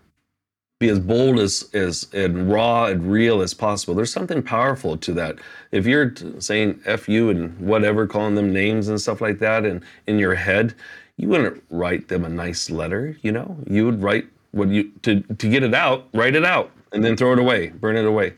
Be 0.80 0.90
as 0.90 1.00
bold 1.00 1.40
as, 1.40 1.70
as 1.74 2.08
and 2.14 2.52
raw 2.52 2.88
and 2.88 3.10
real 3.10 3.42
as 3.42 3.54
possible. 3.54 3.94
There's 3.96 4.12
something 4.12 4.44
powerful 4.44 4.98
to 4.98 5.14
that. 5.14 5.38
If 5.72 5.86
you're 5.86 6.14
saying 6.40 6.82
F 6.86 7.08
you 7.08 7.30
and 7.30 7.58
whatever, 7.60 8.06
calling 8.08 8.36
them 8.36 8.52
names 8.52 8.90
and 8.90 9.00
stuff 9.00 9.22
like 9.22 9.40
that, 9.40 9.64
and 9.64 9.82
in 10.06 10.20
your 10.20 10.36
head, 10.36 10.76
you 11.16 11.30
wouldn't 11.30 11.64
write 11.70 12.10
them 12.10 12.26
a 12.26 12.30
nice 12.30 12.70
letter, 12.70 13.18
you 13.22 13.32
know? 13.32 13.58
You 13.70 13.86
would 13.86 14.02
write 14.02 14.28
what 14.52 14.68
you 14.68 14.92
to 15.04 15.22
to 15.22 15.50
get 15.50 15.64
it 15.64 15.74
out, 15.74 16.08
write 16.14 16.36
it 16.36 16.44
out, 16.44 16.72
and 16.92 17.04
then 17.04 17.16
throw 17.16 17.34
it 17.34 17.40
away, 17.40 17.68
burn 17.70 17.96
it 17.96 18.06
away. 18.06 18.34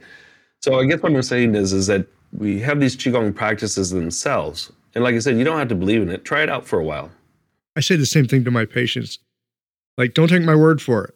So 0.62 0.80
I 0.80 0.86
guess 0.86 1.02
what 1.02 1.12
I'm 1.12 1.22
saying 1.24 1.56
is 1.56 1.74
is 1.74 1.88
that 1.88 2.06
we 2.34 2.60
have 2.60 2.80
these 2.80 2.96
qigong 2.96 3.34
practices 3.34 3.90
themselves, 3.90 4.72
and 4.94 5.04
like 5.04 5.16
I 5.16 5.20
said, 5.20 5.38
you 5.38 5.44
don't 5.44 5.58
have 5.58 5.70
to 5.70 5.76
believe 5.76 6.04
in 6.04 6.10
it. 6.10 6.24
Try 6.24 6.44
it 6.44 6.50
out 6.50 6.68
for 6.68 6.78
a 6.80 6.84
while. 6.84 7.10
I 7.76 7.80
say 7.80 7.96
the 7.96 8.06
same 8.06 8.28
thing 8.28 8.44
to 8.44 8.52
my 8.52 8.66
patients. 8.66 9.20
Like, 9.98 10.14
don't 10.14 10.28
take 10.28 10.44
my 10.44 10.56
word 10.56 10.82
for 10.82 11.06
it. 11.06 11.16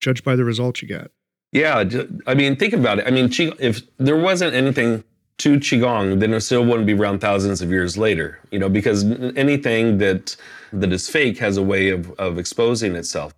Judge 0.00 0.24
by 0.24 0.36
the 0.36 0.44
results 0.44 0.82
you 0.82 0.88
get. 0.88 1.10
Yeah, 1.52 1.84
I 2.26 2.34
mean, 2.34 2.56
think 2.56 2.72
about 2.72 3.00
it. 3.00 3.06
I 3.06 3.10
mean, 3.10 3.28
if 3.58 3.82
there 3.98 4.16
wasn't 4.16 4.54
anything 4.54 5.02
to 5.38 5.58
qigong, 5.58 6.20
then 6.20 6.32
it 6.32 6.40
still 6.42 6.64
wouldn't 6.64 6.86
be 6.86 6.92
around 6.94 7.20
thousands 7.20 7.60
of 7.60 7.70
years 7.70 7.98
later. 7.98 8.38
You 8.50 8.58
know, 8.58 8.68
because 8.68 9.04
anything 9.36 9.98
that 9.98 10.36
that 10.72 10.92
is 10.92 11.08
fake 11.08 11.38
has 11.38 11.56
a 11.56 11.62
way 11.62 11.90
of, 11.90 12.10
of 12.12 12.38
exposing 12.38 12.94
itself. 12.94 13.34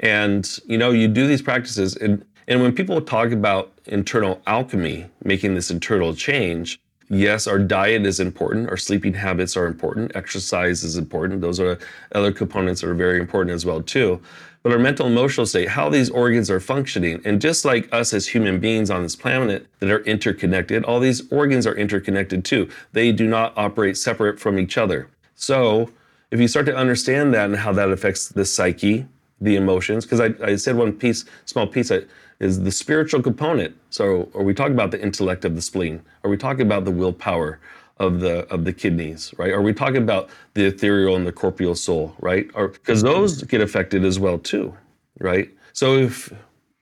And, 0.00 0.58
you 0.66 0.78
know, 0.78 0.90
you 0.90 1.08
do 1.08 1.26
these 1.26 1.42
practices 1.42 1.96
and, 1.96 2.24
and 2.48 2.60
when 2.60 2.74
people 2.74 3.00
talk 3.00 3.30
about 3.30 3.72
internal 3.86 4.42
alchemy, 4.46 5.06
making 5.24 5.54
this 5.54 5.70
internal 5.70 6.14
change, 6.14 6.80
yes, 7.08 7.46
our 7.46 7.58
diet 7.58 8.04
is 8.04 8.18
important, 8.18 8.68
our 8.68 8.76
sleeping 8.76 9.14
habits 9.14 9.56
are 9.56 9.66
important, 9.66 10.16
exercise 10.16 10.82
is 10.82 10.96
important. 10.96 11.40
Those 11.40 11.60
are 11.60 11.78
other 12.14 12.32
components 12.32 12.80
that 12.80 12.88
are 12.88 12.94
very 12.94 13.20
important 13.20 13.54
as 13.54 13.64
well 13.64 13.80
too. 13.80 14.20
But 14.62 14.72
our 14.72 14.78
mental 14.78 15.06
emotional 15.06 15.46
state, 15.46 15.68
how 15.68 15.88
these 15.88 16.08
organs 16.08 16.48
are 16.50 16.60
functioning, 16.60 17.20
and 17.24 17.40
just 17.40 17.64
like 17.64 17.92
us 17.92 18.14
as 18.14 18.28
human 18.28 18.60
beings 18.60 18.90
on 18.90 19.02
this 19.02 19.16
planet 19.16 19.66
that 19.80 19.90
are 19.90 20.04
interconnected, 20.04 20.84
all 20.84 21.00
these 21.00 21.30
organs 21.32 21.66
are 21.66 21.74
interconnected 21.74 22.44
too. 22.44 22.68
They 22.92 23.10
do 23.10 23.26
not 23.26 23.52
operate 23.56 23.96
separate 23.96 24.38
from 24.38 24.60
each 24.60 24.78
other. 24.78 25.08
So 25.34 25.90
if 26.30 26.40
you 26.40 26.46
start 26.46 26.66
to 26.66 26.76
understand 26.76 27.34
that 27.34 27.46
and 27.46 27.56
how 27.56 27.72
that 27.72 27.90
affects 27.90 28.28
the 28.28 28.44
psyche, 28.44 29.06
the 29.40 29.56
emotions, 29.56 30.04
because 30.04 30.20
I, 30.20 30.32
I, 30.42 30.54
said 30.54 30.76
one 30.76 30.92
piece, 30.92 31.24
small 31.44 31.66
piece, 31.66 31.90
is 32.38 32.62
the 32.62 32.70
spiritual 32.70 33.20
component. 33.20 33.76
So 33.90 34.30
are 34.34 34.44
we 34.44 34.54
talking 34.54 34.74
about 34.74 34.92
the 34.92 35.02
intellect 35.02 35.44
of 35.44 35.56
the 35.56 35.62
spleen? 35.62 36.00
Are 36.22 36.30
we 36.30 36.36
talking 36.36 36.62
about 36.64 36.84
the 36.84 36.92
willpower 36.92 37.58
of 37.98 38.20
the 38.20 38.46
of 38.52 38.64
the 38.64 38.72
kidneys, 38.72 39.34
right? 39.38 39.52
Are 39.52 39.62
we 39.62 39.72
talking 39.72 40.02
about 40.02 40.30
the 40.54 40.66
ethereal 40.66 41.16
and 41.16 41.26
the 41.26 41.32
corporeal 41.32 41.74
soul, 41.74 42.14
right? 42.20 42.48
Or 42.54 42.68
because 42.68 43.02
those 43.02 43.42
get 43.44 43.60
affected 43.60 44.04
as 44.04 44.18
well 44.18 44.38
too, 44.38 44.76
right? 45.20 45.50
So 45.72 45.96
if 45.96 46.32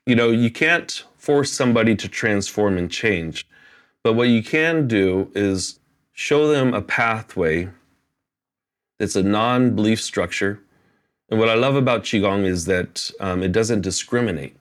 you 0.07 0.15
know 0.15 0.31
you 0.31 0.51
can't 0.51 1.05
force 1.17 1.53
somebody 1.53 1.95
to 1.97 2.09
transform 2.09 2.79
and 2.79 2.91
change, 2.91 3.47
but 4.03 4.15
what 4.15 4.29
you 4.29 4.43
can 4.43 4.89
do 4.89 5.31
is 5.35 5.79
show 6.13 6.49
them 6.49 6.75
a 6.75 6.83
pathway 6.83 7.69
that's 8.99 9.17
a 9.17 9.23
non 9.23 9.75
belief 9.75 10.01
structure. 10.01 10.61
And 11.31 11.39
what 11.39 11.49
I 11.49 11.55
love 11.55 11.77
about 11.77 12.03
Qigong 12.03 12.45
is 12.45 12.67
that 12.67 13.11
um, 13.21 13.43
it 13.43 13.53
doesn't 13.53 13.83
discriminate 13.83 14.57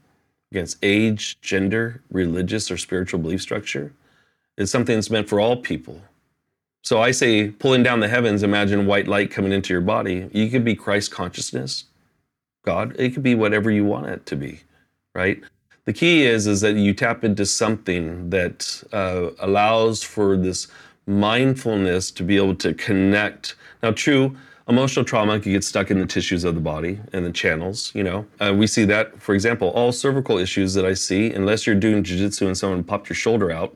against 0.52 0.78
age, 0.82 1.40
gender, 1.42 2.02
religious, 2.12 2.72
or 2.72 2.78
spiritual 2.78 3.20
belief 3.20 3.42
structure. 3.42 3.92
It's 4.58 4.72
something 4.72 4.96
that's 4.96 5.10
meant 5.10 5.30
for 5.30 5.40
all 5.40 5.58
people. 5.58 6.02
So 6.84 7.01
I 7.01 7.11
say, 7.11 7.49
pulling 7.49 7.84
down 7.84 7.99
the 7.99 8.07
heavens, 8.07 8.41
imagine 8.41 8.85
white 8.85 9.07
light 9.07 9.31
coming 9.31 9.51
into 9.51 9.73
your 9.73 9.81
body. 9.81 10.30
You 10.31 10.49
could 10.49 10.64
be 10.64 10.76
Christ 10.76 11.11
consciousness, 11.11 11.85
God. 12.64 12.95
It 12.97 13.14
could 13.14 13.23
be 13.23 13.35
whatever 13.35 13.69
you 13.69 13.85
want 13.85 14.07
it 14.07 14.26
to 14.27 14.35
be, 14.35 14.61
right? 15.14 15.41
The 15.85 15.93
key 15.93 16.23
is 16.23 16.47
is 16.47 16.61
that 16.61 16.73
you 16.73 16.93
tap 16.93 17.23
into 17.23 17.45
something 17.45 18.30
that 18.30 18.84
uh, 18.93 19.31
allows 19.39 20.03
for 20.03 20.38
this 20.38 20.68
mindfulness 21.07 22.11
to 22.11 22.23
be 22.23 22.38
able 22.38 22.56
to 22.56 22.73
connect. 22.76 23.56
Now, 23.81 23.91
true, 23.91 24.38
emotional 24.68 25.03
trauma 25.03 25.39
can 25.39 25.51
get 25.51 25.64
stuck 25.64 25.89
in 25.89 25.99
the 25.99 26.06
tissues 26.06 26.43
of 26.43 26.53
the 26.53 26.61
body 26.61 26.99
and 27.11 27.26
the 27.26 27.31
channels. 27.31 27.91
You 27.95 28.03
know, 28.03 28.26
uh, 28.39 28.53
we 28.56 28.68
see 28.68 28.85
that, 28.85 29.19
for 29.19 29.34
example, 29.34 29.69
all 29.69 29.91
cervical 29.91 30.38
issues 30.38 30.76
that 30.76 30.85
I 30.85 30.93
see, 30.93 31.34
unless 31.34 31.65
you're 31.65 31.76
doing 31.76 32.03
jujitsu 32.03 32.45
and 32.45 32.57
someone 32.57 32.84
popped 32.84 33.10
your 33.10 33.15
shoulder 33.15 33.51
out, 33.51 33.76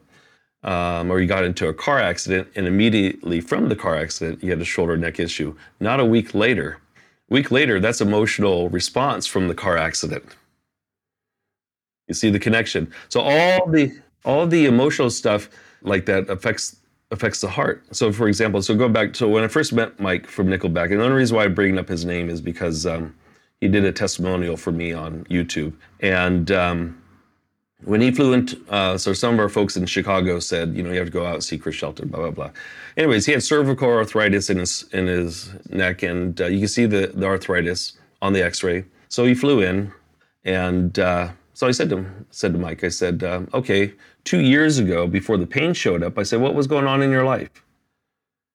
um, 0.63 1.11
or 1.11 1.19
you 1.19 1.27
got 1.27 1.43
into 1.43 1.67
a 1.67 1.73
car 1.73 1.99
accident 1.99 2.47
and 2.55 2.65
immediately 2.67 3.41
from 3.41 3.69
the 3.69 3.75
car 3.75 3.95
accident 3.95 4.43
you 4.43 4.49
had 4.49 4.61
a 4.61 4.65
shoulder 4.65 4.97
neck 4.97 5.19
issue. 5.19 5.55
Not 5.79 5.99
a 5.99 6.05
week 6.05 6.33
later. 6.33 6.79
A 7.29 7.33
week 7.33 7.51
later, 7.51 7.79
that's 7.79 8.01
emotional 8.01 8.69
response 8.69 9.25
from 9.25 9.47
the 9.47 9.55
car 9.55 9.77
accident. 9.77 10.23
You 12.07 12.13
see 12.13 12.29
the 12.29 12.39
connection. 12.39 12.91
So 13.09 13.21
all 13.21 13.67
the 13.67 13.91
all 14.25 14.47
the 14.47 14.65
emotional 14.65 15.09
stuff 15.09 15.49
like 15.81 16.05
that 16.05 16.29
affects 16.29 16.77
affects 17.11 17.41
the 17.41 17.47
heart. 17.47 17.83
So, 17.91 18.11
for 18.11 18.27
example, 18.27 18.61
so 18.61 18.75
go 18.75 18.89
back 18.89 19.13
to 19.13 19.27
when 19.27 19.43
I 19.43 19.47
first 19.47 19.73
met 19.73 19.99
Mike 19.99 20.27
from 20.27 20.47
Nickelback, 20.47 20.91
and 20.91 20.99
the 20.99 21.03
only 21.03 21.17
reason 21.17 21.37
why 21.37 21.45
I'm 21.45 21.53
bringing 21.53 21.77
up 21.77 21.87
his 21.87 22.05
name 22.05 22.29
is 22.29 22.41
because 22.41 22.85
um, 22.85 23.15
he 23.61 23.67
did 23.67 23.85
a 23.85 23.91
testimonial 23.91 24.57
for 24.57 24.71
me 24.71 24.93
on 24.93 25.23
YouTube, 25.25 25.73
and 25.99 26.51
um, 26.51 27.02
when 27.85 28.01
he 28.01 28.11
flew 28.11 28.33
into, 28.33 28.59
uh, 28.69 28.97
so 28.97 29.13
some 29.13 29.33
of 29.35 29.39
our 29.39 29.49
folks 29.49 29.77
in 29.77 29.85
Chicago 29.85 30.39
said, 30.39 30.75
you 30.75 30.83
know, 30.83 30.91
you 30.91 30.97
have 30.97 31.07
to 31.07 31.11
go 31.11 31.25
out 31.25 31.35
and 31.35 31.43
see 31.43 31.57
Chris 31.57 31.75
Shelton, 31.75 32.07
blah 32.07 32.19
blah 32.19 32.31
blah. 32.31 32.49
Anyways, 32.97 33.25
he 33.25 33.31
had 33.31 33.43
cervical 33.43 33.89
arthritis 33.89 34.49
in 34.49 34.57
his 34.57 34.85
in 34.93 35.07
his 35.07 35.51
neck, 35.69 36.03
and 36.03 36.39
uh, 36.41 36.45
you 36.45 36.59
can 36.59 36.67
see 36.67 36.85
the 36.85 37.07
the 37.13 37.25
arthritis 37.25 37.93
on 38.21 38.33
the 38.33 38.43
X-ray. 38.43 38.85
So 39.09 39.25
he 39.25 39.33
flew 39.33 39.61
in, 39.61 39.91
and 40.43 40.97
uh, 40.97 41.29
so 41.53 41.67
I 41.67 41.71
said 41.71 41.89
to 41.89 41.97
him, 41.97 42.25
said 42.31 42.53
to 42.53 42.59
Mike, 42.59 42.83
I 42.83 42.89
said, 42.89 43.23
uh, 43.23 43.41
okay, 43.53 43.93
two 44.23 44.39
years 44.39 44.79
ago, 44.79 45.07
before 45.07 45.37
the 45.37 45.45
pain 45.45 45.73
showed 45.73 46.01
up, 46.01 46.17
I 46.17 46.23
said, 46.23 46.41
what 46.41 46.55
was 46.55 46.67
going 46.67 46.87
on 46.87 47.01
in 47.01 47.11
your 47.11 47.25
life? 47.25 47.51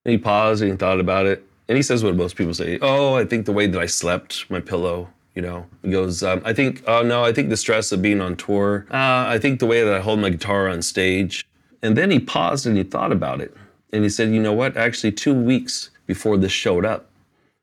And 0.05 0.13
he 0.13 0.19
paused 0.19 0.63
and 0.63 0.71
he 0.73 0.77
thought 0.77 1.01
about 1.01 1.27
it, 1.27 1.45
and 1.69 1.77
he 1.77 1.83
says 1.83 2.03
what 2.03 2.17
most 2.17 2.35
people 2.35 2.55
say, 2.55 2.79
oh, 2.83 3.15
I 3.15 3.25
think 3.25 3.47
the 3.47 3.53
way 3.53 3.67
that 3.67 3.81
I 3.81 3.87
slept, 3.87 4.51
my 4.51 4.61
pillow, 4.61 5.09
you 5.39 5.43
know, 5.43 5.65
he 5.85 5.91
goes, 5.93 6.25
um, 6.25 6.43
I 6.45 6.53
think, 6.53 6.83
oh 6.89 7.03
no, 7.03 7.23
I 7.23 7.33
think 7.33 7.49
the 7.49 7.57
stress 7.57 7.93
of 7.93 8.03
being 8.03 8.21
on 8.21 8.35
tour. 8.35 8.89
Uh, 8.91 9.25
I 9.29 9.39
think 9.39 9.61
the 9.61 9.67
way 9.67 9.85
that 9.85 9.95
I 9.95 10.01
hold 10.01 10.19
my 10.19 10.31
guitar 10.31 10.69
on 10.69 10.83
stage. 10.83 11.47
And 11.81 11.97
then 11.97 12.11
he 12.11 12.19
paused 12.19 12.67
and 12.67 12.77
he 12.77 12.83
thought 12.83 13.13
about 13.13 13.41
it. 13.41 13.57
And 13.93 14.03
he 14.03 14.11
said, 14.11 14.33
you 14.35 14.43
know 14.43 14.53
what? 14.53 14.77
Actually, 14.77 15.13
two 15.13 15.33
weeks 15.33 15.91
before 16.07 16.39
this 16.39 16.51
showed 16.51 16.85
up, 16.85 17.09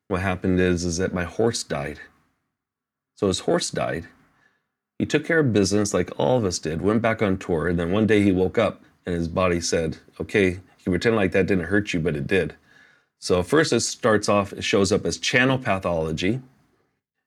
what 0.08 0.22
happened 0.22 0.58
is, 0.58 0.86
is 0.86 0.96
that 1.00 1.14
my 1.14 1.26
horse 1.26 1.64
died. 1.64 2.00
So 3.18 3.28
his 3.28 3.40
horse 3.40 3.72
died. 3.72 4.08
He 4.98 5.06
took 5.06 5.26
care 5.26 5.40
of 5.40 5.52
business 5.52 5.94
like 5.94 6.18
all 6.18 6.38
of 6.38 6.46
us 6.46 6.60
did, 6.60 6.82
went 6.82 7.02
back 7.02 7.22
on 7.22 7.38
tour, 7.38 7.68
and 7.68 7.78
then 7.78 7.92
one 7.92 8.08
day 8.08 8.22
he 8.22 8.32
woke 8.32 8.58
up 8.58 8.84
and 9.06 9.14
his 9.14 9.28
body 9.28 9.60
said, 9.60 9.98
okay, 10.22 10.62
you 10.86 10.92
pretend 10.92 11.18
like 11.18 11.34
that 11.34 11.48
didn't 11.48 11.66
hurt 11.66 11.94
you, 11.94 12.00
but 12.00 12.16
it 12.16 12.26
did. 12.26 12.56
So 13.20 13.44
first 13.44 13.74
it 13.74 13.82
starts 13.82 14.30
off, 14.30 14.54
it 14.54 14.64
shows 14.64 14.94
up 14.94 15.06
as 15.06 15.18
channel 15.18 15.58
pathology. 15.58 16.40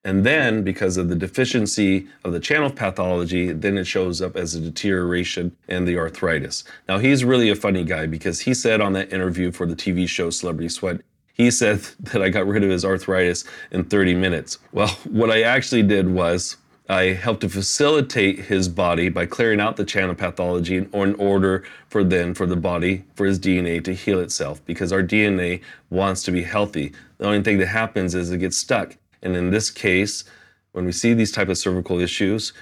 And 0.09 0.25
then, 0.25 0.65
because 0.65 0.97
of 0.97 1.11
the 1.11 1.15
deficiency 1.15 2.09
of 2.25 2.33
the 2.33 2.41
channel 2.41 2.71
pathology, 2.71 3.53
then 3.53 3.77
it 3.77 3.85
shows 3.85 4.23
up 4.23 4.37
as 4.37 4.55
a 4.55 4.61
deterioration 4.61 5.55
and 5.69 5.87
the 5.87 5.99
arthritis. 5.99 6.65
Now, 6.89 6.97
he's 6.97 7.27
really 7.27 7.51
a 7.51 7.55
funny 7.55 7.85
guy 7.85 8.07
because 8.07 8.41
he 8.41 8.55
said 8.55 8.81
on 8.81 8.95
that 8.95 9.13
interview 9.13 9.53
for 9.53 9.67
the 9.67 9.77
TV 9.77 10.09
show 10.09 10.31
Celebrity 10.31 10.71
Sweat, 10.71 11.03
he 11.35 11.51
said 11.51 11.81
that 12.01 12.23
I 12.23 12.31
got 12.31 12.47
rid 12.47 12.65
of 12.65 12.71
his 12.71 12.87
arthritis 12.87 13.45
in 13.71 13.85
30 13.85 14.15
minutes. 14.15 14.59
Well, 14.73 14.89
what 15.11 15.31
I 15.31 15.43
actually 15.43 15.83
did 15.83 16.09
was 16.09 16.57
I 16.89 17.13
helped 17.13 17.43
to 17.43 17.51
facilitate 17.51 18.47
his 18.47 18.67
body 18.67 19.11
by 19.11 19.27
clearing 19.27 19.61
out 19.61 19.77
the 19.77 19.85
channel 19.85 20.15
pathology 20.15 20.79
in, 20.79 21.15
order 21.17 21.65
for 21.91 22.03
then 22.03 22.33
for 22.33 22.47
the 22.47 22.57
body, 22.57 23.05
for 23.15 23.27
his 23.27 23.39
DNA 23.39 23.85
to 23.85 23.93
heal 23.93 24.21
itself 24.21 24.65
because 24.65 24.91
our 24.91 25.03
DNA 25.03 25.61
wants 25.91 26.23
to 26.23 26.31
be 26.31 26.45
healthy. 26.45 26.95
The 27.19 27.27
only 27.27 27.43
thing 27.43 27.59
that 27.59 27.67
happens 27.67 28.15
is 28.15 28.31
it 28.31 28.39
gets 28.39 28.57
stuck. 28.57 28.97
And 29.23 29.37
in 29.37 29.51
this 29.51 29.71
case, 29.71 30.25
when 30.73 30.85
we 30.85 30.93
see 30.93 31.15
these 31.15 31.33
type 31.33 31.49
of 31.49 31.59
cervical 31.59 31.99
issues, 31.99 32.53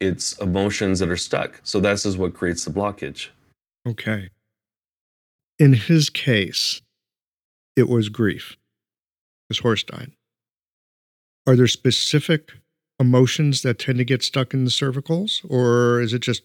it's 0.00 0.36
emotions 0.38 0.98
that 0.98 1.08
are 1.08 1.16
stuck. 1.16 1.60
So 1.62 1.80
this 1.80 2.04
is 2.04 2.16
what 2.16 2.34
creates 2.34 2.64
the 2.64 2.70
blockage. 2.70 3.28
Okay. 3.86 4.28
In 5.58 5.74
his 5.74 6.10
case, 6.10 6.82
it 7.76 7.88
was 7.88 8.08
grief. 8.08 8.56
His 9.48 9.60
horse 9.60 9.82
died. 9.82 10.12
Are 11.46 11.56
there 11.56 11.66
specific 11.66 12.52
emotions 12.98 13.62
that 13.62 13.78
tend 13.78 13.98
to 13.98 14.04
get 14.04 14.22
stuck 14.22 14.54
in 14.54 14.64
the 14.64 14.70
cervicals, 14.70 15.44
or 15.48 16.00
is 16.00 16.12
it 16.12 16.20
just 16.20 16.42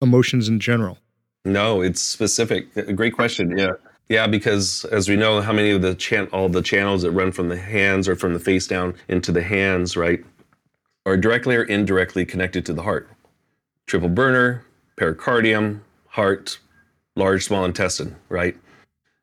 emotions 0.00 0.48
in 0.48 0.60
general? 0.60 0.98
No, 1.44 1.80
it's 1.80 2.00
specific. 2.00 2.72
Great 2.94 3.14
question. 3.14 3.58
Yeah. 3.58 3.72
Yeah, 4.08 4.26
because 4.26 4.84
as 4.86 5.08
we 5.08 5.16
know, 5.16 5.40
how 5.40 5.52
many 5.52 5.70
of 5.70 5.80
the 5.80 6.28
all 6.32 6.48
the 6.48 6.62
channels 6.62 7.02
that 7.02 7.12
run 7.12 7.32
from 7.32 7.48
the 7.48 7.56
hands 7.56 8.06
or 8.06 8.16
from 8.16 8.34
the 8.34 8.40
face 8.40 8.66
down 8.66 8.94
into 9.08 9.32
the 9.32 9.42
hands, 9.42 9.96
right, 9.96 10.22
are 11.06 11.16
directly 11.16 11.56
or 11.56 11.62
indirectly 11.64 12.26
connected 12.26 12.66
to 12.66 12.74
the 12.74 12.82
heart. 12.82 13.08
Triple 13.86 14.10
burner, 14.10 14.64
pericardium, 14.96 15.80
heart, 16.08 16.58
large 17.16 17.44
small 17.44 17.64
intestine, 17.64 18.14
right? 18.28 18.56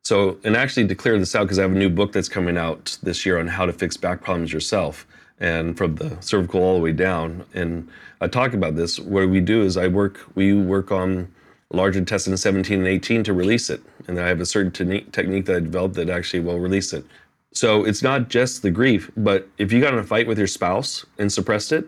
So, 0.04 0.38
and 0.42 0.56
actually 0.56 0.88
to 0.88 0.94
clear 0.96 1.16
this 1.16 1.36
out, 1.36 1.44
because 1.44 1.60
I 1.60 1.62
have 1.62 1.72
a 1.72 1.78
new 1.78 1.90
book 1.90 2.12
that's 2.12 2.28
coming 2.28 2.56
out 2.56 2.98
this 3.04 3.24
year 3.24 3.38
on 3.38 3.46
how 3.46 3.66
to 3.66 3.72
fix 3.72 3.96
back 3.96 4.20
problems 4.20 4.52
yourself, 4.52 5.06
and 5.38 5.76
from 5.78 5.94
the 5.94 6.16
cervical 6.20 6.60
all 6.60 6.74
the 6.74 6.80
way 6.80 6.92
down. 6.92 7.44
And 7.54 7.88
I 8.20 8.26
talk 8.26 8.52
about 8.52 8.74
this. 8.74 8.98
What 8.98 9.28
we 9.28 9.40
do 9.40 9.62
is 9.62 9.76
I 9.76 9.86
work, 9.86 10.20
we 10.34 10.54
work 10.54 10.90
on 10.90 11.32
large 11.72 11.96
intestine 11.96 12.36
17 12.36 12.78
and 12.78 12.88
18 12.88 13.24
to 13.24 13.32
release 13.32 13.70
it. 13.70 13.82
And 14.06 14.18
I 14.20 14.28
have 14.28 14.40
a 14.40 14.46
certain 14.46 14.70
technique 14.70 15.46
that 15.46 15.56
I 15.56 15.60
developed 15.60 15.94
that 15.96 16.10
actually 16.10 16.40
will 16.40 16.58
release 16.58 16.92
it. 16.92 17.04
So 17.52 17.84
it's 17.84 18.02
not 18.02 18.28
just 18.28 18.62
the 18.62 18.70
grief, 18.70 19.10
but 19.16 19.48
if 19.58 19.72
you 19.72 19.80
got 19.80 19.92
in 19.92 19.98
a 19.98 20.04
fight 20.04 20.26
with 20.26 20.38
your 20.38 20.46
spouse 20.46 21.04
and 21.18 21.30
suppressed 21.30 21.72
it, 21.72 21.86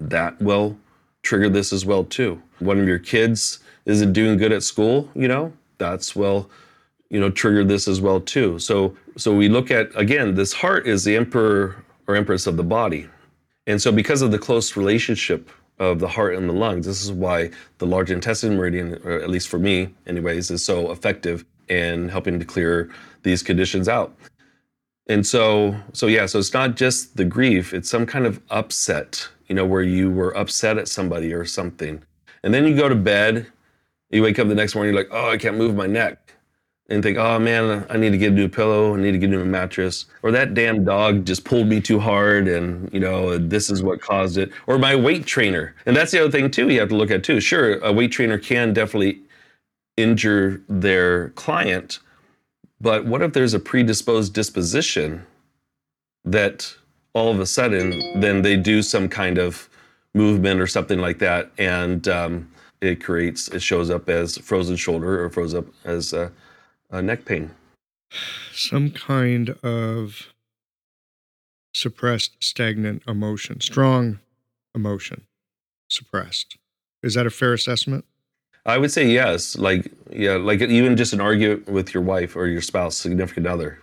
that 0.00 0.40
will 0.40 0.78
trigger 1.22 1.48
this 1.48 1.72
as 1.72 1.84
well 1.84 2.04
too. 2.04 2.40
One 2.58 2.78
of 2.78 2.86
your 2.86 2.98
kids 2.98 3.58
isn't 3.84 4.12
doing 4.12 4.38
good 4.38 4.52
at 4.52 4.62
school, 4.62 5.10
you 5.14 5.28
know, 5.28 5.52
that's 5.78 6.14
well, 6.14 6.48
you 7.10 7.20
know, 7.20 7.30
trigger 7.30 7.64
this 7.64 7.88
as 7.88 8.00
well 8.00 8.20
too. 8.20 8.58
So 8.58 8.96
so 9.16 9.34
we 9.34 9.48
look 9.48 9.70
at 9.70 9.90
again, 9.94 10.34
this 10.34 10.52
heart 10.52 10.86
is 10.86 11.04
the 11.04 11.16
emperor 11.16 11.84
or 12.06 12.16
empress 12.16 12.46
of 12.46 12.56
the 12.56 12.64
body. 12.64 13.08
And 13.66 13.80
so 13.80 13.92
because 13.92 14.22
of 14.22 14.30
the 14.30 14.38
close 14.38 14.76
relationship 14.76 15.50
of 15.78 15.98
the 15.98 16.08
heart 16.08 16.34
and 16.34 16.48
the 16.48 16.52
lungs. 16.54 16.86
This 16.86 17.02
is 17.02 17.12
why 17.12 17.50
the 17.78 17.86
large 17.86 18.10
intestine 18.10 18.56
meridian, 18.56 19.00
or 19.04 19.12
at 19.12 19.30
least 19.30 19.48
for 19.48 19.58
me, 19.58 19.94
anyways, 20.06 20.50
is 20.50 20.64
so 20.64 20.90
effective 20.90 21.44
in 21.68 22.08
helping 22.08 22.38
to 22.38 22.44
clear 22.44 22.90
these 23.22 23.42
conditions 23.42 23.88
out. 23.88 24.14
And 25.06 25.26
so, 25.26 25.76
so 25.92 26.06
yeah, 26.06 26.26
so 26.26 26.38
it's 26.38 26.52
not 26.52 26.76
just 26.76 27.16
the 27.16 27.24
grief; 27.24 27.72
it's 27.72 27.88
some 27.88 28.06
kind 28.06 28.26
of 28.26 28.40
upset, 28.50 29.28
you 29.46 29.54
know, 29.54 29.64
where 29.64 29.82
you 29.82 30.10
were 30.10 30.36
upset 30.36 30.78
at 30.78 30.88
somebody 30.88 31.32
or 31.32 31.44
something, 31.44 32.02
and 32.42 32.52
then 32.52 32.66
you 32.66 32.76
go 32.76 32.88
to 32.88 32.94
bed, 32.94 33.46
you 34.10 34.22
wake 34.22 34.38
up 34.38 34.48
the 34.48 34.54
next 34.54 34.74
morning, 34.74 34.92
you're 34.92 35.02
like, 35.02 35.10
oh, 35.12 35.30
I 35.30 35.38
can't 35.38 35.56
move 35.56 35.74
my 35.74 35.86
neck 35.86 36.27
and 36.88 37.02
think, 37.02 37.18
oh 37.18 37.38
man, 37.38 37.84
I 37.90 37.98
need 37.98 38.10
to 38.10 38.18
get 38.18 38.32
a 38.32 38.34
new 38.34 38.48
pillow, 38.48 38.94
I 38.94 38.98
need 38.98 39.12
to 39.12 39.18
get 39.18 39.28
a 39.28 39.32
new 39.32 39.44
mattress, 39.44 40.06
or 40.22 40.30
that 40.32 40.54
damn 40.54 40.84
dog 40.84 41.26
just 41.26 41.44
pulled 41.44 41.66
me 41.66 41.80
too 41.80 42.00
hard, 42.00 42.48
and 42.48 42.90
you 42.92 43.00
know 43.00 43.36
this 43.36 43.68
is 43.70 43.82
what 43.82 44.00
caused 44.00 44.38
it, 44.38 44.50
or 44.66 44.78
my 44.78 44.96
weight 44.96 45.26
trainer. 45.26 45.74
And 45.84 45.94
that's 45.94 46.12
the 46.12 46.20
other 46.20 46.30
thing 46.30 46.50
too 46.50 46.70
you 46.70 46.80
have 46.80 46.88
to 46.88 46.96
look 46.96 47.10
at 47.10 47.24
too. 47.24 47.40
Sure, 47.40 47.78
a 47.80 47.92
weight 47.92 48.12
trainer 48.12 48.38
can 48.38 48.72
definitely 48.72 49.20
injure 49.96 50.62
their 50.68 51.30
client, 51.30 51.98
but 52.80 53.04
what 53.04 53.20
if 53.22 53.32
there's 53.32 53.54
a 53.54 53.60
predisposed 53.60 54.32
disposition 54.32 55.26
that 56.24 56.74
all 57.12 57.30
of 57.30 57.40
a 57.40 57.46
sudden 57.46 58.20
then 58.20 58.42
they 58.42 58.56
do 58.56 58.82
some 58.82 59.08
kind 59.08 59.38
of 59.38 59.68
movement 60.14 60.60
or 60.60 60.66
something 60.66 61.00
like 61.00 61.18
that, 61.18 61.50
and 61.58 62.08
um, 62.08 62.50
it 62.80 63.04
creates 63.04 63.48
it 63.48 63.60
shows 63.60 63.90
up 63.90 64.08
as 64.08 64.38
frozen 64.38 64.76
shoulder 64.76 65.22
or 65.22 65.28
froze 65.28 65.54
up 65.54 65.66
as 65.84 66.14
uh, 66.14 66.30
uh, 66.90 67.00
neck 67.00 67.24
pain? 67.24 67.50
Some 68.52 68.90
kind 68.90 69.50
of 69.62 70.28
suppressed, 71.74 72.36
stagnant 72.40 73.02
emotion, 73.06 73.60
strong 73.60 74.18
emotion, 74.74 75.26
suppressed. 75.88 76.56
Is 77.02 77.14
that 77.14 77.26
a 77.26 77.30
fair 77.30 77.52
assessment? 77.52 78.04
I 78.66 78.76
would 78.78 78.90
say 78.90 79.06
yes. 79.06 79.56
Like, 79.56 79.90
yeah, 80.10 80.36
like 80.36 80.60
even 80.60 80.96
just 80.96 81.12
an 81.12 81.20
argument 81.20 81.68
with 81.68 81.94
your 81.94 82.02
wife 82.02 82.36
or 82.36 82.46
your 82.46 82.60
spouse, 82.60 82.96
significant 82.96 83.46
other, 83.46 83.78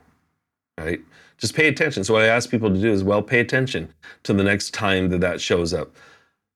right? 0.77 0.99
Just 1.37 1.55
pay 1.55 1.67
attention. 1.67 2.03
So 2.03 2.13
what 2.13 2.23
I 2.23 2.27
ask 2.27 2.49
people 2.49 2.69
to 2.69 2.79
do 2.79 2.91
is, 2.91 3.03
well, 3.03 3.21
pay 3.21 3.39
attention 3.39 3.93
to 4.23 4.33
the 4.33 4.43
next 4.43 4.73
time 4.73 5.09
that 5.09 5.21
that 5.21 5.41
shows 5.41 5.73
up, 5.73 5.95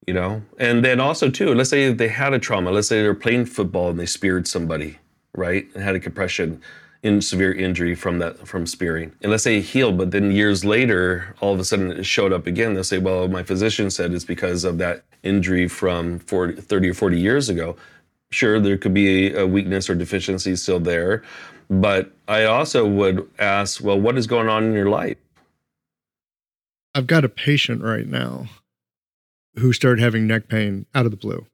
you 0.05 0.13
know. 0.13 0.41
And 0.57 0.85
then 0.85 0.99
also 0.99 1.29
too, 1.29 1.53
let's 1.53 1.69
say 1.69 1.91
they 1.91 2.07
had 2.07 2.33
a 2.33 2.39
trauma. 2.39 2.71
Let's 2.71 2.87
say 2.87 3.01
they're 3.01 3.15
playing 3.15 3.45
football 3.45 3.89
and 3.89 3.99
they 3.99 4.05
speared 4.05 4.47
somebody, 4.47 4.99
right, 5.35 5.67
and 5.73 5.83
had 5.83 5.95
a 5.95 5.99
compression, 5.99 6.61
in 7.01 7.21
severe 7.21 7.53
injury 7.53 7.95
from 7.95 8.19
that 8.19 8.47
from 8.47 8.65
spearing. 8.65 9.11
And 9.21 9.31
let's 9.31 9.43
say 9.43 9.57
it 9.57 9.61
healed, 9.61 9.97
but 9.97 10.11
then 10.11 10.31
years 10.31 10.65
later, 10.65 11.35
all 11.39 11.53
of 11.53 11.59
a 11.59 11.63
sudden 11.63 11.91
it 11.91 12.05
showed 12.05 12.33
up 12.33 12.45
again. 12.45 12.73
They'll 12.73 12.83
say, 12.83 12.97
well, 12.97 13.27
my 13.27 13.43
physician 13.43 13.89
said 13.89 14.13
it's 14.13 14.25
because 14.25 14.63
of 14.63 14.77
that 14.79 15.03
injury 15.23 15.67
from 15.67 16.19
40, 16.19 16.61
30 16.61 16.89
or 16.89 16.93
40 16.93 17.19
years 17.19 17.49
ago. 17.49 17.75
Sure, 18.31 18.59
there 18.59 18.77
could 18.77 18.93
be 18.93 19.33
a 19.33 19.47
weakness 19.47 19.89
or 19.89 19.95
deficiency 19.95 20.55
still 20.55 20.79
there. 20.79 21.23
But 21.69 22.11
I 22.27 22.43
also 22.43 22.85
would 22.85 23.27
ask, 23.39 23.81
well, 23.83 23.99
what 23.99 24.17
is 24.17 24.27
going 24.27 24.49
on 24.49 24.65
in 24.65 24.73
your 24.73 24.89
life? 24.89 25.17
I've 26.93 27.07
got 27.07 27.23
a 27.23 27.29
patient 27.29 27.81
right 27.81 28.07
now 28.07 28.47
who 29.55 29.73
started 29.73 30.01
having 30.01 30.27
neck 30.27 30.47
pain 30.47 30.85
out 30.93 31.05
of 31.05 31.11
the 31.11 31.17
blue. 31.17 31.45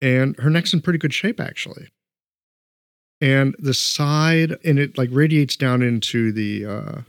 And 0.00 0.36
her 0.38 0.50
neck's 0.50 0.72
in 0.72 0.80
pretty 0.80 0.98
good 0.98 1.14
shape, 1.14 1.40
actually 1.40 1.88
and 3.20 3.54
the 3.58 3.74
side 3.74 4.56
and 4.64 4.78
it 4.78 4.96
like 4.96 5.08
radiates 5.12 5.56
down 5.56 5.82
into 5.82 6.32
the 6.32 6.66
uh, 6.66 7.00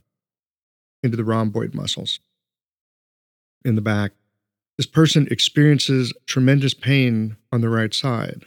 into 1.03 1.18
the 1.18 1.23
rhomboid 1.23 1.73
muscles 1.73 2.19
in 3.64 3.76
the 3.76 3.81
back. 3.81 4.11
This 4.77 4.86
person 4.86 5.27
experiences 5.30 6.14
tremendous 6.26 6.73
pain 6.73 7.36
on 7.52 7.61
the 7.61 7.69
right 7.69 7.94
side. 7.94 8.45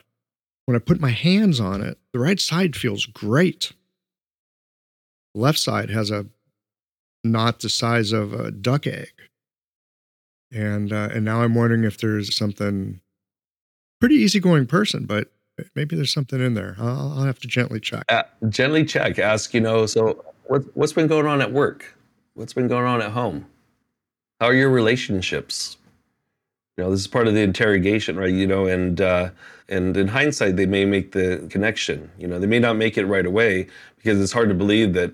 When 0.65 0.77
I 0.77 0.81
put 0.81 1.01
my 1.01 1.11
hands 1.11 1.61
on 1.61 1.83
it, 1.83 1.99
the 2.13 2.21
right 2.21 2.41
side 2.41 2.75
feels 2.77 3.05
great. 3.05 3.73
The 5.35 5.41
left 5.41 5.59
side 5.59 5.91
has 5.91 6.11
a 6.11 6.27
knot 7.25 7.61
the 7.61 7.69
size 7.69 8.13
of 8.13 8.33
a 8.33 8.51
duck 8.51 8.87
egg. 8.87 9.13
And 10.51 10.93
uh, 10.93 11.09
and 11.13 11.25
now 11.25 11.43
I'm 11.43 11.55
wondering 11.55 11.85
if 11.85 11.99
there's 11.99 12.37
something 12.37 13.01
pretty 14.01 14.17
easygoing 14.17 14.67
person, 14.67 15.07
but 15.07 15.33
maybe 15.75 15.97
there's 15.97 16.13
something 16.13 16.41
in 16.41 16.55
there. 16.55 16.77
I'll, 16.79 17.13
I'll 17.19 17.25
have 17.25 17.39
to 17.41 17.49
gently 17.49 17.81
check. 17.81 18.05
Uh, 18.09 18.23
gently 18.49 18.85
check. 18.85 19.19
Ask, 19.19 19.55
you 19.55 19.61
know, 19.61 19.87
so 19.87 20.25
what, 20.45 20.65
what's 20.77 20.93
been 20.93 21.07
going 21.07 21.27
on 21.27 21.41
at 21.41 21.53
work? 21.53 21.97
What's 22.35 22.53
been 22.53 22.69
going 22.69 22.87
on 22.87 23.03
at 23.03 23.11
home? 23.11 23.47
How 24.41 24.49
are 24.49 24.55
your 24.55 24.71
relationships? 24.71 25.77
You 26.77 26.85
know, 26.85 26.91
this 26.91 27.01
is 27.01 27.07
part 27.07 27.29
of 27.29 27.35
the 27.35 27.43
interrogation, 27.43 28.17
right? 28.17 28.33
You 28.33 28.47
know, 28.47 28.67
and 28.67 29.01
uh, 29.01 29.31
and 29.69 29.97
in 29.97 30.09
hindsight, 30.09 30.57
they 30.57 30.67
may 30.67 30.87
make 30.87 31.13
the 31.13 31.47
connection. 31.51 32.11
You 32.19 32.27
know, 32.27 32.39
they 32.39 32.47
may 32.47 32.59
not 32.59 32.77
make 32.77 32.97
it 32.97 33.05
right 33.05 33.27
away 33.27 33.69
because 33.97 34.21
it's 34.21 34.33
hard 34.33 34.49
to 34.49 34.55
believe 34.55 34.95
that, 34.95 35.13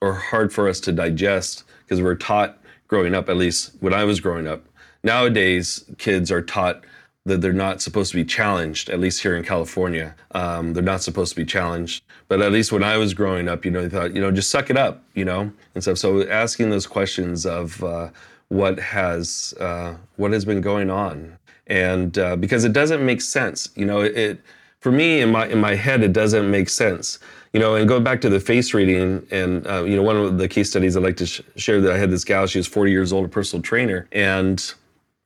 or 0.00 0.14
hard 0.14 0.52
for 0.52 0.68
us 0.68 0.80
to 0.80 0.92
digest 0.92 1.64
because 1.84 2.00
we're 2.00 2.14
taught 2.14 2.58
growing 2.88 3.14
up. 3.14 3.28
At 3.28 3.36
least 3.36 3.72
when 3.80 3.92
I 3.92 4.04
was 4.04 4.18
growing 4.18 4.48
up, 4.48 4.64
nowadays 5.04 5.84
kids 5.98 6.32
are 6.32 6.42
taught 6.42 6.84
that 7.28 7.40
they're 7.40 7.52
not 7.52 7.80
supposed 7.80 8.10
to 8.10 8.16
be 8.16 8.24
challenged, 8.24 8.90
at 8.90 8.98
least 8.98 9.22
here 9.22 9.36
in 9.36 9.44
California. 9.44 10.14
Um, 10.32 10.72
they're 10.72 10.82
not 10.82 11.02
supposed 11.02 11.30
to 11.34 11.36
be 11.36 11.44
challenged. 11.44 12.02
But 12.28 12.42
at 12.42 12.52
least 12.52 12.72
when 12.72 12.82
I 12.82 12.96
was 12.98 13.14
growing 13.14 13.48
up, 13.48 13.64
you 13.64 13.70
know, 13.70 13.82
they 13.82 13.88
thought, 13.88 14.14
you 14.14 14.20
know, 14.20 14.30
just 14.30 14.50
suck 14.50 14.70
it 14.70 14.76
up, 14.76 15.02
you 15.14 15.24
know, 15.24 15.50
and 15.74 15.82
stuff. 15.82 15.98
So 15.98 16.28
asking 16.28 16.70
those 16.70 16.86
questions 16.86 17.46
of 17.46 17.82
uh, 17.82 18.10
what 18.48 18.78
has 18.78 19.54
uh, 19.60 19.94
what 20.16 20.32
has 20.32 20.44
been 20.44 20.60
going 20.60 20.90
on, 20.90 21.38
and 21.66 22.18
uh, 22.18 22.36
because 22.36 22.64
it 22.64 22.72
doesn't 22.72 23.04
make 23.04 23.20
sense, 23.20 23.70
you 23.76 23.86
know, 23.86 24.00
it 24.00 24.40
for 24.80 24.92
me 24.92 25.20
in 25.20 25.30
my 25.30 25.46
in 25.46 25.58
my 25.58 25.74
head 25.74 26.02
it 26.02 26.12
doesn't 26.12 26.50
make 26.50 26.68
sense. 26.68 27.18
You 27.54 27.60
know, 27.60 27.76
and 27.76 27.88
go 27.88 27.98
back 27.98 28.20
to 28.20 28.28
the 28.28 28.40
face 28.40 28.74
reading, 28.74 29.26
and 29.30 29.66
uh, 29.66 29.84
you 29.84 29.96
know, 29.96 30.02
one 30.02 30.16
of 30.16 30.36
the 30.36 30.48
case 30.48 30.68
studies 30.68 30.98
I'd 30.98 31.02
like 31.02 31.16
to 31.16 31.26
sh- 31.26 31.40
share 31.56 31.80
that 31.80 31.92
I 31.92 31.96
had 31.96 32.10
this 32.10 32.22
gal. 32.22 32.46
She 32.46 32.58
was 32.58 32.66
40 32.66 32.90
years 32.90 33.10
old, 33.10 33.24
a 33.24 33.28
personal 33.28 33.62
trainer, 33.62 34.06
and 34.12 34.74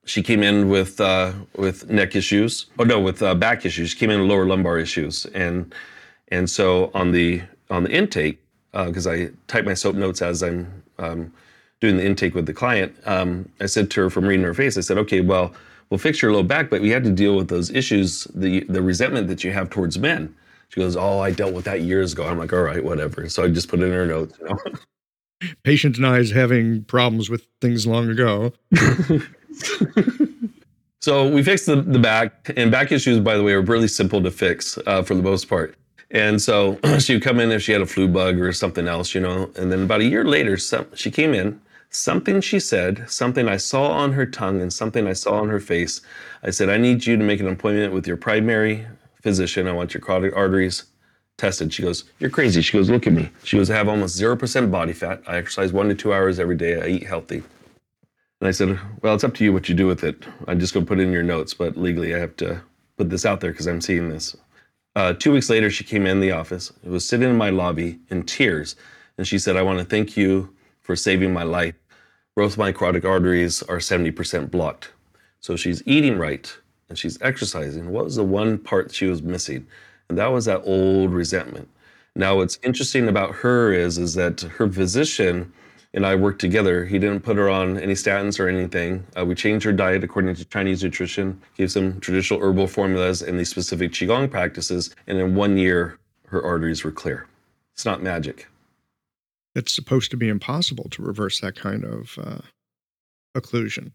she 0.05 0.23
came 0.23 0.43
in 0.43 0.69
with 0.69 1.01
uh, 1.01 1.33
with 1.57 1.89
neck 1.89 2.17
issues. 2.17 2.67
Oh 2.79 2.85
no, 2.85 3.01
with 3.01 3.23
uh, 3.23 3.35
back 3.35 3.65
issues. 3.65 3.91
She 3.91 3.99
came 3.99 4.11
in 4.11 4.21
with 4.21 4.29
lower 4.29 4.47
lumbar 4.47 4.79
issues, 4.79 5.27
and 5.27 5.73
and 6.29 6.49
so 6.51 6.91
on 6.95 7.13
the 7.13 7.43
on 7.71 7.85
the 7.85 7.91
intake, 7.91 8.41
because 8.73 9.07
uh, 9.07 9.13
I 9.13 9.31
type 9.47 9.65
my 9.65 9.75
soap 9.75 9.95
notes 9.95 10.21
as 10.21 10.43
I'm 10.43 10.83
um, 10.99 11.33
doing 11.81 11.97
the 11.97 12.05
intake 12.05 12.35
with 12.35 12.47
the 12.47 12.53
client. 12.53 12.95
Um, 13.07 13.49
I 13.61 13.67
said 13.67 13.91
to 13.93 14.03
her 14.03 14.11
from 14.11 14.27
reading 14.27 14.45
her 14.45 14.55
face, 14.55 14.77
I 14.77 14.81
said, 14.83 14.99
okay, 14.99 15.21
well, 15.21 15.55
we'll 15.91 15.99
fix 15.99 16.21
your 16.21 16.33
low 16.33 16.43
back, 16.43 16.69
but 16.69 16.81
we 16.81 16.91
had 16.91 17.05
to 17.05 17.11
deal 17.11 17.37
with 17.37 17.49
those 17.49 17.71
issues, 17.71 18.25
the 18.35 18.61
the 18.65 18.83
resentment 18.83 19.29
that 19.29 19.45
you 19.45 19.53
have 19.53 19.71
towards 19.71 19.99
men. 19.99 20.35
She 20.69 20.81
goes, 20.81 20.97
oh, 20.97 21.21
I 21.21 21.31
dealt 21.31 21.53
with 21.53 21.67
that 21.67 21.83
years 21.83 22.15
ago. 22.15 22.27
I'm 22.27 22.39
like, 22.39 22.53
all 22.53 22.63
right, 22.63 22.83
whatever. 22.83 23.29
So 23.29 23.45
I 23.45 23.49
just 23.49 23.69
put 23.69 23.81
it 23.81 23.85
in 23.85 23.93
her 23.93 24.07
notes. 24.07 24.39
You 24.41 24.49
know? 24.49 24.59
Patient 25.65 25.99
is 25.99 26.31
having 26.31 26.85
problems 26.85 27.29
with 27.29 27.47
things 27.61 27.87
long 27.87 28.09
ago. 28.09 28.53
so 31.01 31.29
we 31.29 31.43
fixed 31.43 31.67
the, 31.67 31.77
the 31.77 31.99
back, 31.99 32.51
and 32.57 32.71
back 32.71 32.93
issues, 32.93 33.21
by 33.21 33.37
the 33.37 33.43
way, 33.43 33.53
are 33.53 33.61
really 33.61 33.89
simple 33.89 34.23
to 34.23 34.31
fix 34.31 34.79
uh, 34.87 35.03
for 35.03 35.15
the 35.15 35.23
most 35.23 35.49
part. 35.49 35.77
And 36.11 36.41
so 36.41 36.79
she 36.99 37.15
would 37.15 37.23
come 37.23 37.41
in 37.41 37.51
if 37.51 37.63
she 37.63 37.73
had 37.73 37.81
a 37.81 37.87
flu 37.87 38.07
bug 38.07 38.39
or 38.39 38.53
something 38.53 38.87
else, 38.87 39.15
you 39.15 39.21
know. 39.21 39.51
And 39.57 39.73
then 39.73 39.83
about 39.83 40.01
a 40.01 40.05
year 40.05 40.25
later, 40.25 40.57
some, 40.57 40.87
she 40.95 41.11
came 41.11 41.35
in. 41.35 41.61
Something 41.95 42.41
she 42.41 42.59
said, 42.59 43.05
something 43.11 43.49
I 43.49 43.59
saw 43.59 43.91
on 43.91 44.13
her 44.15 44.25
tongue, 44.25 44.63
and 44.63 44.73
something 44.73 45.07
I 45.07 45.13
saw 45.13 45.35
on 45.41 45.51
her 45.51 45.61
face. 45.61 46.01
I 46.43 46.49
said, 46.49 46.71
I 46.71 46.79
need 46.79 47.05
you 47.05 47.19
to 47.19 47.23
make 47.25 47.39
an 47.39 47.49
appointment 47.49 47.93
with 47.93 48.07
your 48.07 48.17
primary 48.17 48.87
physician. 49.21 49.69
I 49.69 49.73
want 49.73 49.93
your 49.93 50.01
carotid 50.01 50.33
arteries 50.33 50.85
tested. 51.37 51.73
She 51.73 51.83
goes, 51.83 52.05
You're 52.19 52.31
crazy. 52.31 52.63
She 52.63 52.73
goes, 52.73 52.89
Look 52.89 53.07
at 53.07 53.13
me. 53.13 53.31
She 53.45 53.59
goes, 53.59 53.71
I 53.71 53.77
have 53.77 53.89
almost 53.89 54.19
0% 54.19 54.71
body 54.71 54.95
fat. 54.95 55.23
I 55.27 55.37
exercise 55.37 55.73
one 55.73 55.89
to 55.89 55.95
two 55.95 56.15
hours 56.15 56.39
every 56.39 56.57
day. 56.57 56.81
I 56.81 56.87
eat 56.87 57.07
healthy. 57.07 57.43
And 58.43 58.49
I 58.49 58.51
said, 58.51 58.77
Well, 59.03 59.15
it's 59.15 59.23
up 59.23 59.35
to 59.35 59.45
you 59.45 59.53
what 59.53 59.69
you 59.69 59.75
do 59.77 59.87
with 59.87 60.03
it. 60.03 60.25
I'm 60.49 60.59
just 60.59 60.75
going 60.75 60.85
to 60.85 60.89
put 60.89 60.99
it 60.99 61.05
in 61.05 61.13
your 61.13 61.23
notes, 61.23 61.55
but 61.55 61.77
legally 61.77 62.13
I 62.13 62.19
have 62.19 62.35
to 62.39 62.61
put 62.97 63.09
this 63.09 63.25
out 63.25 63.41
there 63.41 63.53
because 63.53 63.69
I'm 63.69 63.81
seeing 63.81 64.09
this. 64.09 64.37
Uh, 64.97 65.13
two 65.13 65.31
weeks 65.31 65.49
later, 65.49 65.71
she 65.71 65.85
came 65.85 66.09
in 66.09 66.19
the 66.19 66.33
office. 66.33 66.73
It 66.83 66.91
was 66.91 67.09
sitting 67.09 67.31
in 67.31 67.37
my 67.37 67.51
lobby 67.51 68.01
in 68.11 68.25
tears. 68.25 68.75
And 69.17 69.29
she 69.29 69.39
said, 69.39 69.57
I 69.57 69.63
want 69.63 69.79
to 69.79 69.85
thank 69.85 70.17
you 70.17 70.53
for 70.81 70.97
saving 70.97 71.33
my 71.33 71.45
life. 71.45 71.77
Both 72.35 72.59
my 72.59 72.73
carotid 72.73 73.05
arteries 73.05 73.63
are 73.63 73.77
70% 73.77 74.51
blocked. 74.51 74.91
So 75.39 75.55
she's 75.55 75.81
eating 75.87 76.19
right 76.19 76.53
and 76.89 76.99
she's 76.99 77.23
exercising. 77.23 77.93
What 77.93 78.07
was 78.07 78.17
the 78.17 78.25
one 78.25 78.59
part 78.59 78.93
she 78.93 79.07
was 79.07 79.23
missing? 79.23 79.69
And 80.09 80.19
that 80.19 80.33
was 80.33 80.47
that 80.47 80.63
old 80.65 81.13
resentment. 81.13 81.69
Now, 82.17 82.39
what's 82.39 82.59
interesting 82.65 83.07
about 83.07 83.37
her 83.37 83.73
is, 83.73 83.99
is 83.99 84.15
that 84.15 84.41
her 84.41 84.69
physician 84.69 85.53
and 85.95 86.07
I 86.07 86.15
worked 86.15 86.41
together. 86.41 86.85
He 86.85 86.99
didn't 86.99 87.21
put 87.21 87.37
her 87.37 87.49
on 87.49 87.79
any 87.79 87.95
statins 87.95 88.41
or 88.41 88.49
anything. 88.49 89.07
Uh, 89.17 89.27
we 89.27 89.35
changed 89.35 89.65
her 89.65 89.73
diet 89.73 90.03
according 90.03 90.35
to 90.35 90.45
Chinese 90.47 90.83
nutrition, 90.83 91.41
gave 91.57 91.71
some 91.71 92.01
traditional 92.01 92.41
herbal 92.41 92.67
formulas 92.67 93.23
and 93.23 93.39
these 93.39 93.51
specific 93.51 93.93
Qigong 93.93 94.31
practices. 94.31 94.95
And 95.07 95.19
in 95.19 95.35
one 95.35 95.57
year, 95.59 95.99
her 96.29 96.43
arteries 96.43 96.83
were 96.83 96.93
clear. 96.93 97.27
It's 97.75 97.85
not 97.85 98.03
magic. 98.03 98.49
It's 99.55 99.75
supposed 99.75 100.11
to 100.13 100.17
be 100.17 100.29
impossible 100.29 100.89
to 100.91 101.03
reverse 101.03 101.41
that 101.41 101.57
kind 101.57 101.85
of 101.85 102.19
uh, 102.19 102.39
occlusion. 103.37 103.93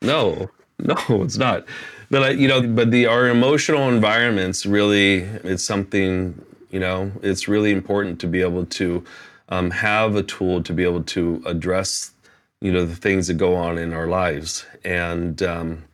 No, 0.00 0.50
no, 0.78 0.96
it's 1.08 1.36
not. 1.36 1.66
But 2.10 2.22
I, 2.22 2.30
you 2.30 2.48
know, 2.48 2.66
but 2.66 2.90
the 2.90 3.06
our 3.06 3.28
emotional 3.28 3.88
environments 3.88 4.64
really 4.64 5.18
it's 5.44 5.64
something. 5.64 6.40
You 6.70 6.80
know, 6.80 7.12
it's 7.22 7.46
really 7.46 7.72
important 7.72 8.20
to 8.20 8.26
be 8.26 8.42
able 8.42 8.66
to 8.66 9.04
um, 9.48 9.70
have 9.70 10.16
a 10.16 10.22
tool 10.22 10.62
to 10.62 10.72
be 10.72 10.84
able 10.84 11.02
to 11.04 11.42
address, 11.46 12.12
you 12.60 12.72
know, 12.72 12.84
the 12.84 12.96
things 12.96 13.28
that 13.28 13.34
go 13.34 13.54
on 13.54 13.78
in 13.78 13.92
our 13.92 14.06
lives. 14.06 14.66
And 14.84 15.42
um, 15.42 15.84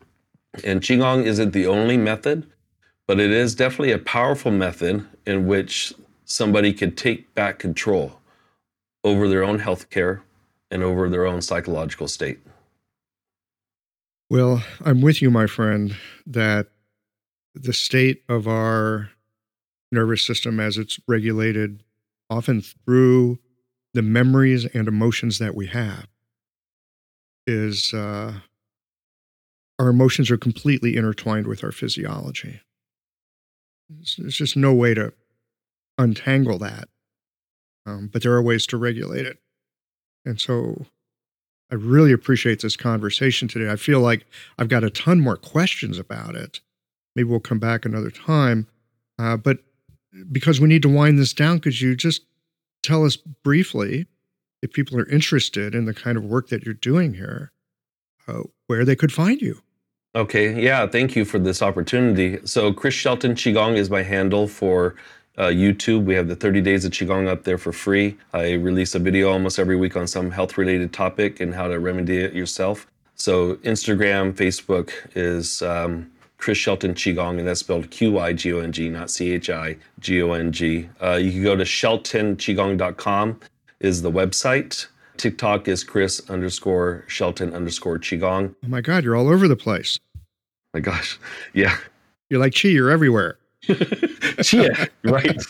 and 0.65 0.81
qigong 0.81 1.25
isn't 1.25 1.53
the 1.53 1.67
only 1.67 1.97
method, 1.97 2.47
but 3.07 3.21
it 3.21 3.31
is 3.31 3.55
definitely 3.55 3.93
a 3.93 3.99
powerful 3.99 4.51
method 4.51 5.07
in 5.27 5.47
which 5.47 5.95
somebody 6.25 6.73
could 6.73 6.97
take 6.97 7.35
back 7.35 7.59
control 7.59 8.19
over 9.05 9.29
their 9.29 9.45
own 9.45 9.59
health 9.59 9.91
care 9.91 10.23
and 10.71 10.83
over 10.83 11.09
their 11.09 11.27
own 11.27 11.43
psychological 11.43 12.09
state. 12.09 12.39
Well, 14.31 14.65
I'm 14.83 15.03
with 15.03 15.21
you, 15.21 15.31
my 15.31 15.47
friend, 15.47 15.95
that 16.27 16.69
the 17.55 17.75
state 17.75 18.23
of 18.29 18.49
our 18.49 19.11
nervous 19.91 20.25
system 20.25 20.59
as 20.59 20.79
it's 20.79 20.99
regulated 21.07 21.83
often 22.33 22.63
through 22.63 23.39
the 23.95 24.03
memories 24.03 24.65
and 24.65 24.89
emotions 24.89 25.39
that 25.39 25.55
we 25.55 25.67
have, 25.67 26.07
is 27.47 27.93
uh, 27.93 28.33
our 29.79 29.89
emotions 29.89 30.31
are 30.31 30.39
completely 30.39 30.97
intertwined 30.97 31.47
with 31.47 31.63
our 31.63 31.73
physiology. 31.73 32.61
There's 34.17 34.37
just 34.37 34.57
no 34.57 34.73
way 34.73 34.95
to 34.95 35.13
untangle 35.99 36.59
that. 36.59 36.89
Um, 37.85 38.09
but 38.13 38.23
there 38.23 38.33
are 38.33 38.43
ways 38.43 38.67
to 38.69 38.77
regulate 38.77 39.27
it. 39.27 39.39
And 40.25 40.41
so 40.41 40.87
I 41.71 41.75
really 41.75 42.13
appreciate 42.13 42.63
this 42.63 42.77
conversation 42.77 43.49
today. 43.49 43.71
I 43.71 43.77
feel 43.77 44.01
like 44.01 44.25
I've 44.59 44.69
got 44.69 44.85
a 44.85 44.91
ton 44.91 45.21
more 45.21 45.37
questions 45.37 45.99
about 45.99 46.37
it. 46.37 46.61
maybe 47.15 47.29
we'll 47.29 47.41
come 47.41 47.59
back 47.59 47.85
another 47.85 48.11
time. 48.11 48.69
Uh, 49.19 49.37
but 49.37 49.59
because 50.31 50.61
we 50.61 50.69
need 50.69 50.83
to 50.83 50.89
wind 50.89 51.19
this 51.19 51.33
down, 51.33 51.61
could 51.61 51.81
you 51.81 51.95
just 51.95 52.23
tell 52.83 53.05
us 53.05 53.17
briefly, 53.17 54.07
if 54.63 54.73
people 54.73 54.99
are 54.99 55.09
interested 55.09 55.75
in 55.75 55.87
the 55.87 55.95
kind 55.95 56.17
of 56.17 56.25
work 56.25 56.49
that 56.49 56.65
you're 56.65 56.75
doing 56.75 57.15
here, 57.15 57.53
uh, 58.29 58.43
where 58.67 58.85
they 58.85 58.97
could 58.97 59.13
find 59.13 59.41
you? 59.41 59.63
Okay, 60.15 60.63
yeah, 60.63 60.87
thank 60.87 61.17
you 61.17 61.25
for 61.25 61.39
this 61.39 61.63
opportunity. 61.63 62.39
So, 62.45 62.73
Chris 62.73 62.95
Shelton 62.95 63.35
Qigong 63.35 63.77
is 63.77 63.89
my 63.89 64.03
handle 64.03 64.47
for 64.47 64.95
uh, 65.39 65.45
YouTube. 65.45 66.05
We 66.05 66.15
have 66.15 66.29
the 66.29 66.37
30 66.37 66.61
Days 66.61 66.85
of 66.85 66.93
Qigong 66.93 67.29
up 67.29 67.45
there 67.45 67.57
for 67.57 67.73
free. 67.73 68.19
I 68.35 68.53
release 68.53 68.95
a 68.95 68.99
video 68.99 69.31
almost 69.31 69.59
every 69.59 69.77
week 69.77 69.97
on 69.97 70.07
some 70.07 70.31
health 70.31 70.59
related 70.59 70.93
topic 70.93 71.41
and 71.41 71.55
how 71.55 71.67
to 71.69 71.81
remedy 71.81 72.19
it 72.19 72.35
yourself. 72.35 72.87
So, 73.15 73.57
Instagram, 73.57 74.35
Facebook 74.35 74.91
is 75.15 75.63
um, 75.63 76.11
Chris 76.43 76.59
Shelton 76.59 76.93
Qigong, 76.93 77.39
and 77.39 77.47
that's 77.47 77.61
spelled 77.61 77.89
Q 77.93 78.19
I 78.19 78.33
G 78.33 78.53
O 78.53 78.59
N 78.59 78.73
G, 78.73 78.89
not 78.89 79.13
C 79.13 79.31
H 79.31 79.49
I 79.49 79.77
G 80.01 80.21
O 80.23 80.33
N 80.33 80.51
G. 80.51 80.89
Uh, 81.01 81.13
you 81.13 81.31
can 81.31 81.45
go 81.45 81.55
to 81.55 81.63
sheltonqigong.com, 81.63 83.41
is 83.79 84.03
the 84.03 84.11
website. 84.11 84.87
TikTok 85.19 85.69
is 85.69 85.85
Chris 85.85 86.21
underscore 86.29 87.05
Shelton 87.07 87.55
underscore 87.55 87.97
Qigong. 88.01 88.57
Oh 88.65 88.69
my 88.69 88.81
God, 88.81 89.05
you're 89.05 89.15
all 89.15 89.29
over 89.29 89.47
the 89.47 89.55
place. 89.55 90.01
My 90.75 90.81
gosh. 90.81 91.19
Yeah. 91.55 91.77
You're 92.29 92.41
like 92.41 92.55
Chi, 92.61 92.69
you're 92.69 92.91
everywhere. 92.91 93.37
Chia, 94.43 94.89
right? 95.05 95.41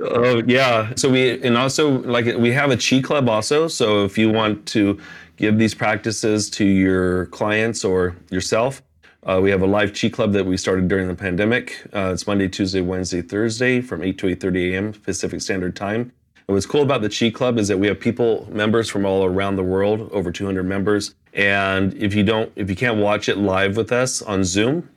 Oh 0.00 0.42
yeah. 0.46 0.92
So 0.94 1.10
we 1.10 1.42
and 1.42 1.56
also 1.56 2.02
like 2.02 2.26
we 2.36 2.52
have 2.52 2.70
a 2.70 2.76
Chi 2.76 3.00
club 3.00 3.28
also. 3.28 3.66
So 3.66 4.04
if 4.04 4.16
you 4.16 4.30
want 4.30 4.64
to 4.66 5.00
give 5.38 5.58
these 5.58 5.74
practices 5.74 6.48
to 6.50 6.64
your 6.64 7.26
clients 7.26 7.84
or 7.84 8.14
yourself, 8.30 8.82
uh, 9.26 9.40
we 9.42 9.50
have 9.50 9.62
a 9.62 9.66
live 9.66 9.92
Chi 9.98 10.08
club 10.08 10.32
that 10.32 10.46
we 10.46 10.56
started 10.56 10.86
during 10.88 11.08
the 11.08 11.14
pandemic. 11.14 11.82
Uh, 11.92 12.10
it's 12.12 12.26
Monday, 12.26 12.48
Tuesday, 12.48 12.80
Wednesday, 12.80 13.22
Thursday 13.22 13.80
from 13.80 14.02
8 14.02 14.18
to 14.18 14.26
8:30 14.26 14.72
a.m. 14.72 14.92
Pacific 14.92 15.40
Standard 15.40 15.74
Time. 15.74 16.12
And 16.46 16.54
what's 16.54 16.66
cool 16.66 16.82
about 16.82 17.02
the 17.02 17.08
Chi 17.08 17.30
Club 17.30 17.58
is 17.58 17.66
that 17.66 17.78
we 17.78 17.88
have 17.88 17.98
people, 17.98 18.48
members 18.52 18.88
from 18.88 19.04
all 19.04 19.24
around 19.24 19.56
the 19.56 19.64
world, 19.64 20.08
over 20.12 20.30
200 20.30 20.62
members. 20.62 21.16
And 21.34 21.92
if 21.94 22.14
you 22.14 22.22
don't, 22.22 22.52
if 22.54 22.70
you 22.70 22.76
can't 22.76 22.98
watch 22.98 23.28
it 23.28 23.36
live 23.36 23.76
with 23.76 23.90
us 23.90 24.22
on 24.22 24.44
Zoom, 24.44 24.88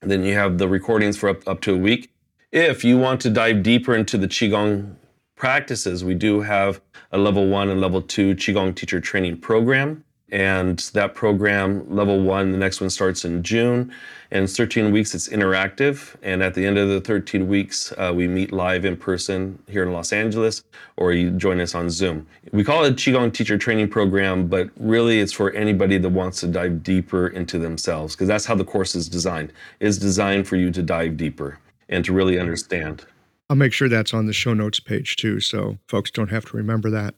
then 0.00 0.24
you 0.24 0.32
have 0.32 0.56
the 0.56 0.66
recordings 0.66 1.18
for 1.18 1.28
up, 1.28 1.46
up 1.46 1.60
to 1.62 1.74
a 1.74 1.76
week. 1.76 2.10
If 2.50 2.84
you 2.84 2.96
want 2.96 3.20
to 3.20 3.30
dive 3.30 3.62
deeper 3.62 3.94
into 3.94 4.16
the 4.16 4.28
Qigong 4.28 4.94
practices, 5.36 6.02
we 6.02 6.14
do 6.14 6.40
have 6.40 6.80
a 7.12 7.18
level 7.18 7.46
one 7.46 7.68
and 7.68 7.82
level 7.82 8.00
two 8.00 8.34
Qigong 8.34 8.74
teacher 8.74 8.98
training 8.98 9.38
program. 9.38 10.04
And 10.30 10.78
that 10.92 11.14
program, 11.14 11.88
level 11.88 12.20
one, 12.20 12.52
the 12.52 12.58
next 12.58 12.80
one 12.80 12.90
starts 12.90 13.24
in 13.24 13.42
June. 13.42 13.92
And 14.30 14.48
13 14.48 14.92
weeks, 14.92 15.14
it's 15.14 15.28
interactive. 15.28 16.16
And 16.22 16.42
at 16.42 16.52
the 16.52 16.66
end 16.66 16.76
of 16.76 16.88
the 16.90 17.00
13 17.00 17.48
weeks, 17.48 17.94
uh, 17.96 18.12
we 18.14 18.28
meet 18.28 18.52
live 18.52 18.84
in 18.84 18.96
person 18.96 19.58
here 19.68 19.82
in 19.84 19.92
Los 19.92 20.12
Angeles, 20.12 20.62
or 20.98 21.12
you 21.12 21.30
join 21.30 21.60
us 21.60 21.74
on 21.74 21.88
Zoom. 21.88 22.26
We 22.52 22.62
call 22.62 22.84
it 22.84 22.96
Qigong 22.96 23.32
Teacher 23.32 23.56
Training 23.56 23.88
Program, 23.88 24.48
but 24.48 24.68
really 24.76 25.20
it's 25.20 25.32
for 25.32 25.50
anybody 25.52 25.96
that 25.96 26.10
wants 26.10 26.40
to 26.40 26.46
dive 26.46 26.82
deeper 26.82 27.28
into 27.28 27.58
themselves, 27.58 28.14
because 28.14 28.28
that's 28.28 28.44
how 28.44 28.54
the 28.54 28.64
course 28.64 28.94
is 28.94 29.08
designed. 29.08 29.52
It's 29.80 29.96
designed 29.96 30.46
for 30.46 30.56
you 30.56 30.70
to 30.72 30.82
dive 30.82 31.16
deeper 31.16 31.58
and 31.88 32.04
to 32.04 32.12
really 32.12 32.38
understand. 32.38 33.06
I'll 33.48 33.56
make 33.56 33.72
sure 33.72 33.88
that's 33.88 34.12
on 34.12 34.26
the 34.26 34.34
show 34.34 34.52
notes 34.52 34.78
page 34.78 35.16
too, 35.16 35.40
so 35.40 35.78
folks 35.88 36.10
don't 36.10 36.28
have 36.28 36.44
to 36.46 36.56
remember 36.58 36.90
that. 36.90 37.14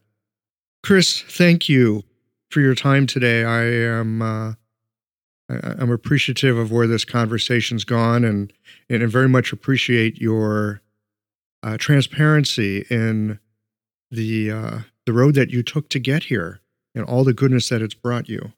Chris, 0.84 1.22
thank 1.22 1.68
you 1.68 2.04
for 2.50 2.60
your 2.60 2.74
time 2.74 3.06
today. 3.06 3.44
I 3.44 3.62
am 3.62 4.20
uh, 4.20 4.52
I'm 5.48 5.90
appreciative 5.90 6.56
of 6.56 6.70
where 6.70 6.86
this 6.86 7.04
conversation's 7.04 7.84
gone, 7.84 8.24
and 8.24 8.52
and 8.88 9.02
I 9.02 9.06
very 9.06 9.28
much 9.28 9.52
appreciate 9.52 10.20
your 10.20 10.80
uh, 11.62 11.76
transparency 11.78 12.86
in 12.90 13.38
the 14.10 14.50
uh, 14.50 14.78
the 15.06 15.12
road 15.12 15.34
that 15.36 15.50
you 15.50 15.62
took 15.62 15.88
to 15.90 15.98
get 15.98 16.24
here, 16.24 16.60
and 16.94 17.04
all 17.04 17.24
the 17.24 17.32
goodness 17.32 17.68
that 17.70 17.82
it's 17.82 17.94
brought 17.94 18.28
you, 18.28 18.52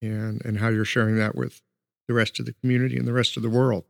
and 0.00 0.44
and 0.44 0.58
how 0.58 0.68
you're 0.68 0.84
sharing 0.84 1.16
that 1.18 1.34
with 1.34 1.60
the 2.08 2.14
rest 2.14 2.40
of 2.40 2.46
the 2.46 2.54
community 2.54 2.96
and 2.96 3.06
the 3.06 3.12
rest 3.12 3.36
of 3.36 3.42
the 3.42 3.50
world. 3.50 3.84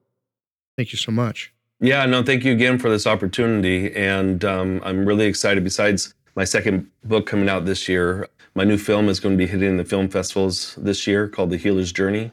Thank 0.76 0.92
you 0.92 0.98
so 0.98 1.12
much. 1.12 1.52
Yeah, 1.80 2.06
no, 2.06 2.22
thank 2.22 2.44
you 2.44 2.52
again 2.52 2.78
for 2.78 2.88
this 2.88 3.06
opportunity, 3.06 3.94
and 3.94 4.44
um, 4.44 4.80
I'm 4.84 5.06
really 5.06 5.26
excited. 5.26 5.64
Besides 5.64 6.14
my 6.36 6.44
second 6.44 6.90
book 7.04 7.26
coming 7.26 7.48
out 7.48 7.64
this 7.64 7.88
year, 7.88 8.28
my 8.54 8.64
new 8.64 8.78
film 8.78 9.08
is 9.08 9.20
going 9.20 9.36
to 9.36 9.38
be 9.38 9.46
hitting 9.46 9.76
the 9.76 9.84
film 9.84 10.08
festivals 10.08 10.74
this 10.76 11.06
year 11.06 11.28
called 11.28 11.50
The 11.50 11.56
Healer's 11.56 11.92
Journey. 11.92 12.32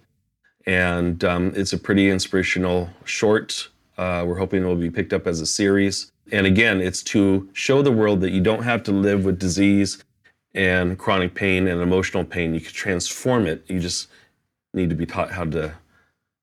And 0.65 1.23
um, 1.23 1.53
it's 1.55 1.73
a 1.73 1.77
pretty 1.77 2.09
inspirational 2.09 2.89
short. 3.05 3.69
Uh, 3.97 4.23
we're 4.27 4.37
hoping 4.37 4.63
it 4.63 4.67
will 4.67 4.75
be 4.75 4.91
picked 4.91 5.13
up 5.13 5.25
as 5.25 5.41
a 5.41 5.45
series. 5.45 6.11
And 6.31 6.45
again, 6.45 6.79
it's 6.81 7.01
to 7.03 7.49
show 7.53 7.81
the 7.81 7.91
world 7.91 8.21
that 8.21 8.31
you 8.31 8.41
don't 8.41 8.63
have 8.63 8.83
to 8.83 8.91
live 8.91 9.25
with 9.25 9.39
disease 9.39 10.03
and 10.53 10.97
chronic 10.97 11.33
pain 11.33 11.67
and 11.67 11.81
emotional 11.81 12.23
pain. 12.23 12.53
You 12.53 12.61
can 12.61 12.71
transform 12.71 13.47
it. 13.47 13.63
You 13.67 13.79
just 13.79 14.07
need 14.73 14.89
to 14.89 14.95
be 14.95 15.05
taught 15.05 15.31
how 15.31 15.45
to 15.45 15.73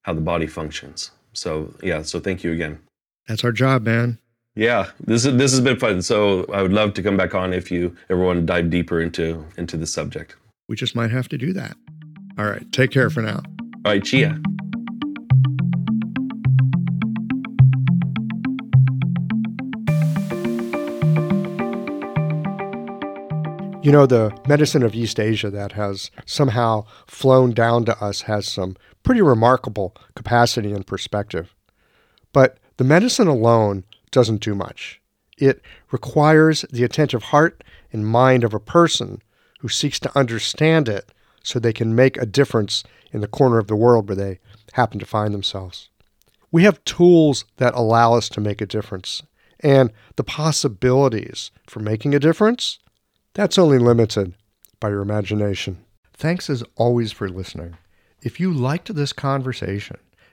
how 0.02 0.14
the 0.14 0.20
body 0.20 0.46
functions. 0.46 1.10
So 1.32 1.72
yeah, 1.82 2.02
so 2.02 2.18
thank 2.18 2.42
you 2.42 2.52
again. 2.52 2.80
That's 3.26 3.44
our 3.44 3.52
job, 3.52 3.84
man. 3.84 4.18
Yeah, 4.59 4.90
this 4.98 5.24
is 5.24 5.36
this 5.36 5.52
has 5.52 5.60
been 5.60 5.78
fun. 5.78 6.02
So 6.02 6.44
I 6.52 6.62
would 6.62 6.72
love 6.72 6.93
to 6.94 7.02
come 7.02 7.16
back 7.16 7.32
on 7.32 7.52
if 7.52 7.70
you 7.70 7.94
ever 8.10 8.20
want 8.20 8.40
to 8.40 8.44
dive 8.44 8.70
deeper 8.70 9.01
into 9.01 9.47
into 9.56 9.76
the 9.76 9.86
subject. 9.86 10.35
We 10.68 10.74
just 10.74 10.97
might 10.97 11.12
have 11.12 11.28
to 11.28 11.39
do 11.39 11.52
that. 11.52 11.76
All 12.36 12.44
right, 12.44 12.66
take 12.72 12.90
care 12.90 13.09
for 13.09 13.22
now. 13.22 13.40
All 13.85 13.93
right, 13.93 14.05
Chia. 14.05 14.30
You 23.85 23.93
know, 23.93 24.06
the 24.06 24.36
medicine 24.48 24.82
of 24.82 24.93
East 24.93 25.20
Asia 25.20 25.51
that 25.51 25.72
has 25.72 26.10
somehow 26.26 26.85
flown 27.06 27.52
down 27.52 27.85
to 27.85 27.97
us 28.02 28.22
has 28.22 28.48
some 28.48 28.76
pretty 29.05 29.22
remarkable 29.22 29.94
capacity 30.16 30.72
and 30.72 30.85
perspective. 30.85 31.55
But 32.32 32.59
the 32.76 32.85
medicine 32.85 33.28
alone 33.28 33.85
doesn't 34.10 34.40
do 34.40 34.55
much. 34.55 35.01
It 35.36 35.62
requires 35.90 36.64
the 36.70 36.85
attentive 36.85 37.24
heart 37.24 37.62
and 37.93 38.06
mind 38.06 38.44
of 38.44 38.55
a 38.55 38.60
person 38.60 39.22
who 39.60 39.68
seeks 39.68 39.98
to 40.01 40.18
understand 40.18 40.89
it 40.89 41.10
so 41.43 41.59
they 41.59 41.72
can 41.72 41.94
make 41.94 42.16
a 42.16 42.26
difference 42.26 42.85
in 43.12 43.20
the 43.20 43.28
corner 43.28 43.59
of 43.59 43.68
the 43.68 43.76
world 43.76 44.09
where 44.09 44.16
they 44.16 44.39
happen 44.72 44.98
to 44.98 45.06
find 45.06 45.32
themselves. 45.32 45.89
We 46.51 46.64
have 46.64 46.85
tools 46.85 47.44
that 47.56 47.74
allow 47.74 48.14
us 48.14 48.28
to 48.30 48.40
make 48.40 48.60
a 48.60 48.66
difference, 48.66 49.22
and 49.60 49.93
the 50.16 50.24
possibilities 50.24 51.51
for 51.66 51.80
making 51.80 52.14
a 52.14 52.20
difference, 52.20 52.78
that's 53.35 53.59
only 53.59 53.78
limited 53.78 54.35
by 54.80 54.89
your 54.90 55.02
imagination. 55.02 55.85
Thanks 56.14 56.51
as 56.51 56.64
always 56.76 57.12
for 57.12 57.28
listening. 57.28 57.76
If 58.22 58.40
you 58.40 58.52
liked 58.52 58.94
this 58.94 59.12
conversation, 59.12 59.98